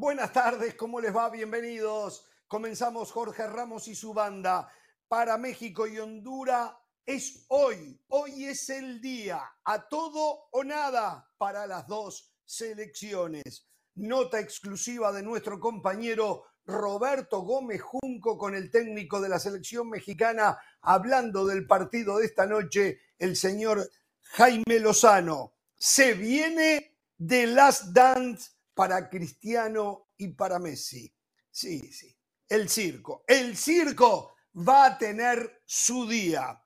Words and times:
Buenas 0.00 0.32
tardes, 0.32 0.76
¿cómo 0.76 0.98
les 0.98 1.14
va? 1.14 1.28
Bienvenidos. 1.28 2.24
Comenzamos 2.48 3.12
Jorge 3.12 3.46
Ramos 3.46 3.86
y 3.86 3.94
su 3.94 4.14
banda 4.14 4.66
para 5.08 5.36
México 5.36 5.86
y 5.86 5.98
Honduras. 5.98 6.72
Es 7.04 7.44
hoy, 7.48 8.00
hoy 8.08 8.46
es 8.46 8.70
el 8.70 9.02
día, 9.02 9.42
a 9.62 9.88
todo 9.88 10.48
o 10.52 10.64
nada 10.64 11.30
para 11.36 11.66
las 11.66 11.86
dos 11.86 12.32
selecciones. 12.46 13.68
Nota 13.96 14.40
exclusiva 14.40 15.12
de 15.12 15.22
nuestro 15.22 15.60
compañero 15.60 16.44
Roberto 16.64 17.42
Gómez 17.42 17.82
Junco 17.82 18.38
con 18.38 18.54
el 18.54 18.70
técnico 18.70 19.20
de 19.20 19.28
la 19.28 19.38
selección 19.38 19.90
mexicana 19.90 20.58
hablando 20.80 21.44
del 21.44 21.66
partido 21.66 22.16
de 22.16 22.24
esta 22.24 22.46
noche, 22.46 23.00
el 23.18 23.36
señor 23.36 23.90
Jaime 24.22 24.80
Lozano. 24.80 25.52
Se 25.76 26.14
viene 26.14 26.96
de 27.18 27.48
Last 27.48 27.88
Dance 27.88 28.59
para 28.74 29.08
Cristiano 29.08 30.08
y 30.16 30.28
para 30.28 30.58
Messi. 30.58 31.12
Sí, 31.50 31.80
sí. 31.92 32.16
El 32.48 32.68
circo. 32.68 33.24
El 33.26 33.56
circo 33.56 34.34
va 34.56 34.86
a 34.86 34.98
tener 34.98 35.62
su 35.64 36.08
día. 36.08 36.60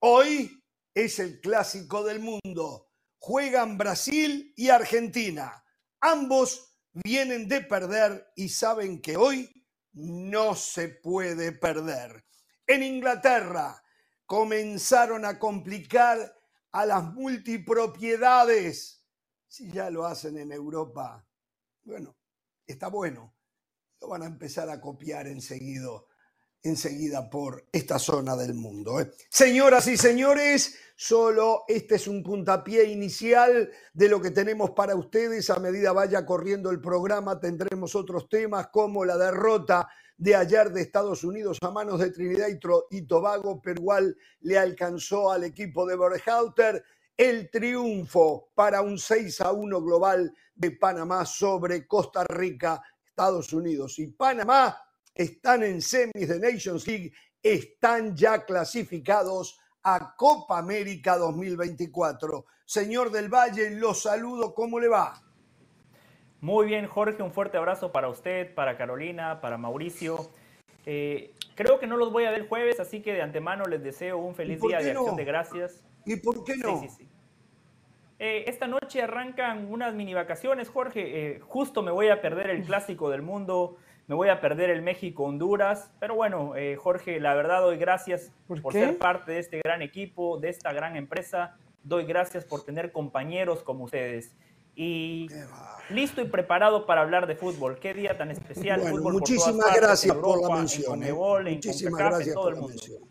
Hoy 0.00 0.62
es 0.94 1.18
el 1.18 1.40
clásico 1.40 2.02
del 2.04 2.20
mundo. 2.20 2.90
Juegan 3.18 3.78
Brasil 3.78 4.52
y 4.56 4.68
Argentina. 4.68 5.64
Ambos 6.00 6.76
vienen 6.92 7.48
de 7.48 7.60
perder 7.60 8.32
y 8.36 8.48
saben 8.48 9.00
que 9.00 9.16
hoy 9.16 9.48
no 9.92 10.54
se 10.54 10.88
puede 10.88 11.52
perder. 11.52 12.24
En 12.66 12.82
Inglaterra 12.82 13.82
comenzaron 14.26 15.24
a 15.24 15.38
complicar 15.38 16.34
a 16.72 16.86
las 16.86 17.04
multipropiedades. 17.14 19.04
Si 19.46 19.70
ya 19.70 19.90
lo 19.90 20.04
hacen 20.04 20.38
en 20.38 20.52
Europa, 20.52 21.27
bueno, 21.88 22.16
está 22.66 22.88
bueno. 22.88 23.34
Lo 24.00 24.08
van 24.08 24.22
a 24.22 24.26
empezar 24.26 24.68
a 24.68 24.80
copiar 24.80 25.26
enseguida, 25.26 25.88
enseguida 26.62 27.28
por 27.28 27.66
esta 27.72 27.98
zona 27.98 28.36
del 28.36 28.54
mundo. 28.54 29.00
¿eh? 29.00 29.10
Señoras 29.30 29.88
y 29.88 29.96
señores, 29.96 30.78
solo 30.94 31.64
este 31.66 31.96
es 31.96 32.06
un 32.06 32.22
puntapié 32.22 32.84
inicial 32.84 33.70
de 33.92 34.08
lo 34.08 34.20
que 34.20 34.30
tenemos 34.30 34.70
para 34.70 34.94
ustedes. 34.94 35.50
A 35.50 35.58
medida 35.58 35.92
vaya 35.92 36.24
corriendo 36.24 36.70
el 36.70 36.80
programa, 36.80 37.40
tendremos 37.40 37.94
otros 37.96 38.28
temas 38.28 38.68
como 38.68 39.04
la 39.04 39.16
derrota 39.16 39.88
de 40.16 40.36
ayer 40.36 40.70
de 40.70 40.82
Estados 40.82 41.24
Unidos 41.24 41.58
a 41.62 41.70
manos 41.70 42.00
de 42.00 42.10
Trinidad 42.10 42.48
y 42.90 43.02
Tobago, 43.06 43.62
pero 43.62 43.80
igual 43.80 44.16
le 44.40 44.58
alcanzó 44.58 45.30
al 45.30 45.44
equipo 45.44 45.86
de 45.86 45.96
Berhalter 45.96 46.84
el 47.18 47.50
triunfo 47.50 48.50
para 48.54 48.80
un 48.80 48.96
6 48.96 49.40
a 49.40 49.50
1 49.50 49.82
global 49.82 50.32
de 50.54 50.70
Panamá 50.70 51.26
sobre 51.26 51.86
Costa 51.86 52.22
Rica, 52.22 52.80
Estados 53.04 53.52
Unidos 53.52 53.98
y 53.98 54.06
Panamá 54.06 54.80
están 55.12 55.64
en 55.64 55.82
semis 55.82 56.28
de 56.28 56.38
Nations 56.38 56.86
League, 56.86 57.12
están 57.42 58.16
ya 58.16 58.44
clasificados 58.44 59.58
a 59.82 60.14
Copa 60.14 60.58
América 60.58 61.18
2024. 61.18 62.44
Señor 62.64 63.10
del 63.10 63.28
Valle, 63.28 63.70
los 63.70 64.02
saludo, 64.02 64.54
¿cómo 64.54 64.78
le 64.78 64.86
va? 64.86 65.20
Muy 66.40 66.66
bien, 66.66 66.86
Jorge, 66.86 67.20
un 67.20 67.32
fuerte 67.32 67.56
abrazo 67.56 67.90
para 67.90 68.08
usted, 68.08 68.54
para 68.54 68.76
Carolina, 68.76 69.40
para 69.40 69.58
Mauricio. 69.58 70.30
Eh, 70.86 71.34
creo 71.56 71.80
que 71.80 71.88
no 71.88 71.96
los 71.96 72.12
voy 72.12 72.26
a 72.26 72.30
ver 72.30 72.42
el 72.42 72.48
jueves, 72.48 72.78
así 72.78 73.02
que 73.02 73.12
de 73.12 73.22
antemano 73.22 73.64
les 73.64 73.82
deseo 73.82 74.18
un 74.18 74.36
feliz 74.36 74.60
día 74.60 74.78
de 74.78 74.92
acción 74.92 75.16
de 75.16 75.24
gracias. 75.24 75.82
¿Y 76.06 76.16
por 76.16 76.44
qué 76.44 76.56
no? 76.56 76.80
Sí, 76.80 76.88
sí, 76.88 76.94
sí. 76.98 77.07
Eh, 78.18 78.44
esta 78.46 78.66
noche 78.66 79.02
arrancan 79.02 79.70
unas 79.70 79.94
mini 79.94 80.14
vacaciones, 80.14 80.68
Jorge. 80.68 81.36
Eh, 81.36 81.40
justo 81.40 81.82
me 81.82 81.90
voy 81.90 82.08
a 82.08 82.20
perder 82.20 82.50
el 82.50 82.64
clásico 82.64 83.10
del 83.10 83.22
mundo, 83.22 83.76
me 84.06 84.14
voy 84.14 84.28
a 84.28 84.40
perder 84.40 84.70
el 84.70 84.82
México-Honduras. 84.82 85.92
Pero 86.00 86.14
bueno, 86.14 86.54
Jorge, 86.78 87.20
la 87.20 87.34
verdad 87.34 87.60
doy 87.60 87.76
gracias 87.76 88.32
por 88.46 88.72
ser 88.72 88.98
parte 88.98 89.32
de 89.32 89.38
este 89.38 89.60
gran 89.62 89.82
equipo, 89.82 90.38
de 90.38 90.48
esta 90.48 90.72
gran 90.72 90.96
empresa. 90.96 91.56
Doy 91.82 92.04
gracias 92.04 92.44
por 92.44 92.64
tener 92.64 92.90
compañeros 92.90 93.62
como 93.62 93.84
ustedes 93.84 94.34
y 94.78 95.26
listo 95.90 96.20
y 96.22 96.26
preparado 96.26 96.86
para 96.86 97.00
hablar 97.00 97.26
de 97.26 97.34
fútbol. 97.34 97.80
Qué 97.80 97.94
día 97.94 98.16
tan 98.16 98.30
especial. 98.30 98.80
muchísimas 99.02 99.74
gracias 99.74 100.16
por 100.16 100.40
la 100.40 100.56
mención. 100.56 101.02
¿eh? 101.02 101.12
muchísimas 101.12 101.98
gracias 101.98 102.34
por 102.36 102.54
la 102.54 102.60
mención. 102.60 103.02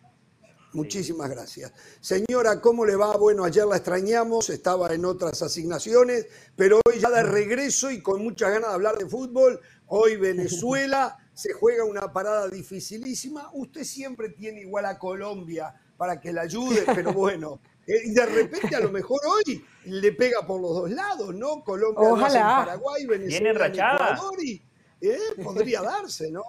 Muchísimas 0.73 1.29
gracias. 1.29 1.71
Señora, 2.01 2.59
¿cómo 2.59 2.85
le 2.85 2.95
va? 2.95 3.15
Bueno, 3.17 3.45
ayer 3.45 3.65
la 3.65 3.77
extrañamos, 3.77 4.49
estaba 4.49 4.93
en 4.93 5.05
otras 5.05 5.41
asignaciones, 5.41 6.27
pero 6.55 6.79
hoy 6.85 6.99
ya 6.99 7.09
de 7.09 7.23
regreso 7.23 7.89
y 7.89 8.01
con 8.01 8.21
muchas 8.21 8.51
ganas 8.51 8.69
de 8.69 8.75
hablar 8.75 8.97
de 8.97 9.07
fútbol. 9.07 9.59
Hoy 9.87 10.17
Venezuela 10.17 11.17
se 11.33 11.53
juega 11.53 11.85
una 11.85 12.11
parada 12.11 12.49
dificilísima. 12.49 13.49
Usted 13.53 13.83
siempre 13.83 14.29
tiene 14.29 14.61
igual 14.61 14.85
a 14.85 14.99
Colombia 14.99 15.73
para 15.95 16.19
que 16.19 16.33
la 16.33 16.41
ayude, 16.41 16.83
pero 16.93 17.13
bueno, 17.13 17.59
eh, 17.87 18.01
y 18.05 18.13
de 18.13 18.25
repente 18.25 18.75
a 18.75 18.81
lo 18.81 18.91
mejor 18.91 19.19
hoy 19.25 19.65
le 19.85 20.11
pega 20.11 20.45
por 20.45 20.61
los 20.61 20.75
dos 20.75 20.91
lados, 20.91 21.33
¿no? 21.33 21.63
Colombia 21.63 22.09
en 22.09 22.65
Paraguay, 22.65 23.05
Venezuela 23.05 23.65
en 23.67 23.73
Ecuador 23.73 24.43
y 24.43 24.61
eh, 25.01 25.17
podría 25.43 25.81
darse, 25.81 26.29
¿no? 26.29 26.43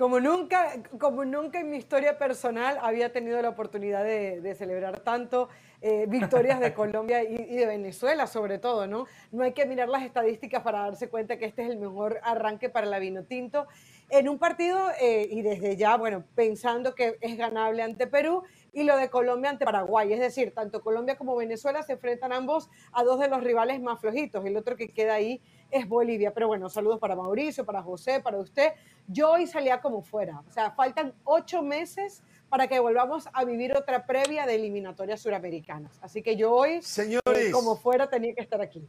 Como 0.00 0.18
nunca, 0.18 0.82
como 0.98 1.26
nunca 1.26 1.60
en 1.60 1.68
mi 1.68 1.76
historia 1.76 2.16
personal 2.16 2.78
había 2.80 3.12
tenido 3.12 3.42
la 3.42 3.50
oportunidad 3.50 4.02
de, 4.02 4.54
celebrar 4.54 5.00
tanto 5.00 5.50
eh, 5.82 6.06
victorias 6.08 6.58
de 6.58 6.72
Colombia 6.74 7.22
y, 7.22 7.54
de 7.54 7.66
Venezuela 7.66 8.26
sobre 8.26 8.58
todo, 8.58 8.86
¿no? 8.86 9.04
No 9.30 9.44
hay 9.44 9.52
que 9.52 9.66
mirar 9.66 9.90
las 9.90 10.02
estadísticas 10.02 10.62
para 10.62 10.80
darse 10.86 11.10
cuenta 11.10 11.36
que 11.36 11.44
este 11.44 11.64
es 11.64 11.68
el 11.68 11.76
mejor 11.76 12.18
arranque 12.22 12.70
para 12.70 12.86
la 12.86 12.98
vino 12.98 13.24
tinto 13.24 13.66
en 14.08 14.30
un 14.30 14.38
partido 14.38 14.88
y 15.02 15.42
desde 15.42 15.76
ya, 15.76 15.98
bueno, 15.98 16.24
pensando 16.34 16.94
que 16.94 17.18
es 17.20 17.36
ganable 17.36 17.82
ante 17.82 18.06
Perú 18.06 18.42
y 18.72 18.84
lo 18.84 18.96
de 18.96 19.10
Colombia 19.10 19.50
ante 19.50 19.66
Paraguay. 19.66 20.12
Es 20.12 20.20
decir, 20.20 20.54
tanto 20.54 20.80
Colombia 20.80 21.16
como 21.16 21.36
Venezuela 21.36 21.82
se 21.82 21.92
enfrentan 21.92 22.32
ambos 22.32 22.70
a 22.92 23.04
dos 23.04 23.20
de 23.20 23.28
los 23.28 23.44
rivales 23.44 23.80
más 23.80 24.00
flojitos. 24.00 24.44
El 24.46 24.56
otro 24.56 24.76
que 24.76 24.88
queda 24.88 25.14
ahí 25.14 25.42
es 25.70 25.88
Bolivia. 25.88 26.32
Pero 26.32 26.48
bueno, 26.48 26.68
saludos 26.68 26.98
para 26.98 27.16
Mauricio, 27.16 27.64
para 27.64 27.82
José, 27.82 28.20
para 28.20 28.38
usted. 28.38 28.72
Yo 29.06 29.32
hoy 29.32 29.46
salía 29.46 29.80
como 29.80 30.02
fuera. 30.02 30.42
O 30.48 30.52
sea, 30.52 30.70
faltan 30.72 31.14
ocho 31.24 31.62
meses 31.62 32.22
para 32.48 32.66
que 32.66 32.78
volvamos 32.80 33.28
a 33.32 33.44
vivir 33.44 33.76
otra 33.76 34.06
previa 34.06 34.46
de 34.46 34.56
eliminatorias 34.56 35.20
suramericanas. 35.20 35.98
Así 36.02 36.22
que 36.22 36.36
yo 36.36 36.52
hoy, 36.52 36.82
Señores, 36.82 37.52
como 37.52 37.76
fuera, 37.76 38.08
tenía 38.08 38.34
que 38.34 38.40
estar 38.40 38.60
aquí. 38.60 38.86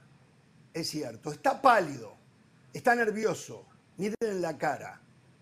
Es 0.74 0.90
cierto, 0.90 1.32
está 1.32 1.62
pálido, 1.62 2.14
está 2.74 2.96
nervioso, 2.96 3.66
miren 3.98 4.16
en 4.22 4.42
la 4.42 4.58
cara, 4.58 5.02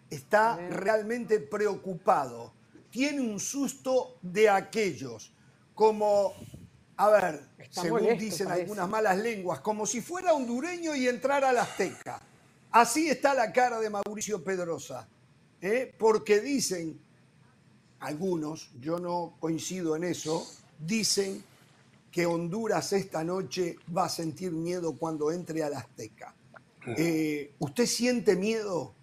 está 0.09 0.57
realmente 0.69 1.39
preocupado 1.39 2.53
tiene 2.89 3.21
un 3.21 3.39
susto 3.39 4.17
de 4.21 4.49
aquellos, 4.49 5.31
como, 5.73 6.33
a 6.99 7.07
ver, 7.07 7.39
según 7.69 8.17
dicen 8.17 8.51
algunas 8.51 8.89
malas 8.89 9.17
lenguas, 9.17 9.61
como 9.61 9.85
si 9.85 10.01
fuera 10.01 10.33
hondureño 10.33 10.93
y 10.93 11.07
entrara 11.07 11.53
la 11.53 11.61
Azteca. 11.61 12.21
Así 12.71 13.09
está 13.09 13.33
la 13.33 13.53
cara 13.53 13.79
de 13.79 13.89
Mauricio 13.89 14.43
Pedrosa, 14.43 15.07
¿eh? 15.61 15.95
porque 15.97 16.41
dicen, 16.41 16.99
algunos, 18.01 18.69
yo 18.81 18.99
no 18.99 19.37
coincido 19.39 19.95
en 19.95 20.03
eso, 20.03 20.45
dicen 20.77 21.41
que 22.11 22.25
Honduras 22.25 22.91
esta 22.91 23.23
noche 23.23 23.77
va 23.95 24.05
a 24.05 24.09
sentir 24.09 24.51
miedo 24.51 24.97
cuando 24.97 25.31
entre 25.31 25.63
a 25.63 25.69
la 25.69 25.79
Azteca. 25.79 26.35
Eh, 26.97 27.53
¿Usted 27.59 27.85
siente 27.85 28.35
miedo 28.35 28.93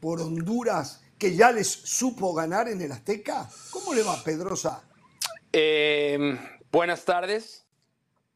por 0.00 0.20
Honduras 0.20 1.00
que 1.16 1.36
ya 1.36 1.52
les 1.52 1.68
supo 1.68 2.34
ganar 2.34 2.68
en 2.68 2.82
el 2.82 2.90
Azteca? 2.90 3.48
¿Cómo 3.70 3.94
le 3.94 4.02
va, 4.02 4.20
Pedrosa? 4.24 4.82
Em, 5.52 6.36
buenas 6.70 7.04
tardes. 7.04 7.64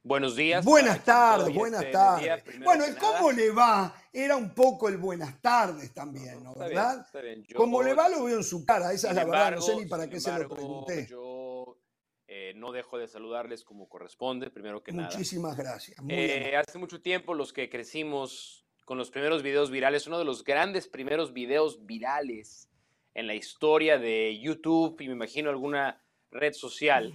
Buenos 0.05 0.35
días. 0.35 0.65
Buenas 0.65 1.05
tardes, 1.05 1.55
buenas 1.55 1.83
este 1.83 1.93
tardes. 1.93 2.43
bueno, 2.65 2.85
el 2.85 2.97
cómo 2.97 3.31
le 3.31 3.51
va 3.53 3.95
era 4.13 4.37
un 4.37 4.53
poco 4.53 4.89
el 4.89 4.97
buenas 4.97 5.41
tardes 5.41 5.95
también, 5.95 6.43
¿no? 6.43 6.55
¿Verdad? 6.55 7.07
Cómo 7.55 7.83
le 7.83 7.95
va 7.95 8.09
lo 8.09 8.25
veo 8.25 8.39
en 8.39 8.45
su 8.45 8.67
cara, 8.67 8.93
esa 8.93 9.11
es 9.11 9.15
la 9.15 9.25
verdad, 9.25 9.53
no 9.53 9.63
sé 9.63 9.77
ni 9.77 9.87
para 9.87 10.09
qué 10.11 10.19
se 10.19 10.37
lo 10.37 10.49
pregunté. 10.49 11.07
Yo 11.09 11.79
eh, 12.27 12.53
no 12.57 12.73
dejo 12.73 12.99
de 12.99 13.07
saludarles 13.07 13.63
como 13.63 13.89
corresponde, 13.89 14.51
primero 14.51 14.83
que 14.83 14.91
nada. 14.91 15.09
Muchísimas 15.09 15.57
gracias. 15.57 15.97
Eh, 16.09 16.57
hace 16.57 16.79
mucho 16.79 17.01
tiempo 17.01 17.35
los 17.35 17.53
que 17.53 17.71
crecimos 17.71 18.67
con 18.85 18.99
los 18.99 19.11
primeros 19.11 19.45
videos 19.45 19.71
virales, 19.71 20.09
uno 20.09 20.19
de 20.19 20.25
los 20.25 20.43
grandes 20.43 20.89
primeros 20.89 21.33
videos 21.33 21.87
virales 21.87 22.69
en 23.15 23.29
la 23.29 23.35
historia 23.35 23.99
de 23.99 24.41
YouTube 24.41 25.01
y 25.01 25.07
me 25.07 25.15
imagino 25.15 25.51
alguna 25.51 26.03
red 26.33 26.55
social, 26.55 27.15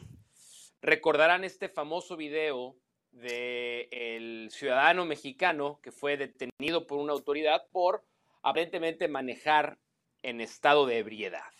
recordarán 0.87 1.43
este 1.43 1.67
famoso 1.67 2.15
video 2.15 2.77
del 3.11 3.89
el 3.91 4.49
ciudadano 4.51 5.05
mexicano 5.05 5.81
que 5.83 5.91
fue 5.91 6.15
detenido 6.15 6.87
por 6.87 6.99
una 6.99 7.11
autoridad 7.11 7.67
por 7.73 8.05
aparentemente 8.41 9.09
manejar 9.09 9.77
en 10.23 10.39
estado 10.39 10.85
de 10.85 10.99
ebriedad. 10.99 11.51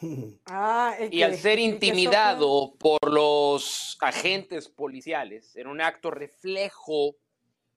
Ah, 0.46 0.96
y 1.10 1.22
al 1.22 1.36
ser 1.36 1.58
intimidado 1.58 2.74
por 2.78 2.98
los 3.10 3.96
agentes 4.00 4.68
policiales 4.68 5.56
en 5.56 5.66
un 5.66 5.80
acto 5.80 6.10
reflejo, 6.10 7.16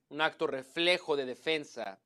un 0.08 0.20
acto 0.20 0.46
reflejo 0.46 1.16
de 1.16 1.26
defensa 1.26 2.00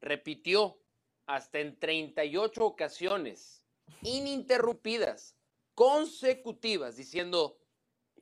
repitió 0.00 0.78
hasta 1.26 1.58
en 1.58 1.78
38 1.78 2.64
ocasiones 2.64 3.62
ininterrumpidas, 4.02 5.36
consecutivas, 5.74 6.96
diciendo, 6.96 7.58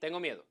tengo 0.01 0.19
miedo, 0.19 0.45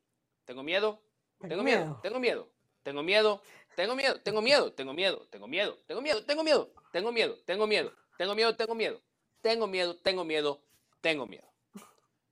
tengo 0.45 0.63
miedo, 0.63 1.01
tengo 1.41 1.63
miedo, 1.63 1.99
tengo 2.01 2.19
miedo, 2.19 2.47
tengo 2.83 3.03
miedo, 3.03 3.41
tengo 3.75 3.95
miedo, 3.95 4.21
tengo 4.21 4.41
miedo, 4.41 4.71
tengo 4.73 4.93
miedo, 4.93 5.27
tengo 5.27 5.47
miedo, 5.47 5.83
tengo 5.85 6.01
miedo, 6.01 6.23
tengo 6.25 6.43
miedo, 6.43 6.69
tengo 6.95 7.13
miedo, 7.13 7.35
tengo 7.45 7.63
miedo, 7.67 7.95
tengo 8.15 8.35
miedo, 8.35 8.55
tengo 8.55 8.75
miedo, 8.75 9.01
tengo 9.41 9.67
miedo, 9.67 9.97
tengo 9.97 10.23
miedo, 10.25 10.61
tengo 11.01 11.25
miedo. 11.25 11.49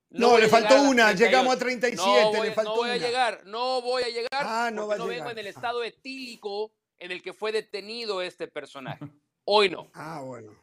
No, 0.09 0.37
le 0.37 0.47
faltó 0.47 0.81
una, 0.83 1.11
llegamos 1.13 1.55
a 1.55 1.59
37, 1.59 2.41
le 2.41 2.51
faltó 2.53 2.71
No 2.71 2.77
voy 2.77 2.89
a 2.91 2.97
llegar, 2.97 3.41
no 3.45 3.81
voy 3.81 4.03
a 4.03 4.09
llegar, 4.09 4.29
ah, 4.31 4.69
no, 4.71 4.95
no 4.95 5.07
vengo 5.07 5.29
en 5.29 5.37
el 5.37 5.47
estado 5.47 5.83
etílico 5.83 6.71
en 6.99 7.11
el 7.11 7.21
que 7.21 7.33
fue 7.33 7.51
detenido 7.51 8.21
este 8.21 8.47
personaje. 8.47 9.05
Hoy 9.43 9.69
no. 9.69 9.89
Ah, 9.93 10.21
bueno. 10.23 10.53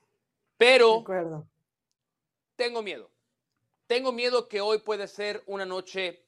Pero 0.56 1.04
tengo 2.56 2.82
miedo. 2.82 3.10
Tengo 3.86 4.12
miedo 4.12 4.48
que 4.48 4.60
hoy 4.60 4.78
puede 4.78 5.08
ser 5.08 5.42
una 5.46 5.66
noche 5.66 6.23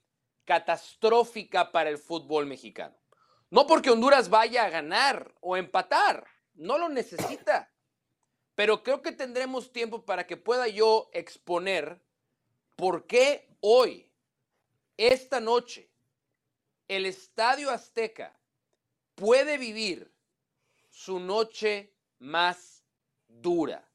catastrófica 0.46 1.70
para 1.72 1.90
el 1.90 1.98
fútbol 1.98 2.46
mexicano. 2.46 2.96
No 3.50 3.66
porque 3.66 3.90
Honduras 3.90 4.30
vaya 4.30 4.64
a 4.64 4.70
ganar 4.70 5.34
o 5.40 5.56
empatar, 5.56 6.26
no 6.54 6.78
lo 6.78 6.88
necesita. 6.88 7.70
Pero 8.54 8.82
creo 8.82 9.02
que 9.02 9.12
tendremos 9.12 9.70
tiempo 9.70 10.06
para 10.06 10.26
que 10.26 10.38
pueda 10.38 10.66
yo 10.66 11.10
exponer 11.12 12.02
por 12.74 13.06
qué 13.06 13.54
hoy, 13.60 14.10
esta 14.96 15.40
noche, 15.40 15.90
el 16.88 17.04
Estadio 17.04 17.70
Azteca 17.70 18.38
puede 19.14 19.58
vivir 19.58 20.10
su 20.90 21.20
noche 21.20 21.94
más 22.18 22.84
dura, 23.28 23.86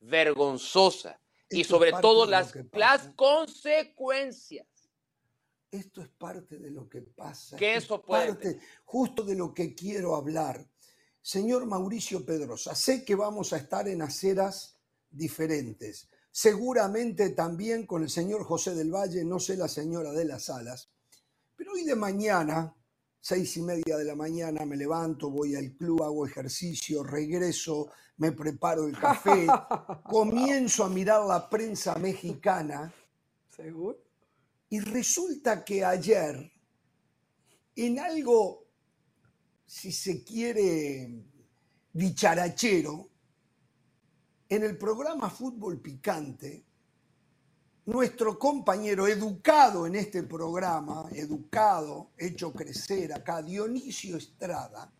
vergonzosa 0.00 1.20
y 1.48 1.64
sobre 1.64 1.92
todo 1.92 2.26
las, 2.26 2.52
las 2.72 3.08
consecuencias. 3.14 4.66
Esto 5.70 6.02
es 6.02 6.08
parte 6.08 6.58
de 6.58 6.70
lo 6.70 6.88
que 6.88 7.02
pasa. 7.02 7.56
Que 7.56 7.76
eso 7.76 8.02
puede. 8.02 8.34
Parte 8.34 8.60
justo 8.84 9.22
de 9.22 9.34
lo 9.34 9.54
que 9.54 9.74
quiero 9.74 10.16
hablar. 10.16 10.68
Señor 11.22 11.66
Mauricio 11.66 12.24
Pedrosa, 12.24 12.74
sé 12.74 13.04
que 13.04 13.14
vamos 13.14 13.52
a 13.52 13.58
estar 13.58 13.86
en 13.88 14.02
aceras 14.02 14.78
diferentes. 15.10 16.08
Seguramente 16.30 17.30
también 17.30 17.86
con 17.86 18.02
el 18.02 18.10
señor 18.10 18.44
José 18.44 18.74
del 18.74 18.90
Valle, 18.90 19.24
no 19.24 19.38
sé 19.38 19.56
la 19.56 19.68
señora 19.68 20.12
de 20.12 20.24
las 20.24 20.48
Alas. 20.48 20.90
Pero 21.56 21.72
hoy 21.72 21.84
de 21.84 21.94
mañana 21.94 22.74
seis 23.20 23.56
y 23.58 23.62
media 23.62 23.96
de 23.98 24.04
la 24.04 24.16
mañana 24.16 24.64
me 24.64 24.76
levanto, 24.76 25.30
voy 25.30 25.54
al 25.54 25.72
club, 25.72 26.02
hago 26.02 26.26
ejercicio, 26.26 27.02
regreso, 27.02 27.90
me 28.16 28.32
preparo 28.32 28.86
el 28.86 28.98
café, 28.98 29.46
comienzo 30.08 30.84
a 30.84 30.88
mirar 30.88 31.24
la 31.26 31.48
prensa 31.48 31.94
mexicana. 31.96 32.92
¿Seguro? 33.54 34.09
Y 34.70 34.80
resulta 34.80 35.64
que 35.64 35.84
ayer, 35.84 36.52
en 37.74 37.98
algo, 37.98 38.66
si 39.66 39.90
se 39.90 40.22
quiere, 40.22 41.24
dicharachero, 41.92 43.08
en 44.48 44.64
el 44.64 44.78
programa 44.78 45.28
Fútbol 45.28 45.80
Picante, 45.80 46.64
nuestro 47.86 48.38
compañero 48.38 49.08
educado 49.08 49.86
en 49.86 49.96
este 49.96 50.22
programa, 50.22 51.08
educado, 51.12 52.10
hecho 52.16 52.52
crecer 52.52 53.12
acá, 53.12 53.42
Dionisio 53.42 54.16
Estrada, 54.16 54.92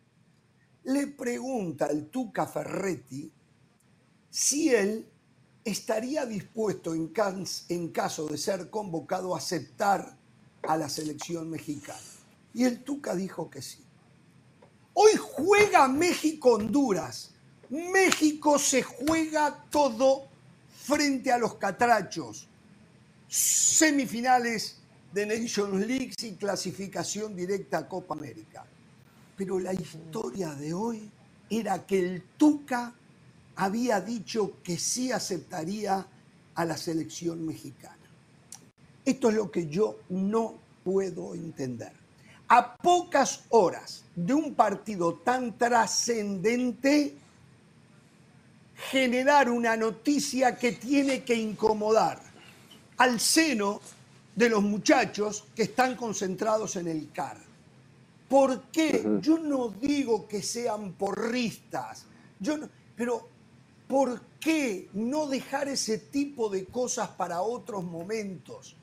le 0.83 1.07
pregunta 1.07 1.85
al 1.85 2.09
Tuca 2.09 2.45
Ferretti 2.45 3.31
si 4.29 4.73
él 4.73 5.10
estaría 5.63 6.25
dispuesto 6.25 6.93
en, 6.93 7.07
caso 7.89 8.27
de 8.27 8.37
ser 8.37 8.69
convocado 8.69 9.35
a 9.35 9.37
aceptar 9.37 10.17
a 10.63 10.77
la 10.77 10.89
selección 10.89 11.49
mexicana. 11.49 11.99
Y 12.53 12.63
el 12.65 12.83
Tuca 12.83 13.15
dijo 13.15 13.49
que 13.49 13.61
sí. 13.61 13.83
Hoy 14.93 15.11
juega 15.17 15.87
México-Honduras. 15.87 17.31
México 17.69 18.59
se 18.59 18.83
juega 18.83 19.65
todo 19.69 20.27
frente 20.83 21.31
a 21.31 21.37
los 21.37 21.55
catrachos 21.55 22.47
semifinales 23.27 24.77
de 25.13 25.25
Nations 25.25 25.85
League 25.87 26.13
y 26.21 26.33
clasificación 26.33 27.35
directa 27.35 27.79
a 27.79 27.87
Copa 27.87 28.15
América. 28.15 28.65
Pero 29.37 29.59
la 29.59 29.73
historia 29.73 30.53
de 30.55 30.73
hoy 30.73 31.09
era 31.49 31.85
que 31.85 31.99
el 31.99 32.23
Tuca 32.37 32.93
había 33.61 34.01
dicho 34.01 34.53
que 34.63 34.79
sí 34.79 35.11
aceptaría 35.11 36.03
a 36.55 36.65
la 36.65 36.75
selección 36.75 37.45
mexicana. 37.45 37.95
Esto 39.05 39.29
es 39.29 39.35
lo 39.35 39.51
que 39.51 39.67
yo 39.67 39.99
no 40.09 40.55
puedo 40.83 41.35
entender. 41.35 41.91
A 42.47 42.75
pocas 42.75 43.43
horas 43.49 44.03
de 44.15 44.33
un 44.33 44.55
partido 44.55 45.13
tan 45.23 45.59
trascendente, 45.59 47.15
generar 48.89 49.47
una 49.47 49.77
noticia 49.77 50.55
que 50.55 50.71
tiene 50.71 51.23
que 51.23 51.35
incomodar 51.35 52.19
al 52.97 53.19
seno 53.19 53.79
de 54.35 54.49
los 54.49 54.63
muchachos 54.63 55.45
que 55.55 55.63
están 55.63 55.95
concentrados 55.95 56.77
en 56.77 56.87
el 56.87 57.11
CAR. 57.11 57.37
¿Por 58.27 58.63
qué? 58.71 59.05
Yo 59.21 59.37
no 59.37 59.69
digo 59.69 60.27
que 60.27 60.41
sean 60.41 60.93
porristas, 60.93 62.05
yo 62.39 62.57
pero 62.95 63.30
¿por 63.91 64.21
qué 64.39 64.87
no 64.93 65.27
dejar 65.27 65.67
ese 65.67 65.97
tipo 65.97 66.49
de 66.49 66.63
cosas 66.63 67.09
para 67.09 67.41
otros 67.41 67.83
momentos 67.83 68.77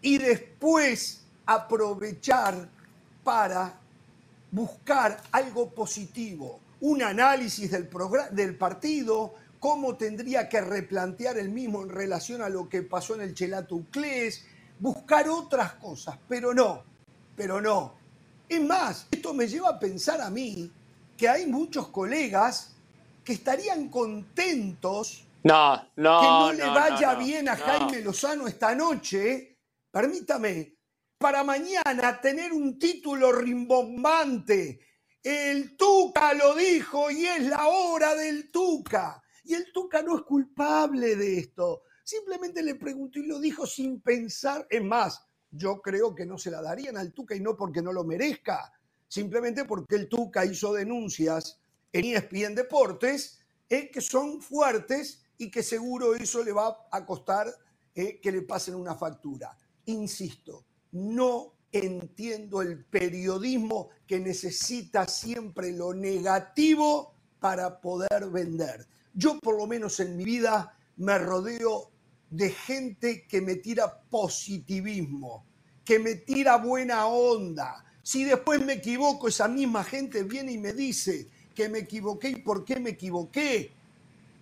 y 0.00 0.16
después 0.16 1.20
aprovechar 1.44 2.66
para 3.22 3.78
buscar 4.50 5.22
algo 5.30 5.68
positivo, 5.68 6.58
un 6.80 7.02
análisis 7.02 7.70
del, 7.70 8.56
partido, 8.56 9.34
cómo 9.60 9.94
tendría 9.96 10.48
que 10.48 10.62
replantear 10.62 11.36
el 11.36 11.50
mismo 11.50 11.82
en 11.82 11.90
relación 11.90 12.40
a 12.40 12.48
lo 12.48 12.66
que 12.66 12.80
pasó 12.80 13.14
en 13.14 13.20
el 13.20 13.34
Chelato 13.34 13.74
Uclés, 13.74 14.42
buscar 14.80 15.28
otras 15.28 15.74
cosas, 15.74 16.16
pero 16.26 16.54
no, 16.54 16.82
pero 17.36 17.60
no. 17.60 17.92
Es 18.48 18.62
más, 18.62 19.06
esto 19.10 19.34
me 19.34 19.48
lleva 19.48 19.68
a 19.68 19.78
pensar 19.78 20.22
a 20.22 20.30
mí 20.30 20.72
que 21.14 21.28
hay 21.28 21.46
muchos 21.46 21.88
colegas 21.88 22.75
que 23.26 23.32
estarían 23.32 23.88
contentos 23.88 25.26
no, 25.42 25.74
no, 25.96 26.20
que 26.20 26.26
no, 26.26 26.52
le 26.52 26.64
vaya 26.64 27.14
bien 27.16 27.48
a 27.48 27.56
Jaime 27.56 28.00
Lozano 28.00 28.46
esta 28.46 28.74
noche, 28.74 29.58
permítame, 29.90 30.76
para 31.18 31.42
mañana 31.42 32.20
tener 32.20 32.52
un 32.52 32.78
título 32.78 33.32
rimbombante. 33.32 34.78
El 35.22 35.76
Tuca 35.76 36.34
lo 36.34 36.54
dijo 36.54 37.10
y 37.10 37.26
es 37.26 37.42
la 37.46 37.66
hora 37.66 38.14
del 38.14 38.50
Tuca. 38.50 39.20
Y 39.42 39.54
el 39.54 39.72
Tuca 39.72 40.02
no 40.02 40.16
es 40.16 40.22
culpable 40.22 41.16
de 41.16 41.38
esto. 41.38 41.82
Simplemente 42.04 42.62
le 42.62 42.76
preguntó 42.76 43.18
y 43.18 43.26
lo 43.26 43.40
dijo 43.40 43.66
sin 43.66 44.00
pensar. 44.00 44.66
Es 44.70 44.82
más, 44.82 45.26
yo 45.50 45.80
creo 45.80 46.14
que 46.14 46.26
no 46.26 46.38
se 46.38 46.50
la 46.52 46.62
darían 46.62 46.96
al 46.96 47.12
Tuca 47.12 47.34
y 47.34 47.40
no 47.40 47.56
porque 47.56 47.82
no 47.82 47.92
lo 47.92 48.04
merezca, 48.04 48.72
simplemente 49.08 49.64
porque 49.64 49.96
el 49.96 50.08
Tuca 50.08 50.44
hizo 50.44 50.72
denuncias 50.72 51.60
en 51.92 52.04
ESPN 52.04 52.54
Deportes 52.54 53.40
eh, 53.68 53.90
que 53.90 54.00
son 54.00 54.40
fuertes 54.40 55.24
y 55.38 55.50
que 55.50 55.62
seguro 55.62 56.14
eso 56.14 56.42
le 56.44 56.52
va 56.52 56.86
a 56.90 57.04
costar 57.04 57.52
eh, 57.94 58.20
que 58.20 58.30
le 58.30 58.42
pasen 58.42 58.74
una 58.74 58.94
factura. 58.94 59.56
Insisto, 59.86 60.64
no 60.92 61.54
entiendo 61.72 62.62
el 62.62 62.84
periodismo 62.84 63.90
que 64.06 64.20
necesita 64.20 65.06
siempre 65.06 65.72
lo 65.72 65.92
negativo 65.94 67.14
para 67.40 67.80
poder 67.80 68.30
vender. 68.30 68.86
Yo 69.12 69.38
por 69.40 69.56
lo 69.56 69.66
menos 69.66 69.98
en 70.00 70.16
mi 70.16 70.24
vida 70.24 70.76
me 70.96 71.18
rodeo 71.18 71.90
de 72.30 72.50
gente 72.50 73.26
que 73.26 73.40
me 73.40 73.56
tira 73.56 74.02
positivismo, 74.02 75.46
que 75.84 75.98
me 75.98 76.16
tira 76.16 76.56
buena 76.56 77.06
onda. 77.06 77.84
Si 78.02 78.24
después 78.24 78.64
me 78.64 78.74
equivoco, 78.74 79.28
esa 79.28 79.48
misma 79.48 79.84
gente 79.84 80.22
viene 80.22 80.52
y 80.52 80.58
me 80.58 80.72
dice 80.72 81.30
que 81.56 81.68
me 81.68 81.80
equivoqué 81.80 82.28
y 82.28 82.36
por 82.36 82.64
qué 82.64 82.78
me 82.78 82.90
equivoqué. 82.90 83.72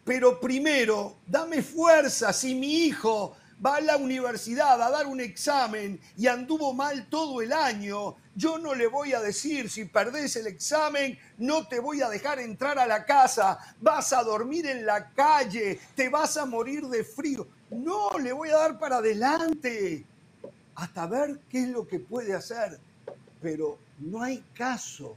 Pero 0.04 0.38
primero, 0.38 1.16
dame 1.26 1.62
fuerza 1.62 2.33
si 2.35 2.54
mi 2.54 2.85
hijo 2.85 3.35
va 3.64 3.76
a 3.76 3.80
la 3.80 3.97
universidad 3.97 4.83
a 4.83 4.90
dar 4.90 5.06
un 5.06 5.21
examen 5.21 5.99
y 6.18 6.26
anduvo 6.26 6.75
mal 6.75 7.09
todo 7.09 7.40
el 7.40 7.52
año, 7.52 8.16
yo 8.35 8.59
no 8.59 8.75
le 8.75 8.88
voy 8.88 9.14
a 9.14 9.21
decir, 9.21 9.71
si 9.71 9.85
perdés 9.85 10.37
el 10.37 10.49
examen, 10.49 11.16
no 11.38 11.66
te 11.66 11.78
voy 11.78 12.02
a 12.02 12.11
dejar 12.11 12.40
entrar 12.40 12.78
a 12.78 12.87
la 12.87 13.06
casa, 13.06 13.59
vas 13.80 14.12
a 14.12 14.23
dormir 14.23 14.66
en 14.66 14.85
la 14.85 15.11
calle, 15.12 15.80
te 15.94 16.09
vas 16.09 16.37
a 16.37 16.44
morir 16.44 16.87
de 16.88 17.04
frío. 17.04 17.47
No, 17.71 18.11
le 18.18 18.33
voy 18.33 18.50
a 18.50 18.56
dar 18.56 18.78
para 18.78 18.97
adelante 18.97 20.04
hasta 20.75 21.06
ver 21.06 21.40
qué 21.49 21.62
es 21.62 21.68
lo 21.68 21.87
que 21.87 22.00
puede 22.00 22.35
hacer. 22.35 22.78
Pero 23.40 23.78
no 24.00 24.23
hay 24.23 24.44
caso. 24.52 25.16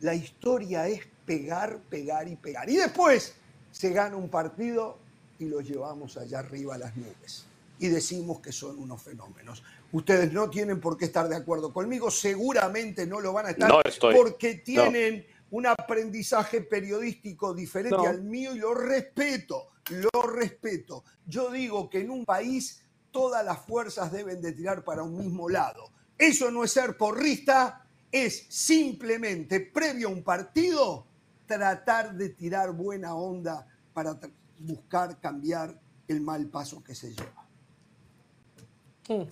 La 0.00 0.14
historia 0.14 0.86
es 0.86 1.00
pegar, 1.28 1.78
pegar 1.90 2.26
y 2.26 2.36
pegar. 2.36 2.68
Y 2.70 2.76
después 2.76 3.34
se 3.70 3.90
gana 3.90 4.16
un 4.16 4.30
partido 4.30 4.98
y 5.38 5.44
lo 5.44 5.60
llevamos 5.60 6.16
allá 6.16 6.38
arriba 6.40 6.74
a 6.74 6.78
las 6.78 6.96
nubes. 6.96 7.44
Y 7.78 7.88
decimos 7.88 8.40
que 8.40 8.50
son 8.50 8.78
unos 8.78 9.00
fenómenos. 9.02 9.62
Ustedes 9.92 10.32
no 10.32 10.48
tienen 10.50 10.80
por 10.80 10.96
qué 10.96 11.04
estar 11.04 11.28
de 11.28 11.36
acuerdo 11.36 11.72
conmigo, 11.72 12.10
seguramente 12.10 13.06
no 13.06 13.20
lo 13.20 13.32
van 13.32 13.46
a 13.46 13.50
estar 13.50 13.68
No 13.68 13.80
estoy. 13.84 14.14
porque 14.16 14.54
tienen 14.56 15.24
un 15.50 15.66
aprendizaje 15.66 16.62
periodístico 16.62 17.54
diferente 17.54 17.96
No. 17.96 18.04
al 18.06 18.22
mío 18.22 18.54
y 18.54 18.58
lo 18.58 18.74
respeto, 18.74 19.68
lo 19.90 20.22
respeto. 20.22 21.04
Yo 21.26 21.50
digo 21.50 21.88
que 21.88 22.00
en 22.00 22.10
un 22.10 22.24
país 22.24 22.82
todas 23.10 23.44
las 23.44 23.60
fuerzas 23.64 24.10
deben 24.12 24.40
de 24.40 24.52
tirar 24.52 24.82
para 24.82 25.02
un 25.02 25.16
mismo 25.16 25.48
lado. 25.48 25.90
Eso 26.18 26.50
no 26.50 26.64
es 26.64 26.72
ser 26.72 26.96
porrista, 26.96 27.84
es 28.10 28.44
simplemente 28.48 29.60
previo 29.60 30.08
a 30.08 30.10
un 30.10 30.22
partido 30.22 31.06
tratar 31.48 32.14
de 32.14 32.28
tirar 32.28 32.70
buena 32.72 33.16
onda 33.16 33.66
para 33.92 34.14
buscar 34.60 35.18
cambiar 35.18 35.80
el 36.06 36.20
mal 36.20 36.46
paso 36.46 36.84
que 36.84 36.94
se 36.94 37.10
lleva. 37.10 37.46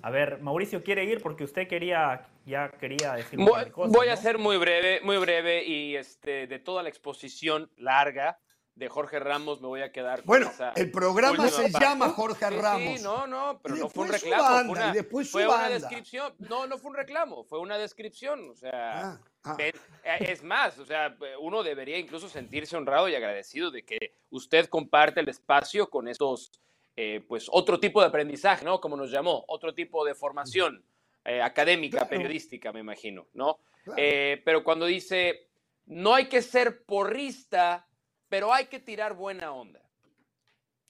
A 0.02 0.11
ver, 0.11 0.40
Mauricio 0.40 0.82
quiere 0.82 1.04
ir 1.04 1.20
porque 1.23 1.44
usted 1.44 1.68
quería, 1.68 2.26
ya 2.46 2.70
quería 2.70 3.12
decir 3.12 3.38
Voy, 3.38 3.70
cosas, 3.70 3.92
voy 3.92 4.08
a 4.08 4.16
ser 4.16 4.38
muy 4.38 4.56
breve, 4.56 5.02
muy 5.02 5.18
breve 5.18 5.64
y 5.66 5.96
este, 5.96 6.46
de 6.46 6.58
toda 6.58 6.82
la 6.82 6.88
exposición 6.88 7.70
larga 7.76 8.38
de 8.75 8.88
Jorge 8.88 9.18
Ramos 9.18 9.61
me 9.61 9.68
voy 9.68 9.82
a 9.82 9.92
quedar 9.92 10.20
con 10.20 10.26
Bueno, 10.26 10.49
esa 10.49 10.70
el 10.76 10.90
programa 10.90 11.49
se 11.49 11.70
parte. 11.70 11.85
llama 11.85 12.08
Jorge 12.08 12.49
Ramos. 12.50 12.99
Sí, 12.99 13.02
no, 13.04 13.26
no, 13.26 13.61
pero 13.62 13.76
no 13.76 13.88
fue 13.90 14.04
un 14.04 14.11
después 14.11 14.20
su 14.23 14.26
reclamo, 14.30 14.42
banda, 14.54 14.64
fue 14.66 14.73
una, 14.82 14.88
y 14.90 14.94
después 14.94 15.26
su 15.26 15.32
fue 15.32 15.46
una 15.46 15.68
descripción. 15.68 16.35
No, 16.38 16.66
no 16.66 16.78
fue 16.78 16.90
un 16.90 16.96
reclamo, 16.96 17.44
fue 17.44 17.58
una 17.58 17.76
descripción, 17.78 18.49
o 18.50 18.54
sea, 18.54 19.00
Ah, 19.12 19.20
ah. 19.46 19.56
eh, 19.58 19.72
es 20.20 20.42
más, 20.42 20.78
o 20.78 20.84
sea, 20.84 21.16
uno 21.40 21.62
debería 21.62 21.98
incluso 21.98 22.28
sentirse 22.28 22.76
honrado 22.76 23.08
y 23.08 23.14
agradecido 23.14 23.70
de 23.70 23.84
que 23.84 24.12
usted 24.30 24.66
comparte 24.66 25.20
el 25.20 25.28
espacio 25.28 25.88
con 25.88 26.08
estos, 26.08 26.52
eh, 26.96 27.24
pues, 27.26 27.48
otro 27.50 27.78
tipo 27.80 28.00
de 28.00 28.08
aprendizaje, 28.08 28.64
¿no? 28.64 28.80
Como 28.80 28.96
nos 28.96 29.10
llamó, 29.10 29.44
otro 29.48 29.74
tipo 29.74 30.04
de 30.04 30.14
formación 30.14 30.84
eh, 31.24 31.42
académica, 31.42 31.98
Claro. 31.98 32.10
periodística, 32.10 32.72
me 32.72 32.80
imagino, 32.80 33.26
¿no? 33.34 33.58
Claro. 33.84 34.00
Eh, 34.00 34.42
pero 34.44 34.62
cuando 34.62 34.86
dice, 34.86 35.48
no 35.86 36.14
hay 36.14 36.28
que 36.28 36.42
ser 36.42 36.84
porrista, 36.84 37.88
pero 38.28 38.52
hay 38.52 38.66
que 38.66 38.78
tirar 38.78 39.14
buena 39.14 39.52
onda. 39.52 39.82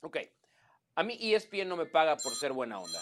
Ok, 0.02 0.18
a 0.96 1.02
mí 1.02 1.16
ESPN 1.20 1.68
no 1.68 1.76
me 1.76 1.86
paga 1.86 2.16
por 2.16 2.34
ser 2.34 2.52
buena 2.52 2.80
onda. 2.80 3.00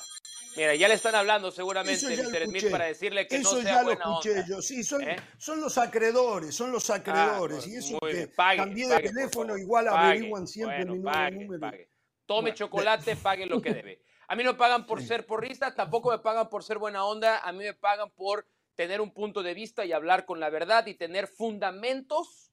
Mira, 0.57 0.75
ya 0.75 0.87
le 0.87 0.95
están 0.95 1.15
hablando 1.15 1.51
seguramente 1.51 2.07
Mr. 2.07 2.45
Smith 2.47 2.71
para 2.71 2.85
decirle 2.85 3.27
que 3.27 3.37
Eso 3.37 3.57
no 3.57 3.63
sea 3.63 3.75
ya 3.75 3.83
lo 3.83 3.91
escuché 3.93 4.31
onda. 4.31 4.47
yo, 4.47 4.63
sí, 4.63 4.85
son, 4.85 5.03
¿Eh? 5.03 5.17
son 5.37 5.61
los 5.61 5.79
acreedores, 5.79 6.55
son 6.55 6.71
los 6.71 6.91
acreedores. 6.91 7.65
Ah, 7.65 7.69
y 7.69 7.77
eso 7.77 7.99
que. 8.01 8.29
Pague, 8.29 8.59
cambié 8.59 8.87
de 8.87 8.95
pague, 8.95 9.09
teléfono, 9.09 9.57
igual 9.57 9.87
Pague. 9.87 9.99
averiguan 10.09 10.47
siempre 10.47 10.85
Bueno, 10.85 10.95
mi 11.31 11.45
número. 11.45 11.77
Tome 12.27 12.41
Bueno, 12.51 12.57
chocolate, 12.57 13.17
pague 13.17 13.47
lo 13.47 13.61
que 13.61 13.75
debe. 13.75 14.01
A 14.29 14.37
mí 14.37 14.45
no 14.45 14.53
me 14.53 14.59
pagan 14.59 14.87
por 14.87 15.03
ser 15.03 15.27
porrista, 15.27 15.75
tampoco 15.75 16.11
me 16.11 16.19
pagan 16.19 16.49
por 16.49 16.63
ser 16.65 16.79
buena 16.79 17.05
onda, 17.05 17.39
a 17.41 17.53
mí 17.53 17.59
me 17.65 17.75
pagan 17.75 18.11
por 18.11 18.47
tener 18.75 19.01
un 19.01 19.13
punto 19.13 19.43
de 19.43 19.55
vista 19.55 19.85
y 19.85 19.93
hablar 19.93 20.25
con 20.25 20.41
la 20.41 20.51
verdad 20.51 20.87
y 20.87 20.95
tener 20.95 21.27
fundamentos 21.27 22.53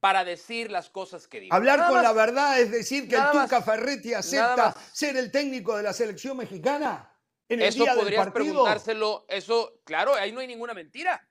para 0.00 0.24
decir 0.24 0.70
las 0.70 0.88
cosas 0.88 1.28
que 1.28 1.40
digo. 1.40 1.54
Hablar 1.54 1.78
Nada 1.78 1.90
con 1.90 1.98
más. 1.98 2.04
la 2.04 2.12
verdad 2.12 2.58
es 2.58 2.70
decir 2.70 3.08
que 3.08 3.16
el 3.16 3.22
Tuca 3.30 3.56
más. 3.58 3.64
Ferretti 3.64 4.14
acepta 4.14 4.74
ser 4.92 5.16
el 5.16 5.30
técnico 5.30 5.76
de 5.76 5.82
la 5.82 5.92
selección 5.92 6.38
mexicana 6.38 7.14
en 7.48 7.60
el 7.60 7.68
Eso 7.68 7.82
día 7.84 7.94
podrías 7.94 8.30
preguntárselo, 8.30 9.26
eso, 9.28 9.80
claro, 9.84 10.14
ahí 10.14 10.32
no 10.32 10.40
hay 10.40 10.46
ninguna 10.46 10.72
mentira. 10.72 11.26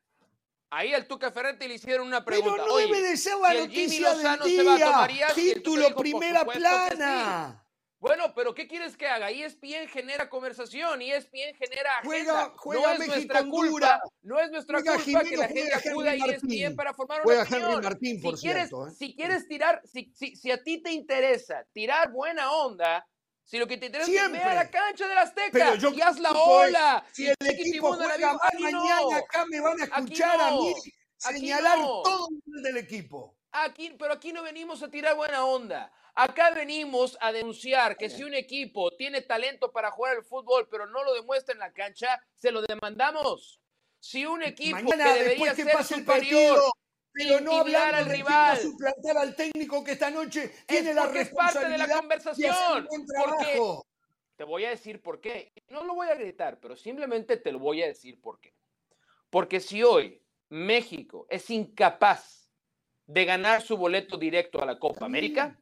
Ahí 0.72 0.94
al 0.94 1.08
Tuca 1.08 1.32
Ferretti 1.32 1.68
le 1.68 1.74
hicieron 1.74 2.06
una 2.06 2.24
Pero 2.24 2.42
pregunta. 2.42 2.66
no 2.68 2.74
Oye, 2.76 2.86
debe 2.86 3.02
de 3.02 3.18
ser 3.18 3.38
la 3.40 3.50
si 3.54 3.58
noticia 3.58 4.10
del 4.14 4.22
se 4.22 4.64
va, 4.64 4.76
día. 4.76 4.86
¿tomarías? 4.86 5.38
Y 5.38 5.50
el 5.50 5.64
Tuca 5.64 5.64
Título 5.64 5.88
dijo, 5.88 6.00
primera 6.00 6.46
plana. 6.46 7.66
Bueno, 8.00 8.34
pero 8.34 8.54
¿qué 8.56 8.66
quieres 8.68 8.96
que 8.96 9.08
haga? 9.08 9.30
ESPN 9.30 9.90
genera 9.90 10.30
conversación, 10.30 11.02
ESPN 11.02 11.54
genera 11.58 12.00
Juega- 12.04 12.40
agenda. 12.44 12.54
juega 12.58 12.82
no 12.88 12.92
es 12.94 13.00
México, 13.00 13.16
nuestra 13.16 13.44
culpa, 13.46 14.02
no 14.22 14.40
es 14.40 14.52
nuestra 14.52 14.80
Juega 14.80 14.94
culpa 15.04 15.20
que 15.20 15.26
Jimeno, 15.26 15.42
la 15.42 15.48
gente 15.50 15.62
juega 15.92 16.12
acuda 16.12 16.12
a. 16.12 16.32
ESPN 16.36 16.76
para 16.78 16.94
formar 16.94 17.18
una 17.18 17.26
Juega 17.26 17.44
opinión. 17.44 17.84
Martín, 17.84 18.22
por 18.22 18.38
si 18.38 18.46
quieres, 18.48 18.72
¿eh? 18.72 18.76
si 18.98 19.16
quieres 19.16 19.48
tirar, 19.50 19.82
si, 19.84 20.14
si, 20.16 20.36
si 20.38 20.50
a 20.50 20.64
ti 20.64 20.82
te 20.82 20.92
interesa 20.94 21.66
tirar 21.74 22.10
buena 22.12 22.54
onda, 22.54 23.06
si 23.44 23.58
lo 23.58 23.68
que 23.68 23.78
te 23.78 23.88
interesa 23.88 24.10
es 24.10 24.18
Siempre. 24.18 24.40
ve 24.40 24.46
a 24.46 24.54
la 24.54 24.70
cancha 24.70 25.06
del 25.08 25.18
Azteca 25.18 25.76
yo 25.76 25.90
y 25.90 26.00
haz 26.02 26.20
la 26.20 26.30
que 26.30 26.38
ola. 26.38 27.06
Si 27.12 27.28
el 27.28 27.36
equipo 27.42 27.90
la 27.98 28.06
juega 28.06 28.18
Viva, 28.18 28.34
mal 28.34 28.60
mañana, 28.74 29.02
no. 29.02 29.12
acá 29.18 29.46
me 29.50 29.60
van 29.60 29.82
a 29.82 29.84
escuchar 29.84 30.40
a 30.40 30.52
mí 30.52 30.74
señalar 31.18 31.80
no. 31.80 32.02
todo 32.04 32.28
el 32.56 32.64
del 32.64 32.78
equipo. 32.78 33.36
Aquí, 33.52 33.94
pero 34.00 34.14
aquí 34.14 34.32
no 34.32 34.44
venimos 34.44 34.82
a 34.84 34.90
tirar 34.90 35.16
buena 35.16 35.44
onda. 35.44 35.92
Acá 36.22 36.52
venimos 36.52 37.18
a 37.22 37.32
denunciar 37.32 37.96
que 37.96 38.10
si 38.10 38.26
un 38.26 38.34
equipo 38.34 38.92
tiene 38.92 39.22
talento 39.22 39.72
para 39.72 39.90
jugar 39.90 40.18
al 40.18 40.26
fútbol, 40.26 40.68
pero 40.70 40.86
no 40.86 41.02
lo 41.06 41.14
demuestra 41.14 41.54
en 41.54 41.60
la 41.60 41.72
cancha, 41.72 42.22
se 42.36 42.52
lo 42.52 42.62
demandamos. 42.62 43.62
Si 44.02 44.26
un 44.26 44.44
equipo 44.44 44.76
Mañana, 44.82 45.14
que 45.14 45.20
debería 45.20 45.54
después 45.54 45.78
que 45.78 45.94
ser 45.96 46.00
superior, 46.00 46.56
partido, 46.58 46.74
pero 47.14 47.40
no 47.40 47.60
hablando 47.60 47.96
al 47.96 48.06
rival. 48.08 48.34
va 48.34 48.52
a 48.52 48.58
suplantar 48.58 49.18
al 49.18 49.34
técnico 49.34 49.82
que 49.82 49.94
esta 49.94 50.12
noche 50.12 50.52
tiene 50.68 50.94
la 50.94 51.04
porque 51.04 51.22
es 51.22 51.30
parte 51.30 51.60
de 51.60 51.78
la 51.78 51.86
responsabilidad 51.86 52.00
conversación, 52.00 52.88
porque- 52.90 53.80
te 54.36 54.44
voy 54.44 54.66
a 54.66 54.72
decir 54.72 55.02
por 55.02 55.22
qué. 55.22 55.54
No 55.70 55.86
lo 55.86 55.96
voy 55.96 56.10
a 56.10 56.16
gritar, 56.16 56.60
pero 56.60 56.76
simplemente 56.76 57.38
te 57.38 57.54
lo 57.54 57.60
voy 57.60 57.82
a 57.82 57.88
decir 57.88 58.20
por 58.20 58.42
qué. 58.42 58.54
Porque 59.30 59.62
si 59.62 59.84
hoy 59.84 60.22
México 60.50 61.28
es 61.30 61.50
incapaz 61.50 62.52
de 63.06 63.24
ganar 63.24 63.62
su 63.62 63.78
boleto 63.78 64.18
directo 64.18 64.62
a 64.62 64.66
la 64.66 64.78
Copa 64.78 65.06
América, 65.06 65.58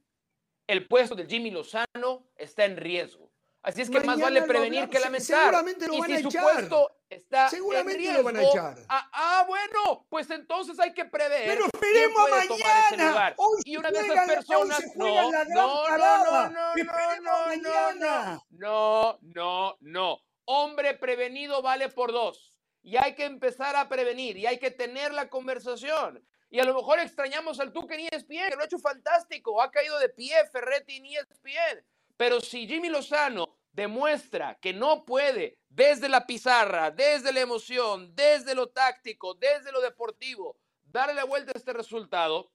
el 0.67 0.87
puesto 0.87 1.15
de 1.15 1.25
Jimmy 1.25 1.51
Lozano 1.51 2.27
está 2.35 2.65
en 2.65 2.77
riesgo. 2.77 3.31
Así 3.63 3.81
es 3.81 3.89
que 3.89 3.99
más 3.99 4.19
vale 4.19 4.43
prevenir 4.43 4.87
que 4.87 4.99
lamentar. 4.99 5.43
seguramente 5.43 5.87
lo 5.87 5.93
y 5.95 5.99
van 5.99 6.09
si 6.09 6.15
a 6.15 6.21
su 6.21 6.27
echar. 6.29 6.43
puesto 6.43 6.91
está 7.09 7.49
Seguramente 7.49 8.07
en 8.07 8.13
lo 8.13 8.23
van 8.23 8.35
a 8.35 8.39
riesgo, 8.39 8.57
echar. 8.57 8.77
Ah, 8.87 9.09
ah, 9.11 9.45
bueno, 9.45 10.05
pues 10.09 10.29
entonces 10.29 10.79
hay 10.79 10.93
que 10.93 11.03
prever. 11.03 11.47
Pero 11.47 11.65
esperemos 11.65 12.31
a 12.31 12.95
mañana. 12.95 13.33
Hoy 13.37 13.61
y 13.65 13.77
una 13.77 13.91
de 13.91 13.99
esas 13.99 14.27
personas. 14.27 14.95
No, 14.95 15.05
la 15.31 15.43
gran 15.43 15.49
no, 15.49 15.97
no, 15.97 15.97
no, 15.97 16.49
no, 16.49 17.55
no, 17.57 17.93
no, 17.93 18.45
no, 18.51 19.19
no, 19.21 19.77
no. 19.81 20.21
Hombre 20.45 20.93
prevenido 20.93 21.61
vale 21.61 21.89
por 21.89 22.13
dos. 22.13 22.53
Y 22.83 22.95
hay 22.95 23.15
que 23.15 23.25
empezar 23.25 23.75
a 23.75 23.89
prevenir 23.89 24.37
y 24.37 24.45
hay 24.45 24.59
que 24.59 24.71
tener 24.71 25.13
la 25.13 25.29
conversación. 25.29 26.25
Y 26.49 26.59
a 26.59 26.63
lo 26.63 26.73
mejor 26.73 26.99
extrañamos 26.99 27.59
al 27.59 27.73
Tuca 27.73 27.95
en 27.95 28.07
ESPN, 28.11 28.49
que 28.49 28.55
lo 28.55 28.61
ha 28.61 28.65
hecho 28.65 28.79
fantástico. 28.79 29.61
Ha 29.61 29.69
caído 29.69 29.99
de 29.99 30.09
pie 30.09 30.35
Ferretti 30.51 30.97
en 30.97 31.05
ESPN. 31.05 31.85
Pero 32.15 32.39
si 32.39 32.67
Jimmy 32.67 32.89
Lozano 32.89 33.57
demuestra 33.71 34.57
que 34.59 34.73
no 34.73 35.05
puede, 35.05 35.59
desde 35.69 36.09
la 36.09 36.25
pizarra, 36.25 36.89
desde 36.89 37.31
la 37.31 37.41
emoción, 37.41 38.15
desde 38.15 38.55
lo 38.55 38.69
táctico, 38.69 39.35
desde 39.35 39.71
lo 39.71 39.81
deportivo, 39.81 40.57
darle 40.83 41.13
la 41.13 41.25
vuelta 41.25 41.51
a 41.53 41.57
este 41.57 41.73
resultado, 41.73 42.51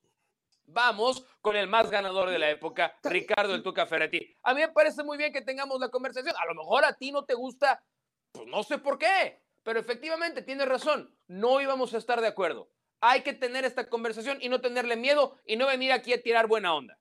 vamos 0.65 1.25
con 1.41 1.55
el 1.55 1.69
más 1.69 1.91
ganador 1.91 2.31
de 2.31 2.39
la 2.39 2.51
época, 2.51 2.97
Ricardo 3.05 3.55
el 3.55 3.63
Tuca 3.63 3.87
Ferretti. 3.87 4.37
A 4.43 4.55
mí 4.55 4.63
me 4.63 4.69
parece 4.69 5.05
muy 5.05 5.17
bien 5.17 5.33
que 5.33 5.43
tengamos 5.43 5.79
la 5.79 5.91
conversación. 5.91 6.35
A 6.37 6.47
lo 6.47 6.55
mejor 6.55 6.85
a 6.85 6.95
ti 6.95 7.13
no 7.13 7.25
te 7.25 7.35
gusta, 7.35 7.85
pues 8.33 8.49
no 8.49 8.63
sé 8.63 8.79
por 8.79 8.99
qué, 8.99 9.43
pero 9.63 9.79
efectivamente 9.79 10.43
tienes 10.43 10.67
razón, 10.67 11.15
no 11.29 11.61
íbamos 11.61 11.95
a 11.95 11.99
estar 11.99 12.21
de 12.21 12.29
acuerdo. 12.29 12.69
Hay 13.05 13.23
que 13.23 13.33
tener 13.35 13.65
esta 13.65 13.89
conversación 13.89 14.39
y 14.41 14.49
no 14.49 14.61
tenerle 14.61 14.97
miedo 14.97 15.37
y 15.45 15.57
no 15.57 15.67
venir 15.67 15.91
aquí 15.93 16.13
a 16.13 16.23
tirar 16.23 16.47
buena 16.47 16.73
onda. 16.75 16.99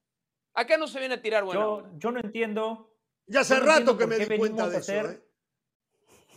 Acá 0.54 0.76
no 0.78 0.88
se 0.88 1.00
viene 1.00 1.14
a 1.16 1.22
tirar 1.22 1.44
buena 1.44 1.62
Yo, 1.62 1.72
onda. 1.76 1.90
yo 1.98 2.12
no 2.12 2.20
entiendo, 2.20 2.94
Ya 3.28 3.42
hace 3.42 3.60
no 3.60 3.66
rato 3.66 3.98
que 3.98 4.08
me 4.08 4.18
qué 4.18 4.26
di 4.26 4.38
cuenta 4.38 4.66
venimos 4.68 4.72
de 4.72 4.76
a 4.76 4.80
eso. 4.80 4.92
hacer- 5.08 5.24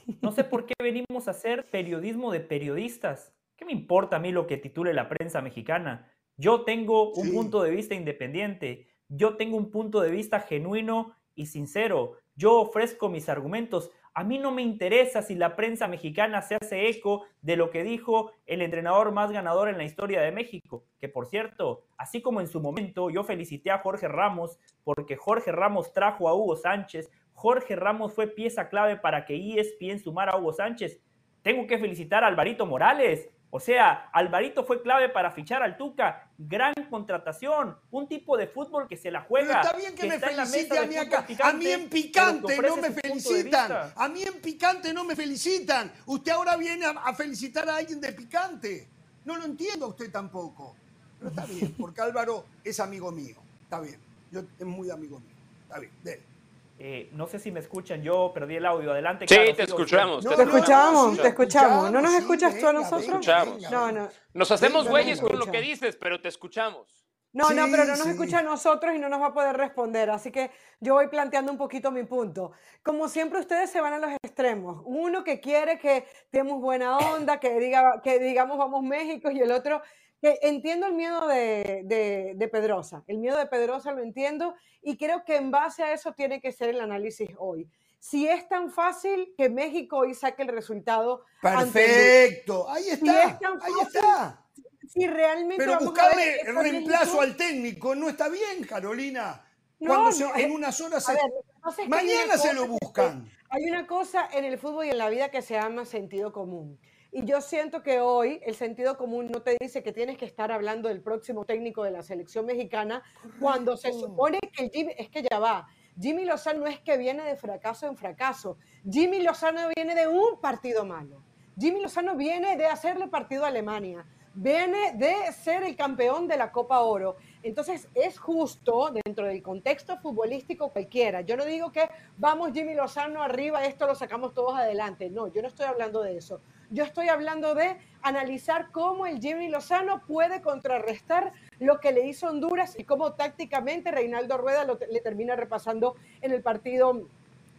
¿eh? 0.06 0.16
no 0.20 0.32
sé 0.32 0.44
por 0.44 0.66
qué 0.66 0.74
venimos 0.78 1.26
a 1.28 1.30
hacer 1.30 1.70
periodismo 1.70 2.30
de 2.30 2.40
periodistas. 2.40 3.32
¿Qué 3.56 3.64
me 3.64 3.72
importa 3.72 4.16
a 4.16 4.18
mí 4.18 4.32
lo 4.32 4.46
que 4.46 4.58
titule 4.58 4.92
la 4.92 5.08
prensa 5.08 5.40
mexicana? 5.40 6.12
Yo 6.36 6.64
tengo 6.64 7.12
un 7.12 7.26
Sí. 7.28 7.32
punto 7.32 7.62
de 7.62 7.70
vista 7.70 7.94
independiente, 7.94 8.88
yo 9.08 9.36
tengo 9.36 9.56
un 9.56 9.70
punto 9.70 10.00
de 10.00 10.10
vista 10.10 10.40
genuino 10.40 11.16
y 11.34 11.46
sincero. 11.46 12.18
Yo 12.34 12.60
ofrezco 12.60 13.08
mis 13.08 13.28
argumentos. 13.30 13.90
A 14.16 14.22
mí 14.22 14.38
no 14.38 14.52
me 14.52 14.62
interesa 14.62 15.22
si 15.22 15.34
la 15.34 15.56
prensa 15.56 15.88
mexicana 15.88 16.40
se 16.40 16.54
hace 16.54 16.88
eco 16.88 17.24
de 17.42 17.56
lo 17.56 17.70
que 17.70 17.82
dijo 17.82 18.30
el 18.46 18.62
entrenador 18.62 19.10
más 19.10 19.32
ganador 19.32 19.68
en 19.68 19.76
la 19.76 19.82
historia 19.82 20.22
de 20.22 20.30
México. 20.30 20.84
Que 21.00 21.08
por 21.08 21.26
cierto, 21.26 21.82
así 21.98 22.22
como 22.22 22.40
en 22.40 22.46
su 22.46 22.60
momento 22.60 23.10
yo 23.10 23.24
felicité 23.24 23.72
a 23.72 23.78
Jorge 23.78 24.06
Ramos 24.06 24.60
porque 24.84 25.16
Jorge 25.16 25.50
Ramos 25.50 25.92
trajo 25.92 26.28
a 26.28 26.34
Hugo 26.34 26.54
Sánchez, 26.54 27.10
Jorge 27.32 27.74
Ramos 27.74 28.14
fue 28.14 28.28
pieza 28.28 28.68
clave 28.68 28.96
para 28.96 29.24
que 29.24 29.58
ESPN 29.58 29.98
sumara 29.98 30.32
a 30.32 30.38
Hugo 30.38 30.52
Sánchez. 30.52 31.02
Tengo 31.42 31.66
que 31.66 31.78
felicitar 31.78 32.22
a 32.22 32.28
Alvarito 32.28 32.66
Morales. 32.66 33.28
O 33.56 33.60
sea, 33.60 34.10
Alvarito 34.12 34.64
fue 34.64 34.82
clave 34.82 35.08
para 35.10 35.30
fichar 35.30 35.62
al 35.62 35.76
Tuca. 35.76 36.28
Gran 36.36 36.74
contratación. 36.90 37.78
Un 37.92 38.08
tipo 38.08 38.36
de 38.36 38.48
fútbol 38.48 38.88
que 38.88 38.96
se 38.96 39.12
la 39.12 39.20
Pero 39.20 39.28
juega. 39.28 39.60
está 39.60 39.76
bien 39.76 39.94
que, 39.94 40.08
me 40.08 40.18
felicite 40.18 40.76
a 40.76 40.86
mí 40.86 40.96
acá. 40.96 41.24
A 41.40 41.52
mí 41.52 41.66
en 41.68 41.88
pero 41.88 41.90
picante 41.90 42.60
no 42.60 42.76
me 42.78 42.90
felicitan. 42.90 43.92
A 43.94 44.08
mí 44.08 44.22
en 44.22 44.40
picante 44.40 44.92
no 44.92 45.04
me 45.04 45.14
felicitan. 45.14 45.92
Usted 46.06 46.32
ahora 46.32 46.56
viene 46.56 46.84
a, 46.84 46.90
a 46.90 47.14
felicitar 47.14 47.68
a 47.68 47.76
alguien 47.76 48.00
de 48.00 48.12
picante. 48.12 48.88
No 49.24 49.36
lo 49.36 49.44
entiendo 49.44 49.86
a 49.86 49.88
usted 49.90 50.10
tampoco. 50.10 50.74
Pero 51.20 51.30
está 51.30 51.46
bien, 51.46 51.76
porque 51.78 52.00
Álvaro 52.00 52.46
es 52.64 52.80
amigo 52.80 53.12
mío. 53.12 53.36
Está 53.62 53.78
bien. 53.78 54.00
Yo, 54.32 54.40
es 54.58 54.66
muy 54.66 54.90
amigo 54.90 55.20
mío. 55.20 55.36
Está 55.62 55.78
bien, 55.78 55.92
dele. 56.02 56.33
Eh, 56.78 57.08
no 57.12 57.26
sé 57.28 57.38
si 57.38 57.52
me 57.52 57.60
escuchan, 57.60 58.02
yo 58.02 58.32
perdí 58.34 58.56
el 58.56 58.66
audio. 58.66 58.90
Adelante. 58.90 59.26
Sí, 59.28 59.36
Carlos, 59.36 59.56
te 59.56 59.62
escuchamos. 59.62 60.24
No, 60.24 60.30
Te 60.34 60.42
escuchamos, 60.42 61.20
te 61.20 61.28
escuchamos. 61.28 61.90
¿No 61.92 62.00
nos 62.00 62.12
sí, 62.12 62.18
escuchas 62.18 62.58
tú 62.58 62.66
a 62.66 62.72
nosotros? 62.72 63.00
venga, 63.06 63.18
Escuchamos. 63.18 63.54
venga, 63.56 63.70
No, 63.70 63.92
no. 63.92 64.08
Nos 64.32 64.50
hacemos 64.50 64.88
güeyes 64.88 65.20
con 65.20 65.38
lo 65.38 65.46
que 65.46 65.60
dices, 65.60 65.96
pero 65.96 66.20
te 66.20 66.28
escuchamos. 66.28 67.04
No, 67.32 67.50
no, 67.50 67.66
pero 67.68 67.84
no 67.84 67.90
nos 67.96 68.02
sí. 68.02 68.10
escucha 68.10 68.38
a 68.38 68.42
nosotros 68.42 68.94
y 68.94 68.98
no 68.98 69.08
nos 69.08 69.20
va 69.20 69.26
a 69.26 69.34
poder 69.34 69.56
responder. 69.56 70.08
Así 70.10 70.30
que 70.30 70.50
yo 70.80 70.94
voy 70.94 71.08
planteando 71.08 71.50
un 71.50 71.58
poquito 71.58 71.90
mi 71.90 72.04
punto. 72.04 72.52
Como 72.82 73.08
siempre, 73.08 73.40
ustedes 73.40 73.70
se 73.70 73.80
van 73.80 73.92
a 73.92 73.98
los 73.98 74.10
extremos. 74.22 74.82
Uno 74.84 75.24
que 75.24 75.40
quiere 75.40 75.78
que 75.78 76.06
demos 76.30 76.60
buena 76.60 76.96
onda, 76.96 77.40
que, 77.40 77.58
diga, 77.58 78.00
que 78.02 78.20
digamos 78.20 78.56
vamos 78.56 78.82
México, 78.84 79.30
y 79.32 79.40
el 79.40 79.50
otro 79.50 79.82
que 80.24 80.38
entiendo 80.40 80.86
el 80.86 80.94
miedo 80.94 81.26
de, 81.28 81.82
de, 81.84 82.32
de 82.34 82.48
Pedrosa. 82.48 83.04
El 83.06 83.18
miedo 83.18 83.36
de 83.36 83.44
Pedrosa 83.44 83.92
lo 83.92 84.02
entiendo 84.02 84.54
y 84.80 84.96
creo 84.96 85.22
que 85.22 85.36
en 85.36 85.50
base 85.50 85.82
a 85.82 85.92
eso 85.92 86.14
tiene 86.14 86.40
que 86.40 86.50
ser 86.50 86.70
el 86.70 86.80
análisis 86.80 87.28
hoy. 87.36 87.68
Si 87.98 88.26
es 88.26 88.48
tan 88.48 88.70
fácil 88.70 89.34
que 89.36 89.50
México 89.50 89.98
hoy 89.98 90.14
saque 90.14 90.40
el 90.42 90.48
resultado. 90.48 91.24
Perfecto. 91.42 92.70
Ahí 92.70 92.84
Si 92.84 92.90
está. 92.92 93.22
es 93.24 93.38
tan 93.38 93.52
Ahí 93.62 93.72
fácil, 93.72 93.86
está. 94.00 94.40
Si 94.88 95.06
realmente 95.06 95.62
Pero 95.62 95.78
buscarle 95.78 96.42
reemplazo 96.44 97.20
al 97.20 97.36
técnico 97.36 97.94
no 97.94 98.08
está 98.08 98.30
bien, 98.30 98.64
Carolina. 98.66 99.44
No, 99.80 99.90
Cuando 99.92 100.12
se- 100.12 100.24
no, 100.24 100.34
en 100.36 100.50
eh, 100.50 100.54
unas 100.54 100.80
horas 100.80 101.06
A 101.06 101.12
se- 101.12 101.18
ver, 101.18 101.88
mañana 101.90 102.24
una 102.26 102.38
se 102.38 102.54
lo 102.54 102.66
buscan. 102.68 103.30
Hay 103.50 103.64
una 103.68 103.86
cosa 103.86 104.26
en 104.32 104.44
el 104.46 104.56
fútbol 104.58 104.86
y 104.86 104.90
en 104.90 104.96
la 104.98 105.10
vida 105.10 105.30
que 105.30 105.42
se 105.42 105.52
llama 105.52 105.84
sentido 105.84 106.32
común. 106.32 106.80
Y 107.16 107.24
yo 107.24 107.40
siento 107.40 107.80
que 107.84 108.00
hoy 108.00 108.40
el 108.44 108.56
sentido 108.56 108.98
común 108.98 109.30
no 109.30 109.40
te 109.40 109.56
dice 109.60 109.84
que 109.84 109.92
tienes 109.92 110.18
que 110.18 110.24
estar 110.24 110.50
hablando 110.50 110.88
del 110.88 111.00
próximo 111.00 111.44
técnico 111.44 111.84
de 111.84 111.92
la 111.92 112.02
selección 112.02 112.44
mexicana 112.44 113.04
cuando 113.38 113.76
se 113.76 113.92
supone 113.92 114.40
que 114.52 114.64
el 114.64 114.70
Jimmy, 114.72 114.94
es 114.98 115.10
que 115.10 115.22
ya 115.22 115.38
va. 115.38 115.68
Jimmy 115.96 116.24
Lozano 116.24 116.62
no 116.62 116.66
es 116.66 116.80
que 116.80 116.96
viene 116.96 117.22
de 117.22 117.36
fracaso 117.36 117.86
en 117.86 117.96
fracaso. 117.96 118.58
Jimmy 118.90 119.22
Lozano 119.22 119.68
viene 119.76 119.94
de 119.94 120.08
un 120.08 120.40
partido 120.40 120.84
malo. 120.84 121.22
Jimmy 121.56 121.82
Lozano 121.82 122.16
viene 122.16 122.56
de 122.56 122.66
hacerle 122.66 123.06
partido 123.06 123.44
a 123.44 123.48
Alemania. 123.48 124.04
Viene 124.34 124.94
de 124.94 125.32
ser 125.32 125.62
el 125.62 125.76
campeón 125.76 126.26
de 126.26 126.36
la 126.36 126.50
Copa 126.50 126.80
Oro. 126.80 127.14
Entonces 127.44 127.86
es 127.94 128.18
justo 128.18 128.90
dentro 129.04 129.28
del 129.28 129.40
contexto 129.40 129.98
futbolístico 129.98 130.70
cualquiera. 130.70 131.20
Yo 131.20 131.36
no 131.36 131.44
digo 131.44 131.70
que 131.70 131.88
vamos 132.18 132.50
Jimmy 132.52 132.74
Lozano 132.74 133.22
arriba, 133.22 133.64
esto 133.64 133.86
lo 133.86 133.94
sacamos 133.94 134.34
todos 134.34 134.58
adelante. 134.58 135.10
No, 135.10 135.28
yo 135.28 135.42
no 135.42 135.46
estoy 135.46 135.66
hablando 135.66 136.02
de 136.02 136.16
eso. 136.16 136.40
Yo 136.70 136.84
estoy 136.84 137.08
hablando 137.08 137.54
de 137.54 137.76
analizar 138.02 138.70
cómo 138.72 139.06
el 139.06 139.20
Jimmy 139.20 139.48
Lozano 139.48 140.02
puede 140.06 140.40
contrarrestar 140.42 141.32
lo 141.60 141.80
que 141.80 141.92
le 141.92 142.06
hizo 142.06 142.26
Honduras 142.28 142.74
y 142.78 142.84
cómo 142.84 143.12
tácticamente 143.12 143.90
Reinaldo 143.90 144.36
Rueda 144.38 144.64
lo- 144.64 144.78
le 144.90 145.00
termina 145.00 145.36
repasando 145.36 145.94
en 146.20 146.32
el 146.32 146.42
partido 146.42 147.02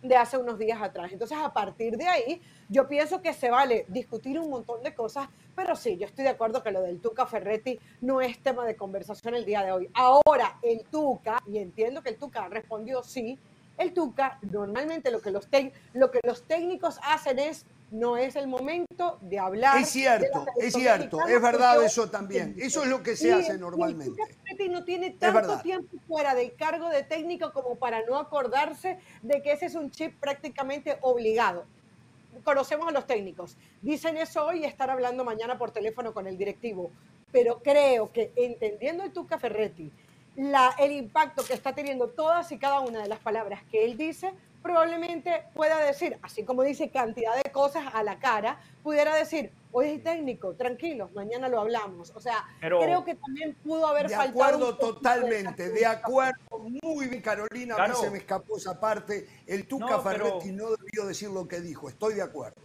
de 0.01 0.15
hace 0.17 0.37
unos 0.37 0.59
días 0.59 0.79
atrás. 0.81 1.11
Entonces, 1.11 1.37
a 1.41 1.51
partir 1.51 1.97
de 1.97 2.07
ahí, 2.07 2.41
yo 2.69 2.87
pienso 2.87 3.21
que 3.23 3.33
se 3.33 3.49
vale 3.49 3.85
discutir 3.87 4.39
un 4.39 4.51
montón 4.51 4.83
de 4.83 4.93
cosas, 4.93 5.27
pero 5.55 5.75
sí, 5.75 5.97
yo 5.97 6.05
estoy 6.05 6.25
de 6.25 6.29
acuerdo 6.31 6.61
que 6.61 6.71
lo 6.71 6.81
del 6.81 6.99
Tuca 6.99 7.25
Ferretti 7.25 7.79
no 8.01 8.21
es 8.21 8.37
tema 8.39 8.65
de 8.65 8.75
conversación 8.75 9.33
el 9.33 9.45
día 9.45 9.63
de 9.63 9.71
hoy. 9.71 9.89
Ahora, 9.95 10.57
el 10.61 10.83
Tuca, 10.85 11.39
y 11.47 11.57
entiendo 11.57 12.03
que 12.03 12.09
el 12.09 12.17
Tuca 12.17 12.47
respondió 12.49 13.01
sí, 13.01 13.39
el 13.79 13.93
Tuca, 13.93 14.37
normalmente 14.43 15.09
lo 15.09 15.21
que 15.21 15.31
los, 15.31 15.47
lo 15.93 16.11
que 16.11 16.19
los 16.23 16.43
técnicos 16.43 16.99
hacen 17.03 17.39
es, 17.39 17.65
no 17.91 18.17
es 18.17 18.35
el 18.35 18.47
momento 18.47 19.19
de 19.21 19.39
hablar. 19.39 19.77
Es 19.79 19.89
cierto, 19.89 20.45
de 20.57 20.67
es 20.67 20.73
cierto, 20.73 21.19
es 21.27 21.41
verdad 21.41 21.83
eso 21.83 22.09
también. 22.09 22.55
Eso 22.57 22.83
es 22.83 22.89
lo 22.89 23.01
que 23.03 23.15
se 23.15 23.29
y- 23.29 23.31
hace 23.31 23.55
y 23.55 23.57
normalmente. 23.57 24.21
Ferretti 24.43 24.69
no 24.69 24.83
tiene 24.83 25.11
tanto 25.11 25.59
tiempo 25.61 25.97
fuera 26.07 26.35
del 26.35 26.55
cargo 26.55 26.89
de 26.89 27.03
técnico 27.03 27.53
como 27.53 27.75
para 27.75 28.03
no 28.05 28.17
acordarse 28.17 28.99
de 29.21 29.41
que 29.41 29.51
ese 29.53 29.67
es 29.67 29.75
un 29.75 29.91
chip 29.91 30.19
prácticamente 30.19 30.97
obligado. 31.01 31.65
Conocemos 32.43 32.87
a 32.87 32.91
los 32.91 33.07
técnicos. 33.07 33.55
Dicen 33.81 34.17
eso 34.17 34.45
hoy 34.45 34.61
y 34.61 34.65
estar 34.65 34.89
hablando 34.89 35.23
mañana 35.23 35.57
por 35.57 35.71
teléfono 35.71 36.13
con 36.13 36.27
el 36.27 36.37
directivo. 36.37 36.91
Pero 37.31 37.61
creo 37.61 38.11
que 38.11 38.31
entendiendo 38.35 39.03
el 39.03 39.11
Tuca 39.13 39.39
Ferretti, 39.39 39.91
la, 40.35 40.75
el 40.79 40.91
impacto 40.91 41.45
que 41.45 41.53
está 41.53 41.73
teniendo 41.73 42.09
todas 42.09 42.51
y 42.51 42.57
cada 42.57 42.81
una 42.81 43.01
de 43.01 43.07
las 43.07 43.19
palabras 43.19 43.63
que 43.71 43.85
él 43.85 43.95
dice, 43.97 44.33
probablemente 44.65 45.43
pueda 45.53 45.77
decir, 45.85 46.17
así 46.23 46.43
como 46.43 46.63
dice 46.63 46.89
cantidad 46.89 47.35
de 47.43 47.51
cosas 47.51 47.83
a 47.93 48.01
la 48.01 48.17
cara, 48.17 48.59
pudiera 48.81 49.13
decir, 49.15 49.51
oye 49.71 49.99
técnico, 49.99 50.55
tranquilos, 50.55 51.11
mañana 51.13 51.47
lo 51.49 51.59
hablamos. 51.59 52.11
O 52.15 52.19
sea, 52.19 52.43
Pero- 52.59 52.79
creo 52.81 53.05
que 53.05 53.13
también 53.13 53.53
pudo 53.63 53.85
haber 53.85 54.07
De 54.07 54.15
faltado. 54.15 54.43
acuerdo 54.43 54.69
un 54.71 54.77
poquito 54.77 54.95
totalmente, 54.95 55.69
de 55.69 55.85
acuerdo. 55.85 56.39
Muy 56.81 57.07
bien, 57.07 57.21
Carolina, 57.21 57.75
a 57.75 57.77
mí 57.77 57.85
Claro. 57.85 57.95
se 58.01 58.09
me 58.09 58.17
escapó 58.17 58.57
esa 58.57 58.79
parte. 58.79 59.27
El 59.45 59.67
Tuca 59.67 59.85
No, 59.97 60.03
pero- 60.03 60.25
Ferretti 60.25 60.51
no 60.51 60.71
debió 60.71 61.05
decir 61.05 61.29
lo 61.29 61.47
que 61.47 61.61
dijo. 61.61 61.87
Estoy 61.87 62.15
de 62.15 62.23
acuerdo. 62.23 62.59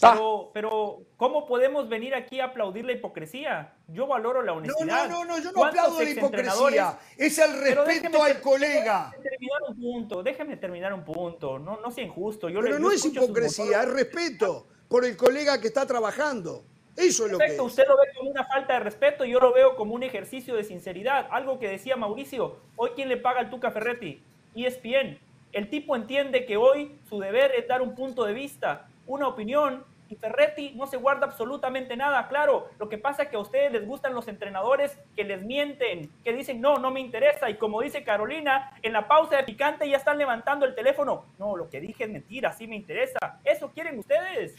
Pero, 0.00 0.50
pero, 0.52 1.02
¿cómo 1.16 1.46
podemos 1.46 1.88
venir 1.88 2.14
aquí 2.14 2.40
a 2.40 2.46
aplaudir 2.46 2.84
la 2.84 2.92
hipocresía? 2.92 3.72
Yo 3.88 4.06
valoro 4.06 4.42
la 4.42 4.52
honestidad. 4.52 5.08
no, 5.08 5.24
no, 5.24 5.24
no, 5.24 5.38
yo 5.38 5.44
no 5.46 5.52
¿Cuántos 5.52 5.80
aplaudo 5.80 6.02
la 6.02 6.10
hipocresía. 6.10 6.98
Es 7.16 7.38
el 7.38 7.52
respeto 7.60 8.22
al 8.22 8.40
colega. 8.40 9.12
déjeme 9.16 9.30
terminar 9.30 9.62
un 9.68 9.80
punto, 9.80 10.22
déjeme 10.22 10.56
terminar 10.56 10.92
un 10.92 11.04
punto. 11.04 11.58
No, 11.58 11.80
no 11.80 11.90
sea 11.90 12.04
injusto. 12.04 12.48
Yo 12.48 12.60
le- 12.60 12.68
Pero 12.70 12.76
yo 12.78 12.82
no 12.84 12.90
es 12.90 13.04
hipocresía, 13.04 13.82
es 13.82 13.88
respeto 13.92 14.66
por 14.88 15.04
el 15.04 15.16
colega 15.16 15.60
que 15.60 15.68
está 15.68 15.86
trabajando. 15.86 16.64
Eso 16.96 17.26
es 17.26 17.32
lo 17.32 17.38
que 17.38 17.44
Perfecto, 17.44 17.66
es. 17.66 17.72
usted 17.72 17.88
lo 17.88 17.96
ve 17.96 18.04
como 18.16 18.30
una 18.30 18.44
falta 18.44 18.74
de 18.74 18.80
respeto 18.80 19.24
y 19.24 19.32
yo 19.32 19.40
lo 19.40 19.52
veo 19.52 19.74
como 19.74 19.94
un 19.94 20.02
ejercicio 20.02 20.54
de 20.54 20.62
sinceridad. 20.64 21.26
Algo 21.30 21.58
que 21.58 21.68
decía 21.68 21.96
Mauricio, 21.96 22.56
hoy 22.76 22.90
quién 22.94 23.08
le 23.08 23.16
paga 23.16 23.40
al 23.40 23.50
Tuca 23.50 23.70
Ferretti? 23.70 24.22
ESPN. 24.54 25.18
El 25.52 25.70
tipo 25.70 25.96
entiende 25.96 26.46
que 26.46 26.56
hoy 26.56 26.96
su 27.08 27.18
deber 27.18 27.52
es 27.56 27.66
dar 27.66 27.80
un 27.82 27.94
punto 27.96 28.24
de 28.24 28.32
vista, 28.32 28.86
una 29.06 29.28
opinión, 29.28 29.84
y 30.08 30.16
Ferretti 30.16 30.72
no 30.74 30.86
se 30.86 30.98
guarda 30.98 31.26
absolutamente 31.26 31.96
nada. 31.96 32.28
Claro, 32.28 32.68
lo 32.78 32.88
que 32.88 32.98
pasa 32.98 33.22
es 33.24 33.28
que 33.30 33.36
a 33.36 33.40
ustedes 33.40 33.72
les 33.72 33.86
gustan 33.86 34.14
los 34.14 34.28
entrenadores 34.28 34.98
que 35.16 35.24
les 35.24 35.42
mienten, 35.42 36.10
que 36.22 36.32
dicen, 36.32 36.60
no, 36.60 36.76
no 36.76 36.90
me 36.90 37.00
interesa, 37.00 37.48
y 37.48 37.56
como 37.56 37.80
dice 37.80 38.04
Carolina, 38.04 38.72
en 38.82 38.92
la 38.92 39.08
pausa 39.08 39.36
de 39.36 39.44
picante 39.44 39.88
ya 39.88 39.96
están 39.96 40.18
levantando 40.18 40.66
el 40.66 40.74
teléfono. 40.74 41.24
No, 41.38 41.56
lo 41.56 41.70
que 41.70 41.80
dije 41.80 42.04
es 42.04 42.10
mentira, 42.10 42.52
sí 42.52 42.66
me 42.66 42.76
interesa. 42.76 43.40
¿Eso 43.44 43.70
quieren 43.70 43.98
ustedes? 43.98 44.54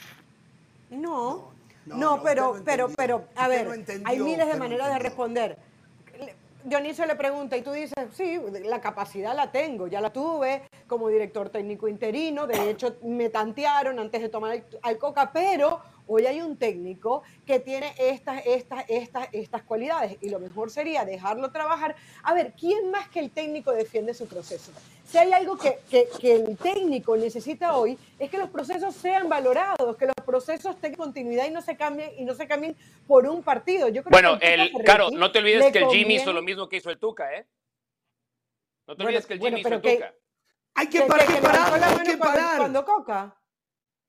No, 0.90 1.52
No, 1.86 1.98
no, 1.98 2.24
pero, 2.24 2.62
pero, 2.66 2.90
pero, 2.98 3.26
a 3.36 3.48
ver, 3.48 3.68
hay 4.06 4.20
miles 4.20 4.48
de 4.48 4.56
maneras 4.56 4.92
de 4.94 5.00
responder. 5.00 5.58
Dionisio 6.66 7.06
le 7.06 7.16
pregunta 7.16 7.56
y 7.56 7.62
tú 7.62 7.72
dices, 7.72 7.94
sí, 8.14 8.40
la 8.64 8.82
capacidad 8.82 9.36
la 9.36 9.52
tengo, 9.52 9.86
ya 9.86 10.02
la 10.02 10.12
tuve 10.12 10.64
como 10.88 11.10
director 11.10 11.50
técnico 11.50 11.88
interino, 11.88 12.48
de 12.48 12.72
hecho 12.72 12.98
me 13.04 13.30
tantearon 13.30 14.00
antes 14.00 14.20
de 14.20 14.30
tomar 14.30 14.64
al 14.82 14.98
Coca, 14.98 15.32
pero 15.32 15.80
hoy 16.08 16.26
hay 16.26 16.42
un 16.42 16.58
técnico 16.58 17.24
que 17.46 17.60
tiene 17.60 17.94
estas, 17.98 18.46
estas, 18.46 18.86
estas, 18.90 19.28
estas 19.32 19.64
cualidades 19.64 20.18
y 20.22 20.30
lo 20.30 20.40
mejor 20.40 20.70
sería 20.72 21.06
dejarlo 21.06 21.52
trabajar. 21.52 21.96
A 22.24 22.34
ver, 22.34 22.54
¿quién 22.60 22.92
más 22.92 23.08
que 23.10 23.20
el 23.20 23.32
técnico 23.32 23.72
defiende 23.72 24.14
su 24.14 24.28
proceso? 24.28 24.72
Si 25.06 25.18
hay 25.18 25.32
algo 25.34 25.58
que, 25.58 25.80
que- 25.90 26.08
que 26.20 26.34
el 26.36 26.58
técnico 26.58 27.16
necesita 27.16 27.78
hoy 27.78 27.98
es 28.18 28.30
que 28.30 28.38
los 28.38 28.50
procesos 28.50 28.96
sean 28.96 29.30
valorados, 29.30 29.96
que 29.98 30.06
los 30.08 30.16
procesos 30.26 30.76
tengan 30.82 30.98
continuidad 30.98 31.46
y 31.48 31.52
no 31.52 31.62
se 31.62 31.78
cambien 31.78 32.12
y 32.18 32.26
no 32.26 32.34
se 32.34 32.48
cambien 32.48 32.76
por 33.08 33.28
un 33.28 33.44
partido. 33.44 33.88
Yo 33.90 34.02
creo 34.04 34.12
Bueno, 34.12 34.40
que 34.40 34.54
el, 34.54 34.72
claro, 34.84 35.12
no 35.12 35.32
te 35.32 35.40
olvides 35.40 35.72
que 35.72 35.80
el 35.80 35.88
Jimmy 35.90 36.16
hizo 36.16 36.34
lo 36.34 36.42
mismo 36.42 36.68
que 36.68 36.78
hizo 36.78 36.90
el 36.90 36.98
Tuca, 36.98 37.34
¿eh? 37.36 37.46
No 38.88 38.96
te 38.96 39.04
Bueno, 39.04 39.10
olvides 39.10 39.26
que 39.26 39.34
el 39.34 39.40
bueno, 39.40 39.58
Jimmy 39.58 39.62
hizo 39.62 39.70
pero 39.70 39.76
el 39.76 39.82
que- 39.82 39.96
Tuca. 40.06 40.14
Hay 40.78 40.88
que, 40.88 41.00
que- 41.00 41.06
parar, 41.06 41.26
que 41.28 41.34
hay 41.34 42.06
que 42.06 42.18
parar. 42.18 42.58
Cuando 42.58 42.84
Coca. 42.84 43.36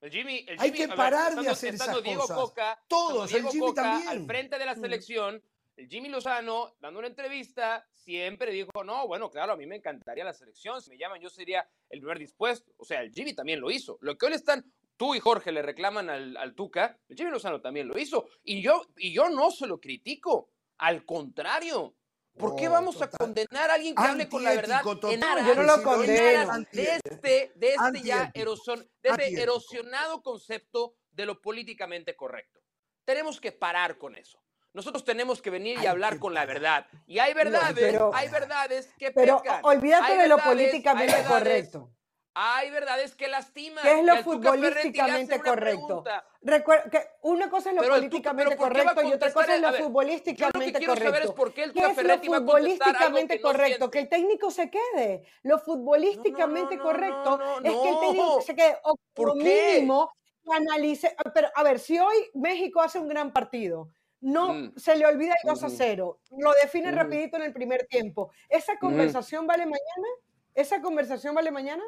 El 0.01 0.11
Jimmy, 0.11 0.45
el 0.47 0.59
Hay 0.59 0.71
que 0.71 0.87
ver, 0.87 0.95
parar 0.95 1.35
de 1.35 1.49
hacer 1.49 1.73
esas 1.73 2.03
Diego 2.03 2.21
cosas. 2.21 2.37
Coca, 2.37 2.83
Todos, 2.87 3.29
Diego 3.29 3.47
el 3.47 3.51
Jimmy 3.53 3.65
Coca 3.67 3.81
también. 3.83 4.09
al 4.09 4.25
frente 4.25 4.59
de 4.59 4.65
la 4.65 4.75
Mm. 4.75 4.81
selección, 4.81 5.43
el 5.75 5.87
Jimmy 5.89 6.09
Lozano, 6.09 6.75
dando 6.79 6.99
una 6.99 7.07
entrevista, 7.07 7.85
siempre 7.91 8.51
dijo, 8.51 8.83
no, 8.83 9.07
bueno, 9.07 9.29
claro, 9.29 9.53
a 9.53 9.57
mí 9.57 9.65
me 9.65 9.75
encantaría 9.77 10.23
la 10.23 10.33
selección, 10.33 10.81
si 10.81 10.91
me 10.91 10.97
llaman 10.97 11.19
yo 11.21 11.29
sería 11.29 11.67
el 11.89 11.99
primer 11.99 12.19
dispuesto. 12.19 12.71
O 12.77 12.85
sea, 12.85 13.01
el 13.01 13.11
Jimmy 13.11 13.33
también 13.33 13.59
lo 13.59 13.69
hizo. 13.71 13.97
Lo 14.01 14.17
que 14.17 14.27
hoy 14.27 14.33
están, 14.33 14.71
tú 14.97 15.13
y 15.15 15.19
Jorge 15.19 15.51
le 15.51 15.61
reclaman 15.61 16.09
al, 16.09 16.37
al 16.37 16.53
Tuca, 16.55 16.97
el 17.09 17.15
Jimmy 17.17 17.31
Lozano 17.31 17.59
también 17.61 17.87
lo 17.87 17.97
hizo. 17.97 18.27
Y 18.43 18.61
yo, 18.61 18.83
y 18.97 19.11
yo 19.13 19.29
no 19.29 19.51
se 19.51 19.67
lo 19.67 19.79
critico, 19.79 20.49
al 20.77 21.05
contrario. 21.05 21.95
¿Por 22.37 22.55
qué 22.55 22.65
No, 22.65 22.71
vamos 22.71 23.01
a 23.01 23.09
condenar 23.09 23.69
a 23.69 23.73
alguien 23.75 23.95
que 23.95 24.03
hable 24.03 24.29
con 24.29 24.43
la 24.43 24.53
verdad 24.53 24.81
en 25.11 25.23
aras, 25.23 25.47
Yo 25.47 25.55
no 25.55 25.63
lo 25.63 25.83
condeno. 25.83 26.57
de 26.71 26.83
este, 27.03 27.51
de 27.55 27.73
este 27.73 28.01
ya 28.03 28.21
Antiético. 28.21 28.39
erosion- 28.39 28.89
de 29.01 29.09
este 29.09 29.41
erosionado 29.41 30.21
concepto 30.21 30.95
de 31.11 31.25
lo 31.25 31.41
políticamente 31.41 32.15
correcto. 32.15 32.59
Tenemos 33.05 33.39
que 33.41 33.51
parar 33.51 33.97
con 33.97 34.15
eso. 34.15 34.41
Nosotros 34.73 35.03
tenemos 35.03 35.41
que 35.41 35.49
venir 35.49 35.79
y 35.81 35.87
hablar 35.87 36.19
con 36.19 36.33
la 36.35 36.45
verdad. 36.45 36.85
Y 37.07 37.17
hay 37.19 37.33
verdades, 37.33 37.73
pero- 37.75 38.11
hay 38.13 38.29
verdades 38.29 38.89
que 38.99 39.11
pero 39.11 39.41
pecan. 39.41 39.61
olvídate 39.63 40.17
de 40.17 40.27
lo 40.27 40.37
políticamente 40.37 41.23
correcto. 41.27 41.91
Hay 42.39 42.69
verdades 42.69 43.15
que 43.15 43.27
lastiman. 43.27 43.83
¿Qué 43.83 43.99
es 43.99 44.05
lo 44.05 44.15
futbolísticamente 44.17 45.39
correcto? 45.39 46.03
Recuerda 46.43 46.89
que 46.89 47.01
una 47.23 47.49
cosa 47.49 47.69
es 47.71 47.75
lo 47.75 47.81
Pero 47.81 47.95
políticamente 47.95 48.55
pero 48.55 48.61
¿por 48.61 48.73
qué 48.73 48.81
a 48.81 48.83
correcto 48.83 49.09
y 49.09 49.13
otra 49.13 49.33
cosa 49.33 49.55
es 49.55 49.61
lo 49.61 49.71
ver, 49.71 49.81
futbolísticamente 49.81 50.65
yo 50.65 50.67
lo 50.67 50.73
que 50.73 50.77
quiero 50.77 50.95
saber 50.95 51.09
correcto. 51.11 51.29
es 51.31 51.35
por 51.35 51.53
qué 51.53 51.63
el 51.63 51.73
¿Qué 51.73 51.79
es 51.79 51.97
lo 51.97 52.17
futbolísticamente 52.19 53.37
que 53.37 53.41
no 53.41 53.47
correcto? 53.49 53.77
siente. 53.77 53.89
Que 53.91 53.99
el 53.99 54.09
técnico 54.09 54.51
se 54.51 54.69
quede. 54.69 55.23
Lo 55.41 55.57
futbolísticamente 55.59 56.77
no, 56.77 56.83
correcto 56.83 57.37
no, 57.37 57.57
es 57.57 57.75
que 57.75 57.89
el 57.89 57.99
técnico 57.99 58.35
no. 58.35 58.41
se 58.41 58.55
quede. 58.55 58.77
O 58.83 58.95
¿Por 59.15 59.33
qué? 59.39 59.73
mínimo 59.79 60.11
que 60.45 60.53
analice. 60.55 61.15
Pero 61.33 61.49
a 61.55 61.63
ver, 61.63 61.79
si 61.79 61.97
hoy 61.97 62.15
México 62.35 62.81
hace 62.81 62.99
un 62.99 63.07
gran 63.07 63.33
partido, 63.33 63.89
no 64.21 64.53
Mm. 64.53 64.73
se 64.77 64.95
le 64.95 65.07
olvida 65.07 65.33
el 65.43 65.49
2 65.49 65.63
a 65.63 65.67
Ujú. 65.67 65.75
0, 65.75 66.19
lo 66.37 66.53
define 66.61 66.89
Ujú. 66.89 66.97
rapidito 66.97 67.37
en 67.37 67.43
el 67.43 67.53
primer 67.53 67.87
tiempo. 67.87 68.31
¿Esa 68.47 68.77
conversación 68.77 69.47
vale 69.47 69.65
mañana? 69.65 70.07
¿Esa 70.53 70.81
conversación 70.81 71.33
vale 71.35 71.51
mañana? 71.51 71.83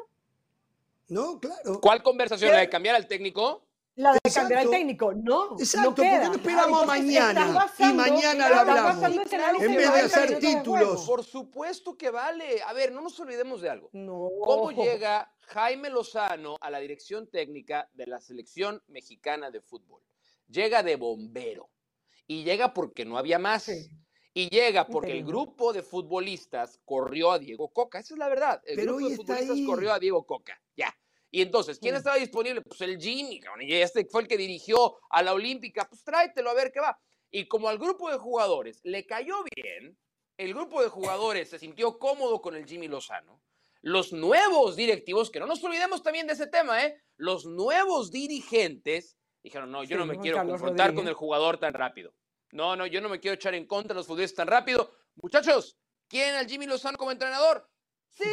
No, 1.10 1.40
claro. 1.40 1.80
¿Cuál 1.80 2.02
conversación? 2.02 2.50
¿Qué? 2.50 2.54
¿La 2.54 2.60
de 2.60 2.68
cambiar 2.68 2.94
al 2.94 3.06
técnico? 3.06 3.66
La 3.96 4.12
de 4.12 4.30
cambiar 4.32 4.60
al 4.60 4.70
técnico, 4.70 5.12
no. 5.12 5.56
Exacto, 5.58 5.90
no 5.90 5.94
¿por 5.96 6.04
qué 6.04 6.10
queda. 6.10 6.28
no 6.28 6.34
esperamos 6.34 6.86
mañana? 6.86 7.68
Y 7.78 7.92
mañana 7.92 8.48
lo 8.48 8.56
hablamos. 8.56 9.02
En 9.02 9.16
vez 9.16 9.30
de 9.30 9.38
90 9.38 10.04
hacer 10.04 10.38
títulos. 10.38 11.04
Por 11.04 11.24
supuesto 11.24 11.98
que 11.98 12.10
vale. 12.10 12.62
A 12.62 12.72
ver, 12.72 12.92
no 12.92 13.00
nos 13.00 13.18
olvidemos 13.20 13.60
de 13.60 13.70
algo. 13.70 13.90
No. 13.92 14.28
¿Cómo 14.40 14.70
llega 14.70 15.34
Jaime 15.40 15.90
Lozano 15.90 16.56
a 16.60 16.70
la 16.70 16.78
dirección 16.78 17.26
técnica 17.28 17.90
de 17.92 18.06
la 18.06 18.20
selección 18.20 18.82
mexicana 18.86 19.50
de 19.50 19.60
fútbol? 19.60 20.02
Llega 20.48 20.82
de 20.82 20.96
bombero. 20.96 21.68
Y 22.26 22.44
llega 22.44 22.72
porque 22.72 23.04
no 23.04 23.18
había 23.18 23.40
más. 23.40 23.64
Sí. 23.64 23.90
Y 24.32 24.48
llega 24.48 24.86
porque 24.86 25.12
el 25.12 25.24
grupo 25.24 25.72
de 25.72 25.82
futbolistas 25.82 26.78
corrió 26.84 27.32
a 27.32 27.38
Diego 27.38 27.68
Coca. 27.72 27.98
Esa 27.98 28.14
es 28.14 28.18
la 28.18 28.28
verdad. 28.28 28.62
El 28.64 28.76
Pero 28.76 28.94
grupo 28.96 29.10
de 29.10 29.16
futbolistas 29.16 29.56
ahí. 29.56 29.66
corrió 29.66 29.92
a 29.92 29.98
Diego 29.98 30.24
Coca. 30.24 30.60
Ya. 30.76 30.96
Y 31.32 31.42
entonces, 31.42 31.78
¿quién 31.78 31.94
estaba 31.94 32.16
disponible? 32.16 32.62
Pues 32.62 32.80
el 32.80 32.98
Jimmy, 33.00 33.40
cabrón, 33.40 33.62
y 33.62 33.72
este 33.72 34.04
fue 34.04 34.22
el 34.22 34.28
que 34.28 34.36
dirigió 34.36 34.98
a 35.10 35.22
la 35.22 35.32
Olímpica. 35.32 35.86
Pues 35.88 36.02
tráetelo 36.04 36.50
a 36.50 36.54
ver 36.54 36.72
qué 36.72 36.80
va. 36.80 36.98
Y 37.30 37.46
como 37.46 37.68
al 37.68 37.78
grupo 37.78 38.10
de 38.10 38.18
jugadores 38.18 38.80
le 38.84 39.06
cayó 39.06 39.36
bien, 39.54 39.96
el 40.36 40.54
grupo 40.54 40.82
de 40.82 40.88
jugadores 40.88 41.50
se 41.50 41.58
sintió 41.58 41.98
cómodo 41.98 42.40
con 42.40 42.56
el 42.56 42.66
Jimmy 42.66 42.88
Lozano. 42.88 43.40
Los 43.82 44.12
nuevos 44.12 44.76
directivos, 44.76 45.30
que 45.30 45.40
no 45.40 45.46
nos 45.46 45.62
olvidemos 45.62 46.02
también 46.02 46.26
de 46.26 46.34
ese 46.34 46.46
tema, 46.46 46.84
¿eh? 46.84 47.00
Los 47.16 47.46
nuevos 47.46 48.10
dirigentes 48.10 49.16
dijeron, 49.42 49.70
no, 49.70 49.84
yo 49.84 49.88
Sí, 49.90 49.94
no 49.94 50.06
me 50.06 50.18
quiero 50.18 50.44
confrontar 50.44 50.94
con 50.94 51.08
el 51.08 51.14
jugador 51.14 51.58
tan 51.58 51.72
rápido. 51.74 52.12
No, 52.52 52.74
no, 52.76 52.86
yo 52.86 53.00
no 53.00 53.08
me 53.08 53.20
quiero 53.20 53.34
echar 53.34 53.54
en 53.54 53.66
contra 53.66 53.88
de 53.94 53.94
los 54.00 54.06
futbolistas 54.06 54.36
tan 54.36 54.48
rápido. 54.48 54.92
Muchachos, 55.22 55.76
¿quieren 56.08 56.34
al 56.36 56.46
Jimmy 56.46 56.66
Lozano 56.66 56.98
como 56.98 57.10
entrenador? 57.12 57.68
¡Sí! 58.08 58.24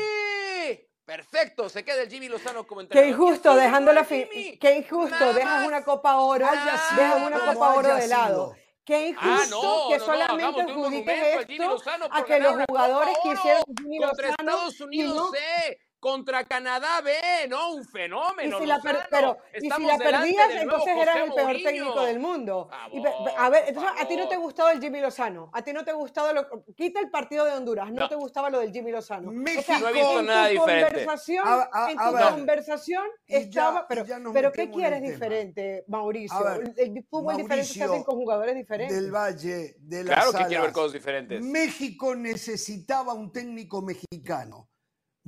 Perfecto, 1.05 1.69
se 1.69 1.85
queda 1.85 2.01
el 2.01 2.09
Jimmy 2.09 2.27
Lozano 2.27 2.67
como 2.67 2.81
Qué 2.81 2.83
entrenador. 2.85 3.13
injusto, 3.13 3.49
Y 3.49 3.51
así 3.57 3.61
dejando 3.65 3.93
la. 3.93 4.05
Qué 4.05 4.75
injusto, 4.85 5.33
dejas 5.33 5.65
una 5.67 5.83
copa 5.83 6.17
oro, 6.17 6.45
dejas 6.45 7.27
una 7.27 7.39
copa 7.53 7.75
oro 7.75 7.95
de 7.95 8.07
lado. 8.07 8.55
Qué 8.83 8.95
Ah, 8.95 9.41
injusto 9.43 9.55
no, 9.61 9.89
que 9.89 9.97
no, 9.97 9.99
no, 9.99 10.13
solamente 10.13 10.61
adjudiques 10.61 11.45
Jimmy 11.47 11.65
esto 11.65 12.09
a 12.09 12.23
que 12.25 12.39
los 12.39 12.55
jugadores 12.69 13.17
Oro 13.21 13.31
quisieron 13.35 13.63
Jimmy 13.77 13.99
Lozano 13.99 14.29
Estados 14.29 14.79
y 14.79 14.83
Unidos 14.83 15.15
no- 15.17 15.31
C, 15.31 15.79
contra 16.07 16.45
Canadá 16.45 17.01
B, 17.01 17.11
¿no? 17.49 17.73
Un 17.73 17.81
Y 17.81 17.85
fenómeno. 17.85 18.59
si 18.59 18.65
la, 18.65 18.79
per- 18.79 19.07
pero, 19.11 19.37
y 19.55 19.69
si 19.69 19.83
la 19.85 19.97
perdías, 19.97 20.49
entonces 20.51 20.95
eras 20.95 21.15
José 21.15 21.23
el 21.25 21.33
peor 21.33 21.45
Mourinho. 21.47 21.69
técnico 21.69 22.01
del 22.05 22.19
mundo. 22.19 22.69
Y 22.93 23.03
a 23.37 23.49
ver, 23.49 23.63
entonces, 23.67 23.91
¿a 23.99 24.07
ti 24.07 24.15
no 24.15 24.27
te 24.29 24.37
gustaba 24.37 24.71
el 24.71 24.79
Jimmy 24.79 25.01
Lozano? 25.01 25.49
¿A 25.53 25.61
ti 25.61 25.73
no 25.73 25.83
te 25.83 25.91
gustaba 25.91 26.31
lo 26.31 26.47
Quita 26.77 27.01
el 27.01 27.09
partido 27.09 27.43
de 27.43 27.51
Honduras, 27.51 27.91
no, 27.91 28.01
No. 28.01 28.09
te 28.09 28.15
gustaba 28.15 28.49
lo 28.49 28.59
del 28.59 28.71
Jimmy 28.71 28.91
Lozano. 28.91 29.31
México- 29.31 29.73
No 29.81 29.89
he 29.89 29.93
visto 29.93 30.19
en 30.21 30.25
nada 30.27 30.47
tu 30.47 30.53
diferente. 30.53 30.87
Conversación, 30.95 31.43
A- 31.47 31.69
a- 31.73 31.91
en 31.91 31.99
a 31.99 32.09
tu 32.09 32.15
ver. 32.15 32.29
conversación 32.29 33.03
Y 33.27 33.33
ya- 33.33 33.39
estaba... 33.39 33.79
y 33.81 33.83
pero, 33.89 34.05
pero 34.33 34.51
¿qué 34.53 34.71
quieres 34.71 35.01
diferente, 35.01 35.83
Mauricio? 35.89 36.39
Ver, 36.41 36.73
el, 36.77 37.03
fútbol 37.09 37.35
diferente 37.37 37.65
se 37.73 37.83
hacen 37.83 38.03
con 38.03 38.15
jugadores 38.15 38.55
diferentes. 38.55 38.95
Del 38.95 39.11
Valle, 39.11 39.75
de 39.79 40.03
las 40.05 40.15
Claro 40.15 40.31
que 40.37 40.45
quiero 40.45 40.63
ver 40.63 40.71
cosas 40.71 40.93
diferentes. 40.93 41.41
México 41.41 42.15
necesitaba 42.15 43.13
un 43.13 43.31
técnico 43.31 43.81
mexicano. 43.81 44.69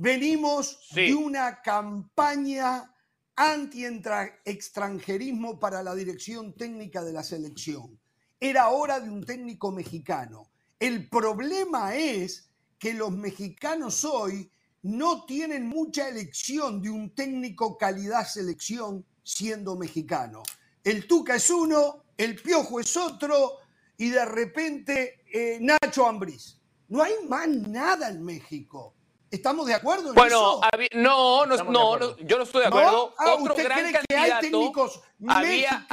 Venimos 0.02 0.78
Sí. 0.94 1.08
de 1.08 1.14
una 1.14 1.60
campaña 1.60 2.90
anti-extranjerismo 3.36 5.60
para 5.60 5.82
la 5.82 5.94
dirección 5.94 6.54
técnica 6.54 7.04
de 7.04 7.12
la 7.12 7.22
selección. 7.22 8.00
Era 8.40 8.70
hora 8.70 8.98
de 8.98 9.10
un 9.10 9.22
técnico 9.22 9.70
mexicano. 9.70 10.48
El 10.78 11.06
problema 11.10 11.94
es 11.96 12.48
que 12.78 12.94
los 12.94 13.12
mexicanos 13.12 14.02
hoy 14.06 14.50
no 14.80 15.26
tienen 15.26 15.66
mucha 15.66 16.08
elección 16.08 16.80
de 16.80 16.88
un 16.88 17.14
técnico 17.14 17.76
calidad 17.76 18.26
selección 18.26 19.04
siendo 19.22 19.76
mexicano. 19.76 20.42
El 20.82 21.06
Tuca 21.06 21.36
es 21.36 21.50
uno, 21.50 22.04
el 22.16 22.36
Piojo 22.36 22.80
es 22.80 22.96
otro 22.96 23.58
y 23.98 24.08
de 24.08 24.24
repente 24.24 25.20
eh, 25.30 25.58
Nacho 25.60 26.06
Ambriz. 26.06 26.58
No 26.88 27.02
hay 27.02 27.12
más 27.28 27.48
nada 27.48 28.08
en 28.08 28.24
México. 28.24 28.94
¿Estamos 29.30 29.66
de 29.66 29.74
acuerdo 29.74 30.08
en 30.08 30.14
Bueno, 30.14 30.60
eso? 30.60 30.88
no, 30.94 31.46
no, 31.46 31.56
no, 31.64 32.16
yo 32.18 32.36
no 32.36 32.42
estoy 32.42 32.64
de 32.64 32.70
¿No? 32.70 32.76
acuerdo. 32.78 33.14
Ah, 33.18 33.34
Otro 33.34 33.52
¿usted 33.54 33.64
gran 33.64 33.78
cree 33.80 33.92
que 34.08 34.16
hay 34.16 34.40
técnicos 34.40 35.00
había- 35.28 35.86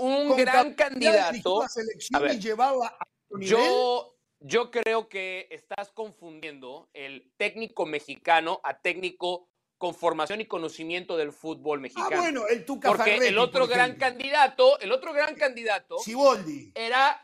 un 0.00 0.28
con 0.28 0.36
gran 0.36 0.68
de 0.70 0.74
candidato. 0.74 1.62
la 1.62 1.68
selección 1.68 2.16
A 2.16 2.24
ver, 2.24 2.34
y 2.34 2.40
llevarla 2.40 2.86
a 2.88 3.04
otro 3.26 3.38
nivel? 3.38 3.48
Yo, 3.56 4.16
yo 4.40 4.70
creo 4.72 5.08
que 5.08 5.46
estás 5.50 5.92
confundiendo 5.92 6.88
el 6.92 7.32
técnico 7.36 7.86
mexicano 7.86 8.60
a 8.64 8.74
técnico 8.80 9.48
con 9.78 9.94
formación 9.94 10.40
y 10.40 10.46
conocimiento 10.46 11.16
del 11.16 11.30
fútbol 11.32 11.78
Ah, 11.78 11.82
mexicano. 11.82 12.16
bueno, 12.22 12.46
el 12.48 12.64
Tuca 12.64 12.88
Porque 12.88 13.04
Ferretti, 13.04 13.26
el 13.28 13.38
otro 13.38 13.60
por 13.66 13.70
gran 13.74 13.94
candidato, 13.96 14.78
el 14.80 14.90
otro 14.90 15.12
gran 15.12 15.34
candidato 15.36 15.98
Siboldi. 15.98 16.72
era 16.74 17.20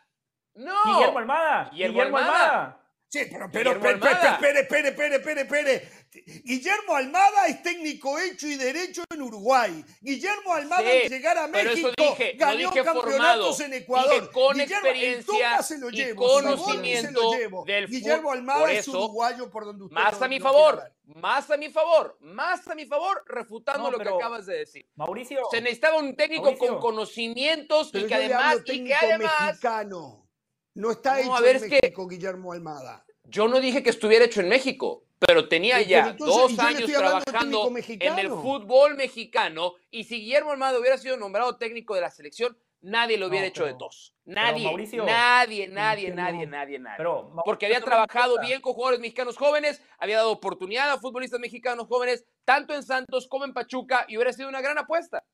no 0.54 0.74
Guillermo 0.84 1.18
Almada. 1.18 1.70
Guillermo 1.70 1.92
Guillermo, 1.94 2.16
Almada. 2.18 2.44
Almada. 2.50 2.84
Sí, 3.10 3.20
pero, 3.30 3.48
pero, 3.50 3.70
Guillermo 3.70 3.82
pero, 3.82 4.00
pero, 4.00 4.10
Almada. 4.10 4.34
espere, 4.34 4.60
espere, 4.60 4.88
espere, 4.88 5.16
espere, 5.16 5.40
espere. 5.40 6.42
Guillermo 6.44 6.94
Almada 6.94 7.46
es 7.46 7.62
técnico 7.62 8.18
hecho 8.18 8.46
y 8.46 8.56
derecho 8.56 9.02
en 9.10 9.22
Uruguay. 9.22 9.82
Guillermo 10.02 10.52
Almada 10.52 10.82
Sí, 10.82 11.00
al 11.04 11.08
llegar 11.08 11.38
a 11.38 11.46
México 11.46 11.90
dije, 11.96 12.32
ganó 12.36 12.58
dije 12.70 12.84
campeonatos 12.84 13.56
formado, 13.56 13.60
en 13.62 13.74
Ecuador. 13.74 14.20
dije 14.20 14.32
con 14.32 14.56
Guillermo- 14.58 14.74
experiencia 14.88 15.62
se 15.62 15.78
lo 15.78 15.88
y 15.88 15.92
llevo, 15.92 16.38
Siboldi 16.38 16.56
conocimiento 16.56 17.06
se 17.08 17.12
lo 17.12 17.32
llevo. 17.32 17.64
del 17.64 17.86
Guillermo 17.88 18.32
Almada 18.32 18.60
por 18.60 18.70
es 18.70 18.88
uruguayo 18.88 19.50
por 19.50 19.64
donde 19.64 19.84
usted 19.84 19.94
Más 19.94 20.20
a 20.20 20.28
mi 20.28 20.38
favor, 20.38 20.82
más 21.06 21.50
a 21.50 21.56
mi 21.56 21.70
favor, 21.70 22.18
más 22.20 22.68
a 22.68 22.74
mi 22.74 22.84
favor, 22.84 23.24
refutando 23.26 23.84
No, 23.90 23.96
lo 23.96 23.98
que 24.04 24.08
acabas 24.10 24.44
de 24.44 24.58
decir. 24.58 24.86
Mauricio. 24.96 25.40
Se 25.50 25.62
necesitaba 25.62 25.96
un 25.98 26.14
técnico 26.14 26.42
Mauricio. 26.44 26.68
con 26.68 26.78
conocimientos 26.80 27.90
y 27.94 28.04
que 28.06 28.14
además, 28.14 28.56
y 28.56 28.64
que 28.64 28.72
técnico 28.72 28.96
además, 29.00 29.46
mexicano. 29.46 30.27
No 30.74 30.90
está 30.90 31.14
No, 31.14 31.18
hecho 31.20 31.34
a 31.34 31.40
ver, 31.40 31.56
en 31.56 31.64
es 31.64 31.70
que- 31.70 31.80
México, 31.82 32.06
Guillermo 32.06 32.52
Almada. 32.52 33.04
yo 33.24 33.48
no 33.48 33.60
dije 33.60 33.82
que 33.82 33.90
estuviera 33.90 34.24
hecho 34.24 34.40
en 34.40 34.48
México, 34.48 35.04
pero 35.18 35.48
tenía 35.48 35.76
Pero 35.78 35.88
ya 35.88 36.08
entonces, 36.10 36.36
dos 36.56 36.58
años 36.60 36.80
estoy 36.80 36.94
hablando 36.94 37.18
de 37.18 37.24
trabajando 37.24 37.72
en 37.76 38.18
el 38.18 38.28
fútbol 38.28 38.94
mexicano 38.96 39.74
y 39.90 40.04
si 40.04 40.20
Guillermo 40.20 40.52
Almada 40.52 40.78
hubiera 40.78 40.96
sido 40.98 41.16
nombrado 41.16 41.56
técnico 41.56 41.94
de 41.94 42.02
la 42.02 42.10
selección, 42.10 42.56
nadie 42.80 43.18
lo 43.18 43.26
hubiera 43.26 43.44
No, 43.46 43.48
hecho 43.48 43.64
de 43.66 43.74
tos. 43.74 44.14
Nadie, 44.24 44.64
Mauricio, 44.66 45.04
nadie, 45.04 45.66
nadie, 45.68 46.08
que 46.10 46.14
nadie, 46.14 46.46
nadie, 46.46 46.78
nadie. 46.78 46.96
Pero, 46.98 47.22
Mauricio, 47.22 47.42
porque 47.44 47.66
había 47.66 47.80
trabajado 47.80 48.38
bien 48.40 48.60
con 48.60 48.74
jugadores 48.74 49.00
mexicanos 49.00 49.36
jóvenes, 49.36 49.82
había 49.98 50.18
dado 50.18 50.30
oportunidad 50.30 50.90
a 50.92 50.98
futbolistas 50.98 51.40
mexicanos 51.40 51.88
jóvenes, 51.88 52.24
tanto 52.44 52.74
en 52.74 52.82
Santos 52.84 53.26
como 53.26 53.44
en 53.46 53.52
Pachuca, 53.54 54.04
y 54.06 54.16
hubiera 54.16 54.32
sido 54.32 54.48
una 54.48 54.60
gran 54.60 54.78
apuesta. 54.78 55.24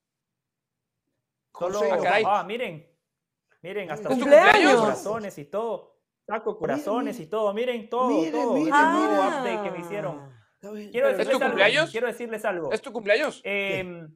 Solo, 1.59 1.81
Ah, 1.93 1.99
caray. 2.03 2.25
ah, 2.27 2.43
miren, 2.45 2.89
miren, 3.65 3.91
hasta 3.91 4.11
¿Es 4.11 4.19
tu 4.19 4.25
saco 4.25 4.37
cumpleaños? 4.37 4.81
corazones 4.81 5.39
y 5.39 5.45
todo, 5.47 5.97
saco 6.27 6.59
corazones 6.59 7.17
Miren, 7.17 7.27
y 7.27 7.31
todo, 7.31 7.55
miren 7.55 7.89
todo, 7.89 8.09
miren, 8.09 8.33
todo, 8.33 8.53
miren, 8.55 8.73
Ah. 8.75 9.41
update 9.41 9.63
que 9.63 9.71
me 9.71 9.79
hicieron. 9.85 10.35
Bien, 10.73 10.91
Quiero 10.91 11.09
¿Es 11.09 11.13
tu 11.15 11.19
decirles 11.19 11.35
algo, 11.43 11.47
cumpleaños? 11.47 11.91
quiero 11.91 12.07
decirles 12.07 12.45
algo. 12.45 12.73
¿Es 12.73 12.83
tu 12.83 12.93
cumpleaños? 12.93 13.41
Eh, 13.45 14.07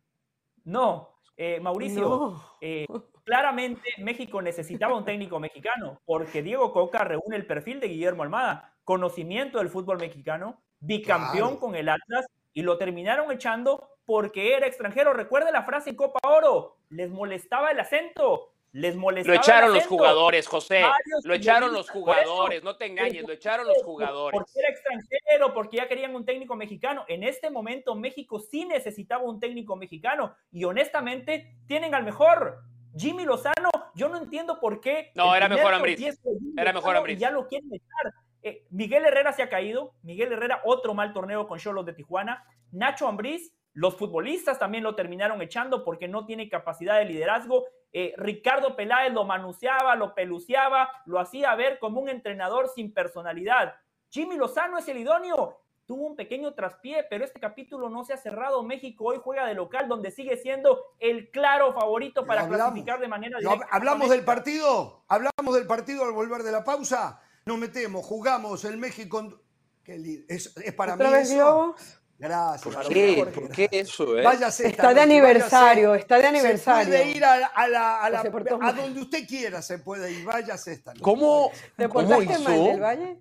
no, 0.64 1.18
eh, 1.36 1.60
Mauricio, 1.60 2.00
No. 2.02 2.42
eh, 2.60 2.86
claramente 3.24 3.82
México 3.98 4.40
necesitaba 4.42 4.94
un 4.96 5.04
técnico 5.04 5.38
mexicano, 5.40 6.00
porque 6.04 6.42
Diego 6.42 6.72
Coca 6.72 7.04
reúne 7.04 7.36
el 7.36 7.46
perfil 7.46 7.80
de 7.80 7.88
Guillermo 7.88 8.22
Almada, 8.22 8.74
conocimiento 8.84 9.58
del 9.58 9.68
fútbol 9.70 9.98
mexicano, 9.98 10.62
bicampeón 10.80 11.48
Claro. 11.56 11.60
con 11.60 11.74
el 11.74 11.88
Atlas, 11.88 12.26
y 12.54 12.62
lo 12.62 12.76
terminaron 12.78 13.30
echando 13.30 13.88
porque 14.06 14.54
era 14.54 14.66
extranjero. 14.66 15.12
Recuerde 15.12 15.52
la 15.52 15.64
frase 15.64 15.90
en 15.90 15.96
Copa 15.96 16.18
Oro, 16.26 16.78
les 16.88 17.10
molestaba 17.10 17.70
el 17.70 17.80
acento, 17.80 18.54
les 18.78 18.94
Lo 18.94 19.00
molestaba 19.00 19.34
el 19.34 19.40
echaron 19.40 19.74
los 19.74 19.86
jugadores, 19.86 20.46
José. 20.46 20.82
Varios 20.82 21.24
Lo 21.24 21.34
echaron 21.34 21.72
los 21.72 21.90
jugadores, 21.90 22.62
no 22.62 22.76
te 22.76 22.86
engañes, 22.86 23.24
lo 23.26 23.32
echaron 23.32 23.66
los 23.66 23.82
jugadores. 23.82 24.38
Porque 24.38 24.52
era 24.56 24.68
extranjero, 24.68 25.52
porque 25.52 25.76
ya 25.78 25.88
querían 25.88 26.14
un 26.14 26.24
técnico 26.24 26.54
mexicano. 26.54 27.04
En 27.08 27.24
este 27.24 27.50
momento 27.50 27.94
México 27.96 28.38
sí 28.38 28.64
necesitaba 28.64 29.24
un 29.24 29.40
técnico 29.40 29.74
mexicano 29.74 30.34
y 30.52 30.64
honestamente 30.64 31.56
tienen 31.66 31.94
al 31.94 32.04
mejor. 32.04 32.60
Jimmy 32.96 33.24
Lozano, 33.24 33.70
yo 33.94 34.08
no 34.08 34.16
entiendo 34.18 34.60
por 34.60 34.80
qué. 34.80 35.10
No, 35.14 35.34
era 35.34 35.48
mejor 35.48 35.74
Jimmy 35.86 36.10
Era 36.56 36.72
mejor 36.72 37.10
y 37.10 37.16
Ya 37.16 37.30
lo 37.30 37.46
quieren 37.46 37.68
echar. 37.72 38.14
Eh, 38.42 38.64
Miguel 38.70 39.04
Herrera 39.04 39.32
se 39.32 39.42
ha 39.42 39.48
caído. 39.48 39.94
Miguel 40.02 40.32
Herrera, 40.32 40.62
otro 40.64 40.94
mal 40.94 41.12
torneo 41.12 41.48
con 41.48 41.58
Cholos 41.58 41.84
de 41.84 41.92
Tijuana. 41.94 42.44
Nacho 42.70 43.08
Ambriz 43.08 43.52
Los 43.72 43.96
futbolistas 43.96 44.58
también 44.58 44.84
lo 44.84 44.94
terminaron 44.94 45.42
echando 45.42 45.84
porque 45.84 46.06
no 46.06 46.26
tiene 46.26 46.48
capacidad 46.48 46.98
de 46.98 47.06
liderazgo. 47.06 47.64
Eh, 47.92 48.14
Ricardo 48.16 48.76
Peláez 48.76 49.12
lo 49.12 49.24
manuseaba, 49.24 49.96
lo 49.96 50.14
peluceaba, 50.14 50.90
lo 51.06 51.18
hacía 51.18 51.54
ver 51.54 51.78
como 51.78 52.00
un 52.00 52.08
entrenador 52.08 52.68
sin 52.74 52.92
personalidad. 52.92 53.74
Jimmy 54.10 54.36
Lozano 54.36 54.78
es 54.78 54.88
el 54.88 54.98
idóneo. 54.98 55.60
Tuvo 55.86 56.06
un 56.06 56.16
pequeño 56.16 56.52
traspié, 56.52 57.06
pero 57.08 57.24
este 57.24 57.40
capítulo 57.40 57.88
no 57.88 58.04
se 58.04 58.12
ha 58.12 58.18
cerrado. 58.18 58.62
México 58.62 59.04
hoy 59.06 59.20
juega 59.24 59.46
de 59.46 59.54
local, 59.54 59.88
donde 59.88 60.10
sigue 60.10 60.36
siendo 60.36 60.84
el 60.98 61.30
claro 61.30 61.72
favorito 61.72 62.26
para 62.26 62.46
clasificar 62.46 63.00
de 63.00 63.08
manera 63.08 63.38
directa. 63.38 63.66
¿Hablamos 63.70 64.10
del 64.10 64.22
partido? 64.22 65.04
¿Hablamos 65.08 65.54
del 65.54 65.66
partido 65.66 66.04
al 66.04 66.12
volver 66.12 66.42
de 66.42 66.52
la 66.52 66.62
pausa? 66.62 67.22
Nos 67.46 67.56
metemos, 67.56 68.04
jugamos 68.04 68.66
el 68.66 68.76
México. 68.76 69.40
Es, 69.86 70.54
es 70.58 70.74
para 70.74 70.94
mí 70.94 71.04
eso. 71.14 71.74
Gracias. 72.18 72.74
¿Por 72.74 72.88
qué? 72.88 73.26
¿Por 73.32 73.48
qué 73.50 73.68
eso? 73.70 74.18
Eh? 74.18 74.24
Váyase 74.24 74.66
está 74.66 74.92
de 74.92 75.00
aniversario, 75.00 75.94
está 75.94 76.18
de 76.18 76.26
aniversario. 76.26 76.92
Se 76.92 76.98
puede 76.98 77.16
ir 77.16 77.24
a, 77.24 77.38
la, 77.38 77.46
a, 77.46 77.68
la, 77.68 78.04
a, 78.04 78.72
donde 78.72 79.00
usted 79.00 79.26
quiera, 79.26 79.62
se 79.62 79.78
puede 79.78 80.10
ir. 80.10 80.24
Váyase 80.24 80.72
esta 80.72 80.90
noche. 80.90 81.02
¿Cómo, 81.02 81.52
¿Te 81.76 81.88
¿cómo 81.88 82.20
hizo? 82.20 82.40
mal 82.40 82.64
del 82.64 82.80
Valle? 82.80 83.16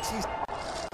Sí. 0.00 0.85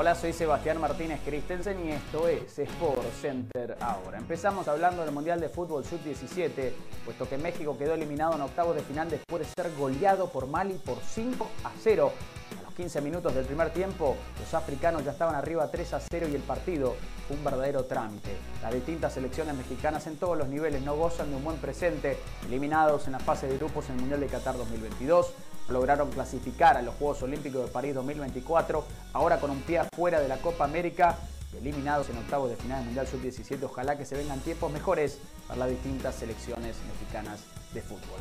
Hola, 0.00 0.14
soy 0.14 0.32
Sebastián 0.32 0.80
Martínez 0.80 1.18
Christensen 1.24 1.84
y 1.84 1.90
esto 1.90 2.28
es 2.28 2.56
Sport 2.56 3.02
Center 3.20 3.76
ahora. 3.80 4.18
Empezamos 4.18 4.68
hablando 4.68 5.04
del 5.04 5.12
Mundial 5.12 5.40
de 5.40 5.48
Fútbol 5.48 5.84
Sub-17, 5.84 6.70
puesto 7.04 7.28
que 7.28 7.36
México 7.36 7.76
quedó 7.76 7.94
eliminado 7.94 8.34
en 8.34 8.42
octavos 8.42 8.76
de 8.76 8.82
final 8.82 9.10
después 9.10 9.42
de 9.42 9.48
ser 9.60 9.74
goleado 9.74 10.30
por 10.30 10.46
Mali 10.46 10.74
por 10.74 10.98
5 11.00 11.50
a 11.64 11.72
0. 11.82 12.12
A 12.60 12.62
los 12.62 12.74
15 12.74 13.00
minutos 13.00 13.34
del 13.34 13.44
primer 13.44 13.70
tiempo, 13.70 14.14
los 14.38 14.54
africanos 14.54 15.04
ya 15.04 15.10
estaban 15.10 15.34
arriba 15.34 15.68
3 15.68 15.94
a 15.94 16.00
0 16.08 16.28
y 16.30 16.36
el 16.36 16.42
partido 16.42 16.94
fue 17.26 17.36
un 17.36 17.42
verdadero 17.42 17.84
trámite. 17.86 18.30
Las 18.62 18.72
distintas 18.72 19.14
selecciones 19.14 19.56
mexicanas 19.56 20.06
en 20.06 20.16
todos 20.16 20.38
los 20.38 20.46
niveles 20.46 20.80
no 20.82 20.94
gozan 20.94 21.30
de 21.30 21.36
un 21.38 21.42
buen 21.42 21.56
presente, 21.56 22.16
eliminados 22.46 23.08
en 23.08 23.14
la 23.14 23.18
fase 23.18 23.48
de 23.48 23.58
grupos 23.58 23.86
en 23.86 23.96
el 23.96 24.00
Mundial 24.02 24.20
de 24.20 24.28
Qatar 24.28 24.56
2022 24.56 25.34
lograron 25.68 26.10
clasificar 26.10 26.76
a 26.76 26.82
los 26.82 26.94
Juegos 26.94 27.22
Olímpicos 27.22 27.66
de 27.66 27.68
París 27.68 27.94
2024, 27.94 28.84
ahora 29.12 29.38
con 29.38 29.50
un 29.50 29.60
pie 29.62 29.78
afuera 29.78 30.20
de 30.20 30.28
la 30.28 30.38
Copa 30.38 30.64
América, 30.64 31.16
eliminados 31.58 32.08
en 32.10 32.18
octavos 32.18 32.50
de 32.50 32.56
final 32.56 32.78
del 32.78 32.86
Mundial 32.86 33.06
Sub-17. 33.06 33.62
Ojalá 33.64 33.96
que 33.96 34.04
se 34.04 34.16
vengan 34.16 34.40
tiempos 34.40 34.70
mejores 34.72 35.18
para 35.46 35.60
las 35.60 35.70
distintas 35.70 36.14
selecciones 36.14 36.76
mexicanas 36.86 37.40
de 37.72 37.82
fútbol. 37.82 38.20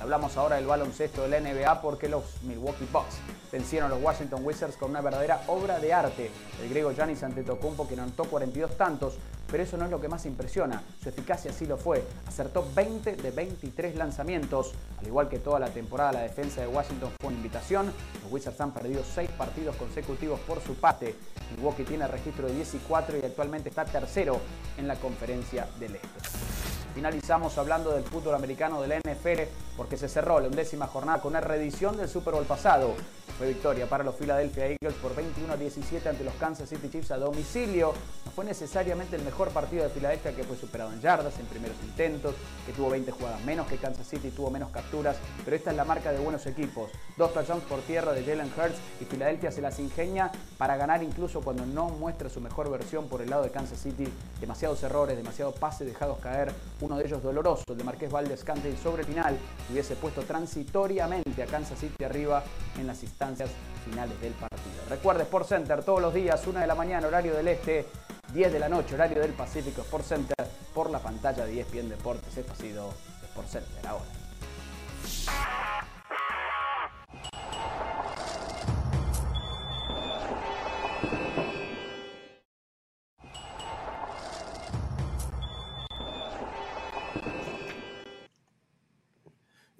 Hablamos 0.00 0.36
ahora 0.36 0.56
del 0.56 0.66
baloncesto 0.66 1.22
de 1.22 1.28
la 1.28 1.40
NBA 1.40 1.82
porque 1.82 2.08
los 2.08 2.22
Milwaukee 2.42 2.86
Bucks 2.92 3.16
vencieron 3.50 3.90
a 3.90 3.94
los 3.94 4.02
Washington 4.02 4.44
Wizards 4.44 4.76
con 4.76 4.90
una 4.90 5.00
verdadera 5.00 5.42
obra 5.48 5.80
de 5.80 5.92
arte. 5.92 6.30
El 6.62 6.68
griego 6.68 6.92
Giannis 6.92 7.22
Antetokounmpo 7.24 7.88
que 7.88 7.94
anotó 7.94 8.24
42 8.24 8.76
tantos, 8.76 9.18
pero 9.50 9.62
eso 9.62 9.76
no 9.76 9.86
es 9.86 9.90
lo 9.90 10.00
que 10.00 10.08
más 10.08 10.24
impresiona. 10.26 10.82
Su 11.02 11.08
eficacia 11.08 11.52
sí 11.52 11.66
lo 11.66 11.76
fue. 11.76 12.04
Acertó 12.28 12.64
20 12.74 13.16
de 13.16 13.30
23 13.32 13.96
lanzamientos. 13.96 14.72
Al 15.00 15.06
igual 15.06 15.28
que 15.28 15.40
toda 15.40 15.58
la 15.58 15.70
temporada, 15.70 16.12
la 16.12 16.22
defensa 16.22 16.60
de 16.60 16.68
Washington 16.68 17.10
fue 17.20 17.28
una 17.28 17.36
invitación. 17.38 17.92
Los 18.22 18.32
Wizards 18.32 18.60
han 18.60 18.72
perdido 18.72 19.02
6 19.02 19.30
partidos 19.30 19.74
consecutivos 19.76 20.38
por 20.40 20.62
su 20.62 20.74
parte. 20.74 21.16
Milwaukee 21.56 21.84
tiene 21.84 22.06
registro 22.06 22.46
de 22.46 22.54
14 22.88 23.20
y 23.20 23.26
actualmente 23.26 23.68
está 23.70 23.84
tercero 23.84 24.38
en 24.76 24.86
la 24.86 24.94
conferencia 24.96 25.66
del 25.80 25.96
Este. 25.96 26.77
Finalizamos 26.98 27.56
hablando 27.58 27.92
del 27.92 28.02
fútbol 28.02 28.34
americano 28.34 28.82
de 28.82 28.88
la 28.88 28.96
NFL 28.96 29.42
porque 29.76 29.96
se 29.96 30.08
cerró 30.08 30.40
la 30.40 30.48
undécima 30.48 30.88
jornada 30.88 31.20
con 31.20 31.30
una 31.30 31.40
reedición 31.40 31.96
del 31.96 32.08
Super 32.08 32.34
Bowl 32.34 32.44
pasado. 32.44 32.96
Fue 33.36 33.48
victoria 33.48 33.86
para 33.88 34.02
los 34.02 34.14
Philadelphia 34.14 34.66
Eagles 34.66 34.94
por 35.00 35.14
21 35.14 35.52
a 35.52 35.56
17 35.56 36.08
ante 36.08 36.24
los 36.24 36.34
Kansas 36.34 36.68
City 36.68 36.88
Chiefs 36.88 37.10
a 37.10 37.18
domicilio. 37.18 37.92
No 38.24 38.32
fue 38.32 38.44
necesariamente 38.44 39.16
el 39.16 39.22
mejor 39.22 39.50
partido 39.50 39.84
de 39.84 39.90
Filadelfia 39.90 40.34
que 40.34 40.44
fue 40.44 40.56
superado 40.56 40.92
en 40.92 41.00
yardas, 41.00 41.38
en 41.38 41.46
primeros 41.46 41.76
intentos, 41.84 42.34
que 42.66 42.72
tuvo 42.72 42.90
20 42.90 43.10
jugadas 43.12 43.40
menos 43.44 43.66
que 43.66 43.76
Kansas 43.76 44.06
City, 44.06 44.30
tuvo 44.30 44.50
menos 44.50 44.70
capturas, 44.70 45.16
pero 45.44 45.56
esta 45.56 45.70
es 45.70 45.76
la 45.76 45.84
marca 45.84 46.12
de 46.12 46.18
buenos 46.18 46.46
equipos. 46.46 46.90
Dos 47.16 47.32
touchdowns 47.32 47.64
por 47.64 47.80
tierra 47.82 48.12
de 48.12 48.24
Jalen 48.24 48.52
Hurts 48.56 48.78
y 49.00 49.04
Filadelfia 49.04 49.52
se 49.52 49.60
las 49.60 49.78
ingenia 49.78 50.32
para 50.56 50.76
ganar 50.76 51.02
incluso 51.02 51.40
cuando 51.40 51.64
no 51.66 51.88
muestra 51.88 52.28
su 52.28 52.40
mejor 52.40 52.70
versión 52.70 53.08
por 53.08 53.22
el 53.22 53.30
lado 53.30 53.42
de 53.42 53.50
Kansas 53.50 53.78
City. 53.78 54.08
Demasiados 54.40 54.82
errores, 54.82 55.16
demasiados 55.16 55.54
pases 55.58 55.86
dejados 55.86 56.18
caer, 56.18 56.52
uno 56.80 56.96
de 56.96 57.04
ellos 57.04 57.22
doloroso, 57.22 57.64
el 57.68 57.78
de 57.78 57.84
Marqués 57.84 58.10
Valdez 58.10 58.44
Cante 58.44 58.76
sobre 58.76 59.04
final, 59.04 59.36
hubiese 59.70 59.96
puesto 59.96 60.22
transitoriamente 60.22 61.42
a 61.42 61.46
Kansas 61.46 61.78
City 61.78 62.04
arriba 62.04 62.42
en 62.78 62.86
las 62.86 63.02
finales 63.84 64.20
del 64.20 64.32
partido. 64.32 64.82
Recuerde 64.88 65.24
Sport 65.24 65.48
Center 65.48 65.82
todos 65.82 66.00
los 66.00 66.14
días, 66.14 66.46
1 66.46 66.60
de 66.60 66.66
la 66.66 66.74
mañana, 66.74 67.06
horario 67.06 67.34
del 67.34 67.48
este, 67.48 67.86
10 68.32 68.52
de 68.52 68.58
la 68.58 68.68
noche, 68.68 68.94
horario 68.94 69.20
del 69.20 69.32
Pacífico, 69.32 69.82
Sport 69.82 70.04
Center, 70.04 70.46
por 70.72 70.90
la 70.90 71.00
pantalla 71.00 71.44
de 71.44 71.60
ESPN 71.60 71.88
Deportes. 71.88 72.36
Esto 72.36 72.52
ha 72.52 72.56
sido 72.56 72.92
Sport 73.24 73.48
Center 73.48 73.86
ahora. 73.86 74.17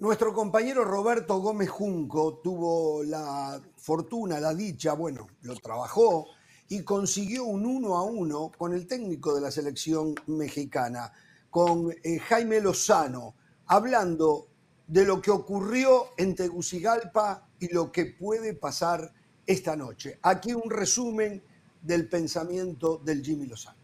Nuestro 0.09 0.33
compañero 0.33 0.83
Roberto 0.83 1.37
Gómez 1.37 1.69
Junco 1.69 2.39
tuvo 2.39 3.03
la 3.03 3.61
fortuna, 3.77 4.39
la 4.39 4.55
dicha, 4.55 4.93
bueno, 4.93 5.27
lo 5.43 5.55
trabajó 5.57 6.25
y 6.67 6.83
consiguió 6.83 7.43
un 7.43 7.63
uno 7.63 7.95
a 7.95 8.01
uno 8.01 8.51
con 8.57 8.73
el 8.73 8.87
técnico 8.87 9.35
de 9.35 9.41
la 9.41 9.51
selección 9.51 10.15
mexicana, 10.25 11.13
con 11.51 11.91
eh, 11.91 12.17
Jaime 12.17 12.59
Lozano, 12.59 13.35
hablando 13.67 14.47
de 14.87 15.05
lo 15.05 15.21
que 15.21 15.29
ocurrió 15.29 16.07
en 16.17 16.33
Tegucigalpa 16.33 17.47
y 17.59 17.71
lo 17.71 17.91
que 17.91 18.07
puede 18.07 18.55
pasar 18.55 19.13
esta 19.45 19.75
noche. 19.75 20.17
Aquí 20.23 20.55
un 20.55 20.71
resumen 20.71 21.43
del 21.83 22.09
pensamiento 22.09 22.97
del 22.97 23.23
Jimmy 23.23 23.45
Lozano. 23.45 23.77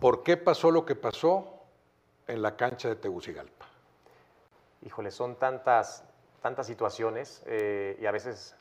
¿Por 0.00 0.22
qué 0.22 0.36
pasó 0.36 0.70
lo 0.70 0.86
que 0.86 0.94
pasó 0.94 1.64
en 2.28 2.42
la 2.42 2.56
cancha 2.56 2.90
de 2.90 2.94
Tegucigalpa? 2.94 3.53
Híjole, 4.84 5.10
son 5.10 5.36
tantas, 5.36 6.04
tantas 6.42 6.66
situaciones 6.66 7.42
eh, 7.46 7.96
y 8.00 8.06
a 8.06 8.10
veces 8.10 8.56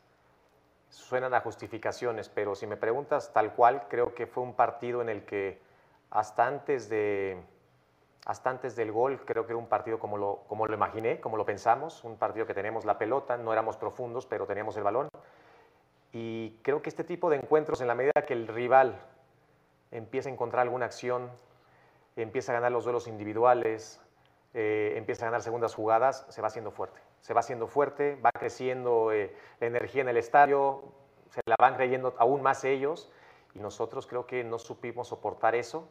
suenan 0.90 1.34
a 1.34 1.42
justificaciones, 1.42 2.30
pero 2.30 2.56
si 2.56 2.68
me 2.68 2.78
preguntas 2.78 3.34
tal 3.34 3.54
cual, 3.54 3.88
creo 3.90 4.14
que 4.14 4.28
fue 4.28 4.44
un 4.44 4.54
partido 4.54 5.02
en 5.02 5.10
el 5.10 5.26
que 5.26 5.60
hasta 6.12 6.46
antes, 6.46 6.90
de, 6.90 7.42
hasta 8.26 8.52
antes 8.52 8.76
del 8.76 8.92
gol, 8.92 9.26
creo 9.26 9.46
que 9.46 9.54
era 9.54 9.58
un 9.58 9.68
partido 9.68 10.00
como 10.00 10.18
lo, 10.18 10.44
como 10.48 10.68
lo 10.68 10.74
imaginé, 10.74 11.20
como 11.20 11.36
lo 11.36 11.46
pensamos, 11.46 12.04
un 12.04 12.18
partido 12.18 12.46
que 12.46 12.54
teníamos 12.54 12.86
la 12.86 12.98
pelota, 12.98 13.38
no 13.38 13.52
éramos 13.52 13.78
profundos, 13.78 14.26
pero 14.28 14.46
teníamos 14.46 14.78
el 14.78 14.84
balón. 14.84 15.10
Y 16.12 16.60
creo 16.62 16.84
que 16.84 16.90
este 16.90 17.04
tipo 17.04 17.32
de 17.32 17.38
encuentros, 17.38 17.82
en 17.82 17.88
la 17.88 17.96
medida 17.96 18.22
que 18.28 18.34
el 18.34 18.48
rival 18.48 19.02
empieza 19.90 20.30
a 20.30 20.32
encontrar 20.32 20.62
alguna 20.62 20.86
acción, 20.86 21.32
empieza 22.16 22.52
a 22.52 22.56
ganar 22.56 22.72
los 22.72 22.84
duelos 22.84 23.08
individuales, 23.08 24.00
eh, 24.54 24.94
empieza 24.96 25.26
a 25.26 25.28
ganar 25.28 25.42
segundas 25.42 25.74
jugadas, 25.74 26.26
se 26.30 26.42
va 26.42 26.48
haciendo 26.48 26.72
fuerte. 26.72 27.00
Se 27.22 27.34
va 27.34 27.39
haciendo 27.39 27.68
fuerte, 27.68 28.16
va 28.16 28.32
creciendo 28.32 29.12
eh, 29.12 29.36
la 29.60 29.68
energía 29.68 30.02
en 30.02 30.10
el 30.10 30.18
estadio, 30.18 30.84
se 31.30 31.42
la 31.46 31.56
van 31.58 31.76
creyendo 31.76 32.13
aún 32.18 32.42
más 32.42 32.63
ellos 32.63 33.12
y 33.56 33.60
nosotros 33.60 34.06
creo 34.08 34.28
que 34.28 34.44
no 34.44 34.60
supimos 34.60 35.08
soportar 35.08 35.56
eso. 35.56 35.88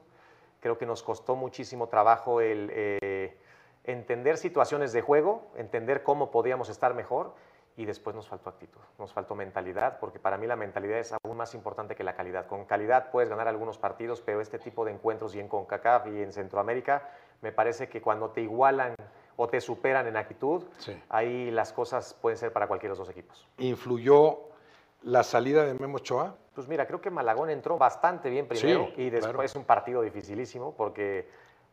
Creo 0.61 0.79
que 0.79 0.87
nos 0.87 1.03
costó 1.03 1.35
muchísimo 1.35 1.89
trabajo 1.89 2.41
el 2.41 2.71
eh, 2.73 3.37
entender 3.85 4.37
situaciones 4.37 4.93
de 4.93 5.03
juego, 5.03 5.51
entender 5.57 6.05
cómo 6.05 6.31
podíamos 6.31 6.69
estar 6.69 6.95
mejor 6.95 7.35
y 7.77 7.87
después 7.87 8.15
nos 8.15 8.29
faltó 8.29 8.51
actitud, 8.51 8.81
nos 8.99 9.13
faltó 9.13 9.35
mentalidad, 9.35 9.99
porque 9.99 10.19
para 10.19 10.37
mí 10.37 10.47
la 10.47 10.57
mentalidad 10.57 10.99
es 10.99 11.13
aún 11.13 11.37
más 11.37 11.55
importante 11.55 11.97
que 11.97 12.05
la 12.05 12.15
calidad. 12.15 12.47
Con 12.47 12.67
calidad 12.67 13.11
puedes 13.11 13.31
ganar 13.31 13.49
algunos 13.49 13.79
partidos, 13.79 14.21
pero 14.21 14.41
este 14.41 14.59
tipo 14.59 14.85
de 14.85 14.93
encuentros 14.93 15.35
y 15.35 15.41
en 15.41 15.49
CONCACAF 15.49 16.07
y 16.09 16.23
en 16.23 16.33
Centroamérica, 16.33 17.11
me 17.43 17.53
parece 17.53 17.89
que 17.89 18.01
cuando 18.01 18.31
te 18.31 18.41
igualan 18.41 18.95
o 19.37 19.49
te 19.49 19.61
superan 19.61 20.07
en 20.07 20.17
actitud, 20.17 20.65
ahí 21.09 21.51
las 21.51 21.73
cosas 21.73 22.15
pueden 22.15 22.39
ser 22.39 22.53
para 22.53 22.67
cualquiera 22.67 22.95
de 22.95 22.99
los 22.99 23.07
dos 23.07 23.11
equipos. 23.11 23.47
¿Influyó 23.59 24.39
la 25.03 25.23
salida 25.23 25.65
de 25.65 25.75
Memo 25.75 25.97
Ochoa? 25.97 26.37
Pues 26.55 26.69
mira, 26.69 26.87
creo 26.87 27.01
que 27.01 27.11
Malagón 27.11 27.51
entró 27.51 27.77
bastante 27.77 28.31
bien 28.31 28.47
primero 28.47 28.91
y 28.97 29.11
después 29.11 29.51
es 29.51 29.57
un 29.57 29.65
partido 29.65 30.03
dificilísimo 30.03 30.75
porque 30.77 31.29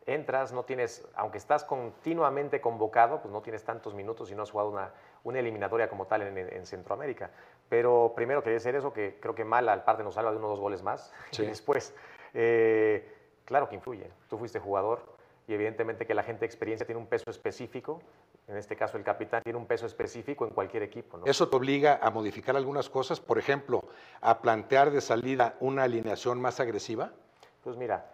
entras, 0.05 0.51
no 0.51 0.63
tienes, 0.63 1.07
aunque 1.15 1.37
estás 1.37 1.63
continuamente 1.63 2.61
convocado, 2.61 3.21
pues 3.21 3.31
no 3.31 3.41
tienes 3.41 3.63
tantos 3.63 3.93
minutos 3.93 4.31
y 4.31 4.35
no 4.35 4.43
has 4.43 4.51
jugado 4.51 4.69
una, 4.69 4.91
una 5.23 5.39
eliminatoria 5.39 5.87
como 5.87 6.07
tal 6.07 6.23
en, 6.23 6.65
Centroamérica. 6.65 7.29
Pero 7.67 8.13
primero 8.15 8.41
quería 8.41 8.55
decir 8.55 8.73
eso, 8.73 8.91
que 8.91 9.19
creo 9.19 9.35
que 9.35 9.45
mal 9.45 9.69
al 9.69 9.83
parte 9.83 10.03
nos 10.03 10.15
salva 10.15 10.31
de 10.31 10.37
uno 10.37 10.47
o 10.47 10.49
dos 10.51 10.59
goles 10.59 10.81
más. 10.81 11.13
Y 11.37 11.45
después, 11.45 11.93
eh, 12.33 13.13
claro 13.45 13.69
que 13.69 13.75
influye. 13.75 14.09
Tú 14.27 14.39
fuiste 14.39 14.59
jugador 14.59 15.18
y 15.49 15.53
evidentemente 15.55 16.05
que 16.05 16.13
la 16.13 16.21
gente 16.21 16.41
de 16.41 16.45
experiencia 16.45 16.85
tiene 16.85 17.01
un 17.01 17.07
peso 17.07 17.31
específico. 17.31 18.03
en 18.47 18.55
este 18.55 18.75
caso 18.75 18.97
el 18.97 19.03
capitán, 19.03 19.41
tiene 19.41 19.57
un 19.57 19.65
peso 19.65 19.87
específico 19.87 20.45
en 20.45 20.51
cualquier 20.51 20.83
equipo. 20.83 21.17
¿no? 21.17 21.25
Eso 21.25 21.49
te 21.49 21.55
obliga 21.55 21.97
a 22.03 22.11
modificar 22.11 22.55
algunas 22.55 22.87
cosas, 22.87 23.19
por 23.19 23.39
ejemplo, 23.39 23.83
a 24.21 24.41
plantear 24.43 24.91
de 24.91 25.01
salida 25.01 25.55
una 25.59 25.83
alineación 25.83 26.39
más 26.39 26.59
agresiva. 26.59 27.13
Pues 27.63 27.77
mira, 27.77 28.11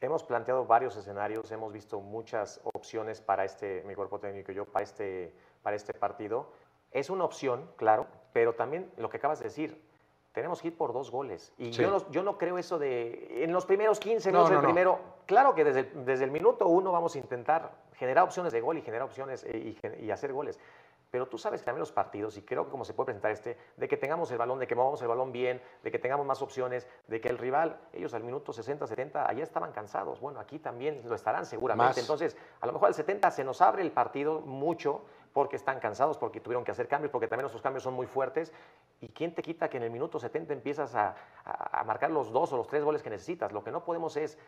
hemos 0.00 0.24
planteado 0.24 0.66
varios 0.66 0.96
escenarios, 0.96 1.48
hemos 1.52 1.72
visto 1.72 2.00
muchas 2.00 2.60
opciones 2.64 3.20
para 3.20 3.44
este, 3.44 3.84
mi 3.86 3.94
cuerpo 3.94 4.18
técnico 4.18 4.50
y 4.50 4.56
yo, 4.56 4.64
para 4.64 4.82
este, 4.82 5.32
para 5.62 5.76
este 5.76 5.94
partido. 5.94 6.50
Es 6.90 7.08
una 7.08 7.22
opción, 7.22 7.70
claro, 7.76 8.08
pero 8.32 8.54
también 8.54 8.90
lo 8.96 9.08
que 9.10 9.18
acabas 9.18 9.38
de 9.38 9.44
decir, 9.44 9.80
tenemos 10.34 10.60
que 10.60 10.68
ir 10.68 10.76
por 10.76 10.92
dos 10.92 11.10
goles. 11.12 11.52
Y 11.58 11.72
Sí. 11.72 11.80
yo, 11.82 11.90
no, 11.90 12.10
yo 12.10 12.22
no 12.24 12.36
creo 12.36 12.58
eso 12.58 12.76
de, 12.78 13.44
en 13.44 13.52
los 13.52 13.64
primeros 13.64 14.00
15 14.00 14.32
No, 14.32 14.38
minutos 14.40 14.52
no, 14.56 14.62
no. 14.62 14.66
primero, 14.68 14.98
claro 15.26 15.54
que 15.54 15.62
desde, 15.64 15.80
el- 15.80 16.04
desde 16.04 16.24
el 16.24 16.32
minuto 16.32 16.66
uno 16.66 16.90
vamos 16.90 17.14
a 17.14 17.18
intentar 17.18 17.70
generar 17.94 18.24
opciones 18.24 18.52
de 18.52 18.60
gol 18.60 18.76
y 18.76 18.82
generar 18.82 19.06
opciones 19.06 19.44
eh, 19.44 19.56
y, 19.56 19.72
gen- 19.74 20.04
y 20.04 20.10
hacer 20.10 20.32
goles. 20.32 20.58
Pero 21.12 21.28
tú 21.28 21.38
sabes 21.38 21.60
que 21.60 21.66
también 21.66 21.78
los 21.78 21.92
partidos, 21.92 22.36
y 22.36 22.42
creo 22.42 22.64
que 22.64 22.72
como 22.72 22.84
se 22.84 22.92
puede 22.92 23.06
presentar 23.06 23.30
este, 23.30 23.56
de 23.76 23.86
que 23.86 23.96
tengamos 23.96 24.28
el 24.32 24.38
balón, 24.38 24.58
de 24.58 24.66
que 24.66 24.74
movamos 24.74 25.00
el 25.02 25.06
balón 25.06 25.30
bien, 25.30 25.62
de 25.84 25.92
que 25.92 26.00
tengamos 26.00 26.26
más 26.26 26.42
opciones, 26.42 26.88
de 27.06 27.20
que 27.20 27.28
el 27.28 27.38
rival, 27.38 27.78
ellos 27.92 28.12
al 28.14 28.24
minuto 28.24 28.52
60, 28.52 28.88
70, 28.88 29.28
allá 29.28 29.44
estaban 29.44 29.70
cansados. 29.70 30.18
Bueno, 30.20 30.40
aquí 30.40 30.58
también 30.58 31.02
lo 31.04 31.14
estarán 31.14 31.46
seguramente. 31.46 31.90
Más. 31.90 31.98
Entonces, 31.98 32.36
a 32.60 32.66
lo 32.66 32.72
mejor 32.72 32.88
al 32.88 32.94
70 32.94 33.30
se 33.30 33.44
nos 33.44 33.60
abre 33.62 33.82
el 33.82 33.92
partido 33.92 34.40
mucho 34.40 35.02
porque 35.34 35.56
están 35.56 35.80
cansados, 35.80 36.16
porque 36.16 36.40
tuvieron 36.40 36.64
que 36.64 36.70
hacer 36.70 36.86
cambios, 36.86 37.10
porque 37.10 37.26
también 37.26 37.42
nuestros 37.42 37.60
cambios 37.60 37.82
son 37.82 37.92
muy 37.92 38.06
fuertes. 38.06 38.52
¿Y 39.00 39.08
quién 39.08 39.34
te 39.34 39.42
quita 39.42 39.68
que 39.68 39.76
en 39.78 39.82
el 39.82 39.90
minuto 39.90 40.18
70 40.20 40.52
empiezas 40.54 40.94
a, 40.94 41.16
a- 41.44 41.80
a 41.80 41.84
marcar 41.84 42.10
los 42.12 42.30
dos 42.32 42.52
o 42.52 42.56
los 42.56 42.68
tres 42.68 42.84
goles 42.84 43.02
que 43.02 43.10
necesitas? 43.10 43.50
Lo 43.52 43.64
que 43.64 43.72
no 43.72 43.84
podemos 43.84 44.16
es 44.16 44.38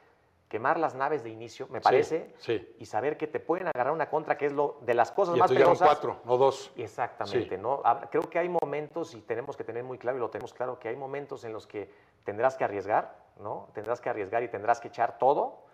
quemar 0.49 0.79
las 0.79 0.94
naves 0.94 1.25
de 1.25 1.31
inicio, 1.31 1.66
me 1.70 1.81
parece, 1.81 2.33
sí. 2.38 2.72
y 2.79 2.87
saber 2.87 3.16
que 3.16 3.27
te 3.27 3.40
pueden 3.40 3.66
agarrar 3.66 3.92
una 3.92 4.09
contra, 4.09 4.38
que 4.38 4.46
es 4.46 4.53
lo 4.53 4.79
de 4.83 4.94
las 4.94 5.11
cosas 5.11 5.37
Y 5.37 5.40
más 5.40 5.49
peligrosas. 5.51 5.88
cuatro, 5.88 6.20
no 6.25 6.37
dos. 6.37 6.70
Exactamente, 6.77 7.57
Sí. 7.57 7.61
¿no? 7.61 7.83
Hab- 7.83 8.09
Creo 8.09 8.22
que 8.31 8.38
hay 8.38 8.49
momentos, 8.49 9.12
y 9.16 9.22
tenemos 9.22 9.57
que 9.57 9.64
tener 9.64 9.83
muy 9.83 9.99
claro, 9.99 10.18
y 10.18 10.20
lo 10.20 10.31
tenemos 10.31 10.55
claro, 10.55 10.79
que 10.79 10.87
hay 10.88 10.94
momentos 10.94 11.42
en 11.42 11.53
los 11.53 11.66
que 11.66 11.90
tendrás 12.22 12.55
que 12.57 12.62
arriesgar, 12.62 13.16
¿no? 13.40 13.70
Tendrás 13.75 14.01
que 14.01 14.09
arriesgar 14.09 14.44
y 14.44 14.49
tendrás 14.49 14.79
que 14.79 14.87
echar 14.87 15.18
todo, 15.18 15.64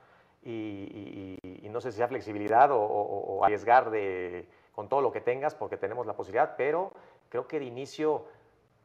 y, 0.42 0.51
y- 0.51 1.38
y- 1.42 1.66
y 1.66 1.68
no 1.68 1.83
sé 1.83 1.92
si 1.92 1.98
sea 1.98 2.09
flexibilidad 2.09 2.70
o, 2.72 2.81
o- 2.81 3.37
o 3.40 3.44
arriesgar 3.44 3.90
de, 3.90 4.48
con 4.72 4.88
todo 4.88 5.00
lo 5.00 5.12
que 5.12 5.20
tengas, 5.20 5.54
porque 5.54 5.76
tenemos 5.76 6.06
la 6.06 6.14
posibilidad, 6.14 6.54
pero 6.56 6.92
creo 7.28 7.46
que 7.46 7.58
de 7.58 7.66
inicio 7.66 8.24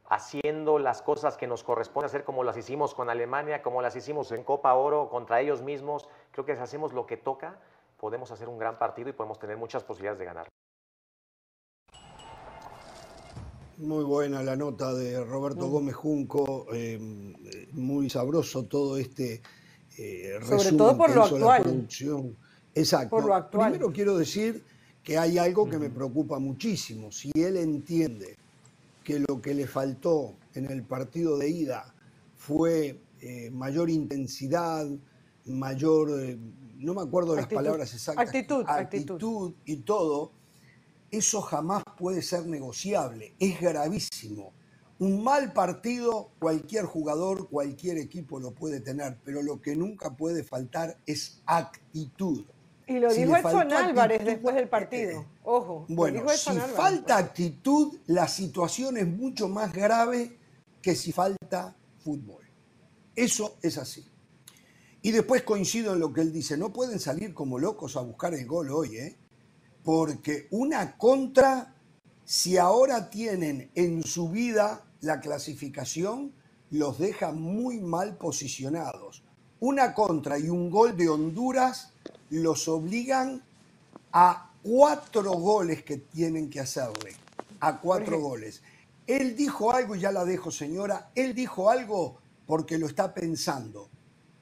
haciendo 0.08 0.78
las 0.78 1.02
cosas 1.02 1.36
que 1.36 1.46
nos 1.46 1.62
corresponde 1.62 2.06
hacer 2.06 2.24
como 2.24 2.42
las 2.42 2.56
hicimos 2.56 2.94
con 2.94 3.10
Alemania, 3.10 3.62
como 3.62 3.82
las 3.82 3.94
hicimos 3.94 4.32
en 4.32 4.42
Copa 4.42 4.74
Oro 4.74 5.08
contra 5.10 5.40
ellos 5.40 5.62
mismos, 5.62 6.08
creo 6.30 6.46
que 6.46 6.56
si 6.56 6.62
hacemos 6.62 6.92
lo 6.92 7.06
que 7.06 7.16
toca, 7.16 7.58
podemos 7.98 8.30
hacer 8.30 8.48
un 8.48 8.58
gran 8.58 8.78
partido 8.78 9.10
y 9.10 9.12
podemos 9.12 9.38
tener 9.38 9.56
muchas 9.56 9.84
posibilidades 9.84 10.18
de 10.18 10.24
ganar. 10.24 10.48
Muy 13.76 14.02
buena 14.02 14.42
la 14.42 14.56
nota 14.56 14.92
de 14.92 15.22
Roberto 15.24 15.68
Gómez 15.68 15.94
Junco, 15.94 16.66
eh, 16.72 16.98
muy 17.72 18.10
sabroso 18.10 18.64
todo 18.66 18.96
este 18.96 19.40
eh, 19.96 20.38
Sobre 20.40 20.56
resumen 20.56 20.76
todo 20.76 20.96
por 20.96 21.10
que 21.10 21.14
lo 21.14 21.26
hizo 21.26 21.38
la 21.38 21.54
actual. 21.54 21.62
producción. 21.62 22.36
Exacto. 22.74 23.10
Por 23.10 23.24
lo 23.26 23.34
actual. 23.34 23.70
Primero 23.72 23.92
quiero 23.92 24.16
decir 24.16 24.64
que 25.08 25.16
hay 25.16 25.38
algo 25.38 25.66
que 25.66 25.78
me 25.78 25.88
preocupa 25.88 26.38
muchísimo. 26.38 27.10
Si 27.10 27.32
él 27.34 27.56
entiende 27.56 28.36
que 29.02 29.18
lo 29.20 29.40
que 29.40 29.54
le 29.54 29.66
faltó 29.66 30.34
en 30.52 30.70
el 30.70 30.82
partido 30.82 31.38
de 31.38 31.48
ida 31.48 31.94
fue 32.36 33.00
eh, 33.22 33.50
mayor 33.50 33.88
intensidad, 33.88 34.86
mayor, 35.46 36.10
eh, 36.20 36.36
no 36.76 36.92
me 36.92 37.00
acuerdo 37.00 37.30
de 37.30 37.36
las 37.36 37.44
Actitud. 37.44 37.62
palabras 37.62 37.94
exactas, 37.94 38.26
Actitud, 38.26 38.64
actitud. 38.68 39.14
actitud 39.14 39.54
y 39.64 39.76
todo, 39.76 40.30
eso 41.10 41.40
jamás 41.40 41.84
puede 41.96 42.20
ser 42.20 42.44
negociable, 42.44 43.32
es 43.38 43.58
gravísimo. 43.58 44.52
Un 44.98 45.24
mal 45.24 45.54
partido, 45.54 46.32
cualquier 46.38 46.84
jugador, 46.84 47.48
cualquier 47.48 47.96
equipo 47.96 48.38
lo 48.40 48.50
puede 48.50 48.80
tener, 48.80 49.16
pero 49.24 49.40
lo 49.40 49.62
que 49.62 49.74
nunca 49.74 50.14
puede 50.14 50.44
faltar 50.44 50.98
es 51.06 51.40
actitud. 51.46 52.44
Y 52.88 52.98
lo 52.98 53.10
Si 53.10 53.20
dijo 53.20 53.36
Edson 53.36 53.72
Álvarez 53.72 54.20
actitud, 54.20 54.32
después 54.32 54.54
del 54.54 54.64
eh, 54.64 54.68
partido. 54.68 55.26
Ojo. 55.44 55.86
lo 55.88 55.94
Bueno, 55.94 56.22
dijo 56.22 56.32
si 56.34 56.50
Álvarez. 56.50 56.74
falta 56.74 57.18
actitud, 57.18 57.98
la 58.06 58.26
situación 58.26 58.96
es 58.96 59.06
mucho 59.06 59.48
más 59.48 59.72
grave 59.72 60.38
que 60.80 60.96
si 60.96 61.12
falta 61.12 61.76
fútbol. 61.98 62.44
Eso 63.14 63.56
es 63.62 63.76
así. 63.76 64.06
Y 65.02 65.10
después 65.10 65.42
coincido 65.42 65.92
en 65.92 66.00
lo 66.00 66.12
que 66.12 66.22
él 66.22 66.32
dice, 66.32 66.56
no 66.56 66.72
pueden 66.72 66.98
salir 66.98 67.34
como 67.34 67.58
locos 67.58 67.96
a 67.96 68.00
buscar 68.00 68.34
el 68.34 68.46
gol 68.46 68.70
hoy, 68.70 68.96
¿eh? 68.96 69.16
porque 69.84 70.48
una 70.50 70.96
contra, 70.96 71.76
si 72.24 72.56
ahora 72.56 73.10
tienen 73.10 73.70
en 73.74 74.02
su 74.02 74.30
vida 74.30 74.84
la 75.00 75.20
clasificación, 75.20 76.32
los 76.70 76.98
deja 76.98 77.32
muy 77.32 77.80
mal 77.80 78.16
posicionados. 78.16 79.24
Una 79.60 79.94
contra 79.94 80.38
y 80.38 80.48
un 80.48 80.70
gol 80.70 80.96
de 80.96 81.08
Honduras 81.08 81.92
los 82.30 82.68
obligan 82.68 83.42
a 84.12 84.50
cuatro 84.62 85.32
goles 85.32 85.82
que 85.82 85.98
tienen 85.98 86.50
que 86.50 86.60
hacerle, 86.60 87.14
a 87.60 87.80
cuatro 87.80 88.20
goles. 88.20 88.62
Él 89.06 89.36
dijo 89.36 89.72
algo, 89.72 89.96
y 89.96 90.00
ya 90.00 90.12
la 90.12 90.24
dejo 90.24 90.50
señora, 90.50 91.10
él 91.14 91.34
dijo 91.34 91.70
algo 91.70 92.18
porque 92.46 92.78
lo 92.78 92.86
está 92.86 93.14
pensando. 93.14 93.88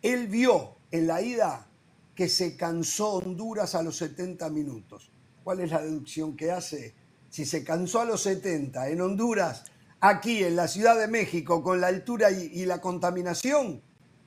Él 0.02 0.28
vio 0.28 0.76
en 0.90 1.06
la 1.06 1.22
ida 1.22 1.66
que 2.14 2.28
se 2.28 2.56
cansó 2.56 3.14
Honduras 3.14 3.74
a 3.74 3.82
los 3.82 3.96
70 3.96 4.48
minutos. 4.50 5.10
¿Cuál 5.44 5.60
es 5.60 5.70
la 5.70 5.82
deducción 5.82 6.36
que 6.36 6.50
hace? 6.50 6.94
Si 7.30 7.44
se 7.44 7.62
cansó 7.62 8.00
a 8.00 8.04
los 8.04 8.22
70 8.22 8.88
en 8.88 9.00
Honduras, 9.00 9.64
aquí 10.00 10.42
en 10.42 10.56
la 10.56 10.66
Ciudad 10.66 10.98
de 10.98 11.08
México, 11.08 11.62
con 11.62 11.80
la 11.80 11.88
altura 11.88 12.30
y, 12.30 12.46
y 12.46 12.64
la 12.64 12.80
contaminación, 12.80 13.82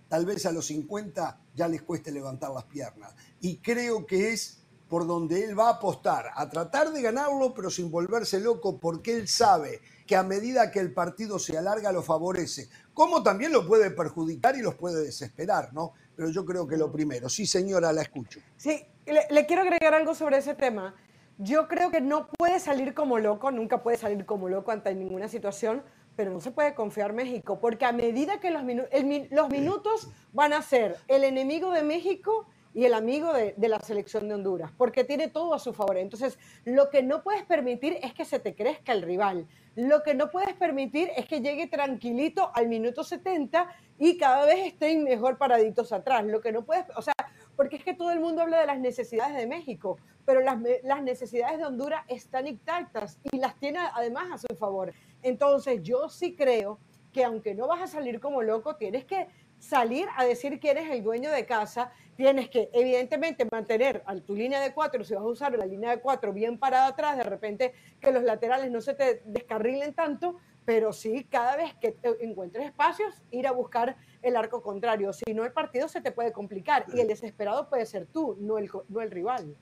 tal 0.08 0.26
vez 0.26 0.46
a 0.46 0.52
los 0.52 0.68
50 0.68 1.40
ya 1.56 1.68
les 1.68 1.82
cueste 1.82 2.12
levantar 2.12 2.52
las 2.52 2.66
piernas. 2.66 3.14
Y 3.42 3.58
creo 3.58 4.06
que 4.06 4.32
es 4.34 4.58
por 4.88 5.06
donde 5.06 5.44
él 5.44 5.58
va 5.58 5.68
a 5.68 5.74
apostar, 5.74 6.32
a 6.34 6.50
tratar 6.50 6.92
de 6.92 7.02
ganarlo, 7.02 7.54
pero 7.54 7.70
sin 7.70 7.92
volverse 7.92 8.40
loco, 8.40 8.80
porque 8.80 9.14
él 9.16 9.28
sabe 9.28 9.82
que 10.08 10.16
a 10.16 10.24
medida 10.24 10.72
que 10.72 10.80
el 10.80 10.94
partido 10.94 11.38
se 11.38 11.56
alarga 11.56 11.92
lo 11.92 12.02
favorece, 12.02 12.70
como 12.94 13.22
también 13.22 13.52
lo 13.52 13.68
puede 13.68 13.92
perjudicar 13.92 14.56
y 14.58 14.62
los 14.64 14.74
puede 14.74 15.04
desesperar, 15.04 15.72
¿no? 15.74 15.94
Pero 16.16 16.30
yo 16.32 16.44
creo 16.44 16.68
que 16.68 16.76
lo 16.76 16.92
primero, 16.92 17.30
sí 17.30 17.46
señora, 17.46 17.94
la 17.94 18.02
escucho. 18.02 18.40
Sí, 18.58 18.84
le, 19.06 19.28
le 19.30 19.46
quiero 19.46 19.62
agregar 19.62 19.94
algo 19.94 20.16
sobre 20.16 20.40
ese 20.40 20.56
tema. 20.56 20.96
Yo 21.38 21.68
creo 21.68 21.92
que 21.92 22.02
no 22.02 22.28
puede 22.28 22.60
salir 22.60 22.96
como 22.96 23.20
loco, 23.20 23.52
nunca 23.52 23.84
puede 23.84 23.98
salir 23.98 24.26
como 24.26 24.50
loco 24.50 24.72
ante 24.72 24.94
ninguna 24.96 25.28
situación, 25.30 25.84
pero 26.16 26.32
no 26.34 26.42
se 26.42 26.50
puede 26.50 26.74
confiar 26.74 27.14
México, 27.14 27.60
porque 27.62 27.86
a 27.86 27.92
medida 27.94 28.40
que 28.40 28.50
los, 28.50 28.64
minu- 28.64 28.88
el 28.92 29.28
los 29.30 29.50
minutos 29.50 30.10
van 30.34 30.52
a 30.52 30.64
ser 30.64 30.98
el 31.08 31.24
enemigo 31.24 31.72
de 31.72 31.84
México 31.84 32.48
y 32.80 32.86
el 32.86 32.94
amigo 32.94 33.34
de, 33.34 33.56
de 33.58 33.68
la 33.68 33.78
selección 33.82 34.30
de 34.30 34.36
Honduras, 34.36 34.72
porque 34.78 35.04
tiene 35.04 35.28
todo 35.28 35.54
a 35.54 35.60
su 35.60 35.74
favor. 35.74 35.98
Entonces, 35.98 36.40
lo 36.64 36.90
que 36.90 37.04
no 37.04 37.24
puedes 37.24 37.44
permitir 37.44 37.98
es 38.02 38.14
que 38.14 38.24
se 38.24 38.40
te 38.40 38.56
crezca 38.56 38.94
el 38.94 39.02
rival. 39.02 39.50
Lo 39.76 40.02
que 40.02 40.14
no 40.14 40.32
puedes 40.32 40.54
permitir 40.54 41.10
es 41.18 41.26
que 41.28 41.42
llegue 41.42 41.68
tranquilito 41.68 42.54
al 42.56 42.70
minuto 42.70 43.04
70 43.04 43.68
y 43.98 44.18
cada 44.18 44.46
vez 44.46 44.66
estén 44.66 45.04
mejor 45.04 45.38
paraditos 45.38 45.92
atrás. 45.92 46.24
Lo 46.24 46.40
que 46.40 46.54
no 46.54 46.64
puedes, 46.64 46.86
o 46.96 47.02
sea, 47.02 47.14
porque 47.58 47.76
es 47.76 47.84
que 47.84 47.94
todo 47.94 48.12
el 48.12 48.22
mundo 48.22 48.44
habla 48.44 48.62
de 48.62 48.68
las 48.68 48.80
necesidades 48.80 49.36
de 49.36 49.46
México, 49.46 49.98
pero 50.24 50.40
las, 50.40 50.58
las 50.84 51.04
necesidades 51.04 51.58
de 51.58 51.66
Honduras 51.66 52.06
están 52.08 52.48
intactas 52.48 53.20
y 53.30 53.40
las 53.40 53.60
tiene 53.60 53.80
además 53.94 54.32
a 54.32 54.38
su 54.38 54.56
favor. 54.56 54.94
Entonces, 55.22 55.84
yo 55.84 56.08
sí 56.08 56.34
creo 56.34 56.80
que 57.12 57.26
aunque 57.26 57.56
no 57.56 57.68
vas 57.68 57.82
a 57.82 57.88
salir 57.88 58.20
como 58.20 58.42
loco, 58.42 58.76
tienes 58.76 59.04
que 59.04 59.28
salir 59.60 60.08
a 60.16 60.26
decir 60.26 60.60
que 60.60 60.72
eres 60.72 60.90
el 60.90 61.04
dueño 61.04 61.32
de 61.32 61.46
casa, 61.46 61.92
tienes 62.16 62.50
que 62.50 62.70
evidentemente 62.74 63.46
mantener 63.52 64.04
a 64.06 64.16
tu 64.16 64.36
línea 64.36 64.60
de 64.62 64.74
cuatro, 64.74 65.04
si 65.04 65.14
vas 65.14 65.24
a 65.24 65.28
usar 65.28 65.52
la 65.58 65.66
línea 65.66 65.92
de 65.92 66.00
cuatro 66.02 66.34
bien 66.34 66.58
parada 66.58 66.88
atrás, 66.88 67.18
de 67.18 67.24
repente 67.24 67.74
que 68.00 68.12
los 68.12 68.24
laterales 68.24 68.72
no 68.72 68.82
se 68.82 68.94
te 68.94 69.22
descarrilen 69.26 69.94
tanto, 69.94 70.38
pero 70.66 70.94
sí 70.94 71.26
cada 71.30 71.56
vez 71.56 71.74
que 71.76 71.92
te 71.94 72.24
encuentres 72.24 72.66
espacios, 72.66 73.14
ir 73.32 73.48
a 73.48 73.52
buscar 73.52 73.96
el 74.22 74.36
arco 74.36 74.62
contrario, 74.62 75.14
si 75.14 75.34
no 75.34 75.46
el 75.46 75.52
partido 75.52 75.88
se 75.88 76.02
te 76.02 76.12
puede 76.12 76.32
complicar 76.32 76.86
y 76.94 77.00
el 77.00 77.08
desesperado 77.08 77.70
puede 77.70 77.86
ser 77.86 78.06
tú, 78.06 78.38
no 78.40 78.58
el, 78.58 78.70
co- 78.70 78.86
no 78.90 79.02
el 79.02 79.12
rival. 79.12 79.56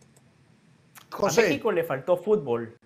A 1.21 1.31
México 1.31 1.71
le 1.71 1.83
faltó 1.83 2.17
fútbol. 2.17 2.77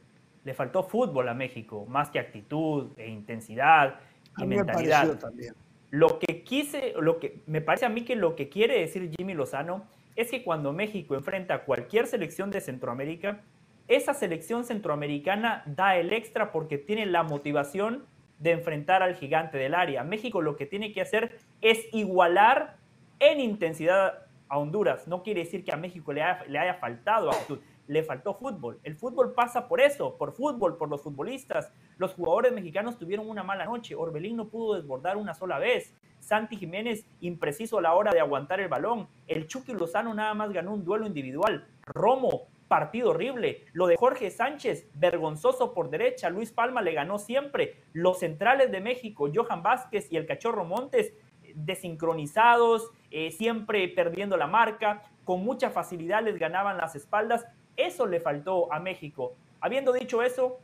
Le 0.43 0.53
faltó 0.53 0.83
fútbol 0.83 1.29
a 1.29 1.33
México, 1.33 1.85
más 1.87 2.09
que 2.09 2.19
actitud 2.19 2.91
e 2.97 3.07
intensidad 3.07 3.99
a 4.35 4.43
y 4.43 4.45
mí 4.47 4.55
mentalidad. 4.55 5.01
pareció 5.07 5.17
también. 5.19 5.55
Lo 5.91 6.19
que 6.19 6.43
quise, 6.43 6.93
lo 6.99 7.19
que 7.19 7.41
me 7.45 7.61
parece 7.61 7.85
a 7.85 7.89
mí 7.89 8.03
que 8.03 8.15
lo 8.15 8.35
que 8.35 8.49
quiere 8.49 8.79
decir 8.79 9.11
Jimmy 9.15 9.33
Lozano 9.33 9.85
es 10.15 10.31
que 10.31 10.43
cuando 10.43 10.73
México 10.73 11.15
enfrenta 11.15 11.53
a 11.53 11.63
cualquier 11.65 12.07
selección 12.07 12.49
de 12.49 12.61
Centroamérica, 12.61 13.41
esa 13.87 14.13
selección 14.13 14.63
centroamericana 14.63 15.63
da 15.65 15.97
el 15.97 16.13
extra 16.13 16.53
porque 16.53 16.77
tiene 16.77 17.05
la 17.05 17.23
motivación 17.23 18.05
de 18.39 18.51
enfrentar 18.51 19.03
al 19.03 19.15
gigante 19.15 19.57
del 19.57 19.75
área. 19.75 20.03
México 20.03 20.41
lo 20.41 20.55
que 20.55 20.65
tiene 20.65 20.93
que 20.93 21.01
hacer 21.01 21.37
es 21.61 21.85
igualar 21.91 22.77
en 23.19 23.41
intensidad 23.41 24.27
a 24.47 24.57
Honduras. 24.57 25.07
No 25.07 25.23
quiere 25.23 25.41
decir 25.41 25.63
que 25.65 25.73
a 25.73 25.77
México 25.77 26.13
le 26.13 26.23
haya, 26.23 26.43
le 26.45 26.57
haya 26.57 26.75
faltado 26.75 27.31
actitud. 27.31 27.59
Le 27.91 28.03
faltó 28.03 28.33
fútbol. 28.33 28.79
El 28.83 28.95
fútbol 28.95 29.33
pasa 29.33 29.67
por 29.67 29.81
eso, 29.81 30.17
por 30.17 30.31
fútbol, 30.31 30.77
por 30.77 30.87
los 30.87 31.01
futbolistas. 31.01 31.73
Los 31.97 32.13
jugadores 32.13 32.53
mexicanos 32.53 32.97
tuvieron 32.97 33.29
una 33.29 33.43
mala 33.43 33.65
noche. 33.65 33.95
Orbelín 33.95 34.37
no 34.37 34.47
pudo 34.47 34.75
desbordar 34.75 35.17
una 35.17 35.33
sola 35.33 35.59
vez. 35.59 35.93
Santi 36.21 36.55
Jiménez 36.55 37.05
impreciso 37.19 37.79
a 37.79 37.81
la 37.81 37.93
hora 37.93 38.13
de 38.13 38.21
aguantar 38.21 38.61
el 38.61 38.69
balón. 38.69 39.09
El 39.27 39.45
Chucky 39.45 39.73
Lozano 39.73 40.13
nada 40.13 40.33
más 40.33 40.53
ganó 40.53 40.73
un 40.73 40.85
duelo 40.85 41.05
individual. 41.05 41.67
Romo, 41.81 42.47
partido 42.69 43.09
horrible. 43.09 43.65
Lo 43.73 43.87
de 43.87 43.97
Jorge 43.97 44.31
Sánchez, 44.31 44.87
vergonzoso 44.93 45.73
por 45.73 45.89
derecha. 45.89 46.29
Luis 46.29 46.53
Palma 46.53 46.81
le 46.81 46.93
ganó 46.93 47.19
siempre. 47.19 47.83
Los 47.91 48.19
centrales 48.19 48.71
de 48.71 48.79
México, 48.79 49.29
Johan 49.35 49.63
Vázquez 49.63 50.09
y 50.13 50.15
el 50.15 50.25
Cachorro 50.25 50.63
Montes, 50.63 51.13
desincronizados, 51.55 52.89
eh, 53.09 53.31
siempre 53.31 53.85
perdiendo 53.89 54.37
la 54.37 54.47
marca. 54.47 55.03
Con 55.25 55.43
mucha 55.43 55.71
facilidad 55.71 56.23
les 56.23 56.39
ganaban 56.39 56.77
las 56.77 56.95
espaldas. 56.95 57.45
Eso 57.77 58.05
le 58.05 58.19
faltó 58.19 58.71
a 58.71 58.79
México. 58.79 59.35
Habiendo 59.59 59.93
dicho 59.93 60.21
eso, 60.21 60.59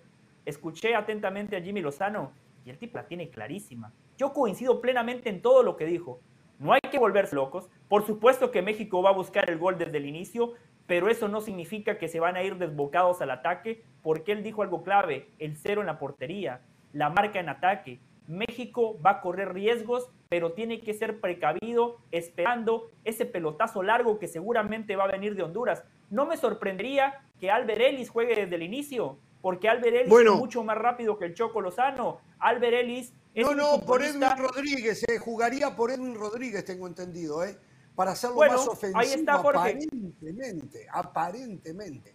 escuché 0.45 0.95
atentamente 0.95 1.55
a 1.55 1.61
Jimmy 1.61 1.81
Lozano 1.81 2.31
y 2.65 2.69
el 2.69 2.77
tipo 2.77 2.97
la 2.97 3.07
tiene 3.07 3.29
clarísima. 3.29 3.93
Yo 4.17 4.33
coincido 4.33 4.81
plenamente 4.81 5.29
en 5.29 5.41
todo 5.41 5.63
lo 5.63 5.77
que 5.77 5.85
dijo. 5.85 6.19
No 6.59 6.73
hay 6.73 6.81
que 6.81 6.99
volverse 6.99 7.35
locos. 7.35 7.69
Por 7.87 8.05
supuesto 8.05 8.51
que 8.51 8.61
México 8.61 9.01
va 9.01 9.11
a 9.11 9.13
buscar 9.13 9.49
el 9.49 9.59
gol 9.59 9.77
desde 9.77 9.97
el 9.97 10.05
inicio, 10.05 10.53
pero 10.87 11.09
eso 11.09 11.27
no 11.27 11.41
significa 11.41 11.97
que 11.97 12.07
se 12.07 12.19
van 12.19 12.35
a 12.35 12.43
ir 12.43 12.57
desbocados 12.57 13.21
al 13.21 13.31
ataque, 13.31 13.83
porque 14.01 14.31
él 14.31 14.41
dijo 14.41 14.63
algo 14.63 14.83
clave, 14.83 15.29
el 15.37 15.55
cero 15.55 15.81
en 15.81 15.87
la 15.87 15.99
portería, 15.99 16.61
la 16.93 17.09
marca 17.09 17.39
en 17.39 17.49
ataque. 17.49 17.99
México 18.27 18.99
va 19.05 19.11
a 19.11 19.21
correr 19.21 19.53
riesgos, 19.53 20.09
pero 20.29 20.53
tiene 20.53 20.81
que 20.81 20.93
ser 20.93 21.19
precavido, 21.19 21.97
esperando 22.11 22.91
ese 23.05 23.25
pelotazo 23.25 23.83
largo 23.83 24.19
que 24.19 24.27
seguramente 24.27 24.95
va 24.95 25.05
a 25.05 25.11
venir 25.11 25.35
de 25.35 25.43
Honduras. 25.43 25.83
No 26.09 26.25
me 26.25 26.37
sorprendería 26.37 27.21
que 27.39 27.49
Albert 27.49 27.81
Ellis 27.81 28.09
juegue 28.09 28.35
desde 28.35 28.55
el 28.55 28.63
inicio, 28.63 29.17
porque 29.41 29.69
Albert 29.69 29.95
Ellis 29.95 30.13
es 30.13 30.31
mucho 30.31 30.63
más 30.63 30.77
rápido 30.77 31.17
que 31.17 31.25
el 31.25 31.33
Choco 31.33 31.61
Lozano. 31.61 32.19
Albert 32.39 32.73
Ellis 32.73 33.13
es 33.33 33.45
No, 33.45 33.55
no, 33.55 33.79
por 33.85 34.03
Edwin 34.03 34.23
Rodríguez, 34.37 35.03
eh, 35.07 35.17
jugaría 35.17 35.75
por 35.75 35.91
Edwin 35.91 36.15
Rodríguez, 36.15 36.65
tengo 36.65 36.87
entendido, 36.87 37.43
¿eh? 37.43 37.57
para 37.97 38.11
hacerlo 38.11 38.37
más 38.37 38.67
ofensivo 38.67 38.99
ahí 38.99 39.11
está, 39.11 39.33
aparentemente, 39.33 40.85
aparentemente. 40.93 42.13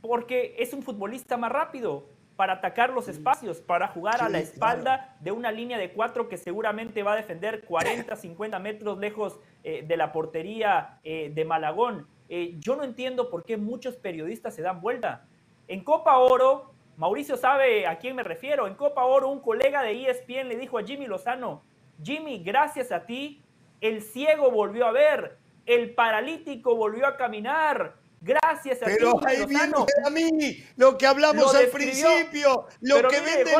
Porque 0.00 0.56
es 0.58 0.72
un 0.72 0.82
futbolista 0.82 1.36
más 1.36 1.52
rápido 1.52 2.08
para 2.36 2.54
atacar 2.54 2.90
los 2.90 3.08
espacios, 3.08 3.60
para 3.60 3.88
jugar 3.88 4.22
a 4.22 4.28
la 4.28 4.38
espalda 4.38 5.16
de 5.20 5.32
una 5.32 5.50
línea 5.50 5.78
de 5.78 5.92
cuatro 5.92 6.28
que 6.28 6.36
seguramente 6.36 7.02
va 7.02 7.14
a 7.14 7.16
defender 7.16 7.64
40, 7.64 8.14
50 8.14 8.58
metros 8.58 8.98
lejos 8.98 9.38
eh, 9.64 9.84
de 9.86 9.96
la 9.96 10.12
portería 10.12 11.00
eh, 11.02 11.32
de 11.34 11.44
Malagón. 11.44 12.06
Eh, 12.28 12.56
yo 12.58 12.76
no 12.76 12.84
entiendo 12.84 13.30
por 13.30 13.44
qué 13.44 13.56
muchos 13.56 13.96
periodistas 13.96 14.54
se 14.54 14.62
dan 14.62 14.80
vuelta. 14.80 15.26
En 15.66 15.82
Copa 15.82 16.18
Oro, 16.18 16.72
Mauricio 16.96 17.36
sabe 17.36 17.86
a 17.86 17.98
quién 17.98 18.14
me 18.14 18.22
refiero, 18.22 18.66
en 18.66 18.74
Copa 18.74 19.04
Oro 19.04 19.28
un 19.28 19.40
colega 19.40 19.82
de 19.82 20.08
ESPN 20.08 20.48
le 20.48 20.56
dijo 20.56 20.78
a 20.78 20.84
Jimmy 20.84 21.06
Lozano, 21.06 21.62
Jimmy, 22.02 22.42
gracias 22.42 22.92
a 22.92 23.06
ti 23.06 23.42
el 23.80 24.02
ciego 24.02 24.50
volvió 24.50 24.86
a 24.86 24.92
ver, 24.92 25.38
el 25.66 25.94
paralítico 25.94 26.76
volvió 26.76 27.06
a 27.06 27.16
caminar. 27.16 27.94
Gracias 28.26 28.82
a 28.82 28.86
Pero 28.86 29.24
ahí 29.24 29.46
viene 29.46 29.72
a 30.04 30.10
mí 30.10 30.64
lo 30.76 30.98
que 30.98 31.06
hablamos 31.06 31.54
al 31.54 31.68
principio, 31.68 32.66
lo 32.80 33.08
que 33.08 33.20
vende 33.20 33.52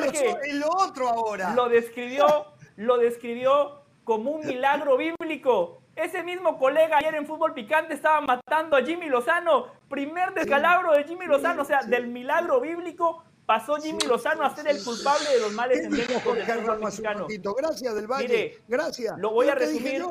el 0.44 0.64
otro 0.64 1.08
ahora. 1.08 1.54
Lo 1.54 1.68
describió, 1.68 2.46
lo 2.76 2.98
describió 2.98 3.82
como 4.02 4.32
un 4.32 4.44
milagro 4.44 4.96
bíblico. 4.96 5.82
Ese 5.94 6.24
mismo 6.24 6.58
colega 6.58 6.98
ayer 6.98 7.14
en 7.14 7.26
Fútbol 7.26 7.54
Picante 7.54 7.94
estaba 7.94 8.20
matando 8.20 8.76
a 8.76 8.82
Jimmy 8.82 9.06
Lozano. 9.06 9.68
Primer 9.88 10.34
descalabro 10.34 10.92
de 10.92 11.04
Jimmy 11.04 11.26
Lozano, 11.26 11.62
o 11.62 11.64
sea, 11.64 11.82
del 11.84 12.08
milagro 12.08 12.60
bíblico 12.60 13.22
pasó 13.46 13.76
Jimmy 13.76 14.04
Lozano 14.06 14.42
a 14.44 14.54
ser 14.54 14.66
el 14.66 14.82
culpable 14.82 15.30
de 15.30 15.40
los 15.40 15.52
males 15.52 15.84
endémicos 15.84 16.36
del 16.36 16.44
fútbol 16.44 16.80
mexicano. 16.80 17.26
Gracias 17.56 17.94
del 17.94 18.08
Valle. 18.08 18.28
Mire, 18.28 18.58
gracias. 18.66 19.16
Lo 19.18 19.30
voy 19.30 19.48
a 19.48 19.54
resumir 19.54 20.04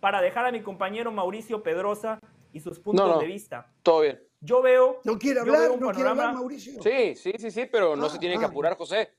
para 0.00 0.22
dejar 0.22 0.46
a 0.46 0.52
mi 0.52 0.62
compañero 0.62 1.12
Mauricio 1.12 1.62
Pedrosa 1.62 2.18
y 2.58 2.60
sus 2.60 2.78
puntos 2.78 3.20
de 3.20 3.26
vista. 3.26 3.72
Todo 3.82 4.00
bien. 4.02 4.20
Yo 4.40 4.62
veo. 4.62 5.00
¿No 5.04 5.18
quiere 5.18 5.40
hablar? 5.40 5.78
¿No 5.78 5.90
quiere 5.92 6.10
hablar, 6.10 6.34
Mauricio? 6.34 6.82
Sí, 6.82 7.14
sí, 7.16 7.32
sí, 7.38 7.50
sí, 7.50 7.66
pero 7.70 7.96
no 7.96 8.06
ah, 8.06 8.10
se 8.10 8.18
tiene 8.18 8.38
que 8.38 8.44
ah. 8.44 8.48
apurar, 8.48 8.76
José. 8.76 9.10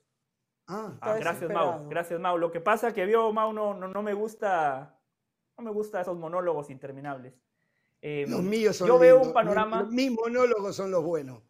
Ah, 0.67 0.93
ah 1.01 1.15
gracias, 1.15 1.49
Mau. 1.51 1.87
Gracias, 1.89 2.19
Mau. 2.19 2.37
Lo 2.37 2.51
que 2.51 2.61
pasa 2.61 2.93
que 2.93 3.05
vio, 3.05 3.31
Mau, 3.33 3.51
no, 3.51 3.73
no, 3.73 4.01
me 4.03 4.13
gusta. 4.13 4.95
No 5.57 5.63
me 5.63 5.71
gusta 5.71 6.01
esos 6.01 6.17
monólogos 6.17 6.69
interminables. 6.69 7.33
Eh, 8.01 8.25
los 8.29 8.41
míos 8.41 8.77
son 8.77 8.87
Yo 8.87 8.97
veo 8.97 9.21
un 9.21 9.33
panorama. 9.33 9.83
mis 9.89 10.11
monólogos 10.11 10.75
son 10.75 10.91
los 10.91 11.03
buenos. 11.03 11.41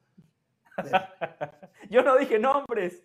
Yo 1.89 2.01
no 2.01 2.17
dije 2.17 2.39
nombres. 2.39 3.03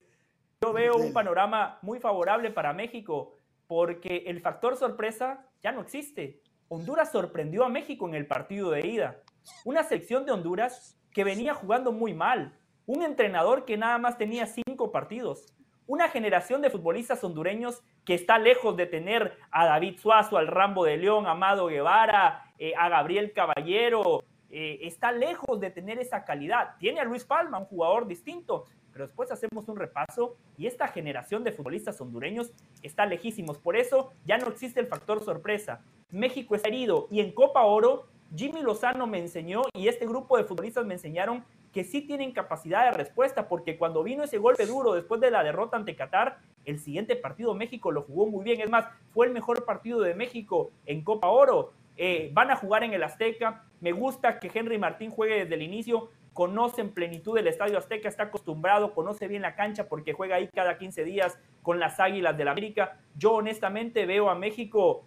Yo 0.63 0.73
veo 0.73 0.97
un 0.97 1.13
panorama 1.13 1.79
muy 1.83 2.01
favorable 2.01 2.51
para 2.51 2.73
México 2.73 3.37
porque 3.67 4.25
el 4.27 4.41
factor 4.41 4.77
sorpresa 4.77 5.47
ya 5.63 5.73
no 5.73 5.83
existe. 5.83 6.43
Honduras 6.75 7.13
sorprendió 7.13 7.65
a 7.65 7.69
México 7.69 8.09
en 8.09 8.15
el 8.15 8.27
partido 8.27 8.71
de 8.71 8.87
ida. 8.87 9.21
Una 9.65 9.85
sección 9.85 10.27
de 10.27 10.33
Honduras 10.33 10.99
que 11.13 11.23
venía 11.23 11.55
jugando 11.55 11.93
muy 11.93 12.15
mal. 12.15 12.53
Un 12.87 13.03
entrenador 13.03 13.65
que 13.65 13.77
nada 13.77 13.97
más 13.99 14.19
tenía 14.19 14.47
cinco 14.47 14.91
partidos. 14.91 15.55
Una 15.87 16.09
generación 16.09 16.63
de 16.63 16.71
futbolistas 16.71 17.23
hondureños 17.23 17.83
que 18.05 18.15
está 18.15 18.39
lejos 18.39 18.77
de 18.77 18.87
tener 18.87 19.39
a 19.51 19.67
David 19.67 19.99
Suazo, 20.01 20.37
al 20.37 20.49
Rambo 20.49 20.85
de 20.85 20.97
León, 20.97 21.27
a 21.27 21.33
Amado 21.33 21.67
Guevara, 21.67 22.53
eh, 22.59 22.73
a 22.77 22.89
Gabriel 22.89 23.33
Caballero, 23.33 24.25
eh, 24.51 24.81
está 24.83 25.13
lejos 25.13 25.61
de 25.61 25.71
tener 25.71 25.99
esa 25.99 26.25
calidad. 26.25 26.77
Tiene 26.79 27.01
a 27.01 27.05
Luis 27.05 27.25
Palma, 27.25 27.59
un 27.59 27.67
jugador 27.67 28.07
distinto, 28.07 28.67
pero 28.95 29.07
después 29.07 29.31
hacemos 29.33 29.69
un 29.69 29.77
repaso 29.77 30.37
y 30.57 30.67
esta 30.67 30.89
generación 30.89 31.43
de 31.43 31.53
futbolistas 31.53 32.01
hondureños 32.01 32.53
está 32.83 33.05
lejísimos. 33.05 33.59
Por 33.59 33.77
eso 33.77 34.13
ya 34.25 34.39
no 34.39 34.47
existe 34.47 34.81
el 34.81 34.87
factor 34.87 35.23
sorpresa. 35.23 35.83
México 36.11 36.55
está 36.55 36.69
herido 36.69 37.09
y 37.11 37.21
en 37.21 37.33
Copa 37.33 37.65
Oro, 37.65 38.07
Jimmy 38.35 38.63
Lozano 38.63 39.07
me 39.09 39.19
enseñó 39.19 39.63
y 39.75 39.89
este 39.89 40.07
grupo 40.07 40.39
de 40.39 40.45
futbolistas 40.45 40.87
me 40.87 40.95
enseñaron 40.95 41.45
que 41.73 41.83
sí 41.83 42.03
tienen 42.03 42.31
capacidad 42.31 42.85
de 42.85 42.97
respuesta, 42.97 43.49
porque 43.49 43.77
cuando 43.77 44.05
vino 44.05 44.23
ese 44.23 44.39
golpe 44.39 44.65
duro 44.65 44.95
después 44.95 45.21
de 45.21 45.33
la 45.33 45.43
derrota 45.43 45.77
ante 45.77 45.97
Qatar, 45.97 46.39
el 46.65 46.79
siguiente 46.79 47.17
partido 47.17 47.53
México 47.55 47.91
lo 47.91 48.03
jugó 48.03 48.27
muy 48.27 48.45
bien. 48.45 48.61
Es 48.61 48.71
más, 48.71 48.87
fue 49.11 49.27
el 49.27 49.33
mejor 49.33 49.65
partido 49.65 50.01
de 50.01 50.15
México 50.15 50.71
en 50.87 51.03
Copa 51.03 51.29
Oro. 51.29 51.73
Eh, 51.97 52.31
van 52.33 52.53
a 52.53 52.57
jugar 52.57 52.85
en 52.85 52.93
el 52.93 53.03
Azteca. 53.03 53.65
Me 53.81 53.91
gusta 53.91 54.39
que 54.39 54.51
Henry 54.55 54.79
Martín 54.79 55.11
juegue 55.11 55.41
desde 55.41 55.57
el 55.57 55.63
inicio. 55.63 56.11
Conoce 56.35 56.81
en 56.81 56.91
plenitud 56.91 57.39
el 57.39 57.47
Estadio 57.47 57.79
Azteca, 57.79 58.09
está 58.09 58.25
acostumbrado, 58.25 58.93
conoce 58.93 59.29
bien 59.29 59.43
la 59.43 59.55
cancha 59.55 59.89
porque 59.89 60.13
juega 60.13 60.37
ahí 60.37 60.49
cada 60.49 60.77
15 60.77 61.05
días 61.05 61.39
con 61.63 61.79
las 61.79 62.01
Águilas 62.01 62.37
del 62.37 62.47
la 62.47 62.53
América. 62.53 62.97
Yo 63.17 63.35
honestamente 63.35 64.05
veo 64.05 64.29
a 64.29 64.35
México, 64.35 65.05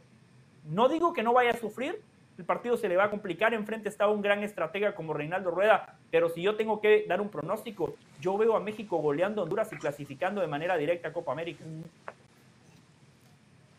no 0.69 0.87
digo 0.87 1.11
que 1.11 1.23
no 1.23 1.33
vaya 1.33 1.51
a 1.51 1.57
sufrir, 1.57 2.01
el 2.37 2.45
partido 2.45 2.77
se 2.77 2.87
le 2.87 2.95
va 2.95 3.05
a 3.05 3.09
complicar, 3.09 3.53
enfrente 3.53 3.89
está 3.89 4.07
un 4.07 4.21
gran 4.21 4.43
estratega 4.43 4.95
como 4.95 5.13
Reinaldo 5.13 5.51
Rueda, 5.51 5.97
pero 6.11 6.29
si 6.29 6.41
yo 6.41 6.55
tengo 6.55 6.79
que 6.79 7.05
dar 7.07 7.19
un 7.19 7.29
pronóstico, 7.29 7.95
yo 8.21 8.37
veo 8.37 8.55
a 8.55 8.59
México 8.59 8.97
goleando 8.97 9.41
a 9.41 9.43
Honduras 9.43 9.71
y 9.73 9.77
clasificando 9.77 10.39
de 10.39 10.47
manera 10.47 10.77
directa 10.77 11.09
a 11.09 11.13
Copa 11.13 11.33
América. 11.33 11.65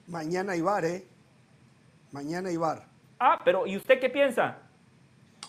Mañana 0.06 0.54
Ibar, 0.54 0.84
¿eh? 0.84 1.04
Mañana 2.12 2.50
Ibar. 2.50 2.84
Ah, 3.18 3.40
pero 3.44 3.66
¿y 3.66 3.76
usted 3.76 4.00
qué 4.00 4.10
piensa? 4.10 4.58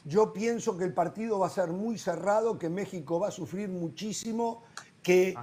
Yo 0.10 0.34
pienso 0.34 0.76
que 0.76 0.86
el 0.86 0.93
partido 0.93 1.38
va 1.38 1.45
a 1.45 1.51
ser 1.51 1.70
muy 1.70 1.99
cerrado, 1.99 2.57
que 2.57 2.68
México 2.68 3.20
va 3.20 3.28
a 3.28 3.32
sufrir 3.32 3.70
muchísimo, 3.70 4.64
que 5.03 5.36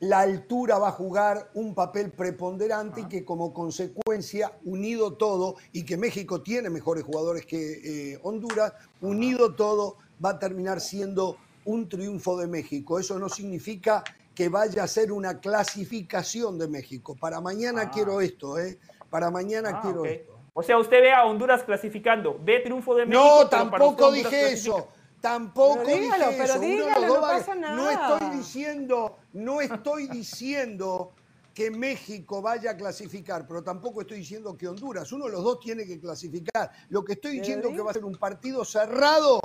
la 0.00 0.20
altura 0.20 0.78
va 0.78 0.88
a 0.88 0.92
jugar 0.92 1.50
un 1.52 1.74
papel 1.74 2.10
preponderante 2.10 3.02
y 3.02 3.04
que 3.04 3.22
como 3.22 3.52
consecuencia, 3.52 4.58
unido 4.64 5.12
todo, 5.12 5.56
y 5.72 5.84
que 5.84 5.98
México 5.98 6.40
tiene 6.40 6.70
mejores 6.70 7.04
jugadores 7.04 7.44
que 7.44 8.14
eh, 8.14 8.20
Honduras, 8.22 8.72
unido 9.02 9.54
todo 9.54 9.98
va 10.24 10.30
a 10.30 10.38
terminar 10.38 10.80
siendo 10.80 11.36
un 11.66 11.86
triunfo 11.86 12.38
de 12.38 12.46
México. 12.46 12.98
Eso 12.98 13.18
no 13.18 13.28
significa 13.28 14.02
que 14.34 14.48
vaya 14.48 14.84
a 14.84 14.88
ser 14.88 15.12
una 15.12 15.38
clasificación 15.38 16.58
de 16.58 16.66
México. 16.66 17.14
Para 17.14 17.42
mañana 17.42 17.82
ah. 17.82 17.90
quiero 17.90 18.22
esto, 18.22 18.58
¿eh? 18.58 18.78
Para 19.10 19.30
mañana 19.30 19.72
ah, 19.74 19.80
quiero 19.82 20.06
esto. 20.06 20.31
O 20.54 20.62
sea, 20.62 20.78
usted 20.78 21.00
ve 21.00 21.12
a 21.12 21.24
Honduras 21.24 21.62
clasificando, 21.62 22.38
ve 22.42 22.60
triunfo 22.60 22.94
de 22.94 23.06
México. 23.06 23.24
No, 23.42 23.48
tampoco 23.48 24.12
dije 24.12 24.52
eso. 24.52 24.88
Tampoco 25.20 25.84
dije 25.84 26.42
eso. 26.42 27.06
no, 27.06 27.20
pasa 27.20 27.54
nada. 27.54 27.76
no 27.76 27.90
estoy 27.90 28.36
diciendo, 28.36 29.16
no 29.32 29.60
estoy 29.60 30.08
diciendo 30.08 31.12
que 31.54 31.70
México 31.70 32.42
vaya 32.42 32.72
a 32.72 32.76
clasificar, 32.76 33.46
pero 33.46 33.62
tampoco 33.62 34.02
estoy 34.02 34.18
diciendo 34.18 34.56
que 34.56 34.68
Honduras. 34.68 35.10
Uno 35.12 35.26
de 35.26 35.32
los 35.32 35.44
dos 35.44 35.60
tiene 35.60 35.86
que 35.86 35.98
clasificar. 35.98 36.70
Lo 36.88 37.04
que 37.04 37.14
estoy 37.14 37.38
diciendo 37.38 37.68
es 37.68 37.76
que 37.76 37.82
va 37.82 37.90
a 37.90 37.94
ser 37.94 38.04
un 38.04 38.16
partido 38.16 38.64
cerrado 38.64 39.40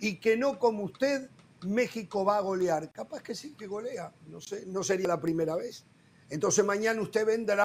y 0.00 0.16
que 0.16 0.36
no 0.36 0.58
como 0.58 0.84
usted 0.84 1.30
México 1.66 2.24
va 2.24 2.38
a 2.38 2.40
golear. 2.40 2.90
Capaz 2.92 3.22
que 3.22 3.34
sí 3.34 3.54
que 3.54 3.66
golea, 3.66 4.12
no 4.26 4.40
sé, 4.40 4.64
no 4.66 4.82
sería 4.82 5.08
la 5.08 5.20
primera 5.20 5.56
vez. 5.56 5.84
Entonces 6.30 6.64
mañana 6.64 7.00
usted 7.00 7.24
vendrá 7.24 7.64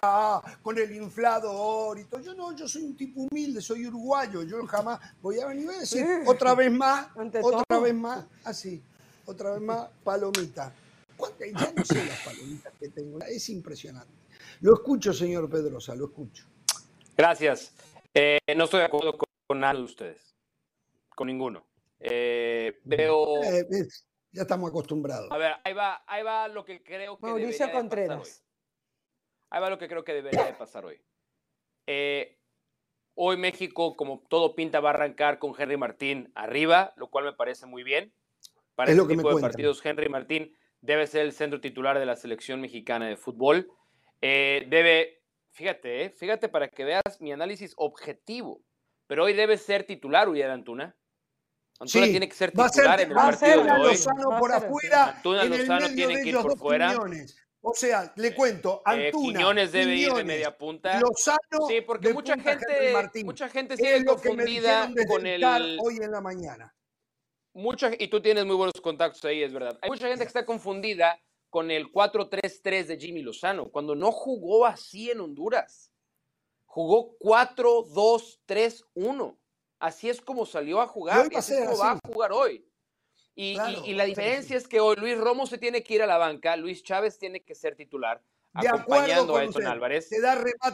con 0.62 0.78
el 0.78 0.94
inflador 0.94 1.98
y 1.98 2.04
todo. 2.04 2.20
Yo 2.20 2.34
no, 2.34 2.56
yo 2.56 2.66
soy 2.66 2.82
un 2.82 2.96
tipo 2.96 3.22
humilde, 3.22 3.60
soy 3.60 3.86
uruguayo. 3.86 4.42
Yo 4.42 4.64
jamás 4.66 5.00
voy 5.20 5.40
a 5.40 5.46
venir 5.46 5.68
a 5.68 5.80
decir 5.80 6.06
otra 6.26 6.54
vez 6.54 6.72
más, 6.72 7.08
otra 7.42 7.78
vez 7.78 7.94
más, 7.94 8.24
así, 8.44 8.82
otra 9.26 9.52
vez 9.52 9.60
más, 9.60 9.88
palomita. 10.02 10.72
Ya 11.38 11.72
no 11.72 11.84
sé 11.84 12.04
las 12.04 12.20
palomitas 12.20 12.72
que 12.78 12.88
tengo, 12.88 13.20
es 13.20 13.48
impresionante. 13.48 14.12
Lo 14.60 14.74
escucho, 14.74 15.12
señor 15.12 15.48
Pedrosa, 15.48 15.94
lo 15.94 16.06
escucho. 16.06 16.44
Gracias. 17.16 17.72
Eh, 18.12 18.38
no 18.56 18.64
estoy 18.64 18.80
de 18.80 18.86
acuerdo 18.86 19.16
con, 19.46 19.60
nada 19.60 19.74
de 19.74 19.82
ustedes, 19.82 20.34
con 21.14 21.26
ninguno. 21.26 21.64
Eh, 22.00 22.80
veo. 22.84 23.42
Eh, 23.42 23.66
ya 24.32 24.42
estamos 24.42 24.70
acostumbrados. 24.70 25.30
A 25.30 25.36
ver, 25.36 25.52
ahí 25.64 25.72
va, 25.72 26.02
ahí 26.06 26.22
va 26.22 26.48
lo 26.48 26.64
que 26.64 26.82
creo 26.82 27.18
que 27.18 27.26
Mauricio 27.26 27.70
Contreras. 27.70 28.42
Ahí 29.50 29.60
va 29.60 29.70
lo 29.70 29.78
que 29.78 29.88
creo 29.88 30.04
que 30.04 30.14
debería 30.14 30.44
de 30.44 30.54
pasar 30.54 30.84
hoy. 30.84 31.00
Eh, 31.86 32.38
hoy 33.14 33.36
México, 33.36 33.96
como 33.96 34.24
todo 34.28 34.54
pinta, 34.54 34.80
va 34.80 34.90
a 34.90 34.94
arrancar 34.94 35.38
con 35.38 35.54
Henry 35.58 35.76
Martín 35.76 36.32
arriba, 36.34 36.92
lo 36.96 37.08
cual 37.08 37.24
me 37.24 37.32
parece 37.32 37.66
muy 37.66 37.82
bien. 37.82 38.12
Para 38.74 38.90
este 38.90 39.06
tipo 39.06 39.34
de 39.34 39.40
partidos, 39.40 39.84
Henry 39.84 40.08
Martín 40.08 40.56
debe 40.80 41.06
ser 41.06 41.22
el 41.22 41.32
centro 41.32 41.60
titular 41.60 41.98
de 41.98 42.06
la 42.06 42.16
selección 42.16 42.60
mexicana 42.60 43.06
de 43.06 43.16
fútbol. 43.16 43.70
Eh, 44.20 44.66
debe, 44.68 45.22
fíjate, 45.52 46.04
eh, 46.04 46.10
fíjate 46.10 46.48
para 46.48 46.68
que 46.68 46.84
veas 46.84 47.20
mi 47.20 47.32
análisis 47.32 47.72
objetivo. 47.76 48.62
Pero 49.06 49.24
hoy 49.24 49.34
debe 49.34 49.58
ser 49.58 49.84
titular 49.84 50.28
Uriel 50.28 50.50
Antuna. 50.50 50.96
Antuna 51.78 52.06
tiene 52.06 52.28
que 52.28 52.34
ser 52.34 52.50
titular 52.50 53.00
en 53.00 53.08
el 53.10 53.14
partido 53.14 53.64
de 53.64 53.70
hoy. 53.70 53.92
Lozano 53.92 54.38
por 54.38 54.52
afuera. 54.52 55.10
Antuna 55.10 55.44
Lozano 55.44 55.88
tiene 55.94 56.22
que 56.22 56.28
ir 56.30 56.36
por 56.36 56.58
fuera. 56.58 56.94
O 57.66 57.72
sea, 57.74 58.12
le 58.16 58.34
cuento, 58.34 58.82
eh, 58.86 59.06
Antuna, 59.06 59.38
Quiñones 59.38 59.72
debe 59.72 59.96
ir 59.96 60.12
de 60.12 60.22
media 60.22 60.54
punta. 60.56 61.00
Lozano 61.00 61.66
sí, 61.66 61.80
porque 61.80 62.12
mucha 62.12 62.38
gente, 62.38 63.24
mucha 63.24 63.48
gente 63.48 63.78
sigue 63.78 64.04
confundida 64.04 64.92
con 65.08 65.26
el 65.26 65.42
hoy 65.80 65.96
en 65.96 66.10
la 66.10 66.20
mañana. 66.20 66.76
Mucha, 67.54 67.90
y 67.98 68.08
tú 68.08 68.20
tienes 68.20 68.44
muy 68.44 68.56
buenos 68.56 68.78
contactos 68.82 69.24
ahí, 69.24 69.42
es 69.42 69.50
verdad. 69.50 69.78
Hay 69.80 69.88
mucha 69.88 70.08
gente 70.08 70.24
que 70.24 70.28
está 70.28 70.44
confundida 70.44 71.18
con 71.48 71.70
el 71.70 71.90
4-3-3 71.90 72.84
de 72.84 72.98
Jimmy 72.98 73.22
Lozano, 73.22 73.70
cuando 73.70 73.94
no 73.94 74.12
jugó 74.12 74.66
así 74.66 75.10
en 75.10 75.20
Honduras. 75.20 75.90
Jugó 76.66 77.16
4-2-3-1. 77.18 79.38
Así 79.78 80.10
es 80.10 80.20
como 80.20 80.44
salió 80.44 80.82
a 80.82 80.86
jugar. 80.86 81.28
Y 81.32 81.36
así 81.36 81.54
es 81.54 81.64
como 81.64 81.78
va 81.78 81.92
a 81.92 81.98
jugar 82.06 82.32
hoy. 82.32 82.62
Y, 83.34 83.56
la 83.94 84.04
diferencia 84.04 84.56
es 84.56 84.68
que 84.68 84.80
hoy 84.80 84.96
Luis 84.96 85.18
Romo 85.18 85.46
se 85.46 85.58
tiene 85.58 85.82
que 85.82 85.94
ir 85.94 86.02
a 86.02 86.06
la 86.06 86.18
banca, 86.18 86.56
Luis 86.56 86.84
Chávez 86.84 87.18
tiene 87.18 87.42
que 87.42 87.54
ser 87.54 87.74
titular, 87.74 88.22
acompañando 88.52 89.36
a 89.36 89.44
Edson 89.44 89.66
Álvarez. 89.66 90.08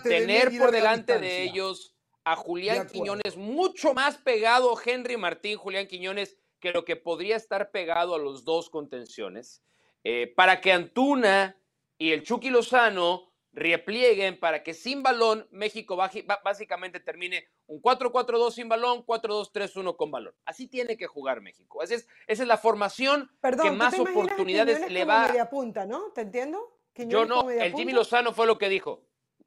tener 0.02 0.56
por 0.58 0.70
delante 0.70 1.18
de 1.18 1.42
ellos 1.42 1.94
a 2.24 2.36
Julián 2.36 2.86
Quiñones, 2.86 3.36
mucho 3.36 3.94
más 3.94 4.18
pegado 4.18 4.78
Henry 4.84 5.16
Martín, 5.16 5.56
Julián 5.56 5.86
Quiñones, 5.86 6.36
que 6.60 6.72
lo 6.72 6.84
que 6.84 6.96
podría 6.96 7.36
estar 7.36 7.70
pegado 7.70 8.14
a 8.14 8.18
los 8.18 8.44
dos 8.44 8.68
contenciones, 8.68 9.62
eh, 10.04 10.30
para 10.36 10.60
que 10.60 10.72
Antuna 10.72 11.56
y 11.96 12.12
el 12.12 12.22
Chucky 12.22 12.50
Lozano 12.50 13.29
replieguen 13.52 14.38
para 14.38 14.62
que 14.62 14.74
sin 14.74 15.02
balón 15.02 15.48
México 15.50 15.96
básicamente 15.96 17.00
termine 17.00 17.48
un 17.66 17.82
4-4-2 17.82 18.52
sin 18.52 18.68
balón, 18.68 19.04
4-2-3-1 19.04 19.96
con 19.96 20.10
balón. 20.10 20.34
Así 20.44 20.68
tiene 20.68 20.96
que 20.96 21.06
jugar 21.06 21.40
México. 21.40 21.82
Esa 21.82 21.94
es, 21.94 22.08
esa 22.26 22.42
es 22.42 22.48
la 22.48 22.58
formación 22.58 23.30
que 23.62 23.70
más 23.70 23.98
oportunidades 23.98 24.90
le 24.90 25.04
va. 25.04 25.28
Media 25.28 25.50
punta, 25.50 25.86
¿no? 25.86 26.12
¿Te 26.12 26.22
entiendo? 26.22 26.76
Yo 26.94 27.24
no, 27.24 27.50
el 27.50 27.74
Jimmy 27.74 27.92
Lozano 27.92 28.32
fue 28.32 28.46
lo 28.46 28.58
que 28.58 28.68
dijo. 28.68 29.02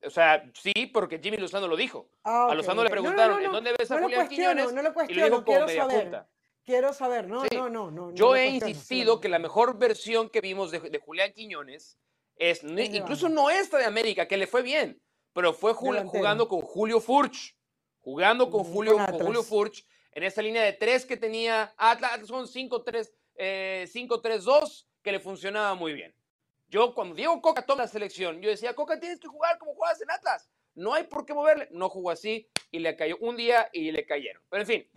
O 0.05 0.09
sea, 0.09 0.43
sí, 0.53 0.87
porque 0.87 1.19
Jimmy 1.19 1.37
Lozano 1.37 1.67
lo 1.67 1.77
dijo. 1.77 2.09
Ah, 2.23 2.47
a 2.49 2.55
Lozano 2.55 2.83
le 2.83 2.89
preguntaron, 2.89 3.41
¿en 3.41 3.51
dónde 3.51 3.73
ves 3.77 3.89
a 3.89 4.01
Julián 4.01 4.27
Quiñones? 4.27 4.73
No 4.73 4.81
lo 4.81 4.93
cuestiono, 4.93 5.27
y 5.27 5.29
lo 5.29 5.35
dijo 5.37 5.45
como 5.45 5.67
saber. 5.69 6.03
punta. 6.03 6.29
Quiero 6.65 6.93
saber, 6.93 7.27
no, 7.27 7.43
no, 7.53 7.69
no, 7.69 7.91
no. 7.91 8.13
Yo 8.13 8.35
he 8.35 8.47
insistido 8.47 9.19
que 9.19 9.27
la 9.27 9.39
mejor 9.39 9.77
versión 9.77 10.29
que 10.29 10.39
vimos 10.39 10.71
de, 10.71 10.79
de 10.79 10.99
Julián 10.99 11.33
Quiñones 11.33 11.97
es, 12.49 12.63
incluso 12.63 13.29
no 13.29 13.49
esta 13.49 13.77
de 13.77 13.85
América, 13.85 14.27
que 14.27 14.37
le 14.37 14.47
fue 14.47 14.61
bien, 14.61 15.01
pero 15.33 15.53
fue 15.53 15.73
jugando 15.73 16.47
con 16.47 16.61
Julio 16.61 16.99
Furch, 16.99 17.55
jugando 18.01 18.49
con 18.49 18.63
Julio, 18.63 18.97
con 18.97 19.19
Julio 19.19 19.43
Furch 19.43 19.85
en 20.11 20.23
esa 20.23 20.41
línea 20.41 20.63
de 20.63 20.73
tres 20.73 21.05
que 21.05 21.17
tenía 21.17 21.73
Atlas, 21.77 22.27
son 22.27 22.45
5-3-2, 22.45 23.09
eh, 23.35 23.87
que 25.01 25.11
le 25.11 25.19
funcionaba 25.19 25.73
muy 25.75 25.93
bien. 25.93 26.15
Yo, 26.67 26.93
cuando 26.93 27.15
Diego 27.15 27.41
Coca 27.41 27.65
toma 27.65 27.83
la 27.83 27.87
selección, 27.87 28.41
yo 28.41 28.49
decía, 28.49 28.73
Coca, 28.73 28.99
tienes 28.99 29.19
que 29.19 29.27
jugar 29.27 29.57
como 29.57 29.73
juegas 29.75 30.01
en 30.01 30.11
Atlas. 30.11 30.49
No 30.75 30.93
hay 30.93 31.03
por 31.03 31.25
qué 31.25 31.33
moverle. 31.33 31.67
No 31.71 31.87
jugó 31.89 32.09
así 32.09 32.49
y 32.71 32.79
le 32.79 32.95
cayó 32.95 33.17
un 33.19 33.37
día 33.37 33.69
y 33.71 33.91
le 33.91 34.05
cayeron. 34.05 34.41
Pero 34.49 34.61
en 34.61 34.67
fin, 34.67 34.89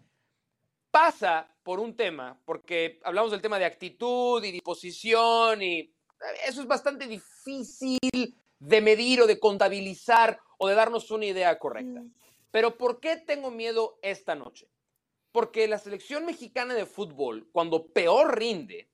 pasa 0.90 1.54
por 1.62 1.78
un 1.78 1.94
tema, 1.94 2.40
porque 2.44 2.98
hablamos 3.04 3.30
del 3.30 3.42
tema 3.42 3.58
de 3.58 3.66
actitud 3.66 4.42
y 4.42 4.52
disposición 4.52 5.62
y 5.62 5.92
eso 6.46 6.60
es 6.60 6.66
bastante 6.66 7.06
difícil 7.06 8.36
de 8.58 8.80
medir 8.80 9.20
o 9.22 9.26
de 9.26 9.38
contabilizar 9.38 10.40
o 10.58 10.68
de 10.68 10.74
darnos 10.74 11.10
una 11.10 11.26
idea 11.26 11.58
correcta. 11.58 12.02
Pero 12.50 12.78
¿por 12.78 13.00
qué 13.00 13.16
tengo 13.16 13.50
miedo 13.50 13.98
esta 14.02 14.34
noche? 14.34 14.68
Porque 15.32 15.68
la 15.68 15.78
selección 15.78 16.24
mexicana 16.24 16.74
de 16.74 16.86
fútbol, 16.86 17.48
cuando 17.52 17.86
peor 17.88 18.38
rinde, 18.38 18.88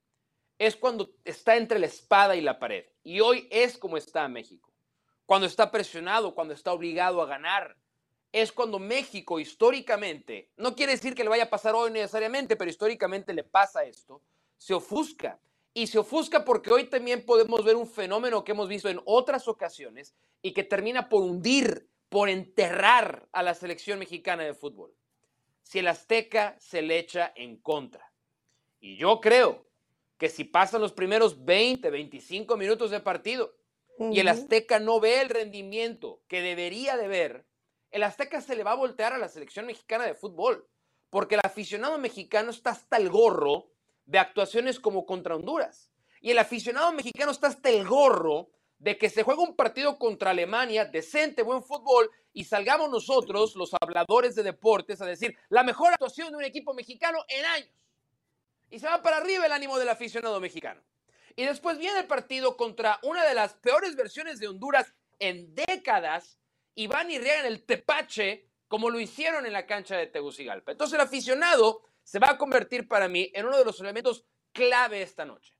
es 0.59 0.76
cuando 0.76 1.11
está 1.24 1.57
entre 1.57 1.78
la 1.78 1.87
espada 1.87 2.37
y 2.37 2.41
la 2.41 2.59
pared. 2.59 2.85
Y 3.05 3.20
hoy 3.20 3.49
es 3.51 3.78
como 3.78 3.97
está 3.97 4.26
México. 4.28 4.72
Cuando 5.26 5.47
está 5.47 5.70
presionado, 5.70 6.35
cuando 6.35 6.55
está 6.55 6.72
obligado 6.72 7.22
a 7.22 7.26
ganar. 7.26 7.76
Es 8.33 8.51
cuando 8.51 8.78
México 8.78 9.39
históricamente, 9.39 10.51
no 10.57 10.74
quiere 10.74 10.93
decir 10.93 11.14
que 11.14 11.22
le 11.22 11.28
vaya 11.28 11.45
a 11.45 11.51
pasar 11.51 11.74
hoy 11.74 11.91
necesariamente, 11.91 12.57
pero 12.57 12.70
históricamente 12.70 13.35
le 13.35 13.45
pasa 13.45 13.85
esto, 13.85 14.22
se 14.57 14.72
ofusca 14.72 15.39
y 15.74 15.86
se 15.86 15.98
ofusca 15.98 16.44
porque 16.44 16.72
hoy 16.72 16.84
también 16.84 17.24
podemos 17.24 17.64
ver 17.64 17.76
un 17.76 17.86
fenómeno 17.86 18.44
que 18.44 18.52
hemos 18.52 18.68
visto 18.68 18.88
en 18.88 19.00
otras 19.04 19.48
ocasiones 19.48 20.14
y 20.42 20.52
que 20.52 20.64
termina 20.64 21.08
por 21.08 21.22
hundir, 21.22 21.88
por 22.08 22.28
enterrar 22.28 23.28
a 23.32 23.42
la 23.42 23.54
selección 23.54 23.98
mexicana 23.98 24.42
de 24.42 24.54
fútbol. 24.54 24.94
Si 25.62 25.78
el 25.78 25.88
Azteca 25.88 26.56
se 26.58 26.82
le 26.82 26.98
echa 26.98 27.32
en 27.36 27.56
contra. 27.56 28.12
Y 28.80 28.96
yo 28.96 29.20
creo 29.20 29.66
que 30.18 30.28
si 30.28 30.44
pasan 30.44 30.80
los 30.80 30.92
primeros 30.92 31.44
20, 31.44 31.88
25 31.90 32.56
minutos 32.56 32.90
de 32.90 33.00
partido 33.00 33.54
y 33.98 34.20
el 34.20 34.28
Azteca 34.28 34.78
no 34.78 35.00
ve 35.00 35.20
el 35.20 35.28
rendimiento 35.28 36.22
que 36.28 36.42
debería 36.42 36.96
de 36.96 37.08
ver, 37.08 37.46
el 37.90 38.02
Azteca 38.02 38.40
se 38.40 38.56
le 38.56 38.64
va 38.64 38.72
a 38.72 38.76
voltear 38.76 39.12
a 39.12 39.18
la 39.18 39.28
selección 39.28 39.66
mexicana 39.66 40.04
de 40.04 40.14
fútbol. 40.14 40.68
Porque 41.10 41.34
el 41.34 41.42
aficionado 41.44 41.98
mexicano 41.98 42.50
está 42.50 42.70
hasta 42.70 42.96
el 42.96 43.10
gorro 43.10 43.71
de 44.12 44.18
actuaciones 44.18 44.78
como 44.78 45.06
contra 45.06 45.34
Honduras. 45.34 45.90
Y 46.20 46.30
el 46.32 46.38
aficionado 46.38 46.92
mexicano 46.92 47.32
está 47.32 47.46
hasta 47.46 47.70
el 47.70 47.88
gorro 47.88 48.50
de 48.78 48.98
que 48.98 49.08
se 49.08 49.22
juega 49.22 49.42
un 49.42 49.56
partido 49.56 49.98
contra 49.98 50.32
Alemania, 50.32 50.84
decente, 50.84 51.42
buen 51.42 51.62
fútbol, 51.62 52.10
y 52.34 52.44
salgamos 52.44 52.90
nosotros, 52.90 53.56
los 53.56 53.70
habladores 53.80 54.34
de 54.34 54.42
deportes, 54.42 55.00
a 55.00 55.06
decir 55.06 55.34
la 55.48 55.62
mejor 55.62 55.94
actuación 55.94 56.30
de 56.30 56.36
un 56.36 56.44
equipo 56.44 56.74
mexicano 56.74 57.24
en 57.26 57.44
años. 57.46 57.88
Y 58.68 58.80
se 58.80 58.86
va 58.86 59.00
para 59.00 59.16
arriba 59.16 59.46
el 59.46 59.52
ánimo 59.52 59.78
del 59.78 59.88
aficionado 59.88 60.40
mexicano. 60.40 60.82
Y 61.34 61.44
después 61.44 61.78
viene 61.78 62.00
el 62.00 62.06
partido 62.06 62.58
contra 62.58 63.00
una 63.02 63.24
de 63.24 63.32
las 63.32 63.54
peores 63.54 63.96
versiones 63.96 64.38
de 64.40 64.48
Honduras 64.48 64.92
en 65.20 65.54
décadas, 65.54 66.38
y 66.74 66.86
van 66.86 67.10
y 67.10 67.18
riegan 67.18 67.46
el 67.46 67.64
tepache 67.64 68.46
como 68.68 68.90
lo 68.90 69.00
hicieron 69.00 69.46
en 69.46 69.54
la 69.54 69.66
cancha 69.66 69.96
de 69.96 70.06
Tegucigalpa. 70.06 70.72
Entonces 70.72 70.94
el 70.96 71.00
aficionado 71.00 71.82
se 72.03 72.18
va 72.18 72.30
a 72.30 72.38
convertir 72.38 72.88
para 72.88 73.09
mí 73.09 73.30
en 73.34 73.46
uno 73.46 73.59
de 73.59 73.64
los 73.64 73.80
elementos 73.80 74.24
clave 74.53 75.03
esta 75.03 75.24
noche. 75.24 75.55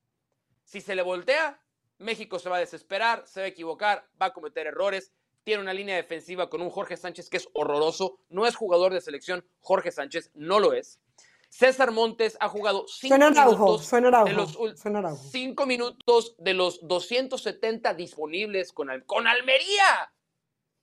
Si 0.65 0.81
se 0.81 0.95
le 0.95 1.03
voltea, 1.03 1.61
México 1.99 2.39
se 2.39 2.49
va 2.49 2.57
a 2.57 2.61
desesperar, 2.61 3.27
se 3.27 3.41
va 3.41 3.45
a 3.47 3.49
equivocar, 3.49 4.09
va 4.21 4.27
a 4.27 4.33
cometer 4.33 4.67
errores. 4.67 5.13
Tiene 5.45 5.63
una 5.63 5.75
línea 5.75 5.97
defensiva 5.97 6.49
con 6.49 6.63
un 6.63 6.71
Jorge 6.71 6.97
Sánchez 6.97 7.29
que 7.29 7.37
es 7.39 7.49
horroroso. 7.53 8.21
No 8.29 8.47
es 8.47 8.55
jugador 8.55 8.93
de 8.93 9.01
selección, 9.01 9.45
Jorge 9.61 9.91
Sánchez 9.91 10.31
no 10.35 10.61
lo 10.61 10.73
es. 10.73 11.01
César 11.49 11.91
Montes 11.91 12.39
ha 12.41 12.49
jugado 12.49 12.87
cinco 12.89 13.19
minutos, 13.19 13.91
de 13.91 14.33
los, 14.33 15.31
cinco 15.31 15.67
minutos 15.67 16.35
de 16.39 16.55
los 16.55 16.81
270 16.89 17.93
disponibles 17.93 18.73
con, 18.73 18.89
con 19.05 19.27
Almería. 19.27 20.13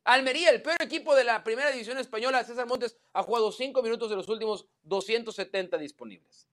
Almería, 0.03 0.49
el 0.49 0.61
peor 0.61 0.81
equipo 0.81 1.15
de 1.15 1.23
la 1.23 1.43
primera 1.43 1.71
división 1.71 1.97
española, 1.97 2.43
César 2.43 2.67
Montes, 2.67 2.97
ha 3.13 3.23
jugado 3.23 3.51
cinco 3.51 3.83
minutos 3.83 4.09
de 4.09 4.15
los 4.15 4.27
últimos 4.29 4.67
270 4.83 5.77
disponibles. 5.77 6.47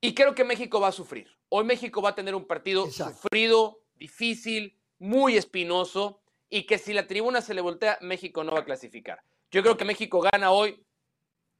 Y 0.00 0.14
creo 0.14 0.34
que 0.34 0.44
México 0.44 0.80
va 0.80 0.88
a 0.88 0.92
sufrir. 0.92 1.28
Hoy 1.48 1.64
México 1.64 2.02
va 2.02 2.10
a 2.10 2.14
tener 2.14 2.34
un 2.34 2.46
partido 2.46 2.90
sufrido, 2.90 3.84
difícil, 3.94 4.78
muy 4.98 5.36
espinoso, 5.36 6.20
y 6.50 6.64
que 6.64 6.78
si 6.78 6.92
la 6.92 7.06
tribuna 7.06 7.40
se 7.40 7.54
le 7.54 7.60
voltea, 7.60 7.98
México 8.00 8.44
no 8.44 8.52
va 8.52 8.60
a 8.60 8.64
clasificar. 8.64 9.22
Yo 9.50 9.62
creo 9.62 9.76
que 9.76 9.84
México 9.84 10.20
gana 10.20 10.50
hoy 10.50 10.84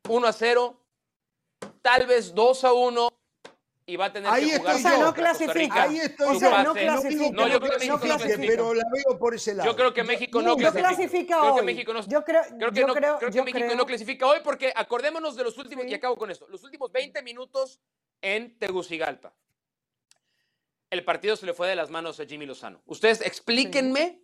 1 0.09 0.27
a 0.27 0.33
0, 0.33 0.85
tal 1.83 2.07
vez 2.07 2.35
2 2.35 2.65
a 2.65 2.73
1, 2.73 3.09
y 3.85 3.97
va 3.97 4.07
a 4.07 4.13
tener 4.13 4.31
Ahí 4.31 4.49
que 4.51 4.59
jugar 4.59 4.77
estoy 4.77 4.99
No 5.01 5.15
clasifica. 5.15 5.83
Ahí 5.83 5.99
estoy 5.99 6.29
O 6.29 6.35
Su 6.35 6.41
sea, 6.41 6.63
no 6.63 6.73
clasifica. 6.73 7.31
No, 7.33 7.49
yo 7.49 7.61
creo 7.61 7.79
que 7.79 7.87
no 7.87 7.95
México 7.97 7.97
no 7.97 8.01
clasifica. 8.01 8.47
Pero 8.47 8.75
la 8.75 8.85
veo 8.93 9.19
por 9.19 9.35
ese 9.35 9.55
lado. 9.55 9.71
Yo 9.71 9.77
creo 9.77 9.93
que 9.95 10.05
México 10.05 10.41
no 10.41 10.49
No 10.51 10.57
clasifica. 10.57 10.89
clasifica 10.89 11.41
Creo 11.41 11.55
que 11.55 11.61
hoy. 11.61 11.67
México 11.67 11.93
no, 11.93 12.07
Yo 12.07 12.25
creo- 12.25 12.43
creo 12.59 12.71
que 12.73 12.81
yo 12.81 12.87
no- 12.87 12.95
creo- 12.95 13.19
creo 13.19 13.31
que 13.31 13.37
yo 13.37 13.45
México 13.45 13.65
creo- 13.67 13.77
no 13.77 13.87
clasifica 13.87 14.27
hoy 14.29 14.39
porque 14.45 14.73
acordémonos 14.77 15.35
de 15.37 15.45
los 15.45 15.59
últimos, 15.59 15.85
Sí. 15.85 15.91
y 15.91 15.95
acabo 15.95 16.17
con 16.17 16.31
esto, 16.31 16.47
los 16.49 16.63
últimos 16.63 16.93
20 16.93 17.23
minutos 17.23 17.81
en 18.21 18.57
Tegucigalpa. 18.59 19.35
El 20.91 21.05
partido 21.05 21.35
se 21.37 21.47
le 21.47 21.55
fue 21.55 21.69
de 21.69 21.75
las 21.75 21.91
manos 21.91 22.21
a 22.21 22.27
Jimmy 22.27 22.47
Lozano. 22.47 22.83
Ustedes 22.87 23.21
explíquenme 23.23 24.23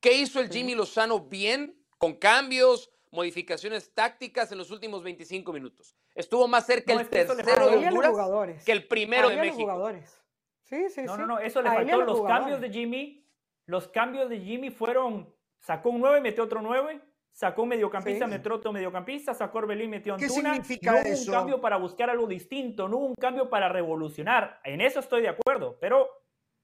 qué 0.00 0.12
hizo 0.12 0.40
el 0.40 0.46
Sí. 0.52 0.58
Jimmy 0.58 0.74
Lozano 0.74 1.18
bien, 1.20 1.76
con 1.98 2.14
cambios, 2.14 2.90
modificaciones 3.12 3.92
tácticas 3.94 4.50
en 4.52 4.58
los 4.58 4.70
últimos 4.70 5.02
25 5.04 5.52
minutos. 5.52 5.94
Estuvo 6.14 6.48
más 6.48 6.66
cerca 6.66 6.94
No, 6.94 7.00
el 7.00 7.08
tercero 7.08 7.34
de 7.70 7.76
Honduras 7.88 8.64
que 8.64 8.72
el 8.72 8.88
primero 8.88 9.28
de 9.28 9.36
México. 9.36 9.56
jugadores. 9.62 10.18
Sí, 10.62 10.88
sí, 10.88 11.02
No, 11.02 11.14
sí. 11.14 11.20
no, 11.20 11.26
no, 11.26 11.38
eso 11.38 11.60
le 11.62 11.68
A 11.68 11.74
faltó. 11.74 11.98
los 11.98 12.18
Los 12.18 12.26
cambios 12.26 12.60
de 12.60 12.70
Jimmy, 12.70 13.28
los 13.66 13.88
cambios 13.88 14.30
de 14.30 14.40
Jimmy 14.40 14.70
fueron, 14.70 15.32
sacó 15.60 15.90
un 15.90 16.00
9, 16.00 16.20
metió 16.22 16.44
otro 16.44 16.62
9, 16.62 17.02
sacó 17.32 17.62
un 17.62 17.68
mediocampista, 17.68 18.24
Sí. 18.24 18.30
metió 18.30 18.54
otro 18.54 18.72
mediocampista, 18.72 19.34
sacó 19.34 19.58
Orbelín, 19.58 19.90
metió 19.90 20.14
a 20.14 20.16
¿Qué 20.16 20.24
Antuna. 20.24 20.54
significa 20.54 20.92
no 20.92 20.98
hubo 21.00 21.06
eso? 21.08 21.30
un 21.30 21.36
cambio 21.36 21.60
para 21.60 21.76
buscar 21.76 22.08
algo 22.08 22.26
distinto, 22.26 22.88
no 22.88 22.96
hubo 22.96 23.06
un 23.08 23.14
cambio 23.14 23.50
para 23.50 23.68
revolucionar. 23.68 24.60
En 24.64 24.80
eso 24.80 25.00
estoy 25.00 25.20
de 25.22 25.28
acuerdo, 25.28 25.76
pero 25.78 26.08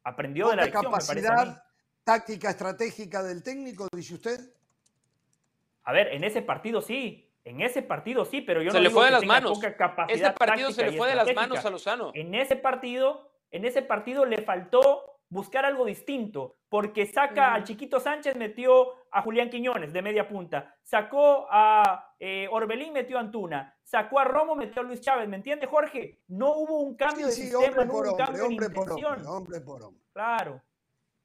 aprendió 0.03 0.49
de 0.49 0.57
la 0.57 0.64
lección, 0.64 0.84
me 0.86 0.90
parece 0.92 1.11
a 1.12 1.14
mí. 1.14 1.20
capacidad 1.22 1.62
táctica 2.05 2.51
estratégica 2.51 3.22
del 3.22 3.42
técnico, 3.42 3.86
dice 3.92 4.14
usted. 4.14 4.40
A 5.89 5.93
ver, 5.93 6.09
en 6.12 6.22
ese 6.22 6.43
partido 6.43 6.82
sí, 6.82 7.32
en 7.45 7.62
ese 7.62 7.80
partido 7.80 8.26
sí, 8.26 8.43
pero 8.43 8.61
yo 8.61 8.70
Se 8.72 8.76
no 8.76 8.82
le 8.82 8.89
digo 8.91 9.01
fue 9.01 9.07
de 9.07 9.09
que 9.09 9.12
las 9.12 9.20
tenga 9.22 9.32
manos. 9.32 9.53
poca 9.55 9.74
capacidad 9.74 10.28
Este 10.28 10.39
partido 10.39 10.68
se 10.70 10.74
táctica 10.82 10.91
le 10.91 10.95
y 10.95 10.99
fue 10.99 11.09
de 11.09 11.14
las 11.14 11.34
manos 11.34 11.64
a 11.64 11.70
Lozano. 11.70 12.11
En 12.14 12.34
ese 12.34 12.57
partido, 12.57 13.30
en 13.51 13.64
ese 13.64 13.80
partido 13.80 14.26
le 14.26 14.43
faltó 14.43 15.14
buscar 15.30 15.64
algo 15.64 15.86
distinto, 15.86 16.57
porque 16.68 17.07
saca 17.07 17.47
Ujú. 17.47 17.55
al 17.57 17.64
chiquito 17.64 18.01
Sánchez, 18.01 18.36
metió 18.36 18.89
a 19.11 19.22
Julián 19.22 19.49
Quiñones 19.49 19.95
de 19.95 20.03
media 20.03 20.28
punta, 20.28 20.76
sacó 20.82 21.47
a 21.51 22.12
eh, 22.20 22.49
Orbelín, 22.51 22.93
metió 22.93 23.16
a 23.16 23.20
Antuna, 23.20 23.74
sacó 23.82 24.18
a 24.20 24.24
Romo, 24.24 24.57
metió 24.57 24.82
a 24.82 24.84
Luis 24.84 25.01
Chávez, 25.01 25.26
¿me 25.26 25.36
entiende 25.36 25.66
Jorge? 25.66 26.20
No 26.28 26.53
hubo 26.55 26.80
un 26.80 26.97
cambio 26.97 27.24
de 27.28 27.32
Sí, 27.32 27.45
sistema, 27.45 27.64
hombre 27.66 27.84
no 27.86 27.93
por 27.93 28.07
hubo 28.07 28.14
un 28.14 28.20
hombre, 28.20 28.24
cambio 28.26 28.43
de 28.68 28.70
por 28.74 28.84
intención. 28.84 29.12
hombre, 29.14 29.28
hombre 29.30 29.61
por 29.62 29.82
hombre. 29.84 30.03
Claro. 30.12 30.62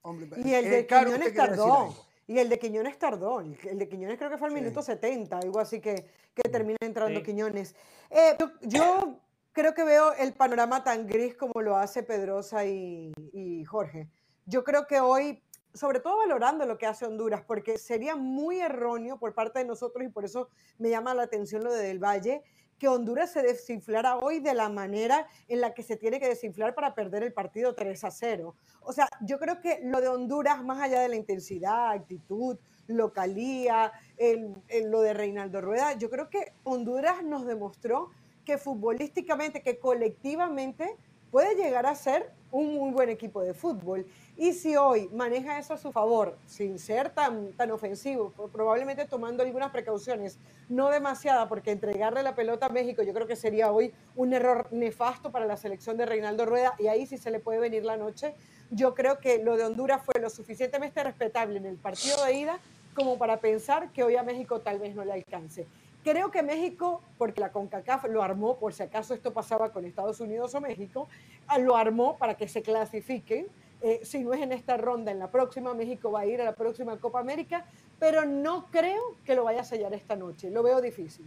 hombre 0.03 0.28
Y 0.38 0.53
el 0.53 0.66
Eh, 0.66 0.70
de 0.70 0.86
Caro, 0.88 1.05
Quiñones 1.11 1.36
tardó. 1.36 1.93
Y 2.28 2.39
el 2.39 2.49
de 2.49 2.57
Quiñones 2.59 2.97
tardó. 2.97 3.41
El, 3.41 3.57
el 3.65 3.80
de 3.80 3.88
Quiñones 3.89 4.17
creo 4.17 4.30
que 4.30 4.38
fue 4.38 4.47
al 4.47 4.53
Sí. 4.53 4.59
minuto 4.61 4.82
70, 4.82 5.38
algo 5.38 5.59
así 5.59 5.80
que, 5.82 6.05
que 6.34 6.49
termina 6.49 6.78
entrando 6.82 7.19
Sí. 7.19 7.26
Quiñones. 7.26 7.76
Eh, 8.09 8.36
yo, 8.39 8.47
yo 8.61 9.19
creo 9.51 9.74
que 9.74 9.84
veo 9.84 10.13
el 10.13 10.34
panorama 10.34 10.84
tan 10.84 11.05
gris 11.07 11.36
como 11.36 11.61
lo 11.61 11.76
hace 11.78 12.03
Pedrosa 12.03 12.65
y, 12.65 13.11
y 13.34 13.63
Jorge. 13.65 14.07
Yo 14.45 14.63
creo 14.63 14.88
que 14.88 14.99
hoy, 14.99 15.41
sobre 15.74 15.99
todo 15.99 16.17
valorando 16.17 16.65
lo 16.65 16.78
que 16.78 16.86
hace 16.86 17.05
Honduras, 17.05 17.41
porque 17.45 17.78
sería 17.78 18.15
muy 18.15 18.59
erróneo 18.59 19.17
por 19.19 19.34
parte 19.34 19.59
de 19.59 19.65
nosotros 19.65 20.03
y 20.05 20.09
por 20.09 20.24
eso 20.26 20.49
me 20.78 20.89
llama 20.89 21.13
la 21.13 21.24
atención 21.24 21.63
lo 21.63 21.74
de 21.74 21.84
Del 21.84 21.99
Valle, 21.99 22.43
que 22.80 22.88
Honduras 22.88 23.32
se 23.32 23.41
desinflara 23.41 24.17
hoy 24.17 24.39
de 24.39 24.53
la 24.53 24.69
manera 24.69 25.28
en 25.47 25.61
la 25.61 25.74
que 25.74 25.84
se 25.84 25.95
tiene 25.97 26.19
que 26.19 26.28
desinflar 26.28 26.76
para 26.76 26.93
perder 26.95 27.24
el 27.24 27.34
partido 27.34 27.74
3 27.76 28.03
a 28.03 28.11
0. 28.11 28.55
O 28.82 28.91
sea, 28.93 29.07
yo 29.21 29.39
creo 29.39 29.61
que 29.61 29.80
lo 29.84 30.01
de 30.01 30.07
Honduras, 30.09 30.63
más 30.63 30.82
allá 30.82 31.01
de 31.01 31.09
la 31.09 31.15
intensidad, 31.15 31.91
actitud, 31.91 32.57
localía, 32.88 33.91
el- 34.17 34.53
lo 34.86 35.01
de 35.01 35.13
Reinaldo 35.13 35.61
Rueda, 35.61 35.93
yo 35.93 36.09
creo 36.09 36.30
que 36.30 36.53
Honduras 36.63 37.24
nos 37.24 37.45
demostró 37.45 38.09
que 38.45 38.57
futbolísticamente, 38.57 39.61
que 39.61 39.80
colectivamente 39.80 40.97
puede 41.32 41.55
llegar 41.55 41.86
a 41.86 41.95
ser 41.95 42.32
un 42.51 42.76
muy 42.76 42.91
buen 42.91 43.09
equipo 43.09 43.41
de 43.41 43.53
fútbol. 43.53 44.05
Y 44.36 44.53
si 44.53 44.75
hoy 44.75 45.09
maneja 45.13 45.59
eso 45.59 45.75
a 45.75 45.77
su 45.77 45.91
favor, 45.91 46.36
sin 46.47 46.79
ser 46.79 47.11
tan, 47.11 47.53
tan 47.53 47.69
ofensivo, 47.69 48.31
pro- 48.31 48.47
probablemente 48.47 49.05
tomando 49.05 49.43
algunas 49.43 49.69
precauciones, 49.71 50.39
no 50.69 50.89
demasiada, 50.89 51.47
porque 51.47 51.71
entregarle 51.71 52.23
la 52.23 52.34
pelota 52.34 52.65
a 52.65 52.69
México 52.69 53.03
yo 53.03 53.13
creo 53.13 53.27
que 53.27 53.36
sería 53.36 53.71
hoy 53.71 53.93
un 54.15 54.34
error 54.34 54.67
nefasto 54.71 55.31
para 55.31 55.45
la 55.45 55.55
selección 55.55 55.97
de 55.97 56.07
Reinaldo 56.07 56.47
Rueda, 56.47 56.73
y 56.79 56.88
ahí 56.88 57.05
sí 57.05 57.17
se 57.17 57.29
le 57.29 57.39
puede 57.39 57.59
venir 57.59 57.86
la 57.86 57.95
noche. 57.95 58.34
Yo 58.71 58.95
creo 58.95 59.19
que 59.19 59.43
lo 59.43 59.55
de 59.55 59.65
Honduras 59.65 60.01
fue 60.03 60.19
lo 60.19 60.31
suficientemente 60.31 61.03
respetable 61.03 61.57
en 61.59 61.67
el 61.67 61.75
partido 61.75 62.25
de 62.25 62.34
ida 62.34 62.59
como 62.95 63.19
para 63.19 63.38
pensar 63.39 63.91
que 63.91 64.03
hoy 64.03 64.15
a 64.15 64.23
México 64.23 64.61
tal 64.61 64.79
vez 64.79 64.95
no 64.95 65.05
le 65.05 65.13
alcance. 65.13 65.67
Creo 66.03 66.31
que 66.31 66.41
México, 66.41 67.01
porque 67.19 67.39
la 67.39 67.51
CONCACAF 67.51 68.05
lo 68.05 68.23
armó, 68.23 68.57
por 68.57 68.73
si 68.73 68.81
acaso 68.84 69.13
esto 69.13 69.31
pasaba 69.31 69.71
con 69.71 69.86
Estados 69.86 70.19
Unidos 70.19 70.53
o 70.55 70.59
México, 70.59 71.07
ah, 71.47 71.59
lo 71.59 71.77
armó 71.77 72.17
para 72.17 72.36
que 72.36 72.47
se 72.47 72.63
clasifiquen. 72.63 73.47
Eh, 73.86 73.99
si 74.05 74.23
no 74.23 74.34
es 74.34 74.41
en 74.41 74.53
esta 74.53 74.77
ronda, 74.77 75.11
en 75.11 75.19
la 75.19 75.29
próxima, 75.29 75.73
México 75.73 76.09
va 76.09 76.21
a 76.21 76.25
ir 76.25 76.39
a 76.41 76.45
la 76.45 76.55
próxima 76.55 76.97
Copa 76.97 77.19
América, 77.19 77.65
pero 77.99 78.23
no 78.25 78.67
creo 78.71 79.17
que 79.25 79.36
lo 79.36 79.43
vaya 79.43 79.59
a 79.59 79.65
sellar 79.65 79.93
esta 79.93 80.15
noche. 80.15 80.49
Lo 80.49 80.63
veo 80.63 80.79
difícil. 80.79 81.25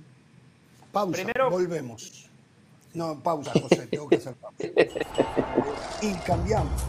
Pausa, 0.90 1.12
Primero- 1.12 1.50
volvemos. 1.50 2.30
No, 2.94 3.22
pausa, 3.22 3.52
José, 3.60 3.86
tengo 3.88 4.08
que 4.08 4.16
hacer 4.16 4.34
pausa. 4.36 4.56
Y 6.00 6.14
cambiamos. 6.26 6.82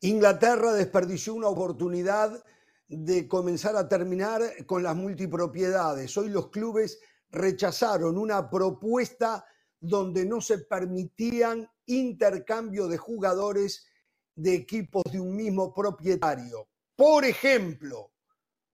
Inglaterra 0.00 0.72
desperdició 0.72 1.34
una 1.34 1.48
oportunidad 1.48 2.42
de 2.88 3.28
comenzar 3.28 3.76
a 3.76 3.88
terminar 3.88 4.42
con 4.66 4.82
las 4.82 4.96
multipropiedades. 4.96 6.16
Hoy 6.16 6.30
los 6.30 6.48
clubes 6.48 6.98
rechazaron 7.30 8.16
una 8.16 8.48
propuesta 8.48 9.44
donde 9.78 10.24
no 10.24 10.40
se 10.40 10.58
permitían 10.58 11.68
intercambio 11.86 12.88
de 12.88 12.96
jugadores 12.96 13.86
de 14.34 14.54
equipos 14.54 15.04
de 15.12 15.20
un 15.20 15.36
mismo 15.36 15.74
propietario. 15.74 16.68
Por 16.96 17.24
ejemplo, 17.24 18.12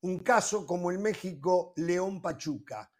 un 0.02 0.18
caso 0.20 0.66
como 0.66 0.90
el 0.90 0.98
México 0.98 1.72
León 1.76 2.20
Pachuca. 2.20 2.90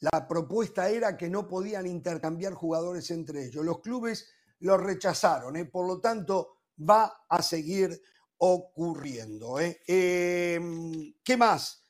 La 0.00 0.26
propuesta 0.26 0.88
era 0.88 1.16
que 1.16 1.28
no 1.28 1.46
podían 1.46 1.86
intercambiar 1.86 2.54
jugadores 2.54 3.10
entre 3.10 3.46
ellos. 3.46 3.64
Los 3.64 3.80
clubes 3.80 4.28
lo 4.60 4.76
rechazaron, 4.76 5.56
¿eh? 5.56 5.66
por 5.66 5.86
lo 5.86 6.00
tanto 6.00 6.56
va 6.78 7.24
a 7.28 7.42
seguir 7.42 8.00
ocurriendo. 8.38 9.60
¿eh? 9.60 9.80
Em, 9.86 11.14
¿Qué 11.22 11.36
más? 11.36 11.84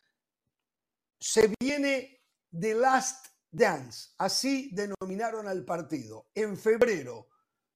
Se 1.18 1.52
viene 1.60 2.22
The 2.50 2.74
Last 2.74 3.26
Dance, 3.50 4.10
así 4.18 4.70
denominaron 4.72 5.48
al 5.48 5.64
partido. 5.64 6.28
En 6.34 6.56
febrero 6.56 7.28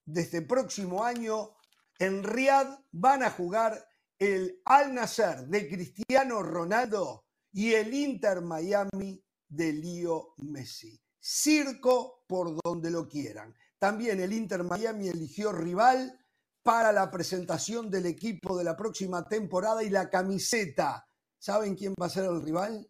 de 0.05 0.23
este 0.23 0.43
próximo 0.43 1.05
año, 1.05 1.57
en 1.99 2.23
Riyadh 2.23 2.85
van 2.93 3.23
a 3.23 3.31
jugar 3.31 3.89
el 4.18 4.61
Al 4.64 4.95
Nasser 4.95 5.47
de 5.47 5.68
Cristiano 5.68 6.43
Ronaldo 6.43 7.25
y 7.53 7.75
el 7.75 7.93
Inter 7.93 8.41
Miami 8.41 9.23
de 9.49 9.73
Leo 9.73 10.35
Messi. 10.39 11.01
Circo 11.18 12.25
por 12.27 12.57
donde 12.62 12.91
lo 12.91 13.09
quieran. 13.09 13.55
También 13.79 14.20
el 14.20 14.33
Inter 14.33 14.62
Miami 14.64 15.09
eligió 15.09 15.53
rival 15.53 16.22
para 16.63 16.93
la 16.93 17.11
presentación 17.11 17.91
del 17.91 18.07
equipo 18.07 18.57
de 18.57 18.65
la 18.65 18.77
próxima 18.77 19.27
temporada 19.27 19.83
y 19.83 19.91
la 19.91 20.09
camiseta. 20.09 21.07
¿Saben 21.39 21.75
quién 21.75 21.95
va 22.01 22.07
a 22.07 22.11
ser 22.11 22.25
el 22.25 22.43
rival? 22.43 22.89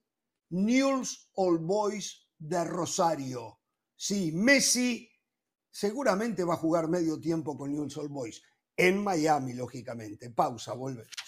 Newell's 0.50 1.30
Old 1.34 1.62
Boys 1.62 2.28
de 2.38 2.64
Rosario. 2.64 3.60
Sí, 3.96 4.32
Messi 4.32 5.08
seguramente 5.70 6.44
va 6.44 6.54
a 6.54 6.58
jugar 6.58 6.88
medio 6.88 7.18
tiempo 7.18 7.56
con 7.56 7.72
Newell's 7.72 7.96
Old 7.96 8.10
Boys. 8.10 8.42
En 8.76 9.02
Miami, 9.02 9.54
lógicamente. 9.54 10.30
Pausa, 10.30 10.74
volvemos. 10.74 11.21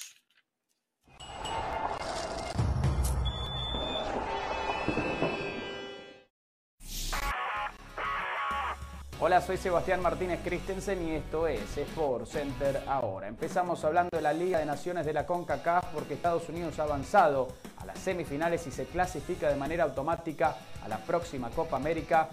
Hola, 9.27 9.41
soy 9.41 9.57
Sebastián 9.57 10.03
Martínez 10.03 10.41
Christensen 10.45 11.09
y 11.09 11.13
esto 11.13 11.47
es 11.49 11.79
Sport 11.79 12.27
Center 12.27 12.83
ahora. 12.87 13.27
Empezamos 13.27 13.83
hablando 13.83 14.11
de 14.15 14.21
la 14.21 14.35
Liga 14.35 14.59
de 14.59 14.67
Naciones 14.67 15.07
de 15.07 15.15
la 15.15 15.25
CONCACAF 15.25 15.95
porque 15.95 16.13
Estados 16.13 16.47
Unidos 16.51 16.79
ha 16.79 16.83
avanzado 16.83 17.49
a 17.79 17.87
las 17.87 17.99
semifinales 17.99 18.67
y 18.67 18.71
se 18.71 18.85
clasifica 18.85 19.49
de 19.49 19.57
manera 19.57 19.85
automática 19.85 20.59
a 20.85 20.89
la 20.89 20.99
próxima 20.99 21.49
Copa 21.49 21.77
América. 21.77 22.29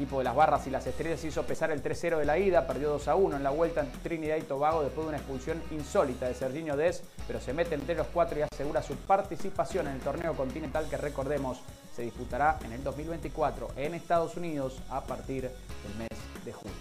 Equipo 0.00 0.16
de 0.16 0.24
las 0.24 0.34
Barras 0.34 0.66
y 0.66 0.70
las 0.70 0.86
Estrellas 0.86 1.22
hizo 1.24 1.42
pesar 1.42 1.70
el 1.70 1.82
3-0 1.82 2.16
de 2.16 2.24
la 2.24 2.38
ida, 2.38 2.66
perdió 2.66 2.88
2 2.88 3.06
1 3.06 3.36
en 3.36 3.42
la 3.42 3.50
vuelta 3.50 3.82
ante 3.82 3.98
Trinidad 3.98 4.38
y 4.38 4.40
Tobago 4.40 4.82
después 4.82 5.04
de 5.04 5.08
una 5.10 5.18
expulsión 5.18 5.62
insólita 5.72 6.26
de 6.26 6.32
Serginho 6.32 6.74
Des, 6.74 7.02
pero 7.26 7.38
se 7.38 7.52
mete 7.52 7.74
entre 7.74 7.94
los 7.94 8.06
cuatro 8.06 8.38
y 8.38 8.42
asegura 8.42 8.82
su 8.82 8.96
participación 8.96 9.88
en 9.88 9.96
el 9.96 10.00
torneo 10.00 10.34
continental 10.34 10.88
que 10.88 10.96
recordemos 10.96 11.60
se 11.94 12.00
disputará 12.00 12.58
en 12.64 12.72
el 12.72 12.82
2024 12.82 13.72
en 13.76 13.92
Estados 13.92 14.38
Unidos 14.38 14.80
a 14.88 15.02
partir 15.02 15.42
del 15.42 15.94
mes 15.98 16.18
de 16.46 16.52
julio. 16.54 16.72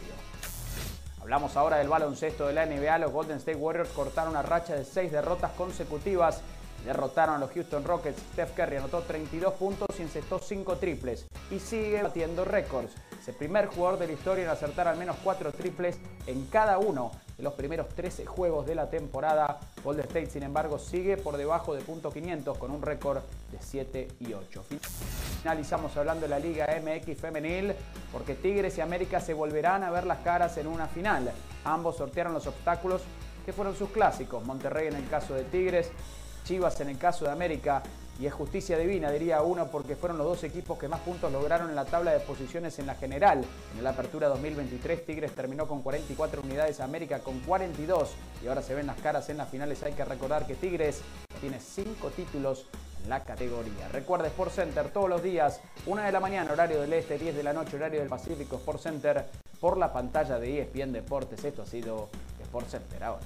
Hablamos 1.21 1.57
ahora 1.57 1.75
del 1.75 1.89
baloncesto 1.89 2.47
de 2.47 2.53
la 2.53 2.65
NBA. 2.65 2.99
Los 2.99 3.11
Golden 3.11 3.39
State 3.39 3.57
Warriors 3.57 3.89
cortaron 3.89 4.31
una 4.31 4.43
racha 4.43 4.75
de 4.75 4.85
seis 4.85 5.11
derrotas 5.11 5.51
consecutivas. 5.57 6.39
Derrotaron 6.85 7.35
a 7.35 7.39
los 7.39 7.51
Houston 7.51 7.83
Rockets. 7.83 8.21
Steph 8.31 8.55
Curry 8.55 8.77
anotó 8.77 9.01
32 9.01 9.55
puntos 9.55 9.87
y 9.99 10.03
encestó 10.03 10.39
5 10.39 10.77
triples. 10.77 11.27
Y 11.51 11.59
sigue 11.59 12.01
batiendo 12.01 12.45
récords. 12.45 12.93
Es 13.19 13.27
el 13.27 13.35
primer 13.35 13.67
jugador 13.67 13.99
de 13.99 14.07
la 14.07 14.13
historia 14.13 14.45
en 14.45 14.49
acertar 14.49 14.87
al 14.87 14.97
menos 14.97 15.17
4 15.21 15.51
triples 15.51 15.97
en 16.25 16.45
cada 16.45 16.77
uno 16.77 17.11
de 17.35 17.43
los 17.43 17.53
primeros 17.53 17.89
13 17.89 18.25
juegos 18.25 18.65
de 18.65 18.75
la 18.75 18.89
temporada. 18.89 19.59
Golden 19.83 20.05
State, 20.05 20.27
sin 20.27 20.43
embargo, 20.43 20.79
sigue 20.79 21.17
por 21.17 21.35
debajo 21.35 21.75
de 21.75 21.81
punto 21.81 22.13
.500 22.13 22.57
con 22.57 22.71
un 22.71 22.81
récord 22.81 23.17
de 23.51 23.57
7 23.59 24.07
y 24.21 24.33
8. 24.33 24.63
Finalizamos 25.41 25.97
hablando 25.97 26.21
de 26.21 26.29
la 26.29 26.39
Liga 26.39 26.67
MX 26.81 27.19
femenil 27.19 27.73
porque 28.13 28.35
Tigres 28.35 28.77
y 28.77 28.81
América 28.81 29.19
se 29.19 29.33
volverán 29.33 29.83
a 29.83 29.91
ver 29.91 30.05
las 30.05 30.19
caras 30.19 30.57
en 30.57 30.67
una 30.67 30.87
final. 30.87 31.29
Ambos 31.65 31.97
sortearon 31.97 32.33
los 32.33 32.47
obstáculos 32.47 33.01
que 33.45 33.51
fueron 33.51 33.75
sus 33.75 33.89
clásicos. 33.89 34.45
Monterrey 34.45 34.87
en 34.87 34.95
el 34.95 35.09
caso 35.09 35.33
de 35.33 35.43
Tigres, 35.43 35.91
Chivas 36.45 36.79
en 36.79 36.89
el 36.89 36.97
caso 36.97 37.25
de 37.25 37.31
América 37.31 37.83
y 38.19 38.25
es 38.25 38.33
justicia 38.33 38.77
divina, 38.77 39.09
diría 39.11 39.41
uno, 39.41 39.67
porque 39.67 39.95
fueron 39.95 40.17
los 40.17 40.27
dos 40.27 40.43
equipos 40.43 40.77
que 40.77 40.89
más 40.89 40.99
puntos 40.99 41.31
lograron 41.31 41.69
en 41.69 41.75
la 41.75 41.85
tabla 41.85 42.11
de 42.11 42.19
posiciones 42.19 42.77
en 42.77 42.85
la 42.85 42.95
general. 42.95 43.45
En 43.77 43.83
la 43.83 43.91
apertura 43.91 44.27
2023, 44.27 45.05
Tigres 45.05 45.33
terminó 45.33 45.67
con 45.67 45.81
44 45.81 46.41
unidades, 46.41 46.81
América 46.81 47.19
con 47.19 47.39
42 47.39 48.11
y 48.43 48.47
ahora 48.47 48.61
se 48.61 48.75
ven 48.75 48.87
las 48.87 48.99
caras 48.99 49.29
en 49.29 49.37
las 49.37 49.47
finales. 49.47 49.81
Hay 49.83 49.93
que 49.93 50.03
recordar 50.03 50.45
que 50.45 50.55
Tigres 50.55 51.01
tiene 51.39 51.61
5 51.61 52.09
títulos 52.09 52.65
en 53.03 53.09
la 53.09 53.23
categoría. 53.23 53.87
Recuerda 53.93 54.27
Sport 54.27 54.51
Center 54.51 54.91
todos 54.91 55.09
los 55.09 55.23
días, 55.23 55.61
1 55.85 56.01
de 56.01 56.11
la 56.11 56.19
mañana, 56.19 56.51
horario 56.51 56.81
del 56.81 56.91
este, 56.91 57.17
10 57.17 57.37
de 57.37 57.43
la 57.43 57.53
noche, 57.53 57.77
horario 57.77 58.01
del 58.01 58.09
Pacífico, 58.09 58.57
Sport 58.57 58.81
Center 58.81 59.25
por 59.61 59.77
la 59.77 59.93
pantalla 59.93 60.39
de 60.39 60.61
ESPN 60.61 60.91
Deportes. 60.91 61.45
Esto 61.45 61.61
ha 61.61 61.65
sido 61.65 62.09
Sport 62.41 62.67
Center 62.67 63.01
ahora. 63.01 63.25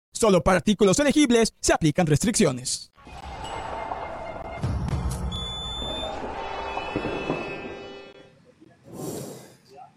Solo 0.13 0.43
para 0.43 0.57
artículos 0.57 0.99
elegibles 0.99 1.53
se 1.59 1.73
aplican 1.73 2.05
restricciones. 2.05 2.91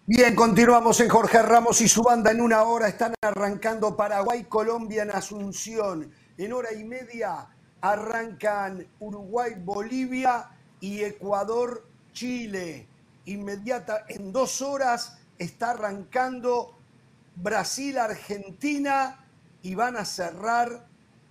Bien, 0.06 0.34
continuamos 0.34 1.00
en 1.00 1.08
Jorge 1.08 1.42
Ramos 1.42 1.80
y 1.80 1.88
su 1.88 2.02
banda. 2.02 2.30
En 2.30 2.40
una 2.40 2.62
hora 2.62 2.88
están 2.88 3.14
arrancando 3.22 3.96
Paraguay, 3.96 4.44
Colombia 4.44 5.02
en 5.02 5.10
Asunción. 5.10 6.12
En 6.36 6.52
hora 6.52 6.72
y 6.72 6.84
media 6.84 7.48
arrancan 7.80 8.86
Uruguay, 9.00 9.54
Bolivia 9.58 10.50
y 10.80 11.00
Ecuador, 11.02 11.86
Chile. 12.12 12.86
Inmediata, 13.24 14.04
en 14.08 14.30
dos 14.32 14.60
horas 14.60 15.18
está 15.38 15.70
arrancando 15.70 16.78
Brasil, 17.36 17.98
Argentina 17.98 19.23
y 19.64 19.74
van 19.74 19.96
a 19.96 20.04
cerrar. 20.04 20.86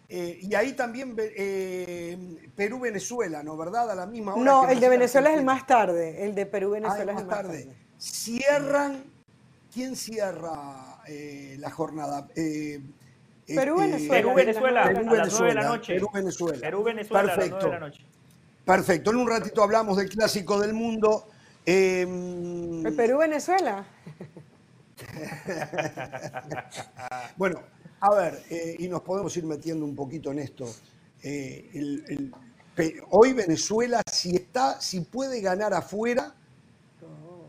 eh, 0.10 0.40
y 0.42 0.54
ahí 0.56 0.74
también 0.74 1.16
eh, 1.18 2.18
Perú-Venezuela, 2.56 3.42
¿no? 3.44 3.56
¿Verdad? 3.58 3.90
A 3.92 3.96
la 3.96 4.06
misma 4.06 4.34
hora. 4.34 4.44
No, 4.44 4.70
el 4.70 4.80
de 4.80 4.90
Venezuela 4.90 5.32
es 5.32 5.38
el 5.40 5.46
más 5.46 5.66
tarde. 5.66 6.24
El 6.26 6.36
de 6.36 6.46
Perú, 6.46 6.72
Ah, 6.72 6.74
Venezuela 6.74 7.14
es 7.14 7.20
el 7.20 7.26
más 7.26 7.28
más 7.36 7.36
tarde. 7.44 7.64
tarde. 7.64 7.76
Cierran. 7.98 9.04
¿Quién 9.74 9.96
cierra 9.96 11.00
eh, 11.08 11.56
la 11.60 11.72
jornada? 11.72 12.28
Eh, 12.36 12.80
Perú, 13.48 13.82
este, 13.82 13.98
Venezuela. 13.98 14.22
Perú, 14.22 14.34
Venezuela, 14.36 14.84
Perú, 14.84 15.00
a 15.00 15.04
las 15.04 15.04
9 15.04 15.10
de 15.10 15.18
la 15.18 15.24
Venezuela, 15.24 15.64
noche. 15.64 15.94
Perú, 15.94 16.10
Venezuela. 16.14 16.60
Perú, 16.62 16.84
Venezuela 16.84 17.20
a 17.20 17.24
las 17.24 17.36
9 17.38 17.50
Perfecto. 17.50 17.66
de 17.68 17.74
la 17.74 17.80
noche. 17.80 18.06
Perfecto. 18.66 19.12
En 19.12 19.18
un 19.18 19.28
ratito 19.28 19.64
hablamos 19.64 19.98
del 19.98 20.10
clásico 20.10 20.60
del 20.60 20.74
mundo. 20.74 21.28
Eh, 21.66 22.02
El 22.86 22.94
Perú, 22.96 23.18
Venezuela. 23.20 23.86
Bueno, 27.38 27.60
a 28.06 28.16
ver, 28.16 28.44
eh, 28.50 28.76
y 28.80 28.88
nos 28.90 29.02
podemos 29.02 29.36
ir 29.38 29.46
metiendo 29.46 29.86
un 29.86 29.96
poquito 29.96 30.32
en 30.32 30.40
esto. 30.40 30.66
Eh, 31.24 31.70
el- 31.74 32.04
el- 32.10 32.34
pe- 32.76 33.02
hoy 33.12 33.32
Venezuela, 33.34 34.02
si 34.12 34.36
está, 34.36 34.82
si 34.82 35.00
puede 35.02 35.40
ganar 35.40 35.74
afuera, 35.74 36.36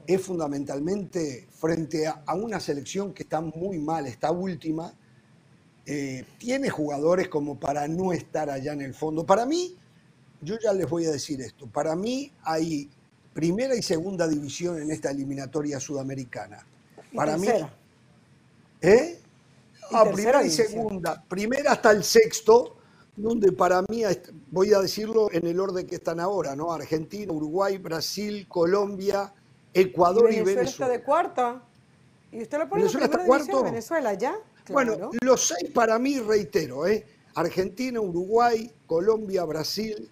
es 0.07 0.21
fundamentalmente 0.21 1.49
frente 1.51 2.07
a, 2.07 2.23
a 2.27 2.35
una 2.35 2.61
selección 2.61 3.13
que 3.15 3.23
está 3.25 3.41
muy 3.41 3.79
mal, 3.79 4.07
está 4.07 4.31
última. 4.31 4.95
eh, 5.87 6.25
tiene 6.39 6.71
jugadores 6.71 7.29
como 7.29 7.61
para 7.61 7.87
no 7.89 8.13
estar 8.15 8.49
allá 8.49 8.73
en 8.73 8.81
el 8.81 8.95
fondo. 8.95 9.27
Para 9.27 9.45
mí, 9.45 9.77
yo 10.41 10.57
ya 10.59 10.73
les 10.73 10.89
voy 10.89 11.05
a 11.05 11.11
decir 11.11 11.43
esto, 11.43 11.67
para 11.67 11.95
mí 11.95 12.33
hay 12.43 12.89
primera 13.35 13.75
y 13.77 13.83
segunda 13.83 14.27
división 14.27 14.81
en 14.81 14.91
esta 14.91 15.11
eliminatoria 15.11 15.79
sudamericana. 15.81 16.65
Y 17.13 17.17
Para 17.17 17.37
mí, 17.37 17.47
tercera. 17.49 17.75
¿Eh? 18.81 19.21
Y 19.91 19.95
Ah, 19.97 20.05
primera 20.13 20.41
y 20.41 20.45
división. 20.45 20.69
segunda. 20.69 21.23
Primera 21.29 21.73
hasta 21.73 21.91
el 21.91 22.03
sexto, 22.05 22.77
donde 23.17 23.53
para 23.53 23.83
mí, 23.89 24.03
voy 24.51 24.73
a 24.73 24.81
decirlo 24.81 25.31
en 25.33 25.47
el 25.47 25.61
orden 25.61 25.87
que 25.87 25.97
están 25.97 26.21
ahora, 26.21 26.57
¿no? 26.57 26.73
Argentina, 26.73 27.33
Uruguay, 27.33 27.79
Brasil, 27.79 28.47
Colombia, 28.49 29.33
Ecuador 29.73 30.33
y 30.33 30.37
Venezuela 30.41 30.63
está 30.63 30.87
Venezuela. 30.87 30.93
de 30.93 31.03
cuarta. 31.05 31.63
Y 32.33 32.43
usted 32.43 32.59
lo 32.59 32.69
pone 32.69 32.83
en 32.83 32.87
la 32.87 32.93
¿Venezuela 32.93 33.05
está 33.07 33.19
primera 33.19 33.37
división 33.39 33.53
cuarto? 33.57 33.65
Venezuela, 33.73 34.15
¿ya? 34.15 34.35
Bueno, 34.71 34.95
Claro. 34.97 35.11
los 35.23 35.47
seis 35.47 35.71
para 35.73 35.99
mí, 35.99 36.19
reitero, 36.19 36.87
¿eh? 36.87 37.07
Argentina, 37.35 38.01
Uruguay, 38.01 38.71
Colombia, 38.87 39.45
Brasil, 39.45 40.11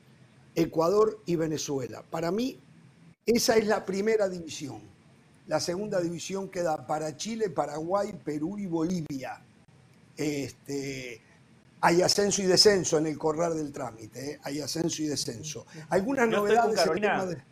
Ecuador 0.54 1.18
y 1.26 1.36
Venezuela. 1.36 2.02
Para 2.10 2.30
mí, 2.30 2.60
esa 3.24 3.56
es 3.56 3.66
la 3.66 3.84
primera 3.84 4.28
división. 4.28 4.80
La 5.48 5.58
segunda 5.60 6.00
división 6.00 6.48
queda 6.48 6.86
para 6.86 7.16
Chile, 7.16 7.50
Paraguay, 7.50 8.12
Perú 8.24 8.58
y 8.58 8.66
Bolivia. 8.66 9.40
Este, 10.16 11.20
hay 11.80 12.02
ascenso 12.02 12.42
y 12.42 12.46
descenso 12.46 12.98
en 12.98 13.06
el 13.06 13.18
correr 13.18 13.50
del 13.50 13.72
trámite, 13.72 14.32
¿eh? 14.32 14.40
hay 14.44 14.60
ascenso 14.60 15.02
y 15.02 15.06
descenso. 15.06 15.66
Algunas 15.90 16.28
Yo 16.30 16.46
estoy 16.46 16.56
con 16.56 16.64
novedades 16.66 16.80
Carolina. 16.80 17.26
de... 17.26 17.42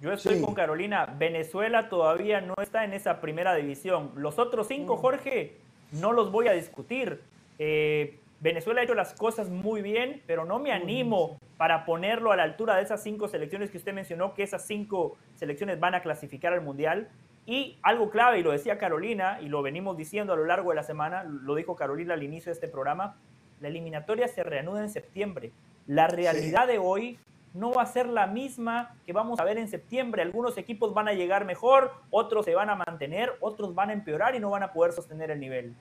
Yo 0.00 0.12
estoy 0.12 0.36
Sí. 0.36 0.40
con 0.42 0.54
Carolina. 0.54 1.06
Venezuela 1.18 1.88
todavía 1.88 2.40
no 2.40 2.54
está 2.60 2.84
en 2.84 2.92
esa 2.92 3.20
primera 3.20 3.54
división. 3.54 4.12
Los 4.16 4.38
otros 4.38 4.66
cinco, 4.68 4.96
Jorge, 4.96 5.56
no 5.92 6.12
los 6.12 6.32
voy 6.32 6.48
a 6.48 6.52
discutir. 6.52 7.20
Eh, 7.58 8.18
Venezuela 8.40 8.80
ha 8.80 8.84
hecho 8.84 8.94
las 8.94 9.12
cosas 9.14 9.48
muy 9.48 9.82
bien, 9.82 10.20
pero 10.26 10.44
no 10.44 10.58
me 10.58 10.72
animo 10.72 11.38
para 11.56 11.84
ponerlo 11.84 12.32
a 12.32 12.36
la 12.36 12.42
altura 12.42 12.74
de 12.76 12.82
esas 12.82 13.00
cinco 13.00 13.28
selecciones 13.28 13.70
que 13.70 13.78
usted 13.78 13.92
mencionó, 13.92 14.34
que 14.34 14.42
esas 14.42 14.66
cinco 14.66 15.16
selecciones 15.36 15.78
van 15.78 15.94
a 15.94 16.02
clasificar 16.02 16.52
al 16.52 16.62
Mundial. 16.62 17.08
Y 17.44 17.78
algo 17.82 18.10
clave, 18.10 18.38
y 18.38 18.42
lo 18.42 18.52
decía 18.52 18.78
Carolina, 18.78 19.38
y 19.40 19.48
lo 19.48 19.62
venimos 19.62 19.96
diciendo 19.96 20.32
a 20.32 20.36
lo 20.36 20.44
largo 20.44 20.70
de 20.70 20.76
la 20.76 20.84
semana, 20.84 21.24
lo 21.24 21.54
dijo 21.56 21.74
Carolina 21.74 22.14
al 22.14 22.22
inicio 22.22 22.50
de 22.50 22.54
este 22.54 22.68
programa, 22.68 23.16
la 23.60 23.68
eliminatoria 23.68 24.28
se 24.28 24.42
reanuda 24.44 24.80
en 24.82 24.90
septiembre. 24.90 25.52
La 25.86 26.06
realidad 26.06 26.66
de 26.68 26.78
hoy 26.78 27.18
no 27.54 27.72
va 27.72 27.82
a 27.82 27.86
ser 27.86 28.06
la 28.06 28.26
misma 28.28 28.94
que 29.04 29.12
vamos 29.12 29.38
a 29.40 29.44
ver 29.44 29.58
en 29.58 29.68
septiembre. 29.68 30.22
Algunos 30.22 30.56
equipos 30.56 30.94
van 30.94 31.08
a 31.08 31.12
llegar 31.12 31.44
mejor, 31.44 31.92
otros 32.10 32.44
se 32.44 32.54
van 32.54 32.70
a 32.70 32.76
mantener, 32.76 33.32
otros 33.40 33.74
van 33.74 33.90
a 33.90 33.92
empeorar 33.92 34.34
y 34.34 34.40
no 34.40 34.48
van 34.50 34.62
a 34.62 34.72
poder 34.72 34.92
sostener 34.92 35.30
el 35.30 35.40
nivel. 35.40 35.74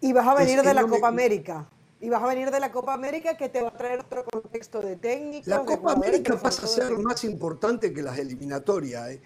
Y 0.00 0.12
vas 0.12 0.26
a 0.26 0.34
venir 0.34 0.58
Es- 0.60 0.64
de 0.64 0.74
la 0.74 0.82
Copa 0.84 1.08
América. 1.08 1.66
Y 2.00 2.08
vas 2.08 2.22
a 2.22 2.26
venir 2.26 2.50
de 2.50 2.58
la 2.58 2.72
Copa 2.72 2.94
América 2.94 3.36
que 3.36 3.48
te 3.48 3.62
va 3.62 3.68
a 3.68 3.76
traer 3.76 4.00
otro 4.00 4.24
contexto 4.24 4.80
de 4.80 4.96
técnicos. 4.96 5.46
La 5.46 5.60
Copa 5.64 5.92
América 5.92 6.36
pasa 6.42 6.64
a 6.64 6.68
ser 6.68 6.98
más 6.98 7.22
importante 7.22 7.92
que 7.92 8.02
las 8.02 8.18
eliminatorias, 8.18 9.10
¿eh? 9.10 9.22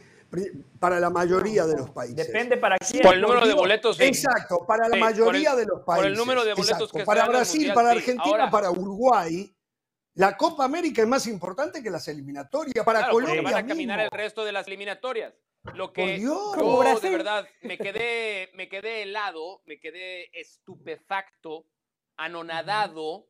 Para 0.79 0.99
la 1.01 1.11
mayoría 1.11 1.65
de 1.67 1.77
los 1.77 1.91
países. 1.91 2.17
Depende 2.27 2.57
para 2.57 2.77
quién. 2.79 3.03
Por 3.03 3.15
el 3.15 3.21
número 3.21 3.47
de 3.47 3.55
boletos. 3.55 3.97
sí. 3.97 4.05
Exacto, 4.05 4.65
para 4.67 4.89
la 4.89 4.95
Sí, 4.97 5.01
por 5.01 5.11
mayoría 5.11 5.51
el- 5.53 5.57
de 5.59 5.65
los 5.67 5.77
por 5.79 5.85
países. 5.87 6.07
el 6.13 6.17
número 6.17 6.45
de 6.45 6.55
boletos 6.55 6.71
Exacto, 6.81 6.99
que 6.99 7.05
Para 7.05 7.27
Brasil, 7.27 7.59
Mundial, 7.61 7.75
para 7.75 7.91
sí. 7.93 7.97
Argentina, 7.99 8.25
Ahora- 8.25 8.51
para 8.51 8.71
Uruguay, 8.71 9.53
la 10.15 10.37
Copa 10.37 10.65
América 10.65 11.03
es 11.03 11.09
más 11.09 11.27
importante 11.27 11.83
que 11.83 11.91
las 11.91 12.07
eliminatorias. 12.09 12.85
Para 12.85 13.01
Claro, 13.01 13.13
porque 13.13 13.27
Colombia 13.29 13.53
van 13.55 13.65
a 13.65 13.67
caminar 13.69 13.99
mismo. 13.99 14.11
el 14.13 14.19
resto 14.19 14.45
de 14.45 14.53
las 14.53 14.67
eliminatorias. 14.67 15.35
Lo 15.75 15.87
Por 15.87 15.93
que 15.95 16.19
Dios. 16.19 16.57
Yo 16.57 16.79
de 16.83 16.91
Brasil. 16.91 17.11
verdad 17.11 17.49
me 17.63 17.77
quedé, 17.77 18.51
me 18.55 18.69
quedé 18.69 19.03
helado, 19.03 19.63
me 19.67 19.81
quedé 19.81 20.31
estupefacto, 20.39 21.67
anonadado, 22.17 23.27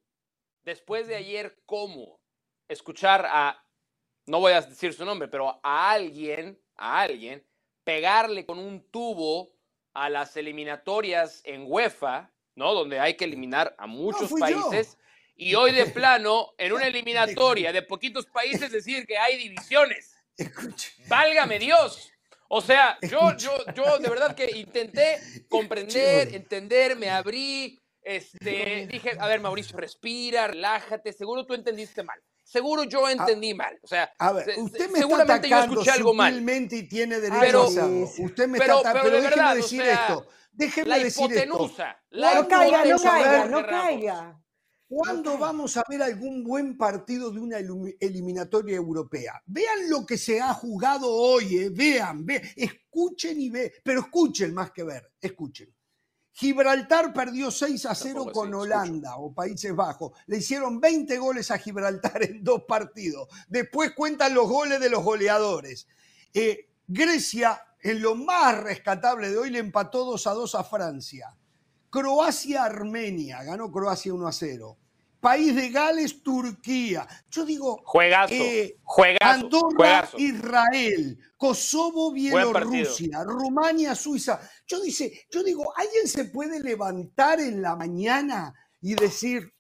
después 0.64 1.07
de 1.07 1.16
ayer, 1.16 1.59
¿cómo? 1.66 2.20
Escuchar 2.68 3.26
a, 3.28 3.64
no 4.26 4.40
voy 4.40 4.52
a 4.52 4.61
decir 4.61 4.92
su 4.92 5.04
nombre, 5.04 5.28
pero 5.28 5.59
a 5.62 5.90
alguien, 5.90 6.61
a 6.77 7.01
alguien, 7.01 7.45
pegarle 7.85 8.45
con 8.45 8.59
un 8.59 8.81
tubo 8.91 9.51
a 9.95 10.11
las 10.11 10.37
eliminatorias 10.37 11.41
en 11.45 11.64
UEFA, 11.66 12.31
¿no? 12.55 12.74
Donde 12.74 13.01
hay 13.01 13.14
que 13.14 13.24
eliminar 13.24 13.74
a 13.79 13.87
muchos 13.87 14.31
yo. 14.31 14.37
países. 14.37 14.99
Y 15.37 15.55
hoy 15.55 15.72
de 15.72 15.87
plano, 15.87 16.55
en 16.57 16.72
una 16.72 16.87
eliminatoria 16.87 17.72
de 17.72 17.83
poquitos 17.83 18.27
países, 18.27 18.70
decir 18.72 19.07
que 19.07 19.18
hay 19.18 19.37
divisiones. 19.37 20.16
Válgame 21.09 21.59
Dios. 21.59 22.11
O 22.49 22.61
sea, 22.61 22.99
yo, 23.03 23.37
yo, 23.37 23.53
yo 23.74 23.99
de 23.99 24.09
verdad 24.09 24.35
que 24.35 24.51
intenté 24.57 25.18
comprender, 25.49 26.35
entender, 26.35 26.97
me 26.97 27.11
abrí, 27.11 27.81
este, 28.03 28.87
dije, 28.87 29.16
a 29.18 29.27
ver, 29.27 29.41
Mauricio, 29.41 29.77
respira, 29.77 30.47
relájate, 30.47 31.12
seguro 31.12 31.45
tú 31.45 31.55
entendiste 31.55 32.03
mal. 32.03 32.22
Seguro 32.47 32.84
yo 32.84 33.09
entendí 33.09 33.53
mal. 33.55 33.76
O 33.82 33.88
sea, 33.88 34.09
A 34.18 34.30
ver, 34.32 34.49
usted 34.59 34.78
me 34.78 34.84
está 34.86 34.99
seguramente 35.01 35.49
yo 35.49 35.57
atacando 35.57 35.80
escuché 35.80 35.90
algo 35.90 36.14
mal. 36.14 36.49
y 36.70 36.82
tiene 36.84 37.18
derecho 37.20 37.40
Pero- 37.40 37.62
a 37.62 37.66
hacerlo. 37.66 38.09
Usted 38.20 38.47
me 38.49 38.59
pero- 38.59 38.76
está 38.76 38.92
pero 38.92 39.05
pero 39.05 39.16
de 39.16 39.22
déjeme 39.22 39.36
verdad, 39.36 39.53
o 39.53 39.57
decir 39.57 39.82
sea, 39.82 39.92
esto. 40.07 40.26
Déjeme 40.53 40.88
La 40.88 40.99
decir 40.99 41.32
esto. 41.32 41.70
La 42.11 42.34
No 42.34 42.49
caiga, 42.49 42.84
no 42.84 42.99
caiga, 43.03 43.47
no 43.47 43.66
caiga. 43.66 44.40
¿Cuándo 44.88 45.36
vamos 45.36 45.76
a 45.76 45.82
ver 45.88 46.01
algún 46.01 46.44
buen 46.44 46.78
partido 46.78 47.32
de 47.32 47.40
una 47.40 47.59
elimi- 47.59 47.97
eliminatoria 47.99 48.76
europea? 48.76 49.42
Vean 49.47 49.90
lo 49.90 50.07
que 50.07 50.16
se 50.16 50.40
ha 50.40 50.55
jugado 50.55 51.11
hoy, 51.12 51.59
eh, 51.59 51.70
vean, 51.74 52.24
vean, 52.24 52.42
escuchen 52.55 53.40
y 53.40 53.51
vean, 53.51 53.72
pero 53.82 54.03
escuchen 54.03 54.55
más 54.55 54.70
que 54.70 54.84
ver, 54.84 55.11
escuchen. 55.20 55.76
Gibraltar 56.39 57.14
perdió 57.14 57.51
6 57.51 57.87
a 57.87 57.95
0 57.95 58.14
Tampoco 58.14 58.41
con 58.41 58.53
Holanda 58.53 59.16
o 59.16 59.32
Países 59.32 59.74
Bajos. 59.74 60.12
Le 60.26 60.37
hicieron 60.37 60.78
20 60.78 61.16
goles 61.16 61.51
a 61.51 61.57
Gibraltar 61.57 62.22
en 62.28 62.45
dos 62.45 62.64
partidos. 62.64 63.26
Después 63.49 63.93
cuentan 63.95 64.34
los 64.34 64.47
goles 64.47 64.78
de 64.78 64.91
los 64.91 65.03
goleadores. 65.03 65.89
Eh, 66.34 66.68
Grecia, 66.87 67.59
en 67.80 68.03
lo 68.03 68.16
más 68.16 68.62
rescatable 68.62 69.30
de 69.30 69.39
hoy, 69.39 69.49
le 69.49 69.61
empató 69.61 70.05
2 70.05 70.26
a 70.26 70.34
2 70.34 70.55
a 70.57 70.64
Francia. 70.64 71.34
Croacia-Armenia, 71.89 73.43
ganó 73.43 73.72
Croacia 73.72 74.12
1 74.12 74.28
a 74.28 74.32
0. 74.32 74.76
País 75.27 75.57
de 75.57 75.70
Gales, 75.70 76.22
Turquía. 76.22 77.05
Yo 77.29 77.45
digo, 77.45 77.83
Juegazo, 77.83 78.33
eh, 78.33 78.77
juegazo, 78.85 79.24
Andorra, 79.24 79.77
juegazo. 79.77 80.18
Israel, 80.18 81.18
Kosovo. 81.37 82.12
Bielorrusia, 82.12 83.24
Rumania, 83.24 83.97
Suiza. 83.97 84.39
Yo, 84.68 84.79
dice, 84.79 85.27
yo 85.29 85.43
digo, 85.43 85.72
¿alguien 85.77 86.07
se 86.07 86.27
puede 86.27 86.61
levantar 86.61 87.41
en 87.41 87.61
la 87.61 87.74
mañana 87.74 88.55
y 88.81 88.95
decir, 88.95 89.53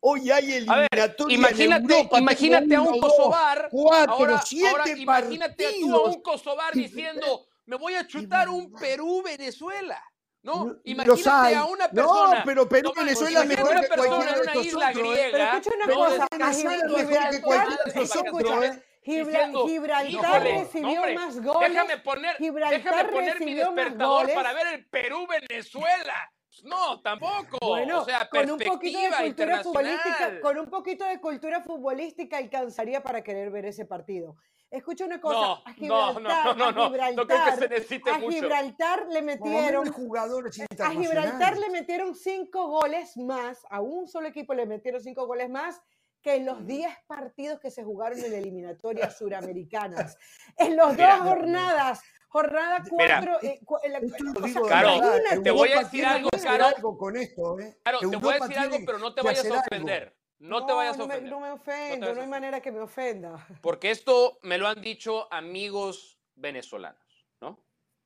hoy 0.00 0.30
hay 0.30 0.66
A 0.66 0.76
ver, 0.78 0.88
eliminatoria 0.90 1.34
en 1.34 1.40
imagínate, 1.40 1.94
Europa, 1.94 2.18
imagínate 2.18 2.74
a 2.74 2.80
un 2.80 2.98
Kosovar, 2.98 3.68
cuatro, 3.70 4.14
ahora, 4.14 4.42
siete 4.46 4.66
ahora 4.66 4.88
imagínate 4.88 5.66
tú 5.78 5.94
a 5.94 6.08
un. 6.08 6.22
Kosovar 6.22 6.72
diciendo, 6.72 7.46
me 7.66 7.76
voy 7.76 7.92
a 7.92 8.06
chutar 8.06 8.48
un 8.48 8.72
Perú-Venezuela. 8.80 10.02
¿No? 10.46 10.64
Los 10.64 10.76
Imagínate 10.84 11.28
hay. 11.30 11.54
a 11.54 11.64
una 11.64 11.88
No, 11.88 11.92
persona. 11.92 12.42
pero 12.46 12.68
Perú, 12.68 12.90
Toma, 12.90 13.02
Venezuela 13.02 13.40
es 13.42 13.48
mejor 13.48 13.80
que 13.80 13.88
cualquiera 13.88 14.30
en 14.30 14.34
de 14.36 14.40
una 14.42 14.54
isla 14.54 14.86
nosotros, 14.90 14.96
¿eh? 14.96 15.12
griega. 15.12 15.30
Pero 15.32 15.44
escucha 15.44 15.70
una 15.76 15.86
¿no? 15.86 15.94
cosa, 15.94 16.26
mejor 16.30 16.50
que 16.50 16.56
Gibraltar, 16.56 17.42
cualquiera 17.42 17.82
de 17.84 18.00
nosotros, 18.00 18.64
¿eh? 18.64 18.82
Diciendo, 19.06 19.66
Gibraltar 19.68 20.10
"Híjole, 20.10 20.58
recibió 20.58 20.88
hombre, 21.00 21.14
más 21.14 21.42
goles. 21.42 21.70
Déjame 21.72 21.98
poner, 21.98 22.36
Gibraltar 22.36 22.82
déjame 22.82 23.04
poner 23.12 23.40
mi 23.40 23.54
despertador 23.54 24.34
para 24.34 24.52
ver 24.52 24.66
el 24.68 24.86
Perú-Venezuela. 24.88 26.32
Pues 26.48 26.64
No, 26.64 27.00
tampoco. 27.02 27.58
Bueno, 27.60 28.00
o 28.00 28.04
sea, 28.04 28.28
con 28.28 28.48
un 28.50 28.58
poquito 28.58 28.98
de 29.00 29.24
cultura 29.24 29.62
futbolística, 29.62 30.40
con 30.40 30.58
un 30.58 30.70
poquito 30.70 31.04
de 31.04 31.20
cultura 31.20 31.60
futbolística 31.60 32.36
alcanzaría 32.38 33.02
para 33.02 33.22
querer 33.22 33.50
ver 33.50 33.66
ese 33.66 33.84
partido. 33.84 34.36
Escucha 34.70 35.04
una 35.04 35.20
cosa, 35.20 35.36
No, 35.36 35.62
a 35.64 35.68
no, 35.68 35.74
Gibraltar, 35.74 36.44
no, 36.44 36.54
no, 36.54 36.64
a 36.64 36.72
no, 36.72 36.86
Gibraltar, 36.88 37.14
no 37.16 37.26
creo 37.26 37.44
que 37.44 37.52
se 37.52 37.68
necesite 37.68 38.10
a 38.10 38.18
mucho. 38.18 38.30
Gibraltar 38.32 39.06
le 39.08 39.22
metieron 39.22 39.92
jugadores 39.92 40.60
a. 40.80 40.90
Gibraltar 40.90 41.56
le 41.56 41.70
metieron 41.70 42.14
cinco 42.14 42.66
goles 42.66 43.16
más, 43.16 43.64
a 43.70 43.80
un 43.80 44.08
solo 44.08 44.26
equipo 44.26 44.54
le 44.54 44.66
metieron 44.66 45.00
cinco 45.00 45.26
goles 45.26 45.48
más 45.48 45.80
que 46.20 46.34
en 46.34 46.46
los 46.46 46.66
10 46.66 46.92
partidos 47.06 47.60
que 47.60 47.70
se 47.70 47.84
jugaron 47.84 48.18
en 48.18 48.34
eliminatorias 48.34 49.16
suramericanas. 49.18 50.18
En 50.56 50.74
las 50.74 50.96
dos 50.96 51.20
jornadas, 51.20 52.00
jornada 52.28 52.82
Mira. 52.90 53.20
4, 53.20 53.38
eh, 53.42 53.60
de 53.62 54.68
Caro, 54.68 55.00
verdad, 55.00 55.42
te 55.44 55.50
voy 55.52 55.70
a 55.70 55.78
decir 55.84 56.04
algo, 56.04 56.28
que 56.30 56.36
hacer 56.36 56.50
Caro. 56.50 56.64
algo 56.66 56.98
con 56.98 57.16
esto, 57.16 57.60
¿eh? 57.60 57.78
Claro, 57.84 58.00
te 58.00 58.16
voy 58.16 58.34
a 58.34 58.38
decir 58.40 58.58
algo, 58.58 58.78
pero 58.84 58.98
no 58.98 59.14
te 59.14 59.22
vayas 59.22 59.44
a 59.48 59.62
algo. 59.70 60.12
Ofender. 60.38 60.60
No, 60.60 60.66
te 60.66 60.72
vayas 60.72 60.94
a 60.94 60.98
no 60.98 61.06
me- 61.06 61.14
ofender. 61.14 61.30
no 61.32 61.40
me 61.40 61.48
No 61.48 61.54
ofendo, 61.54 62.06
te 62.08 62.14
no, 62.14 62.20
a 62.20 62.24
hay 62.24 62.28
manera 62.30 62.60
que 62.60 62.72
me 62.72 62.80
ofenda. 62.80 63.46
Porque 63.60 63.90
esto 63.90 64.38
me 64.42 64.58
lo 64.58 64.68
han 64.68 64.80
dicho 64.80 65.32
amigos 65.32 66.18
venezolanos, 66.34 67.26
¿no? 67.40 67.58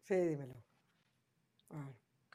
Sí, 0.05 0.15
dímelo. 0.17 0.55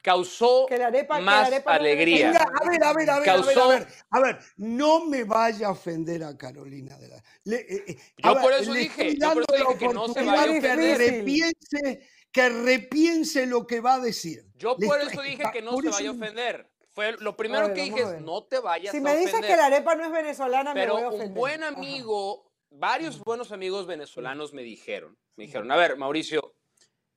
Causó 0.02 0.66
Que 0.68 0.78
la 0.78 0.86
arepa- 0.88 1.16
que 1.16 1.20
la 1.22 1.26
más 1.26 1.46
arepa 1.48 1.72
no 1.72 1.80
alegría. 1.80 2.30
a 2.30 2.68
ver, 2.70 2.84
a 2.84 2.92
ver, 2.92 3.10
a 3.10 3.18
ver, 3.18 3.24
Causó- 3.26 3.62
a 3.64 3.68
ver, 3.68 3.82
a 3.82 3.84
ver, 3.86 3.88
a 4.10 4.20
ver, 4.20 4.38
no 4.58 5.04
me 5.06 5.24
vaya 5.24 5.66
a 5.66 5.70
ofender 5.72 6.22
a 6.22 6.36
Carolina 6.38 6.96
de 6.96 7.08
la. 7.08 7.22
le- 7.42 7.56
eh, 7.56 7.84
eh, 7.88 7.96
Yo 8.18 8.34
ver, 8.34 8.42
por 8.42 8.52
eso 8.52 8.72
dije, 8.72 9.16
yo 9.16 9.32
por 9.34 9.42
eso 9.42 9.64
dije 9.68 9.78
que 9.78 9.88
no 9.92 10.06
se 10.06 10.22
vaya 10.22 10.42
a 10.42 10.46
que 10.46 10.58
ofender. 10.58 10.98
repiense, 10.98 12.08
que 12.30 12.48
repiense 12.50 13.46
lo 13.46 13.66
que 13.66 13.80
va 13.80 13.94
a 13.94 13.98
decir. 13.98 14.44
Yo 14.54 14.76
por 14.76 15.00
estoy- 15.00 15.12
eso 15.12 15.22
dije 15.22 15.42
que 15.52 15.62
no 15.62 15.72
se 15.80 15.88
vaya 15.90 16.08
a 16.10 16.12
ofender. 16.12 16.70
Fue 16.96 17.12
lo 17.18 17.36
primero 17.36 17.66
ver, 17.66 17.74
que 17.76 17.82
dije 17.82 18.00
es 18.00 18.22
no 18.22 18.44
te 18.44 18.58
vayas 18.58 18.90
Si 18.92 18.96
a 18.96 19.00
me 19.02 19.14
dices 19.16 19.34
ofender. 19.34 19.50
que 19.50 19.56
la 19.58 19.66
arepa 19.66 19.94
no 19.96 20.04
es 20.06 20.10
venezolana, 20.10 20.72
me 20.72 20.80
Pero 20.80 20.94
voy 20.94 21.02
a 21.02 21.08
un 21.08 21.14
ofender. 21.14 21.38
buen 21.38 21.62
Ajá. 21.62 21.76
amigo, 21.76 22.50
varios 22.70 23.20
buenos 23.20 23.52
amigos 23.52 23.86
venezolanos 23.86 24.54
me 24.54 24.62
dijeron, 24.62 25.14
me 25.36 25.44
dijeron, 25.44 25.70
a 25.70 25.76
ver, 25.76 25.98
Mauricio, 25.98 26.54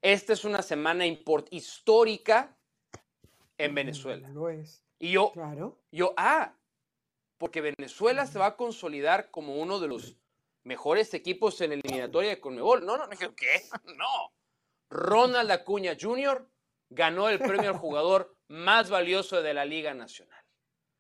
esta 0.01 0.33
es 0.33 0.43
una 0.43 0.61
semana 0.63 1.05
import- 1.07 1.47
histórica 1.51 2.57
en 3.57 3.73
Venezuela. 3.73 4.27
Lo 4.27 4.49
es, 4.49 4.83
Y 4.99 5.11
yo, 5.13 5.31
claro. 5.31 5.79
yo, 5.93 6.13
ah, 6.17 6.53
porque 7.37 7.61
Venezuela 7.61 8.27
se 8.27 8.37
va 8.37 8.47
a 8.47 8.55
consolidar 8.57 9.31
como 9.31 9.55
uno 9.61 9.79
de 9.79 9.87
los 9.87 10.17
mejores 10.65 11.13
equipos 11.13 11.61
en 11.61 11.69
la 11.69 11.75
eliminatoria 11.75 12.31
de 12.31 12.41
Conmebol. 12.41 12.85
No, 12.85 12.97
no, 12.97 13.07
no, 13.07 13.15
¿qué? 13.17 13.63
No. 13.97 14.33
Ronald 14.89 15.49
Acuña 15.51 15.95
Jr. 15.97 16.45
ganó 16.89 17.29
el 17.29 17.39
premio 17.39 17.69
al 17.69 17.77
jugador 17.77 18.35
más 18.49 18.89
valioso 18.89 19.41
de 19.41 19.53
la 19.53 19.63
Liga 19.65 19.93
Nacional. 19.93 20.37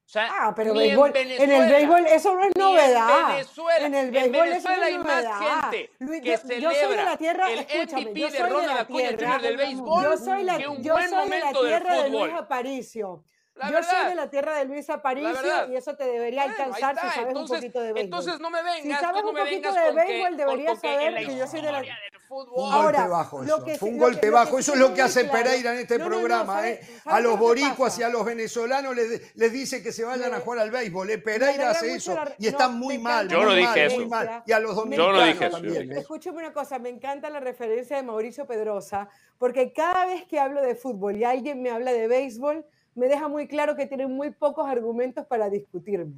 O 0.05 0.11
sea, 0.11 0.27
Ah, 0.31 0.53
pero 0.55 0.73
béisbol, 0.73 1.15
en, 1.15 1.51
el 1.51 1.69
béisbol 1.69 2.05
eso 2.07 2.33
no 2.33 2.43
es 2.43 2.55
novedad. 2.55 3.19
En 3.19 3.27
Venezuela, 3.35 3.85
En 3.85 3.93
el 3.93 4.05
en 4.07 4.11
béisbol 4.31 4.47
eso 4.47 4.69
no 4.75 4.81
hay 4.83 4.93
es 4.95 4.99
más 4.99 5.25
gente 5.69 5.91
Luis, 5.99 6.21
que 6.21 6.29
yo- 6.31 6.37
celebra 6.39 6.59
yo 6.73 6.79
soy 6.87 6.97
de 6.97 7.03
la 7.03 7.17
tierra, 7.17 7.51
el 7.51 7.59
MVP 7.59 8.19
yo 8.19 8.29
soy 8.29 8.37
de 8.39 8.43
Ronald 8.49 8.67
la 8.75 8.81
Acuña 8.81 9.07
tierra, 9.09 9.27
Jr. 9.33 9.41
del 9.43 9.57
béisbol 9.57 10.03
Yo 10.03 10.17
soy 10.17 10.43
la, 10.43 10.57
que 10.57 10.67
un 10.67 10.83
yo 10.83 10.93
buen 10.93 11.09
soy 11.09 11.29
de 11.29 11.39
la 11.39 11.45
del 11.51 11.55
tierra 11.61 12.01
de 12.03 12.09
Luis. 12.09 12.33
Aparicio. 12.33 13.23
La 13.53 13.71
yo 13.71 13.83
soy 13.83 14.05
de 14.09 14.15
la 14.15 14.29
tierra 14.31 14.55
de 14.57 14.65
Luis 14.65 14.89
Aparicio 14.89 15.71
y 15.71 15.75
eso 15.75 15.95
te 15.95 16.05
debería 16.05 16.43
Bueno, 16.45 16.55
alcanzar 16.63 16.95
si 16.95 17.01
sabes 17.01 17.27
entonces, 17.27 17.51
un 17.51 17.57
poquito 17.61 17.79
de 17.81 17.93
béisbol. 17.93 18.03
entonces 18.05 18.39
no 18.39 18.49
me 18.49 18.63
vengas, 18.63 18.81
Si 18.81 18.91
sabes 18.93 19.21
tú 19.21 19.25
no 19.25 19.29
un 19.29 19.35
me 19.35 19.41
poquito 19.41 19.73
de 19.73 19.91
béisbol, 19.91 20.37
deberías 20.37 20.79
saber 20.79 21.15
que 21.25 21.37
yo 21.37 21.45
soy 21.45 21.61
de 21.61 21.71
la- 21.71 21.83
Fue 22.29 22.43
un. 22.43 22.71
Ahora, 22.71 22.99
golpe 22.99 23.09
bajo 23.11 23.43
eso. 23.43 23.63
que 23.65 23.77
Fue 23.77 23.89
sí- 23.89 23.93
un 23.95 23.99
golpe 23.99 24.21
que- 24.21 24.29
bajo. 24.29 24.55
que 24.55 24.61
Eso 24.61 24.73
es 24.73 24.79
lo 24.79 24.93
que 24.93 25.01
hace 25.01 25.21
claro- 25.27 25.43
Pereira 25.43 25.73
en 25.73 25.79
este 25.79 25.97
No, 25.97 26.03
no, 26.05 26.09
no, 26.11 26.15
programa. 26.17 26.53
¿sabe- 26.53 26.71
¿eh? 26.73 26.79
A 27.05 27.19
los 27.19 27.39
boricuas 27.39 27.97
y 27.99 28.03
a 28.03 28.09
los 28.09 28.23
venezolanos 28.23 28.95
les, 28.95 29.35
les 29.35 29.51
dice 29.51 29.81
que 29.81 29.91
se 29.91 30.03
vayan 30.05 30.31
a 30.33 30.39
jugar 30.39 30.59
al 30.59 30.69
béisbol. 30.69 31.09
¿eh? 31.09 31.17
Pereira 31.17 31.71
hace 31.71 31.95
eso 31.95 32.13
la- 32.13 32.35
y 32.37 32.45
están 32.47 32.73
no, 32.73 32.85
muy 32.85 32.99
mal. 32.99 33.27
Yo 33.27 33.39
no 33.41 33.47
muy 33.47 33.55
dije 33.55 33.67
mal, 33.67 33.79
eso. 33.79 33.95
muy 33.95 34.05
mal. 34.07 34.43
Y 34.45 34.51
a 34.51 34.59
los 34.59 34.69
Yo 34.69 34.75
no 34.75 34.81
dominicanos 34.81 35.23
dije 35.25 35.45
eso, 35.47 35.57
yo 35.57 35.63
también. 35.73 35.91
¿eh? 35.91 35.99
Escúchame 35.99 36.37
una 36.37 36.53
cosa, 36.53 36.77
me 36.77 36.89
encanta 36.89 37.29
la 37.31 37.39
referencia 37.39 37.97
de 37.97 38.03
Mauricio 38.03 38.45
Pedrosa, 38.45 39.09
porque 39.39 39.73
cada 39.73 40.05
vez 40.05 40.23
que 40.27 40.39
hablo 40.39 40.61
de 40.61 40.75
fútbol 40.75 41.17
y 41.17 41.23
alguien 41.23 41.61
me 41.63 41.71
habla 41.71 41.91
de 41.91 42.07
béisbol, 42.07 42.63
me 42.93 43.07
deja 43.07 43.27
muy 43.27 43.47
claro 43.47 43.75
que 43.75 43.87
tiene 43.87 44.05
muy 44.05 44.29
pocos 44.29 44.69
argumentos 44.69 45.25
para 45.25 45.49
discutirme. 45.49 46.13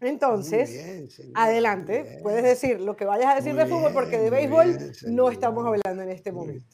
Entonces, 0.00 0.70
Muy 0.70 0.78
bien, 0.84 1.10
señor, 1.10 1.32
adelante, 1.34 2.18
puedes 2.22 2.42
decir 2.42 2.80
lo 2.80 2.96
que 2.96 3.04
vayas 3.04 3.26
a 3.26 3.34
decir 3.36 3.54
Muy 3.54 3.64
de 3.64 3.68
fútbol, 3.68 3.92
porque 3.92 4.18
de 4.18 4.30
béisbol 4.30 4.78
bien, 4.78 4.92
no 5.08 5.30
estamos 5.30 5.66
hablando 5.66 6.02
en 6.02 6.10
este 6.10 6.32
momento. 6.32 6.66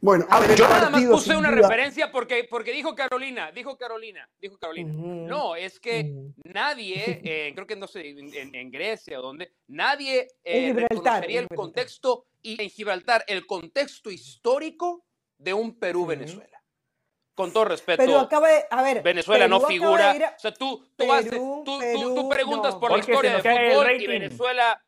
Bueno, 0.00 0.26
a 0.28 0.38
ver, 0.40 0.54
Yo 0.56 0.68
nada 0.68 0.90
más 0.90 1.02
puse 1.04 1.36
una 1.36 1.50
duda- 1.50 1.62
referencia 1.62 2.12
porque, 2.12 2.46
porque 2.48 2.70
dijo 2.70 2.94
Carolina, 2.94 3.50
dijo 3.50 3.76
Carolina, 3.76 4.28
dijo 4.40 4.56
Carolina. 4.58 4.92
No, 4.92 5.56
es 5.56 5.80
que 5.80 6.14
nadie, 6.44 7.20
eh, 7.24 7.52
creo 7.54 7.66
que 7.66 7.76
no 7.76 7.88
sé, 7.88 8.10
en, 8.10 8.70
Grecia 8.70 9.18
o 9.18 9.22
donde, 9.22 9.52
nadie 9.66 10.28
En 10.44 10.78
eh, 10.78 10.86
reconocería 10.88 11.40
el 11.40 11.48
contexto, 11.48 12.26
y 12.42 12.62
en 12.62 12.70
Gibraltar, 12.70 13.24
el 13.26 13.46
contexto 13.46 14.10
histórico 14.10 15.04
de 15.38 15.54
un 15.54 15.76
Perú-Venezuela. 15.78 16.55
Con 17.36 17.52
todo 17.52 17.66
respeto, 17.66 18.02
Pero 18.02 18.18
acaba 18.18 18.48
de, 18.48 18.64
a 18.70 18.82
ver, 18.82 19.02
Venezuela 19.02 19.46
no 19.46 19.58
Perú 19.58 19.68
figura. 19.68 20.10
a- 20.10 20.34
O 20.36 20.38
sea, 20.38 20.52
tú, 20.54 20.84
tú, 20.96 21.12
haces- 21.12 21.30
Perú, 21.30 21.62
tú, 21.66 21.72
tú- 21.74 21.78
Perú, 21.80 22.14
tú 22.14 22.28
preguntas 22.30 22.74
no. 22.74 22.80
por 22.80 22.90
la 22.92 22.98
historia 22.98 23.36
de 23.36 23.42
fútbol 23.42 23.90
y. 24.00 24.06
Venezuela. 24.06 24.82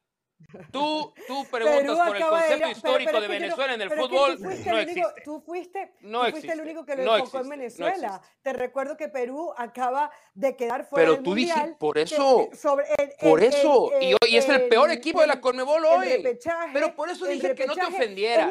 Tú, 0.72 1.12
tú 1.26 1.44
preguntas 1.50 1.98
por 2.06 2.16
el 2.16 2.22
acaba 2.22 2.42
de 2.42 2.54
ir 2.54 2.60
concepto 2.62 2.70
histórico 2.70 3.10
pero- 3.10 3.18
pero 3.18 3.20
de 3.20 3.26
no- 3.28 3.32
Venezuela 3.44 3.74
en 3.74 3.80
el 3.82 3.90
fútbol. 3.90 4.36
tú 4.38 4.44
fuiste 4.44 4.70
No 4.70 4.78
el 4.78 4.88
único- 4.88 5.08
existe. 5.08 5.22
Tú 5.24 5.40
fuiste, 5.40 5.92
No 6.00 6.18
tú 6.18 6.30
fuiste 6.30 6.38
existe, 6.38 6.52
el 6.54 6.60
único 6.60 6.84
que 6.86 6.96
lo 6.96 7.04
no 7.04 7.16
enfocó 7.16 7.38
en 7.40 7.52
existe, 7.52 7.82
no 7.82 7.86
Venezuela. 7.90 8.22
Te 8.42 8.52
recuerdo 8.54 8.96
que 8.96 9.08
Perú 9.08 9.52
acaba 9.56 10.10
de 10.34 10.56
quedar 10.56 10.86
fuera 10.88 11.02
Pero 11.04 11.14
del 11.16 11.22
tú 11.24 11.30
mundial. 11.30 11.54
dijiste, 11.58 11.76
por 11.78 11.94
que- 11.96 12.02
eso, 12.02 12.48
sobre 12.54 12.86
el- 12.98 13.12
por 13.20 13.42
el- 13.42 13.48
eso. 13.48 13.90
y, 14.00 14.12
hoy 14.14 14.36
es 14.36 14.48
el 14.48 14.68
peor 14.68 14.90
equipo 14.90 15.20
de 15.20 15.26
la 15.26 15.40
Conmebol 15.40 15.84
hoy. 15.84 16.24
Pero 16.72 16.94
por 16.96 17.10
eso 17.10 17.26
dije 17.26 17.54
que 17.54 17.66
no 17.66 17.74
te 17.74 17.84
ofendieras. 17.84 18.50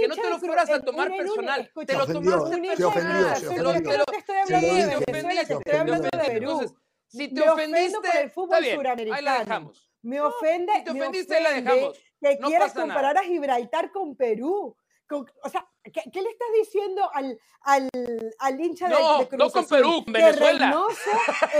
Que 0.00 0.08
no 0.08 0.14
te 0.14 0.30
lo 0.30 0.38
fueras 0.38 0.70
a 0.70 0.80
tomar 0.80 1.10
en 1.10 1.16
personal. 1.18 1.70
te 1.86 1.92
lo 1.94 2.06
tomaste 2.06 2.60
personal. 2.60 2.76
te 2.76 2.84
ofendió. 2.84 3.26
estoy 4.16 4.36
hablando 4.36 4.74
de. 4.74 5.04
Venezuela, 5.06 5.40
estoy 5.42 5.74
hablando 5.76 6.08
de. 6.08 6.24
Perú. 6.26 6.76
Si 7.08 7.28
te 7.28 7.48
ofendiste, 7.48 7.98
está 8.24 8.60
bien, 8.60 8.86
ahí 9.12 9.22
la 9.22 9.38
dejamos. 9.40 9.85
Me 10.06 10.20
ofende, 10.20 10.72
si 10.78 10.84
te 10.84 10.92
me 10.94 11.00
ofendiste, 11.02 11.40
la 11.40 11.48
ofende 11.50 11.70
dejamos. 11.72 11.98
que 12.20 12.38
No 12.40 12.48
quieras 12.48 12.72
comparar 12.72 13.14
nada. 13.14 13.20
a 13.20 13.24
Gibraltar 13.24 13.90
con 13.92 14.16
Perú. 14.16 14.76
Con- 15.08 15.24
o 15.44 15.48
sea, 15.48 15.64
¿qué, 15.84 16.02
qué 16.12 16.20
le 16.22 16.30
estás 16.30 16.48
diciendo 16.58 17.08
al, 17.14 17.38
al, 17.62 17.88
al 18.40 18.60
hincha 18.60 18.88
de, 18.88 18.94
No, 18.94 19.18
de 19.18 19.28
Cruz 19.28 19.38
no 19.38 19.50
con? 19.52 19.66
Perú, 19.68 20.04
con 20.04 20.12
Venezuela. 20.12 20.66
Reynoso, 20.66 21.10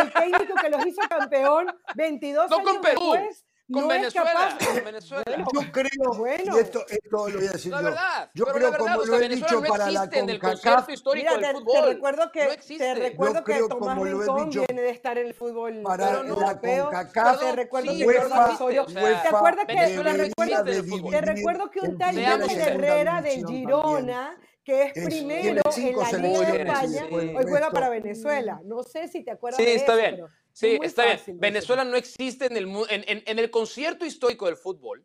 el 0.01 0.13
técnico 0.13 0.55
que 0.61 0.69
los 0.71 0.87
hizo 0.87 1.01
campeón 1.09 1.67
22 1.95 2.51
No 2.51 2.57
años 2.57 2.69
con 2.73 2.81
Perú, 2.83 3.13
después, 3.13 3.46
Con 3.73 3.83
no 3.83 3.89
Venezuela. 3.89 4.31
es 4.31 4.55
capaz. 4.55 4.67
Con 4.75 4.85
Venezuela. 4.85 5.25
Bueno, 5.27 5.47
Yo 5.53 5.73
creo, 5.73 6.15
Bueno. 6.17 6.57
y 6.57 6.61
esto, 6.61 6.85
esto 6.89 7.29
lo 7.29 7.39
voy 7.39 7.47
a 7.49 7.51
decir 7.51 7.73
No 7.73 7.79
yo. 7.81 7.85
verdad. 7.87 8.31
Yo 8.33 8.45
pero 8.45 8.57
creo, 8.57 8.71
la 8.71 8.71
verdad, 8.71 8.87
como 8.87 9.01
o 9.01 9.03
sea, 9.03 9.11
lo 9.11 9.17
he 9.17 9.21
Venezuela 9.29 9.47
dicho 9.49 9.61
no 9.61 9.69
para 9.69 9.91
la 9.91 9.99
existe 10.05 10.19
en 10.21 10.31
el 10.31 10.39
CONCACAF, 10.41 10.89
histórico 10.91 11.35
Mira, 11.35 11.47
del 11.49 11.57
te, 11.57 11.61
fútbol. 11.65 11.75
te 11.75 11.87
recuerdo 11.95 12.33
que, 12.33 12.45
no 12.45 12.77
te 12.79 12.95
recuerdo 12.95 13.35
Yo 13.35 13.45
que 13.45 13.59
Tomás 13.69 13.99
Rincón 13.99 14.51
dicho, 14.51 14.65
viene 14.69 14.83
de 14.83 14.91
estar 14.91 15.19
en 15.19 15.27
el 15.27 15.35
fútbol 15.35 15.83
para 15.83 16.07
Pero 16.07 16.23
no, 16.23 16.35
la 16.41 16.47
europeo. 16.47 16.85
CONCACAF, 16.85 17.41
te 17.41 17.53
recuerdo 17.53 17.93
sí, 17.93 17.99
que 17.99 18.05
pero 18.07 18.21
Jordan 18.23 18.39
no 18.39 18.55
Osorio- 18.55 18.83
existe, 18.83 19.01
o 19.01 19.07
sea, 19.09 19.23
¿Te 19.23 19.29
acuerdas 19.29 19.67
que 19.67 19.75
Venezuela 19.75 20.13
recuerdo, 20.13 21.11
te 21.11 21.21
recuerdo 21.21 21.71
que 21.71 21.81
un 21.81 21.99
tal 21.99 22.15
sinceros. 22.15 22.53
Herrera 22.55 23.23
División 23.23 23.49
Girona, 23.53 24.39
que 24.63 24.83
es, 24.83 24.97
Es- 24.97 25.05
primero 25.07 25.49
en 25.49 25.57
la 25.57 26.19
Liga 26.19 26.53
de 26.53 26.63
España, 26.63 27.07
sí. 27.09 27.15
hoy 27.15 27.45
juega 27.49 27.71
para 27.73 27.89
Venezuela. 27.89 28.61
No 28.65 28.85
sé 28.85 29.09
si 29.09 29.25
te 29.25 29.33
acuerdas 29.33 29.57
Sí, 29.59 29.65
de 29.65 29.75
está 29.75 29.95
eso, 30.01 30.17
bien. 30.17 30.27
Sí, 30.59 30.79
es 30.81 30.89
está 30.89 31.05
bien. 31.05 31.19
fácil. 31.19 31.35
Venezuela 31.39 31.85
no 31.85 31.97
existe 31.97 32.47
en 32.47 32.57
el, 32.57 32.67
mu- 32.67 32.87
en, 32.89 33.05
en- 33.07 33.23
en 33.27 33.39
el 33.39 33.51
concierto 33.51 34.07
histórico 34.07 34.47
del 34.47 34.57
fútbol. 34.57 35.05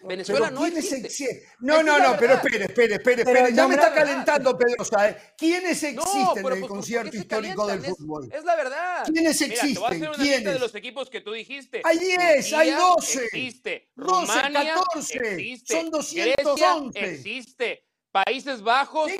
Venezuela 0.00 0.46
Pero 0.46 0.54
no 0.60 0.62
¿quiénes 0.66 0.92
existe. 0.92 1.08
exi- 1.24 1.42
No, 1.60 1.82
no, 1.82 1.98
no, 1.98 2.16
pero 2.18 2.34
espere, 2.34 2.64
espere, 2.64 2.94
espere, 2.94 3.22
espere. 3.22 3.52
Ya 3.52 3.66
me 3.66 3.74
está 3.74 3.92
calentando 3.92 4.56
Pedrosa, 4.56 5.08
¿eh? 5.08 5.16
¿Quiénes 5.36 5.82
No, 5.82 5.88
existen 6.02 6.28
pero 6.34 6.48
en 6.48 6.52
el 6.54 6.60
pues, 6.60 6.68
concierto 6.70 7.04
¿por 7.04 7.10
qué 7.12 7.16
se 7.18 7.22
histórico 7.22 7.66
del? 7.66 7.84
Es- 7.84 7.90
fútbol? 7.96 8.28
Es, 8.32 8.44
la 8.44 8.56
verdad. 8.56 9.04
¿Quiénes 9.12 9.40
Mira, 9.40 9.54
te 9.56 9.74
voy 9.74 9.84
a 9.84 9.86
hacer 9.88 9.96
existen? 9.98 10.08
una 10.08 10.16
lista 10.18 10.36
de 10.36 10.42
¿Quiénes? 10.44 10.60
los 10.60 10.74
equipos 10.76 11.10
que 11.10 11.20
tú 11.20 11.32
dijiste. 11.32 11.80
Hay 11.84 11.98
10, 11.98 12.52
hay 12.52 12.70
Turquía 12.70 12.78
12. 12.78 13.24
Existe. 13.24 13.90
12, 13.96 14.10
Rumania 14.32 14.74
14. 14.74 15.18
existe. 15.18 15.74
Son 15.74 15.90
Grecia 15.90 16.34
211. 16.44 17.04
existe. 17.14 17.84
Países 18.24 18.62
Bajos. 18.62 19.10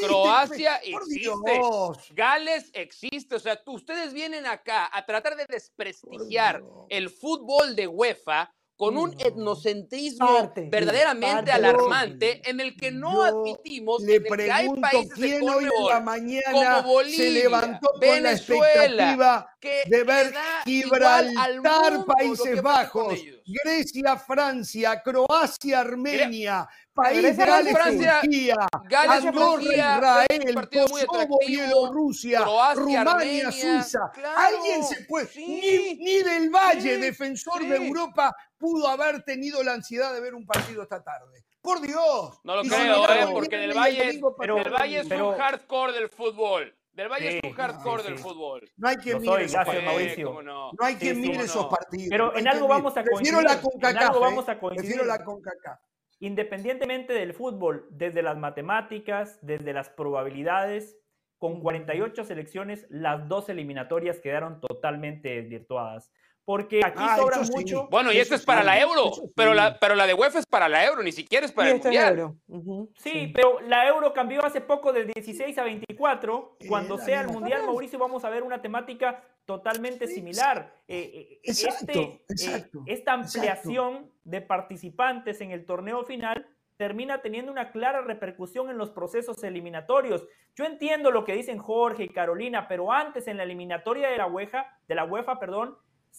Croacia 0.00 0.80
Por 0.90 1.02
existe. 1.02 1.20
Dios. 1.52 1.98
Gales 2.14 2.70
existe. 2.72 3.34
O 3.36 3.40
sea, 3.40 3.62
tú- 3.62 3.72
ustedes 3.74 4.12
vienen 4.12 4.46
acá 4.46 4.88
a 4.92 5.04
tratar 5.06 5.36
de 5.36 5.46
desprestigiar 5.48 6.62
el 6.88 7.10
fútbol 7.10 7.76
de 7.76 7.86
UEFA 7.86 8.52
con 8.76 8.96
un 8.96 9.10
No. 9.10 9.16
etnocentrismo 9.26 10.26
Parte, 10.38 10.68
verdaderamente 10.70 11.36
parte. 11.36 11.52
alarmante 11.52 12.48
en 12.48 12.60
el 12.60 12.76
que 12.76 12.92
no 12.92 13.24
admitimos 13.24 14.00
Le 14.04 14.16
en 14.16 14.22
el 14.24 14.36
que 14.36 14.52
hay 14.52 14.68
países 14.68 15.08
de 15.18 15.28
quién 15.38 15.48
hoy 15.48 15.64
en 15.64 15.86
la 15.88 15.98
mañana 16.00 16.52
como 16.52 16.92
Bolivia, 16.94 17.16
se 17.16 17.30
levantó 17.30 17.88
con 17.90 18.00
la 18.00 18.14
Venezuela, 18.14 18.62
expectativa 18.84 19.56
que 19.60 19.82
de 19.86 20.04
ver 20.04 20.34
Gibraltar, 20.64 22.04
Países 22.04 22.62
Bajos. 22.62 23.18
Grecia, 23.64 24.16
Francia, 24.16 25.02
Croacia, 25.02 25.80
Armenia, 25.80 26.68
País 26.92 27.22
Grecia, 27.22 27.46
Gales, 27.46 27.72
Francia, 27.72 28.20
Turquía, 28.20 28.56
Gales, 28.84 29.24
Andorra, 29.24 29.62
Turquía, 29.62 30.24
Israel, 30.28 30.68
Kosovo, 30.68 31.38
Bielorrusia, 31.46 32.42
Croacia, 32.42 32.74
Rumania, 32.74 33.00
Armenia, 33.00 33.52
Suiza. 33.52 34.10
claro, 34.12 34.38
Alguien 34.38 34.84
se 34.84 35.04
puede. 35.04 35.26
sí, 35.28 35.46
ni, 35.46 36.04
ni 36.04 36.22
del 36.22 36.50
Valle, 36.50 36.96
sí, 36.96 37.00
defensor 37.00 37.60
sí. 37.60 37.68
de 37.68 37.76
Europa, 37.76 38.34
pudo 38.58 38.88
haber 38.88 39.22
tenido 39.22 39.62
la 39.62 39.72
ansiedad 39.74 40.12
de 40.12 40.20
ver 40.20 40.34
un 40.34 40.46
partido 40.46 40.82
esta 40.82 41.02
tarde. 41.02 41.44
Por 41.60 41.80
Dios. 41.80 42.40
No 42.44 42.56
lo 42.56 42.62
creo, 42.62 43.10
¿eh? 43.10 43.28
Porque 43.32 43.56
el 43.56 43.68
del 43.68 43.78
Valle, 43.78 44.06
del 44.06 44.72
Valle 44.72 45.00
es 45.00 45.10
un 45.10 45.36
hardcore 45.36 45.92
del 45.92 46.08
fútbol. 46.08 46.77
Del 46.98 47.08
Valle 47.08 47.30
Sí, 47.30 47.38
es 47.40 47.44
un 47.44 47.52
hardcore 47.52 48.02
sí, 48.02 48.08
del 48.08 48.18
sí. 48.18 48.24
fútbol. 48.24 48.70
No 48.76 48.88
hay 48.88 48.96
quien 48.96 49.14
Lo 49.14 49.20
mire 49.20 49.34
soy, 49.34 49.44
esos 49.44 49.64
partidos. 49.64 50.44
No. 50.44 50.72
No 50.72 50.84
hay 50.84 50.96
mire 51.20 51.32
cómo 51.32 51.44
esos 51.44 51.62
no. 51.62 51.68
partidos. 51.68 52.08
Pero 52.10 52.24
no 52.26 52.32
hay 52.34 52.40
en 52.40 52.48
algo 52.48 52.66
vamos 52.66 52.96
a 52.96 53.04
Prefiero 53.04 53.40
la 53.40 53.60
coincidir, 53.60 53.62
en 53.62 53.70
CONCACAF. 53.70 54.08
algo 54.08 54.20
vamos 54.20 54.48
a 54.48 54.52
eh. 54.52 54.58
Prefiero 54.58 54.76
coincidir. 54.76 55.06
la 55.06 55.24
CONCACAF. 55.24 55.80
Independientemente 56.18 57.12
del 57.12 57.34
fútbol, 57.34 57.86
desde 57.90 58.22
las 58.22 58.36
matemáticas, 58.36 59.38
desde 59.42 59.72
las 59.72 59.90
probabilidades, 59.90 60.98
con 61.36 61.60
48 61.60 62.24
selecciones, 62.24 62.84
las 62.90 63.28
dos 63.28 63.48
eliminatorias 63.48 64.18
quedaron 64.18 64.60
totalmente 64.60 65.28
desvirtuadas. 65.28 66.10
Porque 66.48 66.80
aquí 66.82 66.96
Ah, 66.98 67.18
sobra 67.18 67.44
sí. 67.44 67.52
mucho. 67.54 67.88
Bueno, 67.90 68.10
y 68.10 68.14
Eso 68.14 68.22
esta 68.22 68.34
es 68.36 68.40
sí, 68.40 68.46
para 68.46 68.64
la 68.64 68.80
Euro, 68.80 69.12
sí. 69.12 69.20
pero 69.36 69.52
la, 69.52 69.78
pero 69.78 69.94
la 69.94 70.06
de 70.06 70.14
UEFA 70.14 70.38
es 70.38 70.46
para 70.46 70.66
la 70.66 70.82
Euro, 70.86 71.02
ni 71.02 71.12
siquiera 71.12 71.44
es 71.44 71.52
para 71.52 71.68
Y 71.68 71.70
el 71.72 71.76
este 71.76 71.88
es 71.90 71.94
Mundial. 71.94 72.18
euro. 72.48 72.88
Sí, 72.96 73.30
pero 73.34 73.60
la 73.60 73.86
euro 73.86 74.14
cambió 74.14 74.42
hace 74.42 74.62
poco 74.62 74.90
de 74.94 75.04
16 75.04 75.58
a 75.58 75.64
24. 75.64 76.56
Eh, 76.58 76.66
Cuando 76.66 76.96
sea 76.96 77.20
el 77.20 77.28
Mundial. 77.28 77.64
Mauricio, 77.66 77.98
vamos 77.98 78.24
a 78.24 78.30
ver 78.30 78.42
una 78.42 78.62
temática 78.62 79.22
totalmente 79.44 80.06
Sí, 80.06 80.14
similar. 80.14 80.72
Eh, 80.88 81.10
eh, 81.14 81.40
Exacto, 81.42 81.80
este, 81.80 82.00
eh, 82.00 82.20
exacto, 82.30 82.82
esta 82.86 83.12
ampliación 83.12 84.10
de 84.24 84.40
participantes 84.40 85.42
en 85.42 85.50
el 85.50 85.66
torneo 85.66 86.02
final 86.04 86.46
termina 86.78 87.20
teniendo 87.20 87.52
una 87.52 87.72
clara 87.72 88.00
repercusión 88.00 88.70
en 88.70 88.78
los 88.78 88.88
procesos 88.90 89.44
eliminatorios. 89.44 90.24
Yo 90.56 90.64
entiendo 90.64 91.10
lo 91.10 91.24
que 91.26 91.34
dicen 91.34 91.58
Jorge 91.58 92.04
y 92.04 92.08
Carolina, 92.08 92.68
pero 92.68 92.90
antes 92.90 93.28
en 93.28 93.36
la 93.36 93.42
eliminatoria 93.42 94.08
de 94.08 94.16
la 94.16 94.26
UEFA, 94.28 94.78
de 94.88 94.94
la 94.94 95.04
UEFA, 95.04 95.38
perdón, 95.38 95.76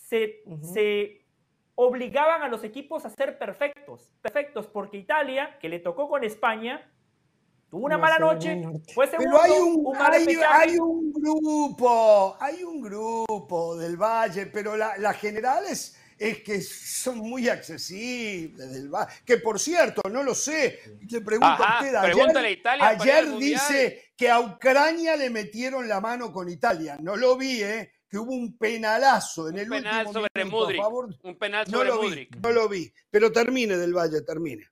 se, 0.10 1.26
obligaban 1.76 2.42
a 2.42 2.50
los 2.50 2.64
equipos 2.64 3.06
a 3.06 3.10
ser 3.10 3.38
perfectos, 3.38 4.12
perfectos, 4.22 4.68
porque 4.68 4.98
Italia, 4.98 5.58
que 5.62 5.70
le 5.70 5.80
tocó 5.80 6.10
con 6.10 6.24
España, 6.26 6.92
tuvo 7.70 7.86
una 7.86 7.96
No 7.96 8.02
mala 8.02 8.20
noche, 8.20 8.56
no, 8.58 8.72
no. 8.72 8.80
fue 8.94 9.08
segundo, 9.08 9.40
Pero 9.42 9.44
hay 9.44 9.62
un, 9.62 9.86
un 9.86 9.98
mal 9.98 10.12
hay, 10.12 10.78
un 10.78 11.14
grupo, 11.14 12.36
hay 12.40 12.64
un 12.64 12.82
grupo 12.82 13.78
del 13.78 13.96
Valle, 13.96 14.48
pero 14.48 14.76
la, 14.76 14.98
la 14.98 15.14
general 15.14 15.64
es, 15.68 15.98
es 16.18 16.44
que 16.44 16.62
son 16.62 17.20
muy 17.20 17.48
accesibles 17.48 18.74
del 18.74 18.90
Valle. 18.90 19.14
Que 19.24 19.38
por 19.38 19.58
cierto, 19.58 20.02
no 20.10 20.22
lo 20.22 20.36
sé, 20.36 20.82
le 21.10 21.22
pregunto 21.22 21.64
Ajá, 21.64 21.78
a 21.78 21.82
usted, 21.82 21.96
ayer, 21.96 22.38
a 22.38 22.50
Italia 22.50 22.88
ayer 22.90 23.38
dice 23.38 24.12
que 24.18 24.30
a 24.30 24.42
Ucrania 24.42 25.16
le 25.16 25.30
metieron 25.30 25.88
la 25.88 26.02
mano 26.02 26.34
con 26.34 26.50
Italia. 26.50 26.98
No 27.00 27.16
lo 27.16 27.38
vi, 27.38 27.64
¿eh? 27.64 27.99
Que 28.10 28.18
hubo 28.18 28.34
un 28.34 28.58
penalazo 28.58 29.50
en 29.50 29.56
Un 29.56 29.60
el 29.60 29.70
penal 29.70 30.08
último 30.08 30.14
sobre 30.14 30.44
minuto 30.44 30.58
a 30.58 30.66
Mudrik. 30.66 30.82
favor. 30.82 31.16
Un 31.24 31.38
penal 31.38 31.66
No 31.70 31.78
sobre 31.78 31.90
lo 31.90 32.00
vi, 32.02 32.08
Mudrik. 32.08 32.36
no 32.38 32.50
lo 32.52 32.70
vi. 32.70 32.94
Pero 33.12 33.32
termine 33.32 33.78
del 33.78 33.94
Valle, 33.94 34.22
termine. 34.24 34.68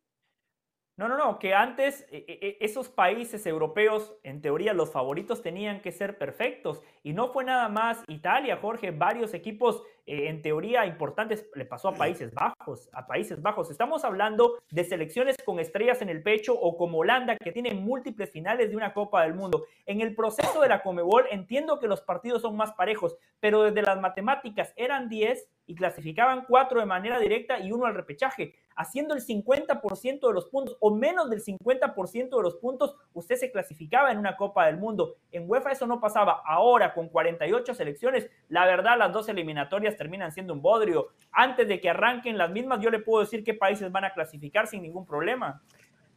No, 0.98 1.08
no, 1.08 1.16
no, 1.16 1.38
que 1.38 1.54
antes 1.54 2.08
eh, 2.10 2.26
eh, 2.28 2.58
esos 2.60 2.89
países 2.89 3.45
europeos, 3.45 4.16
en 4.24 4.41
teoría 4.41 4.74
los 4.74 4.91
favoritos 4.91 5.43
tenían 5.43 5.80
que 5.80 5.91
ser 5.91 6.18
perfectos 6.18 6.82
y 7.04 7.14
no 7.14 7.32
fue 7.32 7.43
nada 7.43 7.70
más 7.70 8.04
Italia, 8.08 8.58
Jorge, 8.60 8.89
varios 8.89 9.36
equipos 9.36 9.84
eh, 10.08 10.28
en 10.28 10.41
teoría 10.41 10.88
importantes 10.88 11.52
le 11.54 11.66
pasó 11.66 11.89
a 11.89 11.93
Países 11.93 12.34
Bajos, 12.34 12.89
a 12.93 13.06
Países 13.06 13.39
Bajos. 13.43 13.70
Estamos 13.70 14.04
hablando 14.06 14.58
de 14.72 14.84
selecciones 14.86 15.36
con 15.45 15.60
estrellas 15.60 16.02
en 16.02 16.10
el 16.10 16.24
pecho 16.24 16.60
o 16.60 16.76
como 16.76 16.98
Holanda 16.98 17.36
que 17.36 17.52
tiene 17.52 17.76
múltiples 17.76 18.32
finales 18.32 18.72
de 18.72 18.76
una 18.76 18.95
Copa 18.95 19.22
del 19.22 19.36
Mundo. 19.36 19.66
En 19.86 20.02
el 20.02 20.16
proceso 20.16 20.62
de 20.62 20.70
la 20.70 20.82
Comebol 20.82 21.26
entiendo 21.30 21.78
que 21.78 21.88
los 21.88 22.02
partidos 22.02 22.41
son 22.41 22.58
más 22.58 22.72
parejos, 22.74 23.16
pero 23.39 23.62
desde 23.62 23.84
las 23.84 24.02
matemáticas 24.02 24.74
eran 24.76 25.10
10 25.10 25.48
y 25.68 25.76
clasificaban 25.76 26.45
4 26.48 26.80
de 26.80 26.86
manera 26.88 27.20
directa 27.20 27.60
y 27.60 27.72
uno 27.72 27.86
al 27.86 27.93
repechaje 27.93 28.56
haciendo 28.78 29.15
el 29.15 29.25
50% 29.25 30.28
de 30.28 30.34
los 30.34 30.45
puntos 30.45 30.78
o 30.80 30.95
menos 30.95 31.30
del 31.30 31.43
50% 31.43 32.38
de 32.38 32.43
los 32.43 32.55
puntos, 32.55 32.95
usted 33.13 33.36
se 33.36 33.51
clasificaba 33.51 34.11
en 34.11 34.19
una 34.19 34.38
Copa 34.38 34.67
del 34.67 34.78
Mundo. 34.78 35.15
En 35.32 35.49
UEFA 35.49 35.71
eso 35.71 35.88
no 35.88 35.99
pasaba. 35.99 36.41
Ahora, 36.45 36.93
con 36.93 37.09
48 37.09 37.73
selecciones, 37.73 38.30
la 38.49 38.65
verdad, 38.65 38.97
las 38.97 39.11
dos 39.11 39.28
eliminatorias 39.30 39.97
terminan 39.97 40.32
siendo 40.32 40.53
un 40.53 40.61
bodrio. 40.61 41.09
Antes 41.32 41.67
de 41.67 41.82
que 41.82 41.89
arranquen 41.89 42.38
las 42.38 42.51
mismas, 42.51 42.80
yo 42.80 42.89
le 42.89 42.99
puedo 42.99 43.23
decir 43.23 43.43
qué 43.43 43.53
países 43.53 43.91
van 43.91 44.05
a 44.05 44.13
clasificar 44.13 44.67
sin 44.67 44.84
ningún 44.84 45.05
problema. 45.05 45.61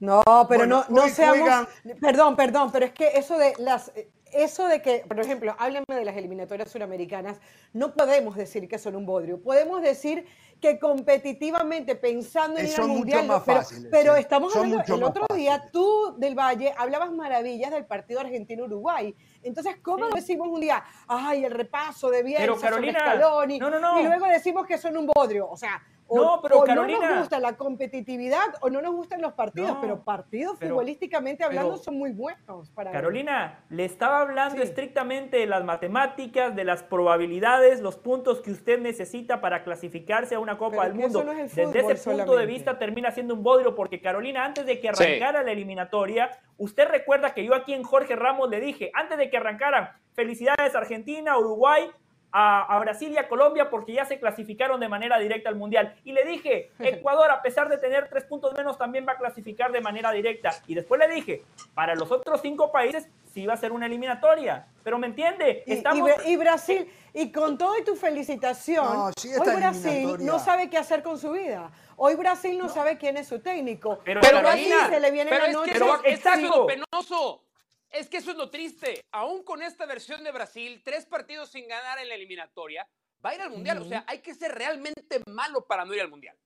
No, 0.00 0.22
pero 0.48 0.60
Bueno, 0.60 0.84
no, 0.88 0.96
no 0.96 1.02
hoy 1.04 1.10
seamos. 1.10 1.38
juegan- 1.40 1.68
Perdón, 2.00 2.34
perdón, 2.36 2.72
pero 2.72 2.86
es 2.86 2.92
que 2.92 3.08
eso 3.18 3.36
de 3.38 3.52
las. 3.58 3.92
Eso 4.32 4.68
de 4.68 4.80
que, 4.80 5.04
por 5.08 5.18
ejemplo, 5.18 5.56
háblenme 5.58 5.84
de 5.88 6.04
las 6.04 6.16
eliminatorias 6.16 6.70
suramericanas, 6.70 7.40
no 7.72 7.92
podemos 7.94 8.36
decir 8.36 8.68
que 8.68 8.78
son 8.78 8.94
un 8.94 9.04
bodrio. 9.04 9.42
Podemos 9.42 9.82
decir 9.82 10.24
que 10.60 10.78
competitivamente, 10.78 11.96
pensando 11.96 12.60
en 12.60 12.66
Eh, 12.66 12.68
ir 12.68 12.74
son 12.76 12.82
al 12.84 12.88
mucho 12.90 12.98
mundial, 13.00 13.26
más 13.26 13.42
pero, 13.44 13.58
fáciles, 13.60 13.88
pero 13.90 14.14
sí. 14.14 14.20
estamos 14.20 14.52
Son 14.52 14.66
hablando, 14.72 14.94
el 14.94 15.02
otro 15.02 15.26
día 15.34 15.52
fáciles. 15.54 15.72
tú 15.72 16.14
del 16.18 16.36
Valle 16.38 16.72
hablabas 16.78 17.10
maravillas 17.10 17.72
del 17.72 17.86
partido 17.86 18.20
Argentino-Uruguay. 18.20 19.16
Entonces, 19.42 19.78
¿cómo 19.82 20.08
decimos 20.10 20.46
un 20.48 20.60
día, 20.60 20.84
ay, 21.08 21.44
el 21.44 21.50
repaso 21.50 22.08
de 22.08 22.22
Bielsa 22.22 22.42
Pero, 22.42 22.54
sobre 22.54 22.70
Carolina, 22.70 22.98
Scaloni", 23.00 23.58
no, 23.58 23.68
no, 23.68 23.80
no. 23.80 24.00
y 24.00 24.04
luego 24.04 24.26
decimos 24.26 24.64
que 24.64 24.78
son 24.78 24.96
un 24.96 25.06
bodrio? 25.08 25.50
O 25.50 25.56
sea, 25.56 25.82
o, 26.12 26.16
No, 26.16 26.40
pero, 26.42 26.56
o 26.56 26.60
no 26.60 26.64
Carolina. 26.66 27.08
nos 27.10 27.18
gusta 27.20 27.38
la 27.38 27.56
competitividad 27.56 28.44
o 28.62 28.68
no 28.68 28.82
nos 28.82 28.92
gustan 28.94 29.20
los 29.22 29.32
partidos, 29.34 29.74
No, 29.74 29.80
pero 29.80 30.02
partidos 30.02 30.56
pero- 30.58 30.74
futbolísticamente 30.74 31.44
hablando 31.44 31.72
pero- 31.74 31.82
son 31.84 31.96
muy 31.98 32.10
buenos 32.10 32.68
para. 32.70 32.90
Carolina, 32.90 33.60
le 33.70 33.84
estaba 33.84 34.20
hablando 34.20 34.56
Sí. 34.56 34.62
estrictamente 34.62 35.36
de 35.36 35.46
las 35.46 35.64
matemáticas, 35.64 36.56
de 36.56 36.64
las 36.64 36.82
probabilidades, 36.82 37.80
los 37.80 37.96
puntos 37.96 38.40
que 38.40 38.50
usted 38.50 38.80
necesita 38.80 39.40
para 39.40 39.62
clasificarse 39.62 40.34
a 40.34 40.40
una 40.40 40.58
Copa 40.58 40.78
Pero 40.78 40.82
del 40.82 40.94
Mundo. 40.94 41.20
eso 41.20 41.24
no 41.24 41.32
es 41.32 41.56
el 41.56 41.72
Desde 41.72 41.92
ese 41.92 42.10
punto 42.10 42.36
de 42.36 42.46
vista 42.46 42.78
termina 42.78 43.12
siendo 43.12 43.34
un 43.34 43.42
bodrio 43.44 43.76
porque 43.76 44.00
Carolina, 44.00 44.44
antes 44.44 44.66
de 44.66 44.80
que 44.80 44.92
Sí. 44.92 45.04
arrancara 45.04 45.44
la 45.44 45.52
eliminatoria, 45.52 46.30
usted 46.58 46.88
recuerda 46.88 47.34
que 47.34 47.44
yo 47.44 47.54
aquí 47.54 47.72
en 47.72 47.84
Jorge 47.84 48.16
Ramos 48.16 48.50
le 48.50 48.58
dije, 48.60 48.90
antes 48.94 49.16
de 49.16 49.30
que 49.30 49.36
arrancaran, 49.36 49.90
felicidades 50.14 50.74
Argentina, 50.74 51.38
Uruguay, 51.38 51.88
a, 52.32 52.74
a 52.76 52.78
Brasil 52.78 53.10
y 53.12 53.18
a 53.18 53.28
Colombia 53.28 53.70
porque 53.70 53.92
ya 53.92 54.04
se 54.04 54.18
clasificaron 54.20 54.78
de 54.80 54.88
manera 54.88 55.18
directa 55.18 55.48
al 55.48 55.56
Mundial. 55.56 55.94
Y 56.04 56.12
le 56.12 56.24
dije, 56.24 56.70
Ecuador, 56.78 57.30
a 57.30 57.42
pesar 57.42 57.68
de 57.68 57.78
tener 57.78 58.08
tres 58.08 58.24
puntos 58.24 58.54
menos, 58.54 58.78
también 58.78 59.06
va 59.08 59.12
a 59.12 59.16
clasificar 59.18 59.72
de 59.72 59.80
manera 59.80 60.12
directa. 60.12 60.50
Y 60.66 60.74
después 60.74 60.98
le 61.00 61.08
dije, 61.08 61.44
para 61.74 61.94
los 61.94 62.10
otros 62.10 62.40
cinco 62.40 62.70
países 62.72 63.08
sí 63.32 63.46
va 63.46 63.54
a 63.54 63.56
ser 63.56 63.72
una 63.72 63.86
eliminatoria. 63.86 64.66
Pero 64.82 64.98
me 64.98 65.06
entiende, 65.06 65.62
Y, 65.66 65.70
y 65.72 65.76
estamos... 65.76 66.08
Bra- 66.08 66.26
y 66.26 66.36
Brasil, 66.36 66.90
y 67.12 67.30
con 67.32 67.58
todo 67.58 67.78
y 67.78 67.84
tu 67.84 67.94
felicitación, 67.96 68.84
No, 68.84 69.10
sí, 69.16 69.30
hoy 69.38 69.56
Brasil 69.56 70.16
no 70.20 70.38
sabe 70.38 70.70
qué 70.70 70.78
hacer 70.78 71.02
con 71.02 71.18
su 71.18 71.32
vida. 71.32 71.70
Hoy 71.96 72.14
Brasil 72.14 72.56
no, 72.56 72.68
sabe 72.68 72.96
quién 72.96 73.16
es 73.18 73.28
su 73.28 73.40
técnico. 73.40 73.98
Pero, 74.04 74.20
Carolina, 74.22 74.42
Brasil 74.48 74.74
se 74.88 75.00
le 75.00 75.10
viene 75.10 75.30
Pero 75.30 75.42
la 75.44 75.48
es 75.50 75.54
noche. 75.54 75.72
que 75.72 75.78
Pero 75.78 75.94
es 76.04 76.14
exacto. 76.14 76.40
es 76.40 76.48
lo 76.48 76.66
penoso. 76.66 77.42
Es 77.90 78.08
que 78.08 78.18
eso 78.18 78.30
es 78.30 78.36
lo 78.36 78.50
triste. 78.50 79.04
Aún 79.12 79.42
con 79.42 79.62
esta 79.62 79.84
versión 79.86 80.22
de 80.22 80.30
Brasil, 80.32 80.80
tres 80.84 81.06
partidos 81.06 81.50
sin 81.50 81.66
ganar 81.68 81.98
en 81.98 82.08
la 82.08 82.14
eliminatoria, 82.14 82.86
va 83.24 83.30
a 83.30 83.34
ir 83.34 83.42
al 83.42 83.50
Mundial. 83.50 83.78
O 83.82 83.84
sea, 83.88 84.04
hay 84.06 84.20
que 84.20 84.34
ser 84.34 84.52
realmente 84.54 85.20
malo 85.26 85.66
para 85.66 85.84
no 85.84 85.94
ir 85.94 86.00
al 86.00 86.08
Mundial. 86.10 86.36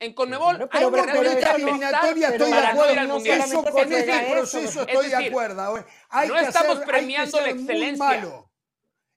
En 0.00 0.14
Conmebol 0.14 0.54
hay 0.62 0.68
pero- 0.70 0.90
que 0.92 0.96
pero- 0.96 1.04
realmente 1.06 1.38
esta 1.40 1.54
pero- 1.54 1.68
eliminatoria 1.68 2.28
estoy 2.28 2.50
de 2.52 2.60
no 2.60 2.66
acuerdo. 2.68 3.02
no 3.02 3.14
Mundial. 3.14 3.40
Eso, 3.40 3.62
con 3.64 3.72
se 3.72 3.80
este 3.80 3.94
juega 4.04 4.22
eso, 4.22 4.32
proceso 4.32 4.82
es 4.82 4.88
estoy 4.88 5.08
de 5.08 5.16
acuerdo. 5.26 5.84
Hay 6.10 6.28
no 6.28 6.34
que 6.34 6.40
estamos 6.42 6.68
hacer- 6.68 6.78
hay 6.78 6.84
que 6.84 6.92
premiando 6.92 7.40
la 7.40 7.46
muy 7.54 7.60
excelencia. 7.62 8.04
malo. 8.06 8.50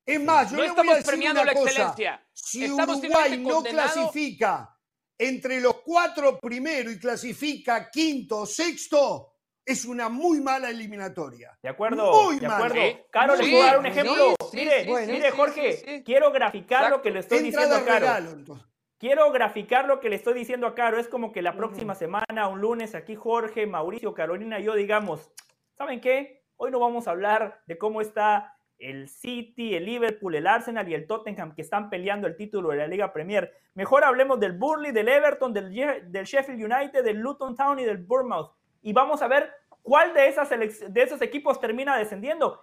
Es 0.04 0.20
más, 0.20 0.50
yo 0.50 0.56
No 0.58 0.64
le 0.64 0.70
voy 0.70 0.70
estamos 0.72 0.94
a 0.94 0.98
decir 0.98 1.10
premiando 1.12 1.42
una 1.44 1.52
la 1.52 1.60
cosa. 1.60 1.70
excelencia. 1.70 2.28
Si 2.34 2.66
Estamos 2.66 2.98
Uruguay 2.98 3.38
no 3.38 3.64
clasifica 3.64 4.78
entre 5.20 5.62
los 5.62 5.76
cuatro 5.82 6.40
primeros 6.40 6.94
y 6.94 7.00
clasifica 7.00 7.92
quinto 7.92 8.40
o 8.40 8.46
sexto, 8.48 9.31
es 9.72 9.86
una 9.86 10.10
muy 10.10 10.42
mala 10.42 10.70
eliminatoria. 10.70 11.58
De 11.62 11.70
acuerdo, 11.70 12.24
Muy 12.24 12.40
de 12.40 12.48
acuerdo. 12.48 12.76
Sí, 12.76 12.98
Caro, 13.10 13.36
le 13.36 13.44
sí, 13.44 13.52
puedo 13.52 13.66
dar 13.66 13.80
un 13.80 13.86
ejemplo. 13.86 14.36
sí, 14.52 14.58
mire, 14.58 14.86
mire, 14.86 15.32
sí, 15.32 15.38
Jorge, 15.38 15.74
sí, 15.74 15.86
sí. 15.86 16.04
quiero 16.04 16.32
graficar 16.32 16.90
lo 16.90 17.02
que 17.02 17.12
le 17.12 17.20
estoy 17.20 17.40
Entra 17.40 17.64
diciendo 17.64 17.76
a 17.76 17.86
Caro. 17.86 18.00
regalo, 18.06 18.32
entonces. 18.32 18.68
Quiero 18.98 19.32
graficar 19.32 19.88
lo 19.88 20.00
que 20.00 20.10
le 20.10 20.16
estoy 20.16 20.36
diciendo 20.36 20.68
a 20.68 20.76
Caro. 20.76 21.00
Es 21.00 21.08
como 21.08 21.32
que 21.32 21.42
la 21.42 21.56
próxima 21.56 21.96
semana, 21.96 22.48
un 22.48 22.62
lunes, 22.62 22.94
aquí 22.94 23.16
Jorge, 23.16 23.66
Mauricio, 23.66 24.14
Carolina 24.14 24.60
y 24.60 24.66
yo 24.66 24.76
digamos, 24.76 25.32
¿saben 25.76 26.00
qué? 26.02 26.44
Hoy 26.58 26.70
no 26.70 26.80
vamos 26.80 27.08
a 27.08 27.12
hablar 27.12 27.62
de 27.66 27.80
cómo 27.80 28.02
está 28.02 28.56
el 28.78 29.10
City, 29.10 29.76
el 29.76 29.86
Liverpool, 29.86 30.36
el 30.36 30.46
Arsenal 30.48 30.88
y 30.88 30.94
el 30.94 31.08
Tottenham 31.08 31.56
que 31.56 31.62
están 31.62 31.90
peleando 31.90 32.28
el 32.28 32.36
título 32.36 32.70
de 32.70 32.78
la 32.78 32.88
Liga 32.88 33.12
Premier. 33.14 33.52
Mejor 33.74 34.04
hablemos 34.04 34.40
del 34.40 34.54
Burnley, 34.54 34.92
del 34.92 35.08
Everton, 35.08 35.54
del, 35.54 35.74
del 36.12 36.26
Sheffield 36.26 36.64
United, 36.64 37.04
del 37.04 37.18
Luton 37.18 37.56
Town 37.56 37.80
y 37.80 37.86
del 37.86 37.98
Bournemouth. 37.98 38.52
Y 38.84 38.94
vamos 38.94 39.22
a 39.22 39.28
ver 39.28 39.52
cuál 39.82 40.14
de, 40.14 40.28
esas 40.28 40.50
de 40.50 41.02
esos 41.02 41.22
equipos 41.22 41.60
termina 41.60 41.98
descendiendo. 41.98 42.62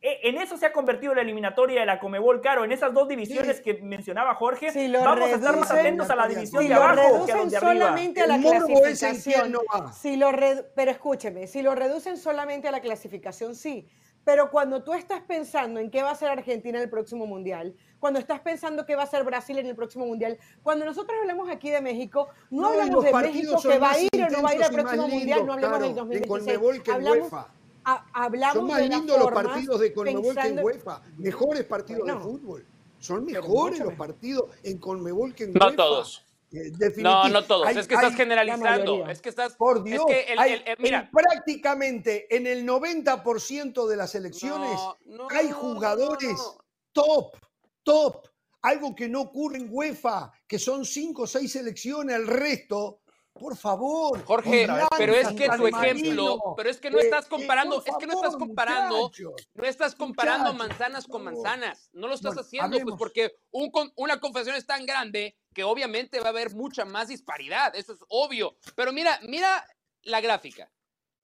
E- 0.00 0.28
En 0.28 0.36
eso 0.36 0.56
se 0.56 0.66
ha 0.66 0.72
convertido 0.72 1.14
la 1.14 1.22
eliminatoria 1.22 1.80
de 1.80 1.86
la 1.86 1.98
Comebol, 2.00 2.40
Caro. 2.40 2.64
En 2.64 2.72
esas 2.72 2.92
dos 2.92 3.06
divisiones 3.08 3.60
que 3.60 3.74
mencionaba 3.82 4.34
Jorge, 4.34 4.70
Si 4.72 4.88
lo 4.88 5.00
vamos 5.00 5.30
a 5.30 5.34
estar 5.34 5.56
más 5.56 5.70
atentos 5.70 6.10
a 6.10 6.16
la 6.16 6.26
división 6.28 6.62
si 6.62 6.68
de 6.68 6.74
abajo 6.74 6.94
que 6.94 7.00
a 7.00 7.04
reducen 7.04 7.36
los 7.38 7.50
de 7.50 7.56
arriba. 7.56 7.72
solamente 7.72 8.20
a 8.20 8.26
la 8.26 8.38
clasificación, 8.40 9.16
quién 9.42 9.52
no 9.52 9.60
va. 9.72 9.92
si 9.92 10.16
lo 10.16 10.30
redu- 10.32 10.66
pero 10.74 10.90
escúcheme, 10.90 11.46
si 11.46 11.62
lo 11.62 11.74
reducen 11.74 12.16
solamente 12.16 12.68
a 12.68 12.72
la 12.72 12.80
clasificación, 12.80 13.54
sí. 13.54 13.88
Pero 14.24 14.50
cuando 14.50 14.82
tú 14.84 14.92
estás 14.94 15.20
pensando 15.22 15.80
en 15.80 15.90
qué 15.90 16.02
va 16.02 16.10
a 16.12 16.14
ser 16.14 16.28
Argentina 16.28 16.78
en 16.78 16.84
el 16.84 16.90
próximo 16.90 17.26
mundial, 17.26 17.74
cuando 17.98 18.20
estás 18.20 18.40
pensando 18.40 18.86
qué 18.86 18.94
va 18.94 19.02
a 19.02 19.06
ser 19.06 19.24
Brasil 19.24 19.58
en 19.58 19.66
el 19.66 19.74
próximo 19.74 20.06
mundial, 20.06 20.38
cuando 20.62 20.84
nosotros 20.84 21.16
hablamos 21.20 21.48
aquí 21.50 21.70
de 21.70 21.80
México, 21.80 22.28
no, 22.50 22.62
No, 22.62 22.68
hablamos 22.68 23.04
de 23.04 23.12
México 23.12 23.60
que 23.60 23.78
va 23.78 23.90
a 23.92 23.98
ir 23.98 24.08
o 24.14 24.30
no 24.30 24.42
va 24.42 24.50
a 24.50 24.54
ir 24.54 24.62
al 24.62 24.72
próximo 24.72 25.08
mundial, 25.08 25.46
no 25.46 25.52
hablamos 25.54 25.78
claro, 25.78 25.84
del 25.84 25.94
de 25.94 26.00
2026. 26.00 26.28
Conmebol 26.58 26.82
que 26.82 26.90
en 26.90 26.96
hablamos, 26.96 27.18
UEFA. 27.32 27.48
a- 27.84 28.06
hablamos 28.12 28.54
Son 28.56 28.66
más 28.68 28.78
de 28.78 28.88
lindos 28.88 29.18
los 29.18 29.30
partidos 29.32 29.80
de 29.80 29.92
Conmebol 29.92 30.22
que 30.22 30.28
en 30.28 30.34
pensando- 30.36 30.62
UEFA. 30.62 31.02
Mejores 31.18 31.64
partidos 31.64 32.02
Bueno, 32.02 32.18
de 32.18 32.24
fútbol. 32.24 32.66
Son 32.98 33.24
mejores 33.24 33.78
los 33.80 33.94
partidos 33.94 34.44
en 34.62 34.78
Conmebol 34.78 35.34
que 35.34 35.44
en 35.44 35.52
No 35.54 35.64
UEFA. 35.66 35.76
todos. 35.76 36.24
Eh, 36.52 36.70
No, 36.98 37.28
no 37.28 37.44
todos. 37.44 37.66
Hay- 37.66 37.78
es 37.78 37.88
que 37.88 37.94
estás 37.94 38.14
generalizando. 38.14 39.06
Es 39.08 39.22
que 39.22 39.28
estás. 39.30 39.56
Por 39.56 39.82
Dios, 39.82 40.04
es 40.08 40.14
que 40.26 40.32
el- 40.32 40.38
hay- 40.38 40.52
el- 40.52 40.62
el- 40.66 40.76
mira. 40.78 41.00
en 41.00 41.10
prácticamente 41.10 42.34
en 42.34 42.46
el 42.46 42.64
90% 42.66 43.86
de 43.86 43.96
las 43.96 44.14
elecciones 44.14 44.70
No, 44.72 44.96
no, 45.06 45.28
hay 45.30 45.50
jugadores 45.50 46.32
no, 46.32 46.58
top, 46.92 47.36
top. 47.82 48.26
Algo 48.62 48.94
que 48.94 49.08
no 49.08 49.22
ocurre 49.22 49.56
en 49.58 49.68
UEFA, 49.70 50.30
que 50.46 50.58
son 50.58 50.84
cinco 50.84 51.22
o 51.22 51.26
seis 51.26 51.50
selecciones, 51.50 52.14
el 52.14 52.28
resto, 52.28 53.00
por 53.32 53.56
favor. 53.56 54.22
Jorge, 54.24 54.68
pero 54.96 55.14
es 55.14 55.28
que 55.32 55.48
tu 55.48 55.66
ejemplo, 55.66 56.54
pero 56.56 56.70
es 56.70 56.78
que 56.78 56.90
no 56.90 56.98
eh, 56.98 57.02
estás 57.02 57.24
eh, 57.24 57.28
comparando, 57.28 57.82
es 57.84 57.96
que 57.98 58.06
no 58.06 58.12
estás 58.12 58.36
comparando, 58.36 58.96
muchachos. 58.98 59.48
no 59.54 59.64
estás 59.64 59.94
comparando 59.96 60.54
manzanas 60.54 61.06
con 61.08 61.24
manzanas, 61.24 61.88
no 61.92 62.06
lo 62.06 62.14
estás 62.14 62.34
Bueno, 62.34 62.46
haciendo, 62.46 62.78
pues 62.80 62.94
porque 62.98 63.32
un 63.50 63.72
una 63.96 64.20
confesión 64.20 64.54
es 64.54 64.66
tan 64.66 64.86
grande 64.86 65.36
que 65.54 65.64
obviamente 65.64 66.20
va 66.20 66.26
a 66.26 66.30
haber 66.30 66.54
mucha 66.54 66.84
más 66.84 67.08
disparidad, 67.08 67.74
eso 67.76 67.92
es 67.92 68.00
obvio. 68.08 68.56
Pero 68.74 68.92
mira, 68.92 69.18
mira 69.22 69.66
la 70.02 70.20
gráfica, 70.20 70.70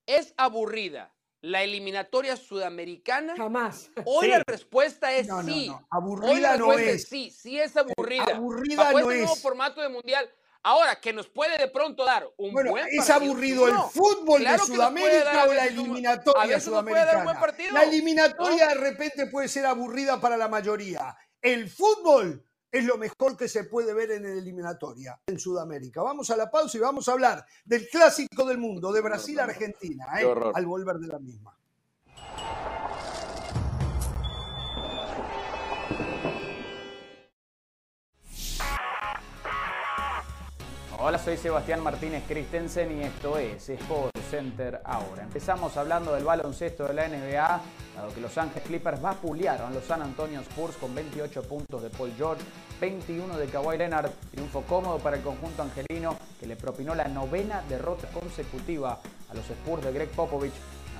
es 0.07 0.35
aburrida 0.37 1.15
la 1.41 1.63
eliminatoria 1.63 2.37
sudamericana. 2.37 3.35
Jamás. 3.37 3.91
Hoy 4.05 4.27
Sí. 4.27 4.31
la 4.33 4.43
respuesta 4.47 5.13
es 5.15 5.29
No, 5.29 5.43
no, 5.43 5.49
sí. 5.53 5.69
no, 5.69 5.77
Hoy 5.77 5.85
aburrida 5.91 6.41
la 6.53 6.57
no 6.57 6.67
respuesta 6.73 6.91
es. 6.91 7.09
sí, 7.09 7.31
sí 7.31 7.61
es 7.61 7.77
aburrida. 7.77 8.25
aburrida 8.37 8.77
Bajo 8.85 8.93
no 8.93 8.99
este 9.01 9.15
nuevo 9.21 9.35
es. 9.35 9.43
formato 9.43 9.81
de 9.81 9.89
mundial. 9.89 10.29
Ahora, 10.65 11.01
que 11.01 11.13
nos 11.13 11.29
puede 11.29 11.57
de 11.57 11.69
pronto 11.69 12.05
dar 12.05 12.29
un 12.37 12.53
Bueno, 12.53 12.73
buen 12.73 12.87
es 12.89 12.97
partido, 13.07 13.15
aburrido 13.31 13.69
el 13.69 13.75
no. 13.75 13.89
fútbol 13.91 14.41
Claro 14.41 14.67
de 14.67 14.73
Sudamérica 14.75 15.31
o 15.31 15.35
la 15.35 15.45
un- 15.53 15.59
a 15.59 15.65
eliminatoria 15.67 16.57
veces 16.57 16.73
nos 16.73 16.83
puede 16.83 17.05
dar 17.05 17.17
un 17.19 17.25
buen 17.25 17.37
sudamericana. 17.37 17.41
partido, 17.41 17.73
La 17.73 17.83
eliminatoria 17.85 18.65
¿no? 18.65 18.69
de 18.75 18.75
repente 18.75 19.27
puede 19.27 19.49
ser 19.49 19.67
aburrida 19.67 20.21
para 20.21 20.37
la 20.37 20.49
mayoría. 20.49 21.17
El 21.41 21.71
fútbol 21.71 22.45
es 22.71 22.85
lo 22.85 22.99
mejor 22.99 23.37
que 23.37 23.49
se 23.49 23.65
puede 23.65 23.95
ver 23.95 24.11
en 24.13 24.23
la 24.25 24.31
eliminatoria 24.31 25.21
en 25.27 25.39
Sudamérica. 25.39 26.03
Vamos 26.03 26.31
a 26.31 26.37
la 26.37 26.51
pausa 26.51 26.77
y 26.77 26.81
vamos 26.81 27.09
a 27.09 27.13
hablar 27.13 27.45
del 27.65 27.89
clásico 27.89 28.45
del 28.45 28.59
mundo, 28.59 28.93
de 28.93 29.01
Brasil-Argentina, 29.01 30.07
¿eh? 30.21 30.33
al 30.55 30.67
volver 30.67 30.97
de 30.97 31.09
la 31.09 31.19
misma. 31.19 31.58
Hola, 41.01 41.17
soy 41.17 41.37
Sebastián 41.37 41.81
Martínez 41.81 42.25
Christensen 42.27 42.99
y 42.99 43.05
esto 43.05 43.39
es 43.39 43.69
Sport 43.69 44.19
Center 44.29 44.81
ahora. 44.83 45.23
Empezamos 45.23 45.77
hablando 45.77 46.13
del 46.13 46.25
baloncesto 46.25 46.89
de 46.89 46.95
la 46.95 47.07
NBA, 47.07 47.61
dado 47.95 48.13
que 48.13 48.21
Los 48.21 48.37
Ángeles 48.37 48.65
Clippers 48.65 49.01
vapulearon 49.01 49.69
a 49.69 49.71
los 49.71 49.85
San 49.85 50.03
Antonio 50.03 50.41
Spurs 50.41 50.77
con 50.77 50.93
28 50.97 51.45
puntos 51.45 51.85
de 51.85 51.91
Paul 51.91 52.13
George, 52.17 52.43
21 52.81 53.39
de 53.39 53.47
Kawhi 53.47 53.79
Leonard, 53.79 54.11
triunfo 54.33 54.63
cómodo 54.63 54.99
para 54.99 55.19
el 55.19 55.23
conjunto 55.23 55.63
angelino 55.63 56.17
que 56.41 56.49
le 56.49 56.57
propinó 56.57 56.97
la 56.97 57.07
novena 57.07 57.63
derrota 57.69 58.09
consecutiva 58.09 58.99
a 59.31 59.35
los 59.35 59.49
Spurs 59.49 59.85
de 59.85 59.93
Greg 59.93 60.11
Popovich. 60.11 60.55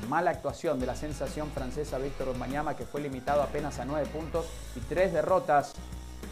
Mala 0.09 0.31
actuación 0.31 0.79
de 0.79 0.87
la 0.87 0.95
sensación 0.95 1.51
francesa 1.51 1.99
Víctor 1.99 2.29
Wembanyama 2.29 2.77
que 2.77 2.87
fue 2.87 3.01
limitado 3.01 3.43
apenas 3.43 3.81
a 3.81 3.85
9 3.85 4.07
puntos 4.13 4.47
y 4.77 4.81
3 4.81 5.13
derrotas 5.13 5.75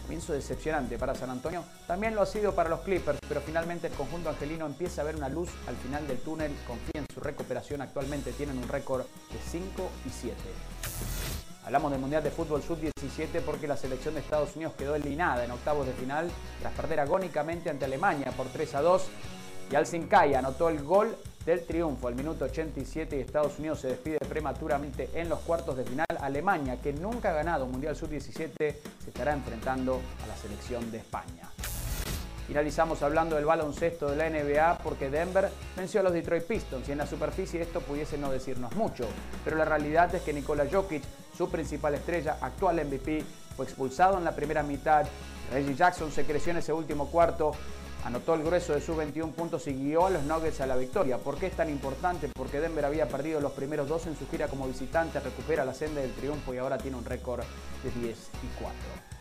Comienzo 0.06 0.34
decepcionante 0.34 0.98
para 0.98 1.16
San 1.16 1.30
Antonio, 1.30 1.64
también 1.88 2.14
lo 2.14 2.22
ha 2.22 2.26
sido 2.26 2.54
para 2.54 2.68
los 2.70 2.82
Clippers, 2.82 3.18
pero 3.26 3.40
finalmente 3.40 3.88
el 3.88 3.92
conjunto 3.94 4.28
angelino 4.28 4.64
empieza 4.64 5.02
a 5.02 5.04
ver 5.04 5.16
una 5.16 5.28
luz 5.28 5.48
al 5.66 5.74
final 5.74 6.06
del 6.06 6.18
túnel, 6.18 6.54
confía 6.64 7.00
en 7.00 7.06
su 7.12 7.18
recuperación, 7.18 7.82
actualmente 7.82 8.30
tienen 8.30 8.56
un 8.56 8.68
récord 8.68 9.00
de 9.02 9.38
5 9.50 9.66
y 10.06 10.10
7. 10.10 10.36
Hablamos 11.64 11.90
del 11.90 12.00
Mundial 12.00 12.22
de 12.22 12.30
Fútbol 12.30 12.62
Sub-17 12.62 13.40
porque 13.44 13.66
la 13.66 13.76
selección 13.76 14.14
de 14.14 14.20
Estados 14.20 14.54
Unidos 14.54 14.74
quedó 14.78 14.94
eliminada 14.94 15.44
en 15.44 15.50
octavos 15.50 15.84
de 15.84 15.92
final 15.94 16.30
tras 16.60 16.72
perder 16.74 17.00
agónicamente 17.00 17.68
ante 17.68 17.86
Alemania 17.86 18.30
por 18.36 18.46
3 18.46 18.76
a 18.76 18.82
2 18.82 19.08
y 19.72 20.00
Kai 20.02 20.34
anotó 20.34 20.68
el 20.68 20.84
gol 20.84 21.16
del 21.46 21.64
triunfo 21.64 22.08
al 22.08 22.16
minuto 22.16 22.44
87 22.44 23.16
y 23.16 23.20
Estados 23.20 23.58
Unidos 23.60 23.80
se 23.80 23.88
despide 23.88 24.18
prematuramente 24.18 25.08
en 25.14 25.28
los 25.28 25.38
cuartos 25.40 25.76
de 25.76 25.84
final. 25.84 26.06
Alemania, 26.20 26.78
que 26.82 26.92
nunca 26.92 27.30
ha 27.30 27.34
ganado 27.34 27.64
un 27.64 27.70
Mundial 27.70 27.94
Sub-17, 27.94 28.56
se 28.58 28.74
estará 29.06 29.32
enfrentando 29.32 30.00
a 30.24 30.26
la 30.26 30.36
selección 30.36 30.90
de 30.90 30.98
España. 30.98 31.48
Finalizamos 32.48 33.02
hablando 33.02 33.36
del 33.36 33.44
baloncesto 33.44 34.10
de 34.10 34.16
la 34.16 34.28
NBA 34.28 34.78
porque 34.78 35.08
Denver 35.08 35.48
venció 35.76 36.00
a 36.00 36.02
los 36.02 36.12
Detroit 36.12 36.44
Pistons 36.44 36.88
y 36.88 36.92
en 36.92 36.98
la 36.98 37.06
superficie 37.06 37.60
esto 37.60 37.80
pudiese 37.80 38.18
no 38.18 38.30
decirnos 38.30 38.74
mucho. 38.74 39.06
Pero 39.44 39.56
la 39.56 39.64
realidad 39.64 40.12
es 40.14 40.22
que 40.22 40.32
Nikola 40.32 40.66
Jokic, 40.70 41.02
su 41.36 41.48
principal 41.48 41.94
estrella, 41.94 42.38
actual 42.40 42.84
MVP, 42.84 43.24
fue 43.56 43.64
expulsado 43.64 44.18
en 44.18 44.24
la 44.24 44.34
primera 44.34 44.62
mitad. 44.62 45.06
Reggie 45.52 45.74
Jackson 45.74 46.10
se 46.10 46.24
creció 46.24 46.50
en 46.50 46.58
ese 46.58 46.72
último 46.72 47.08
cuarto, 47.08 47.52
anotó 48.04 48.34
el 48.34 48.42
grueso 48.42 48.72
de 48.72 48.80
sus 48.80 48.96
21 48.96 49.32
puntos 49.32 49.66
y 49.66 49.74
guió 49.74 50.06
a 50.06 50.10
los 50.10 50.22
Nuggets 50.24 50.60
a 50.60 50.66
la 50.66 50.76
victoria. 50.76 51.18
¿Por 51.18 51.38
qué 51.38 51.46
es 51.46 51.56
tan 51.56 51.70
importante? 51.70 52.28
Porque 52.34 52.60
Denver 52.60 52.84
había 52.84 53.08
perdido 53.08 53.40
los 53.40 53.52
primeros 53.52 53.88
dos 53.88 54.06
en 54.06 54.16
su 54.16 54.28
gira 54.28 54.48
como 54.48 54.66
visitante, 54.66 55.20
recupera 55.20 55.64
la 55.64 55.74
senda 55.74 56.00
del 56.00 56.12
triunfo 56.12 56.54
y 56.54 56.58
ahora 56.58 56.78
tiene 56.78 56.96
un 56.96 57.04
récord 57.04 57.44
de 57.82 57.90
10 58.00 58.16
y 58.16 58.60
4. 58.60 58.76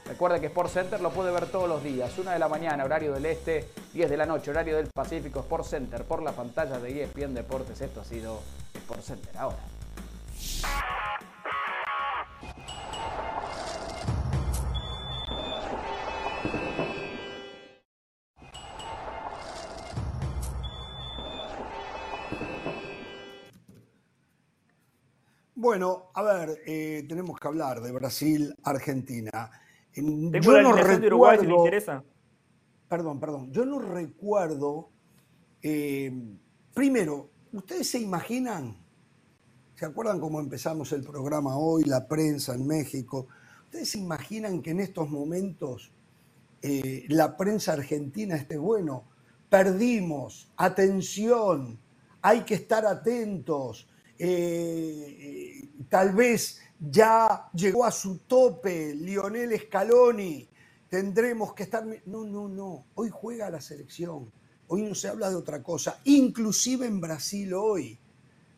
Recuerde 0.06 0.40
que 0.40 0.48
Sport 0.48 0.70
Center 0.70 1.02
lo 1.02 1.10
puede 1.10 1.32
ver 1.32 1.48
todos 1.48 1.68
los 1.68 1.84
días, 1.84 2.16
1 2.16 2.30
de 2.30 2.38
la 2.38 2.48
mañana, 2.48 2.86
horario 2.86 3.14
del 3.14 3.26
este, 3.26 3.68
10 3.94 4.08
de 4.08 4.18
la 4.18 4.28
noche, 4.28 4.52
horario 4.52 4.78
del 4.78 4.88
Pacífico, 4.94 5.40
Sport 5.40 5.66
Center, 5.66 6.04
por 6.04 6.22
la 6.22 6.32
pantalla 6.32 6.78
de 6.78 7.04
ESPN 7.04 7.34
Deportes. 7.34 7.82
Esto 7.82 8.02
ha 8.02 8.06
sido 8.06 8.40
Sport 8.76 9.02
Center 9.02 9.36
ahora. 9.38 9.58
Bueno, 25.66 26.12
a 26.14 26.22
ver, 26.22 26.62
eh, 26.68 27.04
tenemos 27.10 27.40
que 27.40 27.48
hablar 27.48 27.82
de 27.82 27.92
Brasil, 27.92 28.56
Argentina. 28.62 29.50
Tengo 29.92 30.40
yo 30.40 30.52
la 30.52 30.62
no 30.62 30.76
de 30.76 31.08
Uruguay 31.08 31.40
si 31.42 31.48
le 31.48 31.56
interesa. 31.56 32.04
Perdón, 32.88 33.20
perdón. 33.20 33.52
Yo 33.52 33.66
no 33.66 33.80
recuerdo. 33.80 34.92
Eh, 35.64 36.38
primero, 36.72 37.32
¿ustedes 37.52 37.90
se 37.90 37.98
imaginan? 37.98 38.78
¿Se 39.74 39.88
acuerdan 39.88 40.20
cómo 40.20 40.40
empezamos 40.40 40.92
el 40.92 41.02
programa 41.02 41.58
hoy, 41.58 41.84
la 41.84 42.08
prensa 42.08 42.54
en 42.54 42.68
México? 42.68 43.26
¿Ustedes 43.64 43.90
se 43.90 43.98
imaginan 43.98 44.62
que 44.62 44.70
en 44.70 44.82
estos 44.82 45.10
momentos 45.10 45.92
eh, 46.62 47.06
la 47.10 47.36
prensa 47.36 47.74
argentina 47.74 48.36
esté 48.36 48.60
bueno? 48.60 49.06
Perdimos, 49.50 50.48
atención, 50.58 51.80
hay 52.22 52.42
que 52.42 52.54
estar 52.54 52.86
atentos. 52.86 53.88
Eh, 54.18 55.70
tal 55.90 56.14
vez 56.14 56.60
ya 56.80 57.50
llegó 57.54 57.86
a 57.86 57.92
su 57.92 58.20
tope 58.20 58.94
Lionel 58.96 59.60
Scaloni, 59.60 60.48
tendremos 60.90 61.54
que 61.54 61.64
estar... 61.64 61.86
No, 62.06 62.26
no, 62.26 62.48
no, 62.48 62.86
hoy 62.96 63.10
juega 63.12 63.50
la 63.50 63.62
selección, 63.62 64.32
hoy 64.68 64.84
no 64.84 64.96
se 64.96 65.08
habla 65.08 65.30
de 65.30 65.36
otra 65.36 65.62
cosa, 65.62 66.00
inclusive 66.06 66.86
en 66.86 67.02
Brasil 67.02 67.54
hoy. 67.54 68.00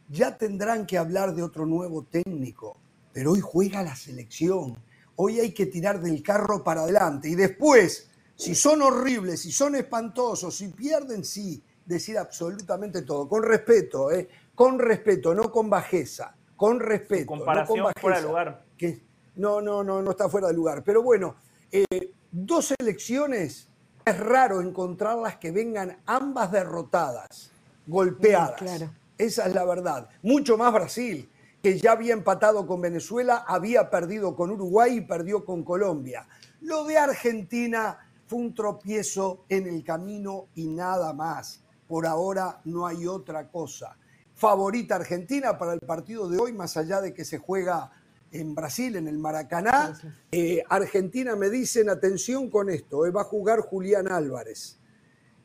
Ya 0.09 0.37
tendrán 0.37 0.85
que 0.85 0.97
hablar 0.97 1.35
de 1.35 1.43
otro 1.43 1.65
nuevo 1.65 2.03
técnico, 2.03 2.77
pero 3.11 3.33
hoy 3.33 3.41
juega 3.41 3.83
la 3.83 3.95
selección, 3.95 4.77
hoy 5.17 5.39
hay 5.39 5.51
que 5.51 5.65
tirar 5.65 5.99
del 6.01 6.23
carro 6.23 6.63
para 6.63 6.83
adelante 6.83 7.27
y 7.29 7.35
después, 7.35 8.09
si 8.35 8.55
son 8.55 8.81
horribles, 8.81 9.41
si 9.41 9.51
son 9.51 9.75
espantosos, 9.75 10.55
si 10.55 10.69
pierden, 10.69 11.25
sí, 11.25 11.61
decir 11.85 12.17
absolutamente 12.17 13.01
todo, 13.01 13.27
con 13.27 13.43
respeto, 13.43 14.11
¿eh? 14.11 14.29
Con 14.57 14.79
respeto, 14.79 15.35
no 15.35 15.51
con 15.51 15.69
bajeza 15.69 16.35
con 16.57 16.79
respeto. 16.79 17.27
comparación 17.27 17.79
no 17.79 17.91
fuera 18.01 18.17
de 18.19 18.27
lugar. 18.27 18.65
Que, 18.75 19.03
no, 19.35 19.61
no, 19.61 19.83
no, 19.83 20.01
no 20.01 20.11
está 20.11 20.27
fuera 20.27 20.47
de 20.47 20.53
lugar. 20.53 20.83
Pero 20.83 21.03
bueno, 21.03 21.35
eh, 21.71 22.11
dos 22.31 22.73
elecciones 22.79 23.69
es 24.03 24.19
raro 24.19 24.59
encontrarlas 24.59 25.37
que 25.37 25.51
vengan 25.51 25.99
ambas 26.05 26.51
derrotadas, 26.51 27.51
golpeadas. 27.85 28.89
Esa 29.17 29.47
es 29.47 29.53
la 29.53 29.63
verdad. 29.63 30.09
Mucho 30.23 30.57
más 30.57 30.73
Brasil, 30.73 31.29
que 31.61 31.79
ya 31.79 31.91
había 31.91 32.13
empatado 32.13 32.65
con 32.65 32.81
Venezuela, 32.81 33.45
había 33.47 33.89
perdido 33.89 34.35
con 34.35 34.49
Uruguay 34.51 34.97
y 34.97 35.01
perdió 35.01 35.45
con 35.45 35.63
Colombia. 35.63 36.27
Lo 36.61 36.83
de 36.85 36.97
Argentina 36.97 37.99
fue 38.25 38.39
un 38.39 38.55
tropiezo 38.55 39.45
en 39.49 39.67
el 39.67 39.83
camino 39.83 40.47
y 40.55 40.67
nada 40.67 41.13
más. 41.13 41.63
Por 41.87 42.05
ahora 42.05 42.59
no 42.65 42.85
hay 42.85 43.05
otra 43.05 43.49
cosa 43.49 43.95
favorita 44.37 44.95
Argentina 44.95 45.57
para 45.57 45.73
el 45.73 45.79
partido 45.79 46.29
de 46.29 46.37
hoy, 46.37 46.53
más 46.53 46.77
allá 46.77 47.01
de 47.01 47.13
que 47.13 47.25
se 47.25 47.39
juega 47.39 47.91
en 48.31 48.53
Brasil, 48.53 48.95
en 48.95 49.07
el 49.07 49.17
Maracaná. 49.17 49.99
Eh, 50.31 50.63
Argentina 50.69 51.35
me 51.35 51.49
dicen, 51.49 51.89
atención 51.89 52.49
con 52.49 52.69
esto, 52.69 53.05
eh, 53.05 53.11
va 53.11 53.21
a 53.21 53.25
jugar 53.25 53.61
Julián 53.61 54.09
Álvarez. 54.11 54.79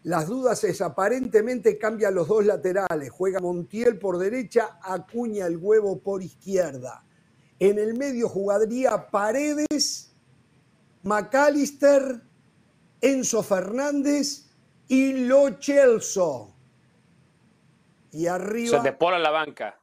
Las 0.03 0.27
dudas 0.27 0.63
es, 0.65 0.83
aparentemente 0.83 1.79
cambia 1.79 2.11
los 2.11 2.29
dos 2.29 2.45
laterales, 2.45 3.11
juega 3.11 3.41
Montiel 3.41 3.99
por 3.99 4.19
derecha, 4.19 4.79
Acuña 4.83 5.47
el 5.47 5.57
huevo 5.57 5.99
por 6.01 6.23
izquierda. 6.23 7.03
En 7.59 7.79
el 7.79 7.97
medio 7.97 8.29
jugaría 8.29 9.11
Paredes, 9.11 10.13
McAllister, 11.03 12.21
Enzo 13.01 13.43
Fernández 13.43 14.51
y 14.89 15.13
Lo 15.27 15.57
Celso. 15.61 16.52
Y 18.13 18.27
arriba. 18.27 18.81
de 18.81 18.93
Paul 18.93 19.15
a 19.15 19.19
la 19.19 19.31
banca. 19.31 19.81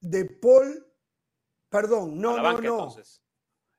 De 0.00 0.24
Paul. 0.24 0.86
Perdón, 1.68 2.18
no, 2.18 2.38
no, 2.38 2.60
no. 2.60 2.96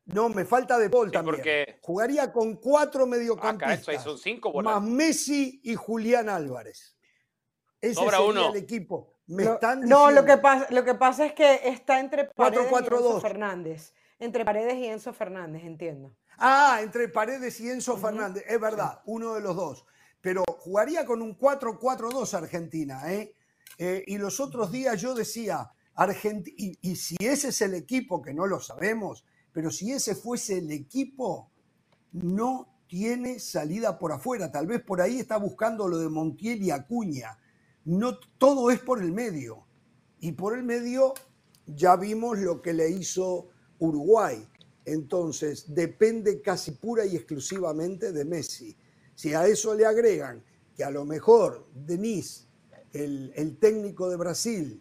No, 0.06 0.30
me 0.30 0.46
falta 0.46 0.78
de 0.78 0.90
Paul 0.90 1.12
también. 1.12 1.36
Porque... 1.36 1.80
Jugaría 1.82 2.32
con 2.32 2.58
cuatro 2.58 3.08
mediocampistas. 3.08 3.96
Ah, 3.98 4.00
son 4.00 4.18
cinco 4.18 4.54
más 4.62 4.82
Messi 4.82 5.62
y 5.64 5.76
Julián 5.76 6.30
Álvarez. 6.30 6.98
Ese 7.80 7.96
Sobra 7.96 8.18
sería 8.18 8.30
uno. 8.30 8.50
el 8.50 8.58
equipo. 8.58 9.20
Me 9.28 9.44
están 9.44 9.82
No, 9.82 10.12
lo 10.12 10.24
que, 10.24 10.38
pasa, 10.38 10.68
lo 10.70 10.84
que 10.84 10.96
pasa 10.96 11.26
es 11.26 11.34
que 11.34 11.62
está 11.64 12.00
entre 12.00 12.26
Paredes 12.26 12.72
y 12.72 12.76
Enzo 12.76 13.22
Fernández. 13.22 13.94
Entre 14.20 14.46
Paredes 14.46 14.76
y 14.76 14.86
Enzo 14.88 15.14
Fernández, 15.14 15.64
entiendo. 15.64 16.16
Ah, 16.38 16.80
entre 16.82 17.08
Paredes 17.10 17.60
y 17.60 17.70
Enzo 17.70 17.98
Fernández. 17.98 18.44
Es 18.48 18.60
verdad, 18.60 19.02
uno 19.06 19.34
de 19.34 19.42
los 19.42 19.56
dos 19.56 19.86
pero 20.28 20.44
jugaría 20.60 21.06
con 21.06 21.22
un 21.22 21.40
4-4-2 21.40 22.34
Argentina. 22.34 23.14
¿eh? 23.14 23.34
¿eh? 23.78 24.04
y 24.08 24.18
los 24.18 24.42
otros 24.42 24.74
días 24.74 25.02
yo 25.02 25.16
decía, 25.16 25.72
Argentina, 25.94 26.54
y, 26.82 26.96
si 26.98 27.16
ese 27.18 27.48
es 27.48 27.62
el 27.62 27.74
equipo, 27.76 28.22
que 28.22 28.34
no 28.34 28.46
lo 28.46 28.60
sabemos, 28.60 29.24
pero 29.54 29.72
si 29.72 29.94
ese 29.94 30.16
fuese 30.16 30.58
el 30.58 30.70
equipo, 30.70 31.50
no 32.12 32.68
tiene 32.88 33.40
salida 33.40 33.98
por 33.98 34.12
afuera. 34.12 34.52
Tal 34.52 34.68
vez 34.68 34.82
por 34.82 35.00
ahí 35.00 35.18
está 35.18 35.38
buscando 35.38 35.88
lo 35.88 35.98
de 35.98 36.10
Montiel 36.10 36.62
y 36.62 36.72
Acuña. 36.72 37.40
No, 37.86 38.20
todo 38.38 38.70
es 38.70 38.82
por 38.82 39.02
el 39.02 39.14
medio. 39.14 39.66
Y 40.20 40.34
por 40.34 40.58
el 40.58 40.64
medio 40.64 41.14
ya 41.68 41.96
vimos 41.96 42.38
lo 42.38 42.62
que 42.62 42.74
le 42.74 42.90
hizo 42.90 43.48
Uruguay. 43.80 44.46
Entonces, 44.84 45.74
depende 45.74 46.42
casi 46.42 46.72
pura 46.72 47.06
y 47.06 47.16
exclusivamente 47.16 48.12
de 48.12 48.26
Messi. 48.26 48.76
Si 49.18 49.34
a 49.34 49.48
eso 49.48 49.74
le 49.74 49.84
agregan 49.84 50.44
que 50.76 50.84
a 50.84 50.92
lo 50.92 51.04
mejor 51.04 51.66
Denis, 51.74 52.48
el, 52.94 53.58
técnico 53.60 54.12
de 54.12 54.16
Brasil, 54.16 54.80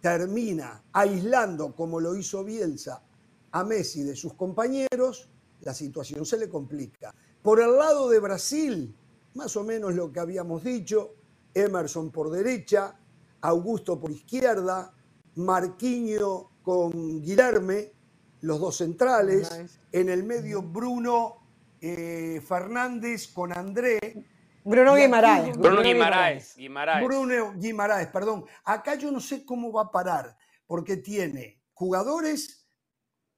termina 0.00 0.82
aislando, 0.90 1.76
como 1.76 2.00
lo 2.00 2.16
hizo 2.16 2.42
Bielsa, 2.44 3.02
a 3.50 3.62
Messi 3.62 4.02
de 4.02 4.16
sus 4.16 4.32
compañeros, 4.32 5.28
la 5.60 5.74
situación 5.74 6.24
se 6.24 6.38
le 6.38 6.48
complica. 6.48 7.14
Por 7.42 7.60
el 7.60 7.76
lado 7.76 8.08
de 8.08 8.20
Brasil, 8.20 8.96
más 9.34 9.54
o 9.54 9.62
menos 9.62 9.94
lo 9.94 10.10
que 10.10 10.20
habíamos 10.20 10.64
dicho, 10.64 11.16
Emerson 11.52 12.10
por 12.10 12.30
derecha, 12.30 12.98
Augusto 13.42 14.00
por 14.00 14.10
izquierda, 14.10 14.94
Marquinho 15.34 16.52
con 16.62 17.20
Guilherme, 17.20 17.92
los 18.40 18.58
dos 18.58 18.78
centrales, 18.78 19.50
en 19.92 20.08
el 20.08 20.24
medio 20.24 20.62
Bruno 20.62 21.43
eh, 21.86 22.40
Fernández 22.40 23.28
con 23.28 23.52
André. 23.52 24.24
Bruno 24.64 24.94
Guimaraes. 24.94 25.58
Bruno 25.58 25.82
Guimaraes. 25.82 26.56
Bruno 27.04 27.52
Guimaraes, 27.56 28.08
perdón. 28.08 28.46
Acá 28.64 28.94
yo 28.94 29.10
no 29.10 29.20
sé 29.20 29.44
cómo 29.44 29.70
va 29.70 29.82
a 29.82 29.90
parar, 29.90 30.34
porque 30.66 30.96
tiene 30.96 31.60
jugadores 31.74 32.66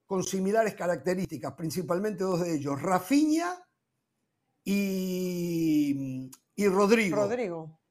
con 0.05 0.23
similares 0.23 0.75
características, 0.75 1.53
principalmente 1.55 2.23
dos 2.23 2.39
de 2.39 2.55
ellos, 2.55 2.81
Rafinha 2.81 3.53
y, 4.63 6.31
y 6.55 6.67
Rodrigo. 6.69 7.17
Rodrigo. 7.17 7.81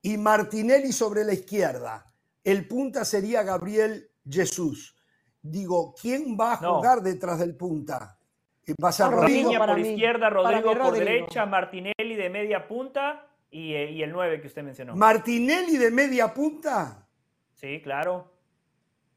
Y 0.00 0.16
Martinelli 0.16 0.92
sobre 0.92 1.24
la 1.24 1.34
izquierda. 1.34 2.06
El 2.42 2.66
punta 2.66 3.04
sería 3.04 3.42
Gabriel 3.42 4.10
Jesús. 4.26 4.96
Digo, 5.42 5.94
¿quién 6.00 6.38
va 6.40 6.54
a 6.54 6.56
jugar 6.56 7.02
detrás 7.02 7.40
del 7.40 7.54
punta? 7.54 8.15
Pasa 8.74 9.08
Rodrigo 9.10 9.52
por 9.56 9.78
izquierda, 9.78 10.28
Rodrigo 10.30 10.76
por 10.76 10.92
derecha, 10.94 11.46
Martinelli 11.46 12.16
de 12.16 12.30
media 12.30 12.66
punta 12.66 13.26
y, 13.50 13.74
eh, 13.74 13.90
y 13.92 14.02
el 14.02 14.10
9 14.12 14.40
que 14.40 14.48
usted 14.48 14.62
mencionó. 14.62 14.96
Martinelli 14.96 15.76
de 15.76 15.90
media 15.90 16.34
punta. 16.34 17.06
Sí, 17.54 17.80
claro. 17.82 18.32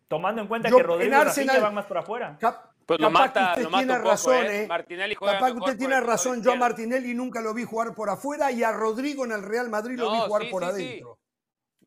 Tomando 0.08 0.42
en 0.42 0.48
cuenta 0.48 0.70
Yo, 0.70 0.78
que 0.78 0.84
Rodrigo 0.84 1.14
en 1.14 1.20
y 1.20 1.22
Arsenal- 1.22 1.62
van 1.62 1.74
más 1.76 1.86
por 1.86 1.98
afuera. 1.98 2.38
Cap- 2.40 2.66
Pues 2.86 3.00
lo 3.00 3.08
capaz 3.08 3.20
mata- 3.20 3.40
que 3.40 3.50
usted 3.50 3.64
lo 3.64 3.70
mata 3.70 3.84
tiene 3.84 3.98
poco, 4.00 4.10
razón, 4.10 4.46
¿eh? 4.46 4.64
¿eh? 4.64 4.68
Martinelli 4.68 5.16
juega 5.16 5.34
Capaz 5.36 5.52
que 5.52 5.58
usted 5.60 5.78
tiene 5.78 6.02
razón. 6.02 6.42
Yo 6.44 6.52
a. 6.54 6.56
Martinelli 6.56 7.14
nunca 7.14 7.42
lo 7.42 7.54
vi 7.54 7.64
jugar 7.64 7.94
por 7.94 8.10
afuera 8.10 8.52
y 8.52 8.64
a 8.64 8.72
Rodrigo 8.72 9.26
en 9.26 9.32
el 9.34 9.44
Real 9.44 9.70
Madrid 9.70 9.98
lo 10.00 10.12
vi 10.12 10.20
jugar 10.20 10.42
sí, 10.44 10.48
por 10.50 10.64
sí, 10.64 10.70
sí. 10.70 10.74
adentro. 10.88 11.20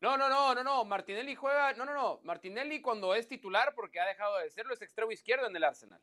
No, 0.01 0.17
no, 0.17 0.29
no, 0.29 0.53
no, 0.55 0.63
no. 0.63 0.85
Martinelli 0.85 1.35
juega. 1.35 1.73
No, 1.73 1.85
no, 1.85 1.93
no. 1.93 2.19
Martinelli 2.23 2.81
cuando 2.81 3.15
es 3.15 3.27
titular, 3.27 3.73
porque 3.75 3.99
ha 3.99 4.05
dejado 4.05 4.37
de 4.37 4.49
serlo, 4.49 4.73
es 4.73 4.81
extremo 4.81 5.11
izquierdo 5.11 5.47
en 5.47 5.55
el 5.55 5.63
Arsenal. 5.63 5.99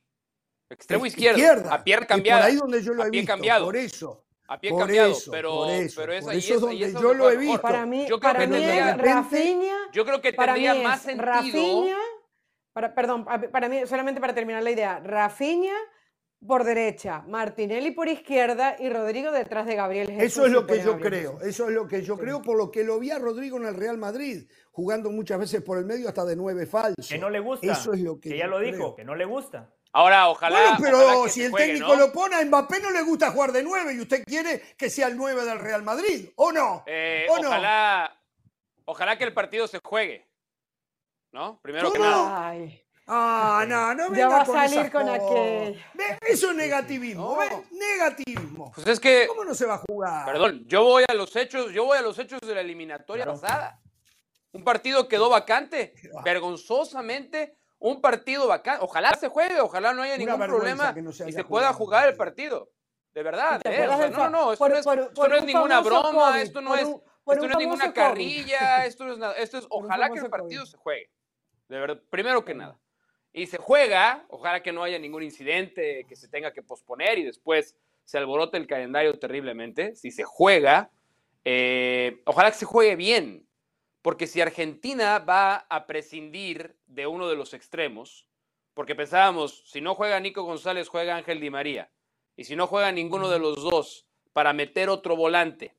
Extremo 0.71 1.05
izquierdo. 1.07 1.39
izquierda, 1.39 1.75
A 1.75 1.85
pierna 1.85 2.07
es 2.17 2.23
por 2.23 2.33
ahí 2.43 2.55
donde 2.57 2.83
yo 2.83 2.95
lo 2.95 3.03
a 3.03 3.07
he 3.07 3.11
pie 3.11 3.21
visto, 3.21 3.33
cambiado. 3.35 3.65
por 3.67 3.77
eso. 3.77 4.25
A 4.49 4.59
pie 4.59 4.71
por 4.71 4.81
cambiado. 4.81 5.13
eso, 5.13 5.31
pero, 5.31 5.51
por 5.57 5.71
eso, 5.71 6.01
pero 6.01 6.13
es 6.13 6.23
por 6.25 6.33
ahí 6.33 6.39
eso 6.39 6.55
es 6.55 6.61
donde 6.61 6.85
es 6.87 6.93
yo 6.95 7.15
lo 7.15 7.31
he 7.31 7.37
visto. 7.37 7.61
Para 7.61 7.87
mí, 7.87 8.07
Yo 8.09 8.19
creo 8.19 8.33
para 8.33 8.41
que 8.41 8.47
mí 8.49 8.55
tendría- 8.55 8.97
Rafinha. 8.97 9.77
Yo 9.93 10.05
creo 10.05 10.21
que 10.21 10.33
para 10.33 10.55
tendría 10.55 10.77
es 10.77 10.83
más 10.85 11.03
sentido. 11.03 11.27
Rafinha, 11.27 11.97
para, 12.73 12.95
perdón, 12.95 13.25
para 13.25 13.69
mí, 13.69 13.87
solamente 13.87 14.21
para 14.21 14.35
terminar 14.35 14.63
la 14.63 14.71
idea, 14.71 15.01
Rafinha 15.01 15.75
por 16.47 16.65
derecha, 16.65 17.23
Martinelli 17.29 17.91
por 17.91 18.09
izquierda 18.09 18.75
y 18.79 18.89
Rodrigo 18.89 19.31
detrás 19.31 19.67
de 19.67 19.75
Gabriel 19.77 20.09
Jesús. 20.09 20.23
Eso 20.23 20.47
es 20.47 20.53
lo 20.53 20.67
que 20.67 20.79
yo 20.79 20.93
Gabriel 20.93 21.09
creo, 21.11 21.33
Jesús. 21.39 21.49
eso 21.49 21.69
es 21.69 21.75
lo 21.75 21.87
que 21.87 22.03
yo 22.03 22.15
Sí. 22.15 22.21
creo, 22.23 22.41
por 22.43 22.57
lo 22.57 22.71
que 22.71 22.83
lo 22.83 22.99
vi 22.99 23.11
a 23.11 23.19
Rodrigo 23.19 23.59
en 23.59 23.67
el 23.67 23.75
Real 23.75 23.99
Madrid, 23.99 24.49
jugando 24.73 25.11
muchas 25.11 25.39
veces 25.39 25.61
por 25.63 25.77
el 25.79 25.85
medio 25.85 26.09
hasta 26.09 26.25
de 26.25 26.37
nueve 26.37 26.65
falso. 26.67 26.95
Que 27.09 27.19
no 27.19 27.29
le 27.29 27.41
gusta. 27.41 27.71
Eso 27.71 27.93
es 27.93 28.01
lo 28.01 28.19
que, 28.19 28.31
que 28.31 28.39
ya 28.39 28.45
yo 28.47 28.51
lo 28.53 28.59
dijo, 28.61 28.77
creo. 28.77 28.95
que 28.97 29.05
no 29.05 29.15
le 29.17 29.27
gusta. 29.27 29.71
Ahora, 29.93 30.29
ojalá. 30.29 30.61
Bueno, 30.61 30.77
pero 30.81 30.99
ojalá 31.05 31.25
que 31.25 31.31
si 31.31 31.43
el 31.43 31.51
juegue, 31.51 31.67
técnico 31.67 31.89
¿no? 31.97 31.97
lo 32.07 32.13
pone 32.13 32.37
a 32.37 32.45
Mbappé 32.45 32.81
no 32.81 32.91
le 32.91 33.03
gusta 33.03 33.33
jugar 33.33 33.51
de 33.53 33.63
nueve 33.63 33.93
y 33.95 34.01
usted 34.01 34.23
quiere 34.25 34.61
que 34.77 34.89
sea 34.89 35.09
el 35.09 35.17
nueve 35.17 35.45
del 35.45 35.59
Real 35.59 35.83
Madrid, 35.83 36.31
¿o 36.37 36.53
no? 36.53 36.85
Eh, 36.87 37.27
¿O 37.29 37.39
no? 37.41 37.49
ojalá, 37.49 38.17
ojalá 38.85 39.19
que 39.19 39.25
el 39.25 39.35
partido 39.35 39.67
se 39.67 39.81
juegue. 39.83 40.29
¿No? 41.33 41.61
Primero 41.63 41.93
que 41.93 41.99
nada. 41.99 42.49
Ay, 42.49 42.85
Ah, 43.13 43.65
no, 43.67 43.93
no 43.93 44.05
Ya 44.15 44.29
venga 44.29 44.29
va 44.29 44.41
a 44.43 44.47
salir 44.47 44.93
con 44.93 45.09
aquel. 45.09 45.85
Eso 46.21 46.51
es 46.51 46.57
negativismo, 46.57 47.33
No. 47.33 47.37
¿ves? 47.39 47.73
Negativismo. 47.73 48.71
Pues 48.73 48.87
es 48.87 49.01
que, 49.01 49.27
¿Cómo 49.27 49.45
no 49.45 49.53
se 49.53 49.67
va 49.67 49.75
a 49.75 49.79
jugar? 49.79 50.25
perdón, 50.27 50.65
yo 50.69 50.85
voy 50.85 51.03
a 51.09 51.15
los 51.15 51.35
hechos, 51.35 51.73
yo 51.73 51.85
voy 51.87 51.99
a 51.99 52.03
los 52.03 52.17
hechos 52.21 52.41
de 52.41 52.55
la 52.55 52.61
eliminatoria 52.61 53.25
Claro. 53.25 53.41
pasada. 53.41 53.81
Un 54.53 54.63
partido 54.63 55.09
quedó 55.09 55.29
vacante, 55.29 55.95
va. 56.17 56.23
vergonzosamente, 56.23 57.59
un 57.81 58.01
partido 58.01 58.47
vacante. 58.47 58.85
Ojalá 58.85 59.13
se 59.19 59.29
juegue, 59.29 59.61
ojalá 59.61 59.93
no 59.93 60.03
haya 60.03 60.17
ningún 60.17 60.39
problema 60.39 60.95
que 60.95 61.03
no 61.03 61.11
se 61.13 61.29
y 61.29 61.33
se 61.33 61.43
pueda 61.45 61.73
jugar 61.73 62.09
el 62.09 62.17
partido. 62.17 62.71
De 63.13 63.25
verdad, 63.25 63.61
¿Te 63.61 63.71
¿eh? 63.71 63.89
O 63.89 63.97
sea, 63.99 64.09
no, 64.11 64.29
no, 64.29 64.53
esto 64.53 64.65
por- 64.65 64.71
no 64.71 64.77
es, 64.79 64.85
por- 64.85 64.99
esto 65.01 65.15
por 65.15 65.29
no 65.31 65.35
es 65.35 65.41
un 65.41 65.47
ninguna 65.49 65.81
broma, 65.81 66.29
COVID, 66.31 66.41
esto 66.41 66.61
no 66.61 66.71
por 66.71 66.79
es, 66.79 66.85
un- 66.85 67.03
por 67.25 67.35
esto 67.35 67.47
no 67.49 67.53
es 67.53 67.59
ninguna 67.59 67.93
carrilla, 67.93 68.87
esto 68.87 69.05
no 69.05 69.13
es 69.15 69.19
nada, 69.19 69.35
esto 69.35 69.59
es 69.59 69.67
Por 69.67 69.81
un 69.81 69.87
ojalá 69.87 70.11
que 70.11 70.21
el 70.21 70.31
partido 70.31 70.63
COVID. 70.63 70.71
se 70.71 70.77
juegue. 70.77 71.11
De 71.69 71.81
verdad, 71.81 72.01
primero 72.09 72.45
que 72.45 72.55
nada. 72.55 72.79
Y 73.33 73.47
se 73.47 73.59
juega, 73.59 74.25
ojalá 74.29 74.63
que 74.63 74.73
no 74.73 74.83
haya 74.85 74.99
ningún 74.99 75.23
incidente 75.25 76.05
que 76.09 76.15
se 76.17 76.29
tenga 76.29 76.53
que 76.53 76.63
posponer 76.63 77.19
y 77.19 77.25
después 77.25 77.77
se 78.05 78.19
alborote 78.19 78.57
el 78.57 78.67
calendario 78.67 79.19
terriblemente. 79.19 79.95
Si 79.97 80.11
se 80.11 80.25
juega, 80.25 80.91
eh, 81.45 82.23
ojalá 82.27 82.51
que 82.51 82.59
se 82.59 82.65
juegue 82.65 82.97
bien, 82.97 83.47
porque 84.03 84.27
si 84.27 84.41
Argentina 84.41 85.19
va 85.19 85.67
a 85.69 85.87
prescindir 85.87 86.77
de 86.87 87.07
uno 87.07 87.29
de 87.29 87.37
los 87.37 87.55
extremos, 87.55 88.27
porque 88.75 88.95
pensábamos, 88.95 89.63
si 89.67 89.81
no 89.81 89.95
juega 89.95 90.21
Nico 90.21 90.43
González, 90.43 90.89
juega 90.89 91.17
Ángel 91.17 91.41
Di 91.41 91.51
María, 91.51 91.91
y 92.37 92.45
si 92.45 92.57
no 92.57 92.67
juega 92.67 92.93
ninguno 92.93 93.29
de 93.29 93.39
los 93.39 93.63
dos 93.63 94.07
para 94.33 94.53
meter 94.53 94.89
otro 94.89 95.17
volante 95.17 95.77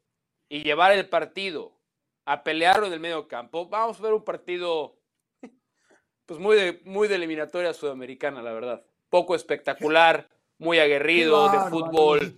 y 0.49 0.64
llevar 0.64 0.91
el 0.91 1.10
partido 1.10 1.80
a 2.26 2.43
pelearlo 2.43 2.85
en 2.85 2.93
el 2.93 2.99
medio 2.99 3.27
campo, 3.27 3.68
vamos 3.68 3.99
a 3.99 4.03
ver 4.03 4.14
un 4.14 4.23
partido 4.23 4.99
pues 6.26 6.39
muy 6.39 6.56
de, 6.56 6.81
muy 6.85 7.07
de 7.07 7.15
eliminatoria 7.15 7.73
sudamericana, 7.73 8.43
la 8.43 8.53
verdad. 8.53 8.85
Poco 9.10 9.35
espectacular, 9.35 10.30
muy 10.60 10.77
aguerrido, 10.77 11.49
de 11.49 11.60
fútbol. 11.72 12.38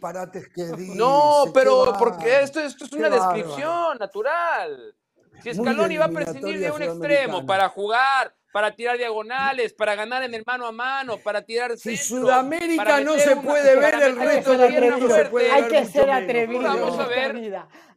que 0.56 0.64
dice, 0.78 0.96
No, 0.96 1.46
pero 1.54 1.94
porque 2.00 2.42
esto, 2.42 2.62
esto 2.62 2.86
es 2.86 2.94
una 2.94 3.10
descripción 3.10 3.98
natural. 3.98 4.96
Si 5.42 5.50
de 5.50 5.56
Scaloni 5.56 5.98
va 5.98 6.06
a 6.06 6.10
prescindir 6.10 6.60
de 6.60 6.72
un 6.72 6.84
extremo 6.84 7.46
para 7.46 7.70
jugar, 7.70 8.36
para 8.52 8.76
tirar 8.76 8.98
diagonales, 8.98 9.74
para 9.74 9.96
ganar 9.96 10.22
en 10.24 10.34
el 10.36 10.44
mano 10.46 10.68
a 10.68 10.72
mano, 10.72 11.18
para 11.18 11.42
tirar 11.42 11.76
Si 11.76 11.98
centros, 11.98 12.22
Sudamérica 12.22 12.84
para 12.84 13.00
no 13.02 13.18
se 13.18 13.34
una- 13.34 13.42
puede 13.42 13.76
ver, 13.76 13.92
para 13.92 14.06
el 14.06 14.16
resto 14.16 14.52
una 14.52 14.98
fuerte. 15.00 15.30
puede 15.32 15.52
Hay 15.52 15.62
ver 15.64 15.72
que 15.72 15.86
ser 15.86 16.12
atrevido 16.12 16.62
Vamos 16.62 17.00
a 17.00 17.08
ver. 17.08 17.34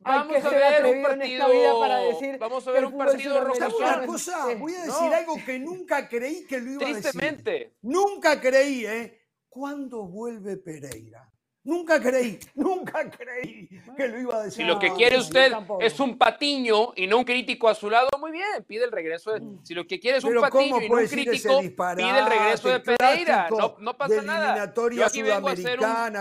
Vamos 0.01 0.45
a 0.45 0.49
ver 0.51 0.85
un 0.87 1.03
para 1.03 1.17
partido- 1.19 1.49
decir 2.13 2.39
vamos 2.39 2.69
a 2.69 2.71
ver 2.71 2.85
un 2.87 2.97
partido 2.97 3.41
rojo 3.45 3.55
¿Sabe 3.59 3.71
sudamericano- 3.73 3.99
una 3.99 4.07
cosa? 4.07 4.47
Voy 4.59 4.75
a 4.75 4.79
No. 4.79 4.93
decir 4.93 5.15
algo 5.15 5.35
que 5.45 5.59
nunca 5.59 6.09
creí 6.09 6.47
que 6.47 6.59
lo 6.61 6.71
iba 6.73 6.85
a 6.85 6.87
decir. 6.89 7.03
Tristemente. 7.03 7.75
Nunca 7.83 8.41
creí, 8.41 8.87
¿eh? 8.87 9.21
¿Cuándo 9.49 10.05
vuelve 10.07 10.57
Pereira? 10.59 11.29
Nunca 11.67 12.01
creí, 12.01 12.39
nunca 12.55 13.11
creí 13.11 13.69
que 13.97 14.07
lo 14.07 14.21
iba 14.21 14.37
a 14.37 14.45
decir. 14.45 14.63
Si 14.63 14.63
lo 14.63 14.79
que 14.79 14.93
quiere 14.93 15.19
usted 15.19 15.53
es 15.81 15.99
un 15.99 16.17
patiño 16.17 16.93
y 16.95 17.09
no 17.09 17.19
un 17.19 17.25
crítico 17.25 17.69
a 17.69 17.75
su 17.75 17.91
lado, 17.91 18.09
muy 18.21 18.31
bien, 18.31 18.65
pide 18.69 18.85
el 18.85 18.93
regreso. 18.93 19.33
De, 19.33 19.43
si 19.65 19.75
lo 19.75 19.85
que 19.85 19.99
quiere 19.99 20.19
es 20.19 20.25
un 20.25 20.41
patiño 20.41 20.77
¿cómo 20.77 20.81
y 20.81 20.89
no 20.89 20.95
un 20.95 21.07
crítico, 21.09 21.61
pide 21.61 22.19
el 22.21 22.27
regreso 22.27 22.69
de 22.69 22.79
Pereira. 22.79 23.49
No, 23.81 23.97
pasa 23.97 24.23
nada. 24.23 24.73
Yo 24.93 25.07
aquí 25.07 25.23
vengo 25.23 25.49
a 25.49 25.53
hacer 25.53 25.81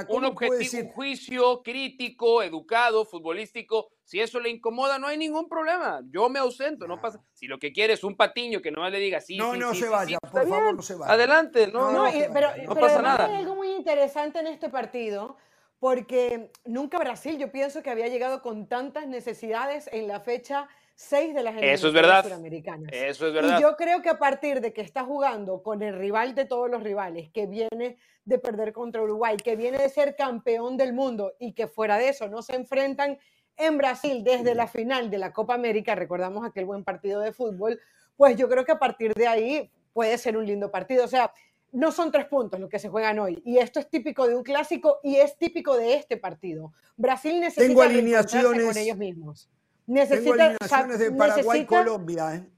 un, 0.09 0.25
objetivo, 0.25 0.81
un 0.81 0.89
juicio 0.89 1.61
crítico, 1.61 2.41
educado, 2.41 3.05
futbolístico. 3.05 3.91
Si 4.05 4.21
eso 4.21 4.39
le 4.39 4.49
incomoda, 4.49 4.99
no 4.99 5.07
hay 5.07 5.17
ningún 5.17 5.49
problema. 5.49 5.99
Yo 6.11 6.29
me 6.29 6.37
ausento, 6.39 6.87
no 6.87 7.01
pasa. 7.01 7.19
Si 7.33 7.47
lo 7.47 7.57
que 7.57 7.73
quiere 7.73 7.93
es 7.93 8.03
un 8.03 8.15
patiño 8.15 8.61
que 8.61 8.69
nomás 8.71 8.91
le 8.91 8.99
diga 8.99 9.19
sí, 9.19 9.35
No, 9.35 9.53
sí, 9.53 9.59
no 9.59 9.73
sí, 9.73 9.79
se 9.79 9.85
sí, 9.87 9.91
vaya, 9.91 10.17
por 10.19 10.31
favor, 10.31 10.63
bien. 10.63 10.75
no 10.75 10.81
se 10.83 10.93
vaya. 10.95 11.11
Adelante, 11.13 11.67
no, 11.67 11.91
No, 11.91 11.91
no. 11.91 12.03
No, 12.03 12.09
y- 12.09 12.25
pero, 12.31 12.49
no 12.55 12.73
pero 12.75 12.87
pasa 12.87 13.01
nada. 13.01 13.25
hay 13.25 13.35
algo 13.35 13.55
muy 13.55 13.71
interesante 13.71 14.39
en 14.39 14.47
este 14.47 14.69
partido, 14.69 15.37
porque 15.79 16.51
nunca 16.65 16.99
Brasil, 16.99 17.37
yo 17.39 17.51
pienso 17.51 17.81
que 17.81 17.89
había 17.89 18.07
llegado 18.07 18.41
con 18.43 18.67
tantas 18.67 19.07
necesidades 19.07 19.89
en 19.91 20.07
la 20.07 20.19
fecha 20.19 20.67
6 20.93 21.33
de 21.33 21.43
las 21.43 21.55
Eso 21.55 21.63
es 21.63 21.63
eliminatorias 21.83 21.93
verdad. 21.93 22.23
suramericanas. 22.23 22.91
Eso 22.93 23.27
es 23.27 23.33
verdad. 23.33 23.57
Y 23.57 23.61
yo 23.61 23.75
creo 23.75 24.01
que 24.03 24.09
a 24.09 24.17
partir 24.19 24.61
de 24.61 24.71
que 24.71 24.81
está 24.81 25.03
jugando 25.03 25.61
con 25.63 25.81
el 25.81 25.97
rival 25.97 26.35
de 26.35 26.45
todos 26.45 26.69
los 26.69 26.83
rivales, 26.83 27.29
que 27.31 27.47
viene 27.47 27.97
de 28.23 28.39
perder 28.39 28.71
contra 28.71 29.01
Uruguay, 29.01 29.35
que 29.35 29.55
viene 29.55 29.77
de 29.79 29.89
ser 29.89 30.15
campeón 30.15 30.77
del 30.77 30.93
mundo 30.93 31.33
y 31.39 31.53
que 31.53 31.67
fuera 31.67 31.97
de 31.97 32.09
eso 32.09 32.27
no 32.29 32.41
se 32.41 32.55
enfrentan 32.55 33.17
en 33.57 33.77
Brasil 33.77 34.23
desde 34.23 34.55
la 34.55 34.67
final 34.67 35.09
de 35.09 35.17
la 35.17 35.31
Copa 35.33 35.53
América, 35.53 35.95
recordamos 35.95 36.45
aquel 36.45 36.65
buen 36.65 36.83
partido 36.83 37.21
de 37.21 37.31
fútbol, 37.31 37.79
pues 38.17 38.35
yo 38.37 38.47
creo 38.49 38.65
que 38.65 38.71
a 38.73 38.79
partir 38.79 39.13
de 39.13 39.27
ahí 39.27 39.71
puede 39.93 40.17
ser 40.17 40.37
un 40.37 40.45
lindo 40.45 40.71
partido. 40.71 41.05
O 41.05 41.07
sea, 41.07 41.31
no 41.71 41.91
son 41.91 42.11
tres 42.11 42.25
puntos 42.25 42.59
los 42.59 42.69
que 42.69 42.79
se 42.79 42.89
juegan 42.89 43.19
hoy. 43.19 43.41
Y 43.45 43.57
esto 43.57 43.79
es 43.79 43.89
típico 43.89 44.27
de 44.27 44.35
un 44.35 44.43
clásico 44.43 44.99
y 45.03 45.17
es 45.17 45.37
típico 45.37 45.75
de 45.77 45.93
este 45.95 46.17
partido. 46.17 46.73
Brasil 46.97 47.39
necesita 47.39 47.67
Tengo 47.67 47.81
alineaciones- 47.81 48.65
con 48.65 48.77
ellos 48.77 48.97
mismos. 48.97 49.49
Tengo 49.85 49.99
Necesita, 49.99 50.31
o 50.33 50.35
sea, 50.67 50.77
alineaciones 50.79 50.99
de 50.99 51.11
necesita- 51.11 51.17
Paraguay-Colombia, 51.17 52.35
¿eh? 52.35 52.49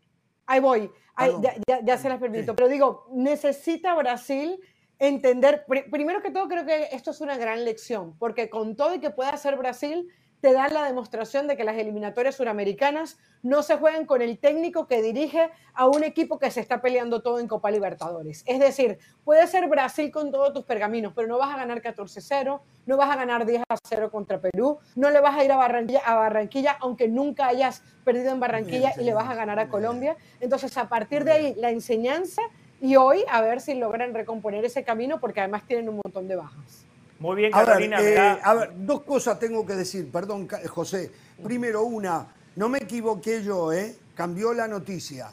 Ahí 0.46 0.60
voy, 0.62 0.90
ahí, 1.16 1.32
ya, 1.42 1.56
ya- 1.68 1.82
ya 1.84 1.98
se 1.98 2.08
las 2.08 2.20
permito, 2.20 2.54
Sí. 2.54 2.56
pero 2.56 2.70
digo, 2.70 3.08
necesita 3.12 3.94
Brasil 3.96 4.60
entender, 4.98 5.66
pri- 5.68 5.84
primero 5.92 6.22
que 6.22 6.32
todo 6.32 6.48
creo 6.48 6.66
que 6.66 6.88
esto 6.94 7.12
es 7.12 7.20
una 7.20 7.38
gran 7.38 7.66
lección, 7.66 8.18
porque 8.18 8.50
con 8.50 8.76
todo 8.78 8.96
y 8.96 9.00
que 9.00 9.10
pueda 9.10 9.32
hacer 9.32 9.58
Brasil, 9.58 10.08
te 10.42 10.54
dan 10.54 10.74
la 10.74 10.84
demostración 10.84 11.48
de 11.48 11.58
que 11.58 11.64
las 11.64 11.78
eliminatorias 11.78 12.36
suramericanas 12.36 13.18
no 13.44 13.64
se 13.64 13.78
juegan 13.78 14.06
con 14.06 14.22
el 14.22 14.38
técnico 14.38 14.88
que 14.88 15.02
dirige 15.02 15.50
a 15.74 15.88
un 15.88 16.04
equipo 16.04 16.38
que 16.40 16.52
se 16.52 16.60
está 16.60 16.82
peleando 16.82 17.22
todo 17.22 17.40
en 17.40 17.48
Copa 17.48 17.72
Libertadores. 17.72 18.44
Es 18.46 18.60
decir, 18.60 19.00
puede 19.24 19.48
ser 19.48 19.68
Brasil 19.68 20.12
con 20.12 20.32
todos 20.32 20.54
tus 20.54 20.64
pergaminos, 20.66 21.14
pero 21.16 21.28
no 21.28 21.38
vas 21.38 21.54
a 21.54 21.58
ganar 21.58 21.82
14-0, 21.82 22.60
no 22.86 22.98
vas 22.98 23.10
a 23.10 23.16
ganar 23.16 23.46
10-0 23.46 24.12
contra 24.12 24.40
Perú, 24.40 24.80
no 24.96 25.10
le 25.10 25.20
vas 25.20 25.36
a 25.36 25.44
ir 25.44 25.52
a 25.52 25.58
Barranquilla, 25.58 26.02
a 26.06 26.16
Barranquilla 26.16 26.78
aunque 26.80 27.08
nunca 27.08 27.48
hayas 27.48 27.84
perdido 28.04 28.32
en 28.32 28.40
Barranquilla 28.40 28.94
y 29.00 29.04
le 29.04 29.14
vas 29.14 29.30
a 29.30 29.36
ganar 29.36 29.60
a 29.60 29.70
Colombia. 29.70 30.18
Entonces, 30.40 30.78
a 30.78 30.88
partir 30.88 31.24
de 31.24 31.32
ahí, 31.32 31.56
la 31.56 31.72
enseñanza 31.72 32.42
y 32.80 32.96
hoy 32.96 33.24
a 33.30 33.42
ver 33.42 33.60
si 33.60 33.74
logran 33.74 34.14
recomponer 34.14 34.64
ese 34.66 34.84
camino 34.84 35.20
porque 35.20 35.40
además 35.40 35.64
tienen 35.66 35.90
un 35.90 36.00
montón 36.04 36.28
de 36.28 36.36
bajas. 36.36 36.87
Muy 37.20 37.36
bien, 37.36 37.54
A 37.54 37.60
ver, 37.60 37.66
Carolina. 37.68 38.02
eh, 38.02 38.14
da- 38.14 38.34
a 38.44 38.54
ver, 38.54 38.74
dos 38.86 39.04
cosas 39.04 39.40
tengo 39.40 39.66
que 39.66 39.76
decir, 39.76 40.12
perdón, 40.12 40.48
José. 40.70 41.12
Primero, 41.44 41.84
una, 41.84 42.28
no 42.56 42.70
me 42.70 42.78
equivoqué 42.80 43.44
yo, 43.44 43.72
¿eh? 43.74 43.96
Cambió 44.16 44.54
la 44.54 44.68
noticia. 44.68 45.32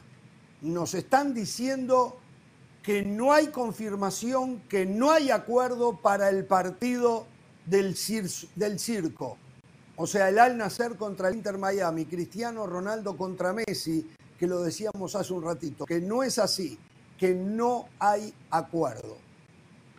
Nos 0.62 0.94
están 0.94 1.35
diciendo 1.35 2.16
que 2.82 3.02
no 3.05 3.32
hay 3.32 3.48
confirmación, 3.48 4.61
que 4.69 4.86
no 4.86 5.11
hay 5.11 5.31
acuerdo 5.31 5.97
para 6.01 6.28
el 6.31 6.44
partido 6.47 7.27
del, 7.66 7.94
cir- 7.97 8.48
del 8.55 8.78
circo. 8.78 9.36
O 9.97 10.06
sea, 10.06 10.28
el 10.28 10.39
Al 10.39 10.56
Nacer 10.56 10.97
contra 10.97 11.28
el 11.28 11.36
Inter 11.36 11.56
Miami, 11.59 12.05
Cristiano 12.06 12.66
Ronaldo 12.66 13.16
contra 13.16 13.52
Messi, 13.52 14.11
que 14.39 14.47
lo 14.47 14.62
decíamos 14.62 15.15
hace 15.15 15.32
un 15.32 15.44
ratito, 15.44 15.86
que 15.86 16.01
no 16.01 16.23
es 16.23 16.39
así, 16.39 16.78
que 17.19 17.32
no 17.35 17.86
hay 17.98 18.35
acuerdo. 18.51 19.16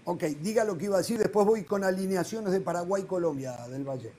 Ok, 0.06 0.24
diga 0.42 0.64
lo 0.64 0.78
que 0.78 0.86
iba 0.86 0.96
a 0.96 1.00
decir, 1.00 1.18
después 1.18 1.48
voy 1.48 1.64
con 1.64 1.84
alineaciones 1.84 2.52
de 2.52 2.62
Paraguay 2.62 3.02
y 3.04 3.06
Colombia 3.06 3.58
del 3.68 3.84
Valle. 3.84 4.14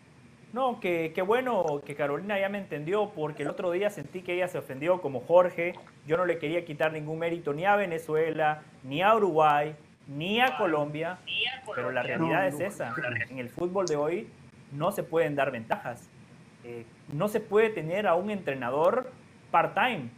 No, 0.53 0.81
que, 0.81 1.13
bueno 1.25 1.83
que 1.85 1.95
Carolina 1.95 2.41
ya 2.41 2.49
me 2.49 2.59
entendió, 2.59 3.11
porque 3.11 3.45
el 3.45 3.51
otro 3.51 3.71
día 3.71 3.89
sentí 3.91 4.23
que 4.23 4.35
ella 4.35 4.49
se 4.49 4.59
ofendió 4.59 5.01
como 5.01 5.21
Jorge. 5.21 5.75
Yo 6.07 6.17
no 6.17 6.25
le 6.25 6.39
quería 6.39 6.65
quitar 6.65 6.93
ningún 6.93 7.19
mérito 7.19 7.53
ni 7.53 7.65
a 7.65 7.77
Venezuela, 7.77 8.63
ni 8.83 9.01
a 9.03 9.15
Uruguay, 9.15 9.77
ni 10.09 10.41
a 10.41 10.57
Colombia, 10.57 11.19
pero 11.75 11.93
la 11.93 12.03
realidad 12.03 12.49
es 12.49 12.59
esa. 12.59 12.95
En 13.29 13.39
el 13.39 13.49
fútbol 13.49 13.87
de 13.87 13.97
hoy 13.97 14.29
no 14.73 14.91
se 14.93 15.05
pueden 15.05 15.37
dar 15.37 15.53
ventajas. 15.53 16.09
Eh, 16.65 16.85
no 17.13 17.29
se 17.29 17.39
puede 17.39 17.71
tener 17.71 18.09
a 18.09 18.17
un 18.17 18.31
entrenador 18.31 19.11
part-time 19.53 20.11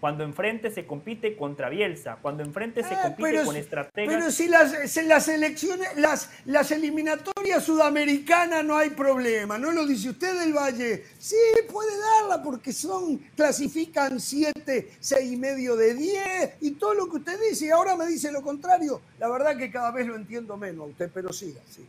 cuando 0.00 0.24
enfrente 0.24 0.70
se 0.70 0.86
compite 0.86 1.36
contra 1.36 1.68
Bielsa, 1.68 2.18
cuando 2.20 2.42
enfrente 2.42 2.82
se 2.82 2.94
Ah, 2.94 3.02
compite 3.02 3.30
pero 3.30 3.44
con 3.44 3.56
estrategas. 3.56 4.14
Pero 4.14 4.30
si 4.30 4.48
las, 4.48 4.90
si 4.90 5.02
las 5.02 5.28
elecciones, 5.28 5.96
las, 5.96 6.30
las 6.44 6.70
eliminatorias 6.70 7.64
sudamericanas 7.64 8.64
no 8.64 8.76
hay 8.76 8.90
problema, 8.90 9.58
¿no 9.58 9.72
lo 9.72 9.86
dice 9.86 10.10
usted 10.10 10.38
del 10.38 10.52
Valle? 10.52 11.04
Sí, 11.18 11.36
puede 11.72 11.92
darla 11.98 12.42
porque 12.42 12.72
son, 12.72 13.18
clasifican 13.34 14.20
7, 14.20 14.90
6 15.00 15.32
y 15.32 15.36
medio 15.36 15.76
de 15.76 15.94
10 15.94 16.56
y 16.60 16.72
todo 16.72 16.94
lo 16.94 17.08
que 17.08 17.16
usted 17.16 17.38
dice 17.48 17.66
y 17.66 17.70
ahora 17.70 17.96
me 17.96 18.06
dice 18.06 18.30
lo 18.30 18.42
contrario. 18.42 19.00
La 19.18 19.28
verdad 19.28 19.56
que 19.56 19.70
cada 19.70 19.90
vez 19.90 20.06
lo 20.06 20.16
entiendo 20.16 20.56
menos 20.56 20.84
a 20.84 20.90
usted, 20.90 21.10
pero 21.12 21.32
siga, 21.32 21.60
sí. 21.70 21.86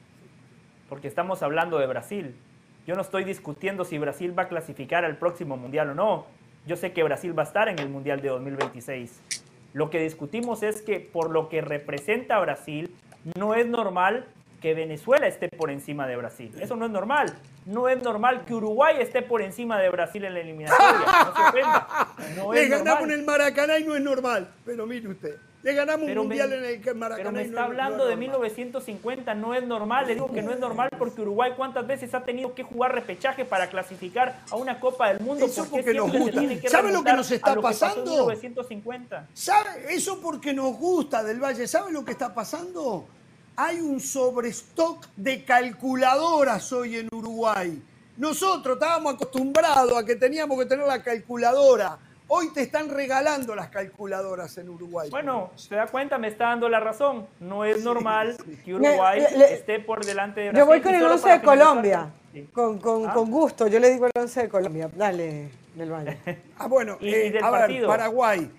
porque 0.87 1.07
estamos 1.07 1.43
hablando 1.43 1.77
de 1.77 1.87
Brasil. 1.87 2.35
Yo 2.87 2.95
no 2.95 3.01
estoy 3.01 3.25
discutiendo 3.25 3.83
si 3.83 3.97
Brasil 3.97 4.37
va 4.37 4.43
a 4.43 4.47
clasificar 4.47 5.03
al 5.03 5.17
próximo 5.17 5.57
mundial 5.57 5.89
o 5.89 5.93
no. 5.93 6.36
Yo 6.67 6.75
sé 6.75 6.91
que 6.91 7.01
Brasil 7.01 7.37
va 7.37 7.43
a 7.43 7.45
estar 7.45 7.69
en 7.69 7.79
el 7.79 7.87
mundial 7.87 8.19
de 8.21 8.27
2026. 8.27 9.21
Lo 9.73 9.89
que 9.89 9.99
discutimos 10.01 10.63
es 10.63 10.81
que 10.81 10.99
por 10.99 11.29
lo 11.31 11.47
que 11.47 11.61
representa 11.61 12.37
Brasil, 12.39 12.93
no 13.37 13.55
es 13.55 13.65
normal 13.65 14.25
que 14.61 14.73
Venezuela 14.73 15.27
esté 15.27 15.47
por 15.47 15.71
encima 15.71 16.07
de 16.07 16.17
Brasil. 16.17 16.51
Eso 16.59 16.75
no 16.75 16.85
es 16.85 16.91
normal. 16.91 17.33
No 17.65 17.87
es 17.87 18.03
normal 18.03 18.43
que 18.45 18.53
Uruguay 18.53 18.97
esté 18.99 19.21
por 19.21 19.41
encima 19.41 19.79
de 19.79 19.89
Brasil 19.89 20.25
en 20.25 20.33
la 20.33 20.41
eliminatoria. 20.41 21.05
No 21.25 21.35
se 21.35 21.41
ofenda. 21.49 21.87
No 22.35 22.53
Le 22.53 22.67
ganamos 22.67 22.85
normal. 22.85 23.11
en 23.11 23.19
el 23.19 23.25
Maracaná 23.25 23.79
y 23.79 23.83
no 23.85 23.95
es 23.95 24.01
normal, 24.01 24.49
pero 24.65 24.85
mire 24.85 25.07
usted. 25.07 25.35
Le 25.63 25.73
ganamos 25.73 26.05
Pero 26.05 26.21
un 26.21 26.27
me- 26.29 26.35
mundial 26.35 26.53
en 26.63 26.65
el 26.87 26.95
Maracaná 26.95 27.15
Pero 27.17 27.31
me 27.31 27.41
está 27.41 27.51
es- 27.51 27.51
no 27.59 27.65
hablando 27.65 28.05
de 28.05 28.15
normal. 28.15 28.19
1950, 28.19 29.33
no 29.33 29.53
es 29.55 29.65
normal. 29.65 30.07
Le 30.07 30.13
digo 30.13 30.31
que 30.31 30.41
no 30.41 30.51
es 30.51 30.59
normal 30.59 30.89
porque 30.97 31.21
Uruguay 31.21 31.53
cuántas 31.57 31.85
veces 31.87 32.13
ha 32.13 32.23
tenido 32.23 32.53
que 32.53 32.63
jugar 32.63 32.93
repechaje 32.93 33.43
para 33.43 33.67
clasificar 33.69 34.39
a 34.49 34.55
una 34.55 34.79
Copa 34.79 35.09
del 35.09 35.19
Mundo. 35.19 35.45
Eso 35.45 35.63
¿Por 35.65 35.65
qué 35.65 35.69
porque 35.71 35.93
nos 35.95 36.11
siempre 36.11 36.19
se 36.19 36.23
gusta. 36.25 36.39
tiene 36.39 36.59
que 36.61 36.69
¿Sabe 36.69 36.91
lo 36.91 37.03
que 37.03 37.13
nos 37.13 37.31
está 37.31 37.51
a 37.51 37.55
lo 37.55 37.61
que 37.61 37.67
pasó 37.67 37.85
en 37.85 37.91
pasando? 37.91 38.11
1950. 38.11 39.27
¿Sabe? 39.33 39.69
Eso 39.93 40.21
porque 40.21 40.53
nos 40.53 40.77
gusta 40.77 41.23
del 41.23 41.39
Valle. 41.43 41.67
¿Sabe 41.67 41.91
lo 41.91 42.05
que 42.05 42.11
está 42.11 42.33
pasando? 42.33 43.07
Hay 43.55 43.81
un 43.81 43.99
sobrestock 43.99 45.07
de 45.15 45.43
calculadoras 45.43 46.71
hoy 46.71 46.97
en 46.97 47.09
Uruguay. 47.11 47.81
Nosotros 48.17 48.75
estábamos 48.77 49.15
acostumbrados 49.15 49.97
a 49.97 50.05
que 50.05 50.15
teníamos 50.15 50.57
que 50.59 50.65
tener 50.65 50.85
la 50.87 51.01
calculadora. 51.03 51.97
Hoy 52.29 52.51
te 52.53 52.61
están 52.61 52.89
regalando 52.89 53.55
las 53.55 53.69
calculadoras 53.69 54.57
en 54.57 54.69
Uruguay. 54.69 55.09
Bueno, 55.09 55.51
se 55.55 55.75
da 55.75 55.87
cuenta, 55.87 56.17
me 56.17 56.27
está 56.27 56.45
dando 56.45 56.67
la 56.67 56.79
razón. 56.79 57.25
No 57.39 57.63
es 57.63 57.81
normal 57.83 58.35
que 58.65 58.73
Uruguay 58.75 59.21
Le- 59.31 59.37
le- 59.37 59.53
esté 59.53 59.79
por 59.79 60.03
delante 60.05 60.41
de 60.41 60.49
Brasil. 60.49 60.59
Yo 60.59 60.65
voy 60.65 60.81
con 60.81 60.93
el 60.93 61.01
solo 61.01 61.13
11 61.13 61.23
para 61.23 61.37
de 61.37 61.43
Colombia. 61.43 62.11
sí. 62.33 62.49
Con, 62.51 62.79
con- 62.79 63.07
Ah. 63.09 63.13
con 63.13 63.31
gusto, 63.31 63.67
yo 63.67 63.79
le 63.79 63.89
digo 63.91 64.05
el 64.07 64.11
11 64.15 64.41
de 64.43 64.49
Colombia. 64.49 64.89
Dale, 64.93 65.49
del 65.73 65.91
Valle. 65.91 66.17
Ah, 66.59 66.67
bueno, 66.67 66.97
Y- 66.99 67.13
eh, 67.13 67.27
y 67.27 67.29
del 67.31 67.43
a 67.43 67.49
ver, 67.51 67.59
partido. 67.61 67.87
Paraguay. 67.87 68.51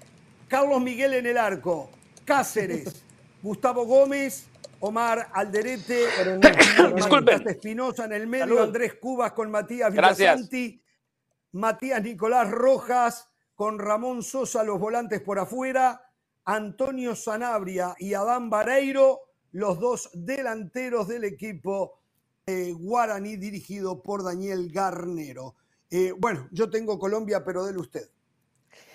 Carlos 0.48 0.80
Miguel 0.80 1.14
en 1.14 1.26
el 1.26 1.36
arco. 1.36 1.90
Cáceres. 2.24 3.04
Gustavo 3.42 3.84
Gómez. 3.84 4.46
Omar 4.80 5.28
Alderete. 5.32 6.04
Disculpen. 6.94 7.48
Espinosa 7.48 8.04
en 8.06 8.12
el 8.12 8.26
medio. 8.28 8.44
Salud. 8.46 8.60
Andrés 8.60 8.94
Cubas 8.94 9.32
con 9.32 9.50
Matías 9.50 9.92
Gracias. 9.92 10.18
Villasanti. 10.36 10.82
Matías 11.52 12.00
Nicolás 12.02 12.48
Rojas 12.50 13.28
con 13.58 13.80
Ramón 13.80 14.22
Sosa, 14.22 14.62
los 14.62 14.78
volantes 14.78 15.20
por 15.20 15.40
afuera. 15.40 16.00
Antonio 16.44 17.16
Sanabria 17.16 17.96
y 17.98 18.14
Adán 18.14 18.50
Vareiro, 18.50 19.22
los 19.50 19.80
dos 19.80 20.10
delanteros 20.14 21.08
del 21.08 21.24
equipo 21.24 21.98
eh, 22.46 22.72
Guaraní 22.72 23.36
dirigido 23.36 24.00
por 24.00 24.22
Daniel 24.22 24.70
Garnero. 24.70 25.56
Eh, 25.90 26.12
bueno, 26.16 26.48
yo 26.52 26.70
tengo 26.70 27.00
Colombia, 27.00 27.42
pero 27.44 27.64
dele 27.64 27.80
usted. 27.80 28.08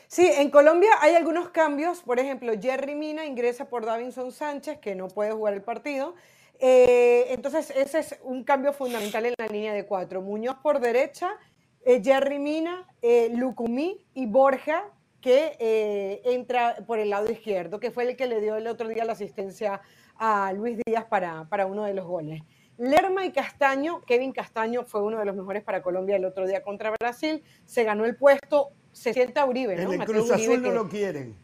Sí, 0.07 0.31
en 0.33 0.49
Colombia 0.49 0.91
hay 1.01 1.15
algunos 1.15 1.49
cambios. 1.49 1.99
Por 1.99 2.21
ejemplo, 2.21 2.53
Jerry 2.57 2.95
Mina 2.95 3.25
ingresa 3.25 3.67
por 3.67 3.85
Davinson 3.85 4.31
Sánchez, 4.31 4.79
que 4.79 4.95
no 4.95 5.09
puede 5.09 5.33
jugar 5.33 5.55
el 5.55 5.61
partido. 5.61 6.15
Eh, 6.59 7.25
entonces, 7.33 7.69
ese 7.75 7.99
es 7.99 8.17
un 8.23 8.45
cambio 8.45 8.71
fundamental 8.71 9.25
en 9.25 9.33
la 9.37 9.47
línea 9.47 9.73
de 9.73 9.85
cuatro. 9.85 10.21
Muñoz 10.21 10.55
por 10.63 10.79
derecha, 10.79 11.37
eh, 11.85 12.01
Jerry 12.03 12.39
Mina, 12.39 12.85
eh, 13.01 13.29
Lucumí 13.35 13.97
y 14.13 14.25
Borja, 14.25 14.83
que 15.21 15.55
eh, 15.59 16.21
entra 16.25 16.75
por 16.85 16.99
el 16.99 17.09
lado 17.09 17.31
izquierdo, 17.31 17.79
que 17.79 17.91
fue 17.91 18.03
el 18.09 18.15
que 18.17 18.27
le 18.27 18.41
dio 18.41 18.55
el 18.57 18.67
otro 18.67 18.87
día 18.89 19.05
la 19.05 19.13
asistencia 19.13 19.81
a 20.17 20.51
Luis 20.53 20.77
Díaz 20.85 21.05
para, 21.05 21.45
para 21.45 21.65
uno 21.65 21.83
de 21.85 21.93
los 21.93 22.05
goles. 22.05 22.41
Lerma 22.77 23.25
y 23.25 23.31
Castaño, 23.31 24.01
Kevin 24.01 24.31
Castaño 24.33 24.83
fue 24.83 25.01
uno 25.03 25.19
de 25.19 25.25
los 25.25 25.35
mejores 25.35 25.63
para 25.63 25.81
Colombia 25.81 26.15
el 26.17 26.25
otro 26.25 26.45
día 26.47 26.61
contra 26.63 26.91
Brasil, 26.99 27.41
se 27.65 27.83
ganó 27.83 28.03
el 28.05 28.15
puesto, 28.15 28.69
se 28.91 29.13
sienta 29.13 29.45
Uribe, 29.45 29.75
¿no? 29.75 29.81
En 29.83 29.91
el 29.93 29.97
Mateo 29.99 30.15
Cruz 30.15 30.31
Uribe, 30.31 30.43
Azul 30.53 30.61
no 30.61 30.69
que- 30.69 30.75
lo 30.75 30.89
quieren. 30.89 31.35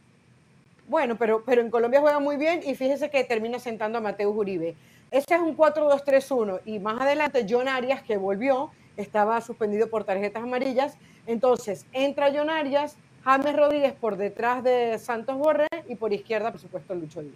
bueno, 0.87 1.17
pero, 1.17 1.43
pero 1.45 1.61
en 1.61 1.69
Colombia 1.69 2.01
juega 2.01 2.19
muy 2.19 2.35
bien 2.37 2.61
y 2.65 2.75
fíjese 2.75 3.09
que 3.09 3.23
termina 3.23 3.59
sentando 3.59 3.99
a 3.99 4.01
Mateus 4.01 4.35
Uribe. 4.35 4.75
Este 5.11 5.35
es 5.35 5.39
un 5.41 5.55
4-2-3-1 5.55 6.61
y 6.65 6.79
más 6.79 6.99
adelante 7.01 7.45
John 7.49 7.67
Arias, 7.67 8.01
que 8.03 8.17
volvió, 8.17 8.71
estaba 8.99 9.41
suspendido 9.41 9.89
por 9.89 10.03
tarjetas 10.03 10.43
amarillas. 10.43 10.93
Entonces 11.25 11.85
entra 11.93 12.31
John 12.33 12.49
Arias, 12.49 12.95
James 13.23 13.55
Rodríguez 13.55 13.93
por 13.93 14.17
detrás 14.17 14.63
de 14.63 14.97
Santos 14.99 15.37
Borré 15.37 15.67
y 15.87 15.95
por 15.95 16.13
izquierda, 16.13 16.51
por 16.51 16.59
supuesto, 16.61 16.93
Lucho 16.95 17.21
Díaz. 17.21 17.33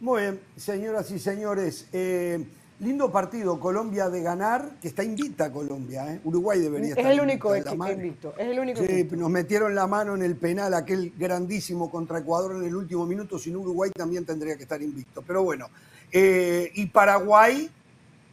Muy 0.00 0.22
bien, 0.22 0.40
señoras 0.56 1.10
y 1.10 1.18
señores. 1.18 1.88
eh, 1.92 2.44
lindo 2.80 3.10
partido, 3.10 3.58
Colombia 3.60 4.10
de 4.10 4.20
ganar, 4.20 4.72
que 4.82 4.88
está 4.88 5.02
invicta 5.04 5.50
Colombia. 5.50 6.12
¿eh? 6.12 6.20
Uruguay 6.24 6.58
debería 6.60 6.90
Es 6.92 6.96
estar 6.98 7.12
el 7.12 7.20
único 7.20 7.54
invicto. 7.56 8.34
Es 8.36 8.48
el 8.48 8.58
único 8.58 8.80
Sí, 8.80 8.86
invicto. 8.90 9.16
nos 9.16 9.30
metieron 9.30 9.74
la 9.74 9.86
mano 9.86 10.14
en 10.16 10.22
el 10.22 10.36
penal, 10.36 10.74
aquel 10.74 11.12
grandísimo 11.16 11.90
contra 11.90 12.18
Ecuador 12.18 12.56
en 12.56 12.64
el 12.64 12.74
último 12.74 13.06
minuto. 13.06 13.38
Sin 13.38 13.56
Uruguay 13.56 13.90
también 13.94 14.26
tendría 14.26 14.56
que 14.56 14.64
estar 14.64 14.82
invicto. 14.82 15.22
Pero 15.22 15.44
bueno, 15.44 15.68
eh, 16.10 16.70
y 16.74 16.86
Paraguay, 16.86 17.70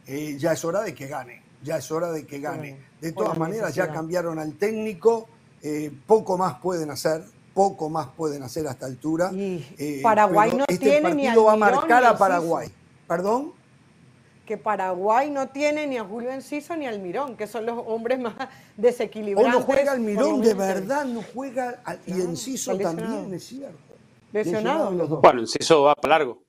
eh, 0.06 0.36
ya 0.38 0.52
es 0.52 0.64
hora 0.64 0.82
de 0.82 0.92
que 0.92 1.06
gane. 1.06 1.41
Ya 1.62 1.76
es 1.76 1.90
hora 1.92 2.10
de 2.12 2.26
que 2.26 2.40
gane. 2.40 2.78
De 3.00 3.12
todas 3.12 3.38
maneras, 3.38 3.74
ya 3.74 3.90
cambiaron 3.92 4.38
al 4.38 4.54
técnico. 4.54 5.28
eh, 5.64 5.92
poco 6.06 6.36
más 6.36 6.54
pueden 6.60 6.90
hacer. 6.90 7.22
Poco 7.54 7.88
más 7.88 8.08
pueden 8.16 8.42
hacer 8.42 8.66
a 8.66 8.72
esta 8.72 8.86
altura. 8.86 9.30
Y 9.32 9.64
Eh, 9.78 10.00
Paraguay 10.02 10.50
no 10.56 10.64
este 10.66 10.78
tiene 10.78 11.14
ni 11.14 11.24
partido 11.24 11.42
a 11.42 11.44
va 11.44 11.52
a 11.52 11.56
marcar 11.56 12.02
ni 12.02 12.08
a 12.08 12.16
Paraguay. 12.18 12.68
¿Perdón? 13.06 13.52
Que 14.46 14.56
Paraguay 14.56 15.30
no 15.30 15.48
tiene 15.50 15.86
ni 15.86 15.98
a 15.98 16.04
Julio 16.04 16.32
Enciso 16.32 16.74
ni 16.74 16.86
al 16.86 16.98
Mirón, 16.98 17.36
que 17.36 17.46
son 17.46 17.64
los 17.64 17.78
hombres 17.86 18.18
más 18.18 18.34
Hoy 18.40 18.46
desequilibrantes. 18.76 19.52
no 19.54 19.60
juega 19.62 19.92
Almirón, 19.92 20.40
de 20.40 20.54
verdad, 20.54 21.04
no 21.04 21.22
juega. 21.32 21.80
al- 21.84 22.00
y 22.06 22.12
Enciso 22.20 22.76
también, 22.76 22.96
lesionado. 23.30 23.34
es 23.34 23.44
cierto. 23.46 23.78
Lesionado. 24.32 24.90
los 24.90 25.08
dos. 25.10 25.20
Bueno, 25.20 25.40
Enciso 25.42 25.82
va 25.84 25.94
para 25.94 26.18
largo. 26.18 26.42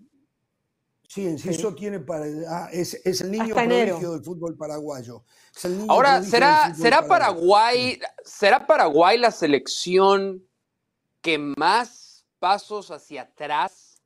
Sí, 1.07 1.27
Enciso 1.27 1.75
tiene 1.75 1.99
para. 1.99 2.25
ah, 2.49 2.69
es, 2.71 2.95
es 3.05 3.21
el 3.21 3.31
niño 3.31 3.53
prodigio 3.53 4.13
del 4.13 4.23
fútbol 4.23 4.55
paraguayo. 4.57 5.23
Es 5.55 5.65
el 5.65 5.77
niño 5.77 5.91
Ahora, 5.91 6.23
¿será, 6.23 6.73
¿será 6.73 7.07
Paraguay, 7.07 7.99
será 8.23 8.65
Paraguay 8.65 9.17
la 9.17 9.29
selección 9.31 10.43
que 11.21 11.37
más 11.37 12.25
pasos 12.39 12.89
hacia 12.91 13.23
atrás 13.23 14.01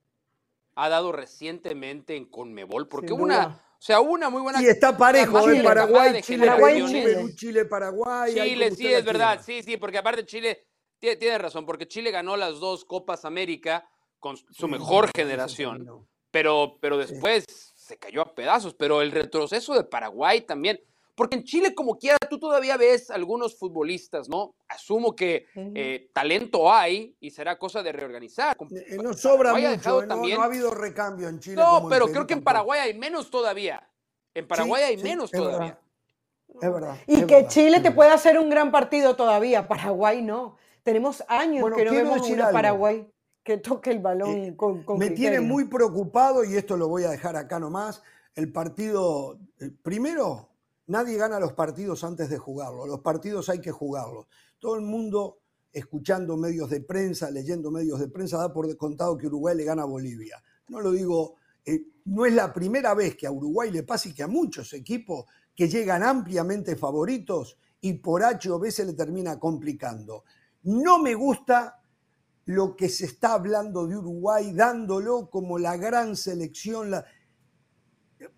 ha 0.76 0.90
dado 0.90 1.12
recientemente 1.12 2.16
en 2.16 2.26
Conmebol? 2.26 2.88
Porque 2.88 3.10
Sin 3.10 3.22
una, 3.22 3.36
duda. 3.46 3.66
o 3.72 3.82
sea, 3.82 4.00
una 4.02 4.30
muy 4.30 4.42
buena 4.42 4.62
Y 4.62 4.66
está 4.66 4.98
parejo, 4.98 5.40
¿eh? 5.50 5.64
la 5.64 5.64
camada 5.64 5.88
Paraguay, 5.88 6.22
Chile, 6.22 6.46
Paraguay, 6.46 6.74
Perú, 6.74 6.88
Chile. 6.88 7.04
Perú, 7.04 7.30
Chile, 7.36 7.66
Paraguay. 7.66 8.34
Chile, 8.34 8.76
sí, 8.76 8.88
es 8.88 9.06
verdad, 9.06 9.42
sí, 9.46 9.64
sí, 9.64 9.78
porque 9.78 9.98
aparte 10.00 10.26
Chile 10.26 10.68
tiene, 11.00 11.16
tiene 11.16 11.38
razón, 11.38 11.66
porque 11.66 11.88
Chile 11.88 12.12
ganó 12.12 12.36
las 12.36 12.60
dos 12.60 12.84
Copas 12.84 13.24
América 13.24 13.88
con 14.20 14.36
su 14.36 14.66
Sí, 14.66 14.68
mejor 14.68 15.10
generación, 15.16 15.78
terminó. 15.78 16.08
Pero, 16.38 16.78
pero 16.80 16.98
después 17.00 17.46
se 17.76 17.98
cayó 17.98 18.22
a 18.22 18.36
pedazos, 18.36 18.76
pero 18.76 19.02
el 19.02 19.12
retroceso 19.12 19.74
de 19.74 19.84
Paraguay 19.84 20.42
también, 20.42 20.80
porque 21.16 21.36
en 21.36 21.44
Chile 21.44 21.74
como 21.74 21.98
quiera 21.98 22.18
tú 22.30 22.38
todavía 22.38 22.78
ves 22.78 23.10
algunos 23.10 23.58
futbolistas, 23.58 24.30
¿no? 24.30 24.54
Asumo 24.68 25.16
que 25.16 25.48
eh, 25.56 26.12
talento 26.14 26.72
hay 26.72 27.16
y 27.20 27.32
será 27.32 27.58
cosa 27.58 27.82
de 27.82 27.92
reorganizar. 27.92 28.56
Con- 28.56 28.68
Eh, 28.72 28.98
No 29.02 29.14
sobra 29.14 29.50
Paraguay 29.52 29.66
ha 29.66 29.78
mucho, 29.78 29.90
eh, 30.04 30.06
no, 30.06 30.08
también- 30.16 30.36
no 30.38 30.44
ha 30.44 30.46
habido 30.46 30.72
recambio 30.76 31.28
en 31.28 31.40
Chile. 31.40 31.56
No, 31.56 31.78
como 31.78 31.90
pero 31.90 32.06
Perú 32.06 32.14
creo 32.14 32.28
que 32.28 32.34
en. 32.36 32.44
Paraguay 32.44 32.80
hay 32.82 32.94
menos 32.94 33.32
todavía. 33.32 33.90
En 34.36 34.48
Paraguay 34.48 34.84
Sí, 34.84 34.90
hay 34.92 34.98
sí, 35.00 35.04
menos 35.04 35.34
es 35.34 35.40
verdad. 35.40 35.52
todavía. 35.56 35.80
Es 36.62 36.72
verdad. 36.74 36.96
Y 37.08 37.14
es 37.16 37.26
que 37.26 37.34
verdad, 37.36 37.50
Chile 37.50 37.80
te 37.80 37.92
puede 37.92 38.12
hacer 38.12 38.38
un 38.38 38.50
gran 38.52 38.70
partido 38.72 39.16
todavía, 39.16 39.68
Paraguay 39.68 40.22
no. 40.22 40.58
Tenemos 40.84 41.24
años 41.28 41.62
Bueno, 41.62 41.78
que 41.78 41.86
no 41.86 41.92
vemos 41.94 42.30
a. 42.30 42.52
Paraguay 42.52 43.08
que 43.48 43.60
toque 43.60 43.92
el 43.92 44.00
balón 44.00 44.30
Eh, 44.30 44.58
con, 44.58 44.84
con 44.84 45.00
Me 45.00 45.12
tiene 45.12 45.40
muy 45.40 45.64
preocupado, 45.70 46.44
y 46.44 46.58
esto 46.58 46.76
lo 46.76 46.90
voy 46.90 47.06
a 47.06 47.12
dejar 47.12 47.38
acá 47.38 47.62
nomás, 47.62 48.04
el 48.36 48.52
partido, 48.52 49.40
eh, 49.62 49.72
primero, 49.82 50.50
nadie 50.88 51.16
gana 51.16 51.40
los 51.40 51.54
partidos 51.54 52.04
antes 52.04 52.30
de 52.30 52.38
jugarlos. 52.38 52.90
Los 52.90 53.00
partidos 53.00 53.48
hay 53.48 53.62
que 53.62 53.72
jugarlos. 53.72 54.28
Todo 54.60 54.76
el 54.76 54.82
mundo, 54.82 55.40
escuchando 55.72 56.36
medios 56.36 56.70
de 56.70 56.82
prensa, 56.82 57.32
leyendo 57.32 57.72
medios 57.72 58.02
de 58.02 58.10
prensa, 58.10 58.38
da 58.38 58.52
por 58.52 58.68
descontado 58.68 59.18
que 59.18 59.28
Uruguay 59.28 59.56
le 59.56 59.64
gana 59.64 59.84
a 59.84 59.86
Bolivia. 59.86 60.44
No 60.68 60.82
lo 60.82 60.92
digo, 60.92 61.36
eh, 61.64 61.84
no 62.04 62.26
es 62.26 62.34
la 62.34 62.52
primera 62.52 62.94
vez 62.94 63.16
que 63.16 63.28
a 63.28 63.32
Uruguay 63.32 63.72
le 63.72 63.84
pasa 63.84 64.10
y 64.10 64.14
que 64.14 64.24
a 64.24 64.28
muchos 64.28 64.74
equipos 64.74 65.24
que 65.56 65.70
llegan 65.70 66.04
ampliamente 66.04 66.76
favoritos 66.76 67.58
y 67.80 67.94
por 67.94 68.24
H 68.24 68.52
o 68.52 68.60
B 68.60 68.72
se 68.72 68.84
le 68.84 68.92
termina 68.92 69.40
complicando. 69.40 70.26
No 70.64 71.02
me 71.02 71.14
gusta 71.16 71.77
lo 72.48 72.76
que 72.76 72.88
se 72.90 73.06
está 73.06 73.34
hablando 73.34 73.88
de 73.88 73.98
Uruguay, 73.98 74.54
dándolo 74.54 75.30
como 75.30 75.60
la 75.60 75.78
gran 75.78 76.16
selección. 76.16 76.90
la- 76.92 77.06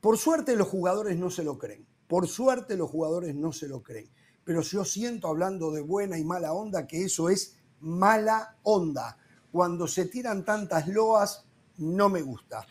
Por 0.01 0.17
suerte 0.17 0.55
los 0.55 0.67
jugadores 0.67 1.17
no 1.17 1.29
se 1.29 1.43
lo 1.43 1.57
creen. 1.57 1.87
Por 2.07 2.27
suerte 2.27 2.75
los 2.75 2.89
jugadores 2.89 3.35
no 3.35 3.53
se 3.53 3.67
lo 3.67 3.81
creen. 3.83 4.09
Pero 4.43 4.61
yo 4.61 4.83
siento, 4.83 5.27
hablando 5.27 5.71
de 5.71 5.81
buena 5.81 6.17
y 6.17 6.23
mala 6.23 6.53
onda, 6.53 6.87
que 6.87 7.03
eso 7.05 7.29
es 7.29 7.55
mala 7.81 8.57
onda. 8.63 9.17
Cuando 9.51 9.87
se 9.87 10.05
tiran 10.05 10.43
tantas 10.43 10.87
loas, 10.87 11.45
no 11.77 12.09
me 12.09 12.23
gusta. 12.23 12.65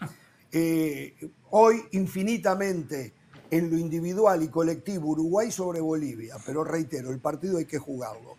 Eh, 0.50 1.14
hoy, 1.50 1.82
infinitamente, 1.92 3.14
en 3.50 3.70
lo 3.70 3.78
individual 3.78 4.42
y 4.42 4.48
colectivo, 4.48 5.10
Uruguay 5.10 5.52
sobre 5.52 5.80
Bolivia. 5.80 6.36
Pero 6.44 6.64
reitero, 6.64 7.10
el 7.10 7.20
partido 7.20 7.58
hay 7.58 7.64
que 7.66 7.78
jugarlo. 7.78 8.34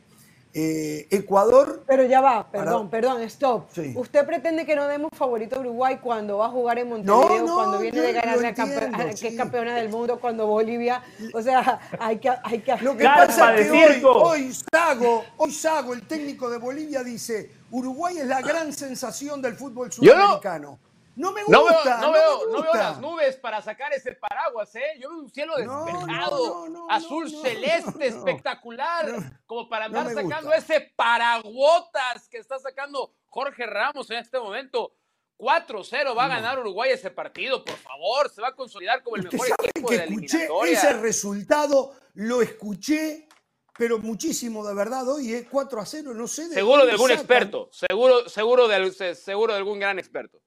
Eh, 0.51 1.07
Ecuador, 1.11 1.84
Pero 1.85 2.03
ya 2.05 2.21
va, 2.21 2.49
Para- 2.51 2.63
perdón, 2.65 2.89
perdón, 2.89 3.21
stop. 3.21 3.67
Sí. 3.71 3.93
¿Usted 3.95 4.26
pretende 4.26 4.65
que 4.65 4.76
no 4.76 4.88
demos 4.88 5.11
favorito 5.15 5.57
a 5.57 5.59
Uruguay 5.59 5.99
cuando 6.01 6.39
va 6.39 6.47
a 6.47 6.49
jugar 6.49 6.80
en 6.80 6.89
Montevideo, 6.89 7.45
no, 7.45 7.53
cuando 7.55 7.77
viene 7.80 7.97
yo 7.97 8.03
de 8.03 8.13
ganar 8.13 8.38
la 8.39 8.55
campe- 8.55 8.73
entiendo, 8.84 8.97
a- 8.97 9.13
que 9.13 9.27
es 9.27 9.35
campeona 9.38 9.76
del 9.76 9.89
mundo, 9.89 10.19
cuando 10.19 10.47
Bolivia? 10.47 11.03
O 11.35 11.41
sea, 11.41 11.80
hay 11.99 12.17
que... 12.17 12.31
Hay 12.43 12.59
que 12.61 12.76
Lo 12.81 12.97
que 12.97 13.03
pasa 13.03 13.55
es 13.55 13.69
que 13.69 13.77
hoy, 13.77 14.01
hoy 14.03 14.53
Sago, 14.73 15.23
hoy 15.38 15.51
Sago, 15.51 15.93
el 15.93 16.01
técnico 16.07 16.49
de 16.49 16.57
Bolivia, 16.57 17.03
dice, 17.03 17.51
Uruguay 17.69 18.17
es 18.17 18.26
la 18.26 18.41
gran 18.41 18.73
sensación 18.73 19.43
del 19.43 19.53
fútbol 19.55 19.91
Yo 19.91 20.15
no- 20.15 20.21
sudamericano. 20.21 20.80
No, 21.15 21.31
me 21.31 21.44
gusta, 21.44 21.57
No 21.57 21.65
veo, 21.65 22.02
no, 22.02 22.11
veo, 22.11 22.45
no 22.45 22.52
veo 22.61 22.72
gusta. 22.72 22.77
las 22.77 22.99
nubes 22.99 23.36
para 23.38 23.61
sacar 23.61 23.94
ese 23.94 24.14
paraguas, 24.14 24.73
¿eh? 24.76 24.98
Yo 24.99 25.10
veo 25.10 25.19
un 25.19 25.30
cielo 25.30 25.56
despejado, 25.57 26.48
no, 26.48 26.69
no, 26.69 26.88
no, 26.88 26.90
azul 26.90 27.30
celeste, 27.30 28.07
espectacular, 28.07 29.40
como 29.45 29.68
para 29.68 29.86
andar 29.86 30.07
sacando 30.07 30.49
gusta. 30.52 30.57
ese 30.57 30.94
paraguotas 30.95 32.27
que 32.30 32.38
está 32.38 32.57
sacando 32.60 33.14
Jorge 33.27 33.65
Ramos 33.65 34.10
en 34.11 34.18
este 34.18 34.40
momento. 34.40 34.95
4-0 35.38 36.18
va 36.18 36.26
a 36.26 36.27
ganar 36.27 36.60
Uruguay 36.60 36.91
ese 36.91 37.11
partido, 37.11 37.64
por 37.64 37.77
favor, 37.77 38.30
se 38.30 38.41
va 38.41 38.49
a 38.49 38.56
consolidar 38.56 39.02
como 39.03 39.15
el 39.15 39.23
mejor 39.23 39.48
equipo 39.48 39.88
que 39.88 39.94
de 39.94 39.99
la 39.99 40.03
escuché 40.03 40.36
eliminatoria. 40.36 40.73
ese 40.73 40.94
resultado, 40.94 41.95
lo 42.15 42.41
escuché, 42.41 43.30
pero 43.77 43.99
muchísimo 43.99 44.68
de 44.68 44.76
verdad 44.76 45.07
hoy, 45.07 45.34
¿eh? 45.34 45.48
4 45.49 45.80
a 45.80 45.86
0, 45.86 46.14
no 46.14 46.27
sé. 46.27 46.49
de 46.49 46.56
Seguro 46.56 46.86
de 46.86 46.91
algún 46.91 47.07
sacan. 47.07 47.19
experto, 47.22 47.69
seguro, 47.72 48.27
seguro, 48.27 48.68
de, 48.68 49.15
seguro 49.15 49.53
de 49.53 49.60
algún 49.60 49.80
gran 49.80 49.98
experto. 49.98 50.41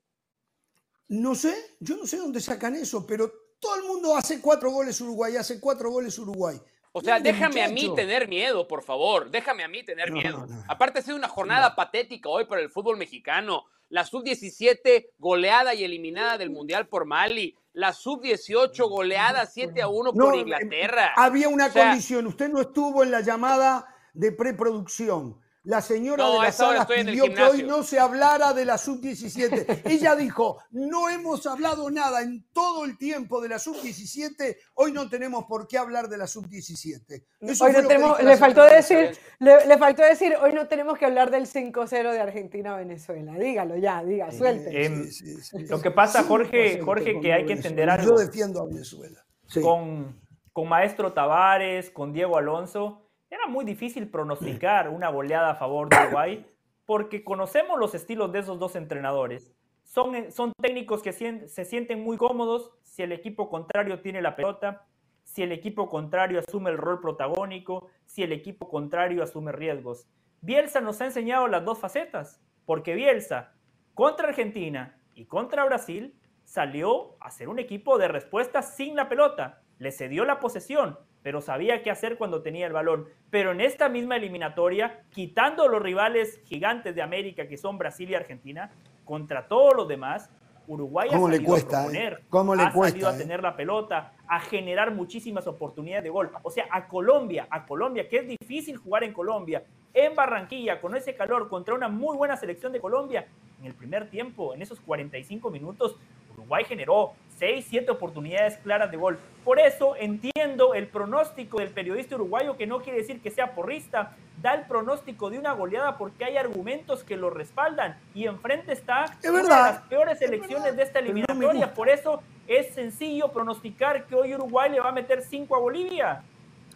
No 1.08 1.34
sé, 1.34 1.54
yo 1.80 1.96
no 1.96 2.06
sé 2.06 2.16
dónde 2.16 2.40
sacan 2.40 2.74
eso, 2.74 3.06
pero 3.06 3.30
todo 3.60 3.76
el 3.76 3.84
mundo 3.84 4.16
hace 4.16 4.40
cuatro 4.40 4.70
goles 4.70 5.00
Uruguay, 5.00 5.36
hace 5.36 5.60
cuatro 5.60 5.90
goles 5.90 6.18
Uruguay. 6.18 6.60
O 6.92 7.00
sea, 7.00 7.20
déjame 7.20 7.62
a 7.62 7.68
mí 7.68 7.90
tener 7.94 8.28
miedo, 8.28 8.68
por 8.68 8.82
favor. 8.82 9.30
Déjame 9.30 9.64
a 9.64 9.68
mí 9.68 9.82
tener 9.82 10.10
No, 10.10 10.16
miedo. 10.16 10.46
no. 10.46 10.64
Aparte, 10.68 10.98
ha 10.98 11.02
sido 11.02 11.16
una 11.16 11.28
jornada 11.28 11.74
patética 11.74 12.28
hoy 12.28 12.44
para 12.44 12.60
el 12.60 12.68
fútbol 12.70 12.98
mexicano. 12.98 13.64
La 13.88 14.04
sub-17 14.04 15.10
goleada 15.18 15.74
y 15.74 15.84
eliminada 15.84 16.36
del 16.38 16.50
Mundial 16.50 16.88
por 16.88 17.04
Mali. 17.06 17.56
La 17.72 17.92
sub-18 17.94 18.88
goleada 18.88 19.46
7 19.46 19.80
a 19.80 19.88
1 19.88 20.12
por 20.12 20.34
No, 20.34 20.34
Inglaterra. 20.34 21.12
Había 21.16 21.48
una 21.48 21.66
O 21.66 21.70
sea, 21.70 21.88
condición, 21.88 22.26
usted 22.26 22.50
no 22.50 22.60
estuvo 22.60 23.02
en 23.02 23.10
la 23.10 23.20
llamada 23.22 23.86
de 24.12 24.32
preproducción. 24.32 25.40
La 25.64 25.80
señora 25.80 26.24
No, 26.24 26.32
de 26.32 26.38
a 26.38 26.42
las 26.42 26.54
esa 26.56 26.64
hora 26.68 26.72
salas 26.78 26.90
estoy 26.90 27.00
en 27.02 27.08
el 27.08 27.14
pidió 27.14 27.34
que 27.36 27.42
hoy 27.44 27.62
no 27.62 27.84
se 27.84 28.00
hablara 28.00 28.52
de 28.52 28.64
la 28.64 28.76
sub-17. 28.78 29.82
Ella 29.84 30.16
dijo, 30.16 30.58
no 30.72 31.08
hemos 31.08 31.46
hablado 31.46 31.88
nada 31.88 32.22
en 32.22 32.44
todo 32.52 32.84
el 32.84 32.98
tiempo 32.98 33.40
de 33.40 33.48
la 33.48 33.60
sub-17, 33.60 34.56
hoy 34.74 34.90
no 34.90 35.08
tenemos 35.08 35.44
por 35.44 35.68
qué 35.68 35.78
hablar 35.78 36.08
de 36.08 36.18
la 36.18 36.26
sub-17. 36.26 37.24
Eso 37.40 37.64
Hoy 37.64 37.72
fue 37.72 37.72
no 37.72 37.82
lo 37.82 37.88
que 37.88 37.94
tenemos, 37.94 38.18
dijo 38.18 38.22
la 38.24 38.30
le 38.30 38.36
faltó 38.38 38.64
decir, 38.64 39.16
le, 39.38 39.66
le 39.66 39.78
faltó 39.78 40.02
decir, 40.02 40.34
hoy 40.42 40.52
no 40.52 40.66
tenemos 40.66 40.98
que 40.98 41.04
hablar 41.04 41.30
del 41.30 41.46
5-0 41.46 42.10
de 42.10 42.20
Argentina 42.20 42.74
a 42.74 42.78
Venezuela. 42.78 43.34
Dígalo 43.38 43.76
ya, 43.76 44.02
diga, 44.02 44.32
suelte. 44.32 44.84
Em, 44.86 45.04
Sí, 45.04 45.36
sí, 45.36 45.42
sí, 45.42 45.58
lo 45.66 45.80
que 45.80 45.92
pasa, 45.92 46.24
Jorge- 46.24 46.80
5-0 46.80 46.84
Jorge, 46.84 47.20
que 47.20 47.32
hay 47.32 47.46
que 47.46 47.52
entender 47.52 47.88
algo. 47.88 48.10
Yo 48.10 48.16
defiendo 48.16 48.62
a 48.62 48.66
Venezuela. 48.66 49.24
Sí. 49.46 49.60
con, 49.60 50.20
con 50.52 50.68
Maestro 50.68 51.12
Tavares, 51.12 51.90
con 51.90 52.12
Diego 52.12 52.36
Alonso, 52.36 53.01
era 53.32 53.46
muy 53.46 53.64
difícil 53.64 54.10
pronosticar 54.10 54.90
una 54.90 55.08
goleada 55.08 55.52
a 55.52 55.54
favor 55.54 55.88
de 55.88 55.96
Uruguay 55.96 56.46
porque 56.84 57.24
conocemos 57.24 57.78
los 57.78 57.94
estilos 57.94 58.30
de 58.30 58.40
esos 58.40 58.58
dos 58.58 58.76
entrenadores. 58.76 59.54
Son, 59.84 60.14
eh, 60.14 60.30
son 60.30 60.52
técnicos 60.60 61.02
que 61.02 61.14
se 61.14 61.64
sienten 61.64 62.04
muy 62.04 62.18
cómodos 62.18 62.72
si 62.82 63.02
el 63.02 63.10
equipo 63.10 63.48
contrario 63.48 64.02
tiene 64.02 64.20
la 64.20 64.36
pelota, 64.36 64.84
si 65.24 65.42
el 65.42 65.52
equipo 65.52 65.88
contrario 65.88 66.40
asume 66.40 66.70
el 66.70 66.76
rol 66.76 67.00
protagónico, 67.00 67.88
si 68.04 68.22
el 68.22 68.32
equipo 68.32 68.68
contrario 68.68 69.22
asume 69.22 69.50
riesgos. 69.50 70.06
Bielsa 70.42 70.82
nos 70.82 71.00
ha 71.00 71.06
enseñado 71.06 71.48
las 71.48 71.64
dos 71.64 71.78
facetas, 71.78 72.38
porque 72.66 72.94
Bielsa 72.94 73.54
contra 73.94 74.28
Argentina 74.28 75.00
y 75.14 75.24
contra 75.24 75.64
Brasil 75.64 76.14
salió 76.44 77.16
a 77.18 77.30
ser 77.30 77.48
un 77.48 77.58
equipo 77.58 77.96
de 77.96 78.08
respuesta 78.08 78.60
sin 78.60 78.94
la 78.94 79.08
pelota. 79.08 79.62
Le 79.78 79.90
cedió 79.90 80.26
la 80.26 80.38
posesión, 80.38 80.98
pero 81.22 81.40
sabía 81.40 81.82
qué 81.82 81.90
hacer 81.90 82.16
cuando 82.16 82.42
tenía 82.42 82.66
el 82.66 82.72
balón. 82.72 83.06
Pero 83.30 83.52
en 83.52 83.60
esta 83.60 83.88
misma 83.88 84.16
eliminatoria, 84.16 85.02
quitando 85.10 85.68
los 85.68 85.80
rivales 85.80 86.40
gigantes 86.44 86.94
de 86.94 87.02
América 87.02 87.46
que 87.46 87.56
son 87.56 87.78
Brasil 87.78 88.10
y 88.10 88.14
Argentina, 88.14 88.70
contra 89.04 89.46
todos 89.46 89.74
los 89.74 89.88
demás, 89.88 90.30
Uruguay 90.66 91.08
ha 91.10 91.14
¿Cómo 91.14 91.28
le 91.28 91.36
salido 91.36 91.50
cuesta, 91.50 91.78
a 91.78 91.80
eh? 91.80 91.84
proponer, 91.84 92.22
¿Cómo 92.28 92.54
le 92.54 92.62
ha 92.62 92.72
cuesta, 92.72 92.90
salido 92.92 93.08
a 93.08 93.14
eh? 93.14 93.18
tener 93.18 93.42
la 93.42 93.56
pelota, 93.56 94.12
a 94.28 94.40
generar 94.40 94.92
muchísimas 94.92 95.46
oportunidades 95.46 96.04
de 96.04 96.10
gol. 96.10 96.30
O 96.42 96.50
sea, 96.50 96.66
a 96.70 96.86
Colombia, 96.86 97.46
a 97.50 97.66
Colombia, 97.66 98.08
que 98.08 98.18
es 98.18 98.28
difícil 98.28 98.76
jugar 98.76 99.04
en 99.04 99.12
Colombia, 99.12 99.64
en 99.94 100.14
Barranquilla, 100.14 100.80
con 100.80 100.96
ese 100.96 101.14
calor, 101.14 101.48
contra 101.48 101.74
una 101.74 101.88
muy 101.88 102.16
buena 102.16 102.36
selección 102.36 102.72
de 102.72 102.80
Colombia, 102.80 103.26
en 103.60 103.66
el 103.66 103.74
primer 103.74 104.08
tiempo, 104.08 104.54
en 104.54 104.62
esos 104.62 104.80
45 104.80 105.50
minutos, 105.50 105.96
Uruguay 106.34 106.64
generó 106.64 107.12
6, 107.42 107.66
7 107.70 107.90
oportunidades 107.90 108.56
claras 108.58 108.92
de 108.92 108.96
gol. 108.96 109.18
Por 109.44 109.58
eso 109.58 109.96
entiendo 109.96 110.74
el 110.74 110.86
pronóstico 110.86 111.58
del 111.58 111.70
periodista 111.70 112.14
uruguayo, 112.14 112.56
que 112.56 112.68
no 112.68 112.82
quiere 112.82 112.98
decir 113.00 113.20
que 113.20 113.32
sea 113.32 113.52
porrista, 113.56 114.14
da 114.40 114.54
el 114.54 114.64
pronóstico 114.66 115.28
de 115.28 115.40
una 115.40 115.52
goleada 115.52 115.98
porque 115.98 116.24
hay 116.24 116.36
argumentos 116.36 117.02
que 117.02 117.16
lo 117.16 117.30
respaldan 117.30 117.98
y 118.14 118.26
enfrente 118.26 118.72
está 118.72 119.06
Es 119.20 119.28
una 119.28 119.42
verdad, 119.42 119.66
de 119.66 119.72
las 119.72 119.82
peores 119.88 120.12
es 120.14 120.18
selecciones 120.20 120.62
verdad, 120.62 120.76
de 120.76 120.82
esta 120.84 121.00
no 121.00 121.06
eliminatoria. 121.06 121.74
Por 121.74 121.88
eso 121.88 122.22
es 122.46 122.72
sencillo 122.74 123.32
pronosticar 123.32 124.06
que 124.06 124.14
hoy 124.14 124.36
Uruguay 124.36 124.70
le 124.70 124.78
va 124.78 124.90
a 124.90 124.92
meter 124.92 125.20
5 125.20 125.56
a 125.56 125.58
Bolivia. 125.58 126.22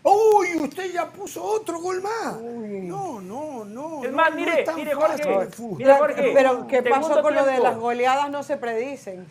¡Uy! 0.02 0.56
Usted 0.60 0.92
ya 0.92 1.06
puso 1.06 1.44
otro 1.44 1.78
gol 1.80 2.02
más. 2.02 2.38
Uy. 2.40 2.80
No, 2.80 3.20
no, 3.20 3.64
no. 3.64 4.04
Es 4.04 4.10
no, 4.10 4.16
más, 4.16 4.30
no 4.30 4.36
mire, 4.36 4.64
tan 4.64 4.74
mire, 4.74 4.96
fácil 4.96 5.24
Jorge, 5.24 5.48
mire, 5.78 5.94
Jorge, 5.94 6.32
Pero, 6.34 6.66
¿qué 6.66 6.82
pasó 6.82 7.22
con 7.22 7.34
lo 7.34 7.44
de 7.44 7.50
tiempo. 7.50 7.68
las 7.68 7.78
goleadas? 7.78 8.30
No 8.30 8.42
se 8.42 8.56
predicen. 8.56 9.26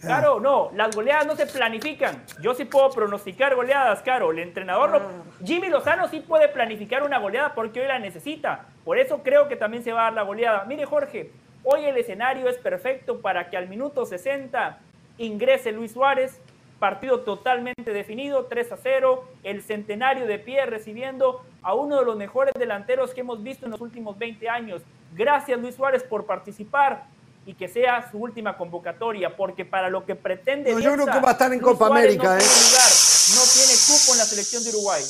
Claro, 0.00 0.40
no, 0.40 0.70
las 0.74 0.94
goleadas 0.96 1.26
no 1.26 1.36
se 1.36 1.46
planifican. 1.46 2.24
Yo 2.42 2.54
sí 2.54 2.64
puedo 2.64 2.90
pronosticar 2.90 3.54
goleadas, 3.54 4.00
claro. 4.02 4.30
El 4.30 4.38
entrenador, 4.38 4.90
no- 4.90 5.46
Jimmy 5.46 5.68
Lozano 5.68 6.08
sí 6.08 6.20
puede 6.20 6.48
planificar 6.48 7.02
una 7.02 7.18
goleada 7.18 7.54
porque 7.54 7.80
hoy 7.82 7.86
la 7.86 7.98
necesita. 7.98 8.66
Por 8.84 8.98
eso 8.98 9.22
creo 9.22 9.48
que 9.48 9.56
también 9.56 9.82
se 9.84 9.92
va 9.92 10.02
a 10.02 10.04
dar 10.04 10.12
la 10.14 10.22
goleada. 10.22 10.64
Mire, 10.64 10.86
Jorge, 10.86 11.30
hoy 11.64 11.84
el 11.84 11.96
escenario 11.98 12.48
es 12.48 12.56
perfecto 12.56 13.20
para 13.20 13.50
que 13.50 13.56
al 13.56 13.68
minuto 13.68 14.06
60 14.06 14.78
ingrese 15.18 15.72
Luis 15.72 15.92
Suárez. 15.92 16.40
Partido 16.78 17.20
totalmente 17.20 17.92
definido, 17.92 18.46
3 18.46 18.72
a 18.72 18.76
0. 18.78 19.24
El 19.42 19.60
centenario 19.62 20.26
de 20.26 20.38
pie 20.38 20.64
recibiendo 20.64 21.44
a 21.60 21.74
uno 21.74 21.98
de 21.98 22.06
los 22.06 22.16
mejores 22.16 22.54
delanteros 22.58 23.12
que 23.12 23.20
hemos 23.20 23.42
visto 23.42 23.66
en 23.66 23.72
los 23.72 23.82
últimos 23.82 24.16
20 24.18 24.48
años. 24.48 24.80
Gracias, 25.12 25.60
Luis 25.60 25.74
Suárez, 25.74 26.02
por 26.02 26.24
participar 26.24 27.04
y 27.46 27.54
que 27.54 27.68
sea 27.68 28.10
su 28.10 28.18
última 28.18 28.56
convocatoria, 28.56 29.36
porque 29.36 29.64
para 29.64 29.88
lo 29.88 30.04
que 30.04 30.14
pretende. 30.14 30.72
No, 30.72 30.78
yo 30.78 30.92
creo 30.94 31.06
que 31.06 31.20
va 31.20 31.30
a 31.30 31.32
estar 31.32 31.52
en 31.52 31.60
Luis 31.60 31.72
Copa 31.72 31.86
Suárez 31.88 32.04
América, 32.04 32.28
No, 32.28 32.34
¿eh? 32.34 32.38
tiene 32.38 32.68
lugar, 32.70 32.90
no 33.34 33.42
tiene 33.52 33.72
cupo 33.86 34.12
en 34.12 34.18
la 34.18 34.24
selección 34.24 34.64
de 34.64 34.70
Uruguay. 34.70 35.02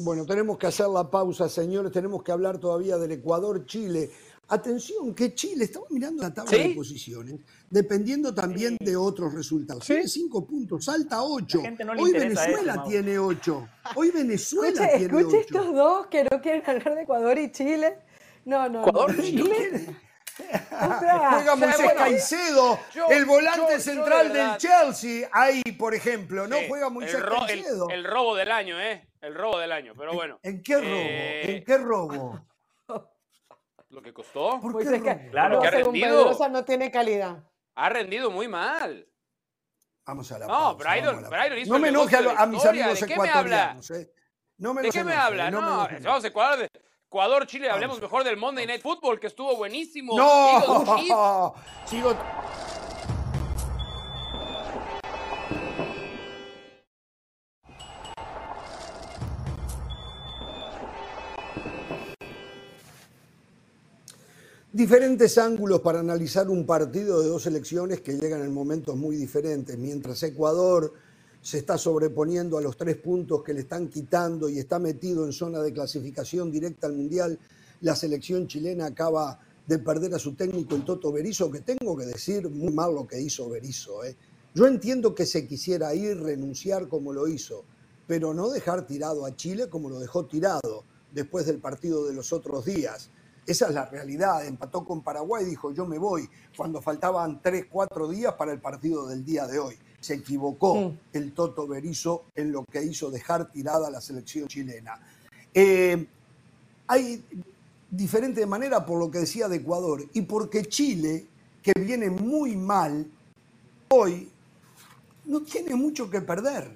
Bueno, 0.00 0.24
tenemos 0.26 0.58
que 0.58 0.66
hacer 0.68 0.86
la 0.88 1.10
pausa, 1.10 1.48
señores. 1.48 1.90
Tenemos 1.90 2.22
que 2.22 2.30
hablar 2.30 2.58
todavía 2.58 2.96
del 2.98 3.12
Ecuador-Chile. 3.12 4.10
Atención, 4.50 5.14
que 5.14 5.34
Chile, 5.34 5.64
estamos 5.64 5.90
mirando 5.90 6.22
la 6.22 6.32
tabla 6.32 6.50
¿Sí? 6.50 6.68
de 6.68 6.74
posiciones, 6.74 7.34
dependiendo 7.68 8.34
también 8.34 8.76
de 8.80 8.96
otros 8.96 9.34
resultados. 9.34 9.84
Tiene 9.84 10.08
cinco 10.08 10.46
puntos, 10.46 10.84
salta 10.86 11.22
ocho. 11.22 11.60
No 11.84 11.92
Hoy 12.02 12.12
Venezuela 12.12 12.74
eso, 12.74 12.84
tiene 12.88 13.18
ocho. 13.18 13.68
Hoy 13.94 14.10
Venezuela 14.10 14.86
Escuche, 14.86 14.98
tiene 14.98 15.18
escuche 15.20 15.36
ocho. 15.36 15.40
estos 15.58 15.74
dos 15.74 16.06
que 16.06 16.24
no 16.30 16.40
quieren 16.40 16.62
hablar 16.64 16.94
de 16.94 17.02
Ecuador 17.02 17.38
y 17.38 17.52
Chile. 17.52 17.98
No, 18.46 18.68
no, 18.70 18.86
¿Ecuador? 18.86 19.14
no. 19.16 19.22
¿Chile? 19.22 19.96
Juega 20.70 21.56
Moisés 21.56 21.84
bueno, 21.84 21.98
Caicedo, 22.00 22.80
yo- 22.94 23.08
el 23.10 23.24
volante 23.24 23.58
yo- 23.60 23.68
yo 23.68 23.74
de 23.74 23.80
central 23.80 24.32
del 24.32 24.56
Chelsea, 24.56 25.28
ahí, 25.32 25.62
por 25.78 25.94
ejemplo, 25.94 26.46
¿no? 26.46 26.56
Sí, 26.56 26.64
Juega 26.68 26.88
Moisés 26.90 27.14
el, 27.16 27.22
ro- 27.22 27.46
el- 27.48 27.62
Caicedo. 27.62 27.90
el 27.90 28.04
robo 28.04 28.34
del 28.36 28.50
año, 28.52 28.80
¿eh? 28.80 29.08
El 29.20 29.34
robo 29.34 29.58
del 29.58 29.72
año, 29.72 29.94
pero 29.96 30.12
bueno. 30.14 30.38
¿En 30.42 30.62
qué 30.62 30.74
robo? 30.76 30.86
Eh, 30.86 31.56
¿En 31.56 31.64
qué 31.64 31.78
robo? 31.78 32.40
Lo 33.90 34.02
que 34.02 34.12
costó. 34.12 34.60
¿Por 34.60 34.72
Moisés 34.72 35.02
qué? 35.02 35.28
Claro, 35.30 35.56
no, 35.56 35.60
que 35.62 35.68
ha 35.68 35.70
rendido. 35.70 36.48
No 36.50 36.64
tiene 36.64 36.90
calidad. 36.90 37.38
Ha 37.74 37.88
rendido 37.88 38.30
muy 38.30 38.46
mal. 38.46 39.06
Vamos 40.04 40.30
a 40.32 40.38
la 40.38 40.46
No, 40.46 40.52
pausa, 40.76 40.78
Brydon- 40.78 41.04
vamos 41.16 41.24
a 41.24 41.30
la 41.30 41.38
Brydon 41.44 41.58
hizo 41.58 41.72
No 41.72 41.78
me 41.78 41.88
enoje 41.88 42.16
a, 42.16 42.46
mis 42.46 42.64
amigos 42.64 43.00
¿de 43.00 43.06
qué 43.06 43.16
me 43.18 43.28
habla? 43.28 43.56
ecuatorianos. 43.74 43.90
eh. 43.90 44.12
No 44.58 44.74
me 44.74 44.82
¿De 44.82 44.90
qué 44.90 45.04
me 45.04 45.12
habla? 45.14 45.50
no 45.50 45.60
me 45.60 45.66
No, 46.00 46.08
vamos 46.08 46.24
a 46.24 46.26
Ecuador, 46.28 46.68
Ecuador, 47.10 47.46
Chile, 47.46 47.70
hablemos 47.70 48.02
mejor 48.02 48.22
del 48.22 48.36
Monday 48.36 48.66
Night 48.66 48.82
Football, 48.82 49.18
que 49.18 49.28
estuvo 49.28 49.56
buenísimo. 49.56 50.14
No, 50.14 51.54
sigo. 51.86 52.14
Diferentes 64.70 65.38
ángulos 65.38 65.80
para 65.80 66.00
analizar 66.00 66.50
un 66.50 66.66
partido 66.66 67.22
de 67.22 67.28
dos 67.28 67.42
selecciones 67.42 68.02
que 68.02 68.18
llegan 68.18 68.42
en 68.42 68.52
momentos 68.52 68.94
muy 68.96 69.16
diferentes. 69.16 69.78
Mientras 69.78 70.22
Ecuador 70.24 70.92
se 71.48 71.56
está 71.56 71.78
sobreponiendo 71.78 72.58
a 72.58 72.60
los 72.60 72.76
tres 72.76 72.96
puntos 72.96 73.42
que 73.42 73.54
le 73.54 73.60
están 73.60 73.88
quitando 73.88 74.50
y 74.50 74.58
está 74.58 74.78
metido 74.78 75.24
en 75.24 75.32
zona 75.32 75.60
de 75.60 75.72
clasificación 75.72 76.50
directa 76.50 76.86
al 76.86 76.92
Mundial, 76.92 77.38
la 77.80 77.96
selección 77.96 78.46
chilena 78.46 78.84
acaba 78.84 79.40
de 79.66 79.78
perder 79.78 80.14
a 80.14 80.18
su 80.18 80.34
técnico, 80.34 80.74
el 80.74 80.84
Toto 80.84 81.10
Berizo, 81.10 81.50
que 81.50 81.60
tengo 81.60 81.96
que 81.96 82.04
decir 82.04 82.50
muy 82.50 82.70
mal 82.74 82.94
lo 82.94 83.06
que 83.06 83.18
hizo 83.18 83.48
Berizo. 83.48 84.04
¿eh? 84.04 84.14
Yo 84.54 84.66
entiendo 84.66 85.14
que 85.14 85.24
se 85.24 85.46
quisiera 85.46 85.94
ir, 85.94 86.20
renunciar 86.20 86.86
como 86.86 87.14
lo 87.14 87.26
hizo, 87.26 87.64
pero 88.06 88.34
no 88.34 88.50
dejar 88.50 88.86
tirado 88.86 89.24
a 89.24 89.34
Chile 89.34 89.70
como 89.70 89.88
lo 89.88 90.00
dejó 90.00 90.26
tirado 90.26 90.84
después 91.14 91.46
del 91.46 91.60
partido 91.60 92.04
de 92.04 92.12
los 92.12 92.30
otros 92.34 92.66
días. 92.66 93.08
Esa 93.46 93.68
es 93.68 93.72
la 93.72 93.86
realidad. 93.86 94.44
Empató 94.44 94.84
con 94.84 95.02
Paraguay, 95.02 95.46
dijo 95.46 95.72
yo 95.72 95.86
me 95.86 95.96
voy, 95.96 96.28
cuando 96.54 96.82
faltaban 96.82 97.40
tres, 97.40 97.64
cuatro 97.70 98.06
días 98.06 98.34
para 98.34 98.52
el 98.52 98.60
partido 98.60 99.06
del 99.06 99.24
día 99.24 99.46
de 99.46 99.58
hoy. 99.58 99.78
Se 100.00 100.14
equivocó 100.14 100.94
el 101.12 101.32
Toto 101.32 101.66
Berizo 101.66 102.26
en 102.34 102.52
lo 102.52 102.64
que 102.64 102.82
hizo 102.82 103.10
dejar 103.10 103.50
tirada 103.50 103.88
a 103.88 103.90
la 103.90 104.00
selección 104.00 104.46
chilena. 104.46 104.98
Eh, 105.52 106.06
hay 106.86 107.24
diferente 107.90 108.44
manera 108.46 108.84
por 108.84 108.98
lo 108.98 109.10
que 109.10 109.18
decía 109.18 109.48
de 109.48 109.56
Ecuador 109.56 110.04
y 110.12 110.22
porque 110.22 110.66
Chile, 110.66 111.26
que 111.62 111.72
viene 111.78 112.10
muy 112.10 112.54
mal, 112.56 113.06
hoy 113.88 114.28
no 115.26 115.42
tiene 115.42 115.74
mucho 115.74 116.10
que 116.10 116.20
perder. 116.20 116.70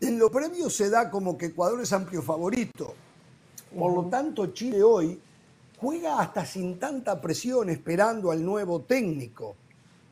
En 0.00 0.18
lo 0.18 0.30
previo 0.30 0.68
se 0.70 0.90
da 0.90 1.10
como 1.10 1.36
que 1.36 1.46
Ecuador 1.46 1.80
es 1.80 1.92
amplio 1.92 2.22
favorito. 2.22 2.94
Por 3.76 3.94
lo 3.94 4.04
tanto, 4.06 4.46
Chile 4.48 4.82
hoy 4.82 5.18
juega 5.78 6.20
hasta 6.20 6.44
sin 6.44 6.78
tanta 6.78 7.20
presión 7.20 7.70
esperando 7.70 8.30
al 8.30 8.44
nuevo 8.44 8.80
técnico. 8.82 9.56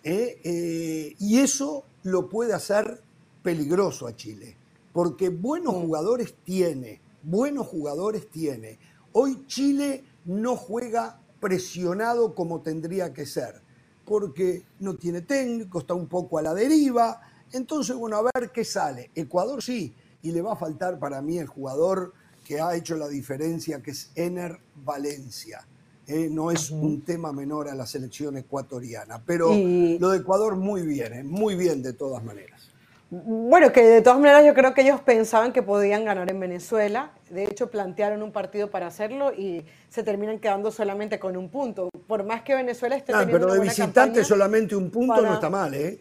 ¿eh? 0.02 0.40
Eh, 0.43 1.16
y 1.19 1.39
eso 1.39 1.85
lo 2.05 2.28
puede 2.28 2.52
hacer 2.52 3.02
peligroso 3.43 4.06
a 4.06 4.14
Chile, 4.14 4.56
porque 4.93 5.31
buenos 5.31 5.74
jugadores 5.74 6.35
tiene, 6.44 7.01
buenos 7.22 7.66
jugadores 7.66 8.31
tiene. 8.31 8.78
Hoy 9.12 9.44
Chile 9.47 10.05
no 10.24 10.55
juega 10.55 11.20
presionado 11.40 12.35
como 12.35 12.60
tendría 12.60 13.12
que 13.12 13.26
ser, 13.26 13.60
porque 14.05 14.64
no 14.81 14.97
tiene 14.97 15.22
técnico, 15.22 15.81
está 15.81 15.94
un 15.94 16.06
poco 16.06 16.39
a 16.39 16.43
la 16.43 16.55
deriva. 16.55 17.20
Entonces, 17.52 17.97
bueno, 17.97 18.16
a 18.16 18.22
ver 18.22 18.51
qué 18.52 18.64
sale. 18.64 19.10
Ecuador 19.14 19.62
sí, 19.62 19.94
y 20.22 20.32
le 20.32 20.43
va 20.43 20.52
a 20.52 20.56
faltar 20.56 20.98
para 20.98 21.22
mí 21.22 21.39
el 21.39 21.47
jugador 21.47 22.12
que 22.44 22.60
ha 22.60 22.74
hecho 22.74 22.97
la 22.97 23.09
diferencia, 23.09 23.82
que 23.82 23.93
es 23.93 24.10
Ener 24.14 24.59
Valencia. 24.85 25.66
Eh, 26.06 26.28
no 26.31 26.51
es 26.51 26.70
un 26.70 27.01
tema 27.02 27.32
menor 27.32 27.68
a 27.68 27.74
la 27.74 27.86
selección 27.86 28.36
ecuatoriana, 28.36 29.22
pero 29.24 29.52
Y- 29.52 29.98
lo 29.98 30.10
de 30.10 30.18
Ecuador 30.18 30.56
muy 30.56 30.82
bien, 30.82 31.12
eh, 31.14 31.22
muy 31.24 31.55
bien 31.55 31.82
de 31.82 31.94
todas 31.94 32.22
maneras. 32.22 32.68
Bueno, 33.10 33.70
que 33.72 33.82
de 33.82 34.02
todas 34.02 34.18
maneras 34.18 34.44
yo 34.44 34.55
creo 34.55 34.74
que 34.74 34.81
ellos 34.82 35.01
pensaban 35.01 35.52
que 35.52 35.62
podían 35.62 36.05
ganar 36.05 36.28
en 36.31 36.40
Venezuela. 36.40 37.12
De 37.31 37.44
hecho, 37.44 37.70
plantearon 37.70 38.22
un 38.22 38.32
partido 38.32 38.70
para 38.70 38.89
hacerlo 38.89 39.32
y 39.32 39.64
se 39.89 40.02
terminan 40.02 40.40
quedando 40.40 40.70
solamente 40.72 41.18
con 41.20 41.36
un 41.36 41.48
punto. 41.48 41.89
Por 42.09 42.24
más 42.24 42.43
que 42.43 42.55
Venezuela 42.55 42.97
esté 42.97 43.12
Ah, 43.12 43.20
teniendo 43.20 43.47
pero 43.47 43.52
una 43.52 43.62
de 43.62 43.68
visitante 43.68 44.24
solamente 44.24 44.74
un 44.74 44.90
punto 44.90 45.14
para- 45.14 45.28
no 45.28 45.35
está 45.35 45.48
mal, 45.48 45.72
¿eh? 45.74 46.01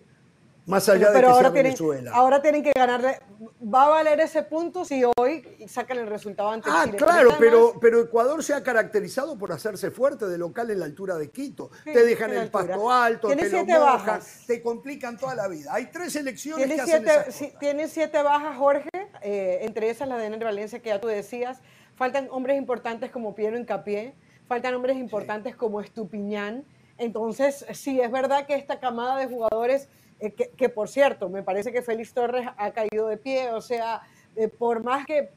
Más 0.66 0.88
allá 0.88 1.08
de 1.10 1.14
pero 1.14 1.28
que 1.28 1.34
sea 1.34 1.34
ahora 1.36 1.52
tienen, 1.52 1.64
Venezuela. 1.72 2.12
ahora 2.14 2.42
tienen 2.42 2.64
que 2.64 2.72
ganarle. 2.74 3.20
Va 3.62 3.86
a 3.86 3.90
valer 3.90 4.20
ese 4.22 4.44
punto 4.44 4.86
si 4.86 5.04
hoy 5.18 5.46
sacan 5.68 5.98
el 5.98 6.08
resultado 6.08 6.50
ante 6.52 6.70
Ah, 6.72 6.84
Chile. 6.86 6.98
claro, 6.98 7.28
está 7.30 7.40
pero, 7.40 7.74
pero 7.82 8.00
Ecuador 8.02 8.42
se 8.44 8.54
ha 8.54 8.64
caracterizado 8.64 9.38
por 9.38 9.52
hacerse 9.52 9.92
fuerte 9.92 10.26
de 10.28 10.38
local 10.38 10.72
en 10.72 10.80
la 10.80 10.86
altura 10.86 11.16
de 11.18 11.30
Quito. 11.32 11.70
Sí, 11.84 11.92
te 11.92 12.06
dejan 12.06 12.32
el 12.32 12.38
altura. 12.44 12.68
pasto 12.68 12.92
alto, 12.92 13.28
Tiene 13.28 13.42
te 13.44 13.50
lo 13.50 13.58
siete 13.58 13.74
mojan, 13.80 13.96
bajas. 14.06 14.44
te 14.48 14.62
complican 14.62 15.18
toda 15.18 15.36
la 15.36 15.48
vida. 15.50 15.74
Hay 15.74 15.88
tres 15.88 16.14
selecciones 16.14 16.66
Tiene 16.66 16.76
que 16.76 16.82
hacen 16.82 17.04
siete, 17.04 17.20
esas 17.22 17.36
sí, 17.36 17.46
cosas. 17.48 17.60
tiene 17.60 17.88
siete 17.90 18.24
bajas, 18.24 18.58
Jorge, 18.58 18.90
eh, 19.22 19.60
entre 19.64 19.90
esas 19.90 20.08
la 20.08 20.18
de 20.18 20.28
Ener 20.28 20.44
Valencia 20.44 20.80
que 20.82 20.90
ya 20.90 21.02
tú 21.02 21.08
decías. 21.10 21.60
Faltan 21.96 22.30
hombres 22.32 22.58
importantes 22.58 23.12
como 23.12 23.36
Piero 23.36 23.58
Incapié, 23.58 24.16
faltan 24.48 24.74
hombres 24.76 24.96
importantes 24.98 25.56
como 25.58 25.82
Estupiñán. 25.82 26.64
Entonces, 26.98 27.66
sí, 27.74 28.00
es 28.00 28.12
verdad 28.12 28.46
que 28.48 28.56
esta 28.56 28.80
camada 28.80 29.18
de 29.18 29.26
jugadores, 29.28 29.90
eh, 30.24 30.32
que, 30.32 30.70
por 30.70 30.88
cierto, 30.88 31.28
me 31.28 31.44
parece 31.44 31.74
que 31.74 31.82
Félix 31.82 32.14
Torres 32.14 32.48
ha 32.56 32.72
caído 32.72 33.08
de 33.08 33.18
pie, 33.18 33.50
o 33.50 33.60
sea, 33.60 34.02
eh, 34.38 34.48
por 34.48 34.82
más 34.82 35.06
que 35.06 35.32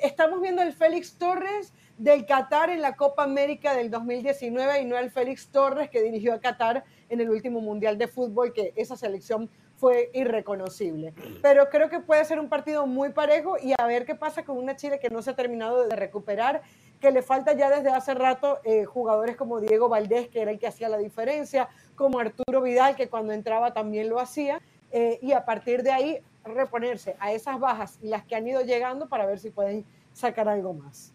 estamos 0.00 0.40
viendo 0.40 0.62
el 0.62 0.72
Félix 0.72 1.18
Torres 1.18 1.72
del 1.96 2.24
Qatar 2.24 2.70
en 2.70 2.80
la 2.80 2.94
Copa 2.94 3.24
América 3.24 3.74
del 3.74 3.90
2019 3.90 4.82
y 4.82 4.84
no 4.84 4.96
el 4.96 5.10
Félix 5.10 5.48
Torres 5.48 5.90
que 5.90 6.02
dirigió 6.02 6.34
a 6.34 6.40
Qatar 6.40 6.84
en 7.08 7.20
el 7.20 7.30
último 7.30 7.60
Mundial 7.60 7.98
de 7.98 8.06
Fútbol, 8.06 8.52
que 8.52 8.72
esa 8.76 8.96
selección 8.96 9.50
fue 9.76 10.10
irreconocible. 10.12 11.14
Pero 11.42 11.68
creo 11.68 11.88
que 11.88 11.98
puede 11.98 12.24
ser 12.24 12.38
un 12.38 12.48
partido 12.48 12.86
muy 12.86 13.10
parejo 13.10 13.56
y 13.60 13.72
a 13.76 13.86
ver 13.86 14.04
qué 14.04 14.14
pasa 14.14 14.44
con 14.44 14.56
una 14.56 14.76
Chile 14.76 15.00
que 15.00 15.10
no 15.10 15.20
se 15.20 15.30
ha 15.30 15.36
terminado 15.36 15.86
de 15.86 15.96
recuperar, 15.96 16.62
que 17.00 17.10
le 17.10 17.22
falta 17.22 17.52
ya 17.52 17.70
desde 17.70 17.90
hace 17.90 18.14
rato 18.14 18.58
eh, 18.64 18.84
jugadores 18.84 19.36
como 19.36 19.60
Diego 19.60 19.88
Valdés, 19.88 20.28
que 20.28 20.42
era 20.42 20.50
el 20.50 20.58
que 20.58 20.66
hacía 20.66 20.88
la 20.88 20.98
diferencia, 20.98 21.68
como 21.94 22.18
Arturo 22.18 22.60
Vidal, 22.62 22.96
que 22.96 23.08
cuando 23.08 23.32
entraba 23.32 23.72
también 23.72 24.08
lo 24.08 24.18
hacía, 24.18 24.60
eh, 24.90 25.18
y 25.22 25.32
a 25.32 25.44
partir 25.44 25.82
de 25.82 25.92
ahí 25.92 26.22
reponerse 26.44 27.16
a 27.20 27.32
esas 27.32 27.60
bajas 27.60 27.98
y 28.02 28.08
las 28.08 28.24
que 28.24 28.34
han 28.34 28.46
ido 28.46 28.62
llegando 28.62 29.08
para 29.08 29.26
ver 29.26 29.38
si 29.38 29.50
pueden 29.50 29.84
sacar 30.12 30.48
algo 30.48 30.72
más. 30.72 31.12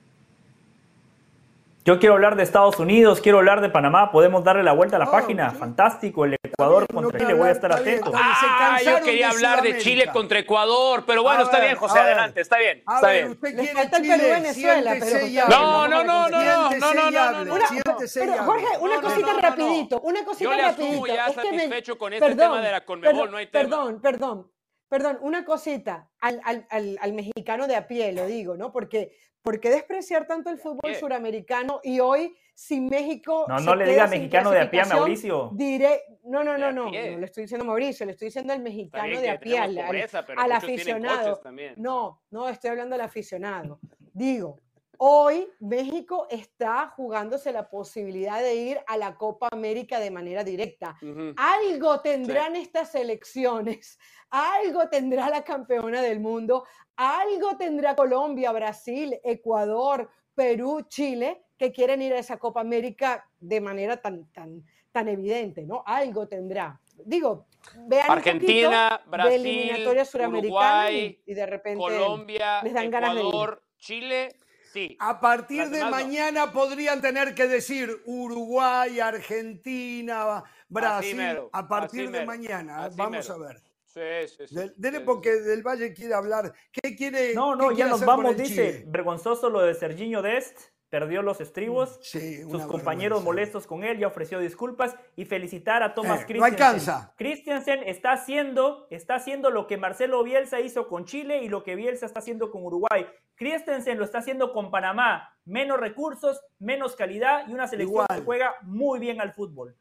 Yo 1.85 1.99
quiero 1.99 2.15
hablar 2.15 2.37
de 2.37 2.43
Estados 2.43 2.79
Unidos, 2.79 3.19
quiero 3.19 3.39
hablar 3.39 3.59
de 3.59 3.67
Panamá. 3.69 4.09
¿Podemos 4.09 4.41
darle 4.41 4.63
la 4.63 4.71
vuelta 4.71 4.95
a 4.95 4.99
la 4.99 5.05
Ah, 5.05 5.11
página? 5.11 5.49
sí. 5.51 5.57
Fantástico, 5.57 6.23
el 6.23 6.37
Ecuador 6.41 6.85
no 6.89 7.01
contra 7.01 7.19
Chile, 7.19 7.33
voy 7.33 7.49
a 7.49 7.51
estar 7.51 7.73
atento. 7.73 8.09
Ah, 8.15 8.79
yo 8.85 9.01
quería 9.03 9.27
de 9.27 9.33
hablar 9.33 9.61
de. 9.61 9.77
Chile 9.79 10.07
contra 10.13 10.39
Ecuador, 10.39 11.03
pero 11.05 11.23
bueno, 11.23 11.41
A 11.41 11.43
está 11.43 11.57
ver, 11.57 11.67
bien, 11.67 11.77
José, 11.77 11.99
adelante, 11.99 12.39
está 12.39 12.57
bien, 12.57 12.83
A 12.85 12.95
está 12.95 13.07
ver, 13.07 13.17
bien. 13.17 13.31
usted 13.31 13.55
quiere 13.55 13.73
falta 13.73 13.97
Chile, 14.01 14.53
siéntese 14.53 15.33
pero- 15.35 15.47
No, 15.49 15.87
no, 15.89 16.03
no, 16.05 16.29
no, 16.29 16.29
no, 16.29 16.69
no, 16.71 16.93
no, 16.93 17.11
no, 17.11 17.43
no, 17.45 17.53
Una- 17.53 17.65
pero. 18.13 18.43
Jorge, 18.43 18.65
una 18.79 19.01
cosita 19.01 19.19
no, 19.21 19.27
no, 19.27 19.33
no. 19.33 19.41
rapidito, 19.41 20.01
una 20.01 20.23
cosita 20.23 20.43
Yo 20.49 20.55
le 20.55 20.63
rapidito. 20.63 21.05
ya 21.07 21.27
Es 21.27 21.35
que 21.37 21.51
me- 21.51 21.57
satisfecho 21.57 21.97
con 21.97 22.13
este 22.13 22.33
tema 22.35 22.61
de 22.61 22.71
la 22.71 22.85
Conmebol, 22.85 23.29
no 23.29 23.35
hay 23.35 23.47
tema. 23.47 23.63
Perdón, 23.63 24.01
perdón, 24.01 24.51
perdón, 24.87 25.17
una 25.21 25.43
cosita 25.43 26.09
al, 26.21 26.39
al- 26.45 26.65
al- 26.69 26.97
al 27.01 27.11
mexicano 27.13 27.67
de 27.67 27.75
a 27.75 27.87
pie, 27.89 28.13
lo 28.13 28.25
digo, 28.25 28.55
¿no? 28.55 28.71
Porque, 28.71 29.11
¿por 29.43 29.59
qué 29.59 29.69
despreciar 29.69 30.25
tanto 30.25 30.49
el 30.49 30.57
fútbol 30.57 30.79
pie. 30.81 30.95
suramericano 30.95 31.81
y 31.83 31.99
hoy 31.99 32.35
si 32.55 32.79
México 32.79 33.45
No, 33.47 33.59
no 33.59 33.75
le 33.75 33.85
diga 33.85 34.07
mexicano 34.07 34.51
de 34.51 34.61
a 34.61 34.71
pie 34.71 34.81
a 34.81 34.85
Mauricio. 34.85 35.49
Diré, 35.53 36.01
no, 36.23 36.43
no, 36.43 36.57
no, 36.57 36.71
no, 36.71 36.85
no 36.85 36.91
le 36.91 37.25
estoy 37.25 37.43
diciendo 37.43 37.65
a 37.65 37.67
Mauricio, 37.67 38.05
le 38.05 38.13
estoy 38.13 38.27
diciendo 38.27 38.53
al 38.53 38.61
mexicano 38.61 39.19
de 39.19 39.29
a 39.29 39.39
pie, 39.39 39.59
al, 39.59 39.77
al- 39.77 39.85
pobreza, 39.85 40.25
al 40.37 40.51
aficionado. 40.51 41.41
No, 41.75 42.21
no, 42.31 42.47
estoy 42.49 42.69
hablando 42.69 42.95
del 42.95 43.01
aficionado. 43.05 43.79
Digo, 44.13 44.59
hoy 45.05 45.49
México 45.59 46.27
está 46.29 46.87
jugándose 46.95 47.51
la 47.51 47.69
posibilidad 47.69 48.41
de 48.41 48.55
ir 48.55 48.79
a 48.87 48.95
la 48.95 49.15
Copa 49.15 49.49
América 49.51 49.99
de 49.99 50.09
manera 50.09 50.45
directa. 50.45 50.97
Algo 51.35 51.99
tendrán 51.99 52.55
estas 52.55 52.95
elecciones, 52.95 53.99
algo 54.29 54.87
tendrá 54.87 55.29
la 55.29 55.43
campeona 55.43 56.01
del 56.01 56.21
mundo, 56.21 56.63
algo 56.95 57.57
tendrá 57.57 57.97
Colombia, 57.97 58.53
Brasil, 58.53 59.19
Ecuador, 59.25 60.09
Perú, 60.33 60.85
Chile, 60.87 61.47
que 61.57 61.73
quieren 61.73 62.01
ir 62.01 62.13
a 62.13 62.19
esa 62.19 62.37
Copa 62.37 62.61
América 62.61 63.29
de 63.41 63.59
manera 63.59 63.97
tan, 63.97 64.31
tan, 64.31 64.63
tan 64.93 65.09
evidente, 65.09 65.65
¿no? 65.65 65.83
Algo 65.85 66.29
tendrá. 66.29 66.79
Digo, 67.03 67.47
vean 67.87 68.09
Argentina, 68.09 69.01
de 69.03 69.11
Brasil, 69.11 69.33
eliminatoria 69.33 70.05
suramericana 70.05 70.85
Uruguay, 70.85 71.21
y, 71.25 71.31
y 71.31 71.33
de 71.33 71.45
repente 71.45 71.79
Colombia, 71.79 72.63
les 72.63 72.73
dan 72.73 72.89
ganas 72.89 73.15
de 73.15 73.19
ir. 73.19 73.27
Ecuador, 73.27 73.63
Chile, 73.77 74.29
Sí. 74.73 74.97
A 74.99 75.19
partir 75.19 75.69
de 75.69 75.85
mañana 75.85 76.51
podrían 76.51 76.99
tener 76.99 77.35
que 77.35 77.47
decir 77.47 78.01
Uruguay, 78.05 78.99
Argentina, 78.99 80.43
Brasil. 80.67 81.15
mero, 81.15 81.49
a 81.53 81.67
partir 81.67 82.01
así 82.01 82.05
de 82.07 82.19
mero, 82.19 82.25
mañana. 82.25 82.85
así 82.85 82.97
Vamos 82.97 83.29
mero. 83.29 83.33
a 83.35 83.47
ver. 83.47 83.61
Sí, 83.85 84.35
sí, 84.35 84.47
sí. 84.47 84.55
Del, 84.55 84.73
dele 84.75 84.97
Sí, 84.97 85.03
porque 85.05 85.33
sí. 85.35 85.41
Del 85.41 85.61
Valle 85.61 85.93
quiere 85.93 86.15
hablar. 86.15 86.51
¿Qué 86.71 86.95
quiere? 86.95 87.35
No, 87.35 87.55
no, 87.55 87.71
ya 87.71 87.87
nos 87.87 88.03
vamos, 88.03 88.35
dice. 88.35 88.83
Vergonzoso 88.87 89.47
lo 89.51 89.61
de 89.61 89.75
Serginho 89.75 90.23
Dest. 90.23 90.59
Perdió 90.93 91.23
los 91.23 91.41
estribos. 91.41 91.97
Sí, 92.03 92.43
Sus 92.43 92.67
compañeros 92.67 93.17
vergüenza. 93.17 93.23
molestos 93.25 93.65
con 93.65 93.83
él 93.83 93.97
ya 93.97 94.05
ofreció 94.05 94.37
disculpas 94.37 94.95
y 95.15 95.25
felicitar 95.25 95.81
a 95.81 95.95
Thomas 95.95 96.19
Eh, 96.19 96.21
no 96.21 96.27
Christensen. 96.27 96.53
alcanza. 96.53 97.13
Christensen 97.17 97.79
está 97.87 98.11
haciendo, 98.11 98.85
está 98.91 99.15
haciendo 99.15 99.49
lo 99.49 99.65
que 99.65 99.77
Marcelo 99.77 100.21
Bielsa 100.23 100.59
hizo 100.59 100.87
con 100.87 101.05
Chile 101.05 101.41
y 101.41 101.49
lo 101.49 101.63
que 101.63 101.75
Bielsa 101.75 102.05
está 102.05 102.19
haciendo 102.19 102.51
con 102.51 102.63
Uruguay. 102.63 103.07
Christensen 103.33 103.97
lo 103.97 104.05
está 104.05 104.19
haciendo 104.19 104.53
con 104.53 104.69
Panamá. 104.69 105.35
Menos 105.45 105.79
recursos, 105.79 106.39
menos 106.59 106.95
calidad 106.95 107.47
y 107.47 107.53
una 107.53 107.65
selección 107.67 108.05
Igual. 108.05 108.19
que 108.19 108.23
juega 108.23 108.53
muy 108.61 108.99
bien 108.99 109.19
al 109.19 109.33
fútbol. 109.33 109.75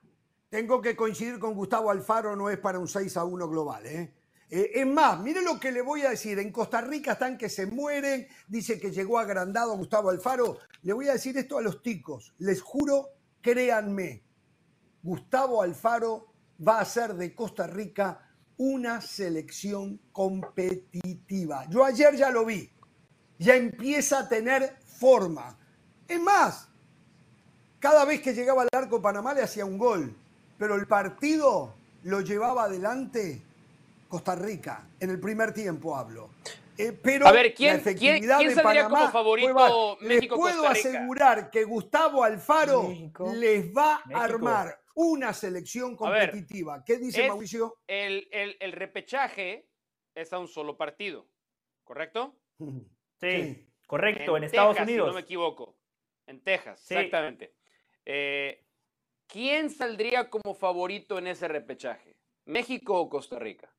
Tengo 0.48 0.80
que 0.80 0.97
coincidir 0.97 1.39
con 1.39 1.52
Gustavo 1.52 1.90
Alfaro, 1.90 2.34
no 2.36 2.48
es 2.48 2.56
para 2.56 2.78
un 2.78 2.89
6 2.89 3.14
a 3.18 3.24
1 3.24 3.48
global. 3.51 3.84
¿eh? 3.84 4.14
Eh, 4.55 4.83
es 4.83 4.87
más, 4.87 5.19
mire 5.19 5.41
lo 5.41 5.59
que 5.59 5.73
le 5.73 5.81
voy 5.81 6.03
a 6.03 6.11
decir. 6.11 6.39
En 6.39 6.53
Costa 6.53 6.83
Rica 6.83 7.12
están 7.12 7.39
que 7.39 7.49
se 7.49 7.65
mueren, 7.65 8.29
dice 8.47 8.79
que 8.79 8.91
llegó 8.91 9.19
agrandado 9.19 9.74
Gustavo 9.79 10.11
Alfaro. 10.11 10.59
Le 10.83 10.93
voy 10.93 11.09
a 11.09 11.15
decir 11.15 11.39
esto 11.39 11.57
a 11.57 11.62
los 11.62 11.83
ticos. 11.83 12.35
Les 12.37 12.61
juro, 12.61 13.09
créanme, 13.41 14.23
Gustavo 15.03 15.62
Alfaro 15.62 16.35
va 16.69 16.77
a 16.77 16.83
hacer 16.83 17.15
de 17.15 17.35
Costa 17.35 17.66
Rica 17.66 18.29
una 18.59 19.01
selección 19.01 19.99
competitiva. 20.12 21.65
Yo 21.70 21.83
ayer 21.83 22.15
ya 22.15 22.31
lo 22.31 22.45
vi. 22.45 22.70
Ya 23.39 23.57
empieza 23.57 24.19
a 24.19 24.29
tener 24.29 24.77
forma. 24.85 25.59
Es 26.07 26.20
más, 26.20 26.69
cada 27.81 28.05
vez 28.05 28.20
que 28.20 28.35
llegaba 28.35 28.65
al 28.65 28.69
arco 28.70 29.01
Panamá 29.01 29.33
le 29.33 29.41
hacía 29.41 29.65
un 29.65 29.79
gol, 29.79 30.15
pero 30.59 30.74
el 30.74 30.87
partido 30.87 31.74
lo 32.03 32.20
llevaba 32.20 32.65
adelante 32.65 33.43
Costa 34.12 34.34
Rica, 34.34 34.90
en 35.01 35.09
el 35.09 35.18
primer 35.18 35.55
tiempo 35.55 35.97
hablo. 35.97 36.32
Eh, 36.76 36.93
pero 36.93 37.26
A 37.26 37.32
ver, 37.32 37.55
¿quién- 37.55 37.72
la 37.76 37.80
efectividad 37.80 38.18
quién- 38.18 38.28
quién 38.40 38.48
de 38.51 38.55
saldría 38.55 38.82
Panamá 38.82 38.98
como 39.01 39.10
favorito 39.12 39.55
baja. 39.55 39.97
Les 40.02 40.28
puedo 40.28 40.56
Rica? 40.68 40.70
asegurar 40.70 41.51
que 41.51 41.64
Gustavo 41.64 42.22
Alfaro 42.22 42.82
México. 42.82 43.32
les 43.34 43.74
va 43.74 43.94
a 43.97 44.02
México. 44.06 44.20
armar 44.20 44.78
una 44.94 45.32
selección 45.32 45.93
ver, 45.93 45.97
competitiva. 45.98 46.84
¿Qué 46.84 46.98
dice 46.98 47.26
Mauricio? 47.26 47.78
El, 47.86 48.28
el- 48.32 48.59
el 48.60 48.72
repechaje 48.72 49.66
es 50.14 50.30
a 50.34 50.39
un 50.39 50.47
solo 50.48 50.76
partido, 50.76 51.26
¿correcto? 51.82 52.36
Sí, 52.59 52.76
Sí. 53.18 53.66
correcto, 53.86 54.36
en, 54.36 54.44
Estados 54.44 54.76
Si 54.76 54.82
Unidos. 54.82 55.09
no 55.09 55.14
me 55.14 55.20
equivoco. 55.22 55.78
En 56.26 56.44
Texas, 56.44 56.80
Sí. 56.80 56.93
exactamente. 56.94 57.55
Eh, 58.05 58.62
¿Quién 59.26 59.70
saldría 59.70 60.28
como 60.28 60.55
favorito 60.55 61.16
en 61.18 61.28
ese 61.28 61.48
repechaje? 61.48 62.14
¿México 62.44 63.01
o 63.01 63.09
Costa 63.09 63.39
Rica? 63.39 63.72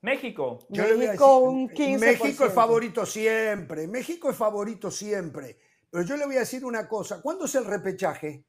México. 0.00 0.58
Yo 0.68 0.84
le 0.84 0.94
voy 0.94 1.04
a 1.06 1.08
México 1.08 1.40
decir, 1.40 1.48
un 1.48 1.68
15%. 1.70 1.98
México 1.98 2.44
es 2.44 2.52
favorito 2.52 3.06
siempre. 3.06 3.88
México 3.88 4.30
es 4.30 4.36
favorito 4.36 4.90
siempre. 4.90 5.58
Pero 5.90 6.04
yo 6.04 6.16
le 6.16 6.26
voy 6.26 6.36
a 6.36 6.40
decir 6.40 6.64
una 6.64 6.86
cosa. 6.88 7.20
¿Cuándo 7.20 7.46
es 7.46 7.54
el 7.54 7.64
repechaje? 7.64 8.44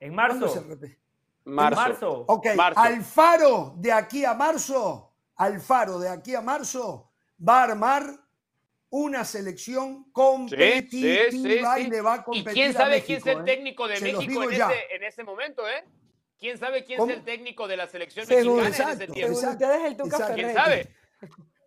En 0.00 0.14
¿Cuándo 0.14 0.46
es 0.46 0.52
marzo. 0.54 0.60
el 0.62 0.68
repechaje? 0.68 1.00
Marzo. 1.44 1.80
marzo. 1.80 2.24
Ok, 2.28 2.46
Marzo. 2.56 2.80
Alfaro 2.80 3.74
de 3.78 3.92
aquí 3.92 4.24
a 4.24 4.34
marzo, 4.34 5.12
Alfaro 5.36 5.98
de 6.00 6.08
aquí 6.08 6.34
a 6.34 6.40
marzo 6.40 7.12
va 7.46 7.60
a 7.60 7.64
armar 7.64 8.04
una 8.90 9.24
selección 9.24 10.10
competitiva 10.10 11.24
Sí, 11.30 11.38
sí, 11.42 11.42
sí, 11.42 11.58
sí. 11.58 11.80
y 11.82 11.90
le 11.90 12.00
va 12.00 12.14
a 12.14 12.16
¿Y 12.18 12.22
competir 12.24 12.52
quién 12.52 12.70
a 12.70 12.72
sabe 12.74 13.02
quién 13.02 13.18
México, 13.18 13.30
es 13.30 13.36
el 13.36 13.42
¿eh? 13.42 13.44
técnico 13.54 13.88
de 13.88 14.00
México 14.00 14.42
en 14.42 14.52
ese, 14.52 14.94
en 14.94 15.04
ese 15.04 15.24
momento, 15.24 15.68
eh? 15.68 15.84
¿Quién 16.38 16.58
sabe 16.58 16.84
quién 16.84 16.98
¿Cómo? 16.98 17.10
es 17.10 17.18
el 17.18 17.24
técnico 17.24 17.66
de 17.66 17.76
la 17.76 17.86
selección 17.86 18.26
Según- 18.26 18.62
mexicana 18.62 18.92
en 18.92 19.02
ese 19.02 19.12
tiempo? 19.12 19.34
Exacto, 19.38 19.64
ustedes, 19.64 19.84
el 19.86 19.96
Tuca 19.96 20.16
exacto. 20.16 20.34
¿Quién 20.34 20.54
sabe? 20.54 20.96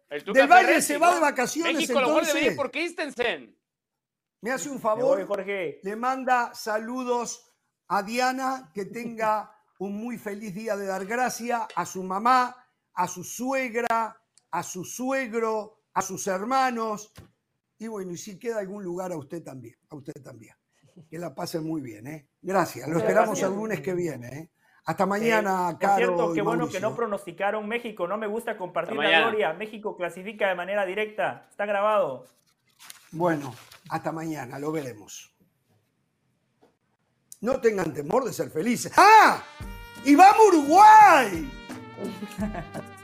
El 0.10 0.24
Tuca 0.24 0.40
Del 0.40 0.50
Valle 0.50 0.82
se 0.82 0.98
va 0.98 1.14
de 1.16 1.20
vacaciones, 1.20 1.74
México 1.76 2.02
lo 2.02 2.10
entonces. 2.10 2.44
ir 2.44 2.56
por 2.56 2.72
Christensen. 2.72 3.56
Me 4.42 4.52
hace 4.52 4.70
un 4.70 4.80
favor, 4.80 5.18
voy, 5.18 5.28
Jorge. 5.28 5.80
le 5.84 5.96
manda 5.96 6.54
saludos 6.54 7.52
a 7.88 8.04
Diana, 8.04 8.72
que 8.74 8.86
tenga 8.86 9.52
un 9.80 9.96
muy 9.96 10.18
feliz 10.18 10.54
día 10.54 10.76
de 10.78 10.86
dar 10.86 11.06
gracia 11.06 11.68
a 11.76 11.86
su 11.86 12.04
mamá, 12.04 12.56
a 12.94 13.08
su 13.08 13.24
suegra, 13.24 14.22
a 14.52 14.64
su 14.64 14.86
suegro, 14.86 15.82
a 15.94 16.02
sus 16.02 16.26
hermanos. 16.28 17.12
Y 17.78 17.88
bueno, 17.88 18.12
y 18.12 18.18
si 18.18 18.38
queda 18.38 18.60
algún 18.60 18.84
lugar 18.84 19.12
a 19.12 19.18
usted 19.18 19.44
también, 19.44 19.76
a 19.90 19.96
usted 19.96 20.14
también. 20.24 20.56
Que 21.10 21.18
la 21.18 21.34
pasen 21.34 21.64
muy 21.64 21.82
bien, 21.82 22.08
¿eh? 22.08 22.30
Gracias. 22.42 22.88
Lo 22.88 22.98
esperamos 23.00 23.30
gracias. 23.40 23.50
el 23.50 23.56
lunes 23.56 23.82
que 23.82 23.94
viene, 23.94 24.28
¿eh? 24.28 24.52
Hasta 24.90 25.06
mañana, 25.06 25.70
Eh, 25.70 25.72
por 25.74 25.80
Caro. 25.80 25.96
cierto, 25.98 26.34
qué 26.34 26.42
bueno 26.42 26.68
que 26.68 26.80
no 26.80 26.96
pronosticaron 26.96 27.68
México. 27.68 28.08
No 28.08 28.18
me 28.18 28.26
gusta 28.26 28.58
compartir 28.58 28.94
Hasta 28.94 29.04
la 29.04 29.08
mañana. 29.10 29.30
gloria. 29.30 29.54
México 29.54 29.96
clasifica 29.96 30.48
de 30.50 30.56
manera 30.56 30.84
directa. 30.84 31.46
Está 31.52 31.68
grabado. 31.68 32.26
Bueno, 33.12 33.54
hasta 33.92 34.12
mañana, 34.12 34.58
lo 34.58 34.72
veremos. 34.72 35.32
No 37.42 37.62
tengan 37.62 37.94
temor 37.94 38.24
de 38.24 38.34
ser 38.34 38.50
felices. 38.50 38.92
¡Ah! 38.98 39.44
¡Y 40.06 40.16
vamos 40.16 40.48
Uruguay! 40.48 41.52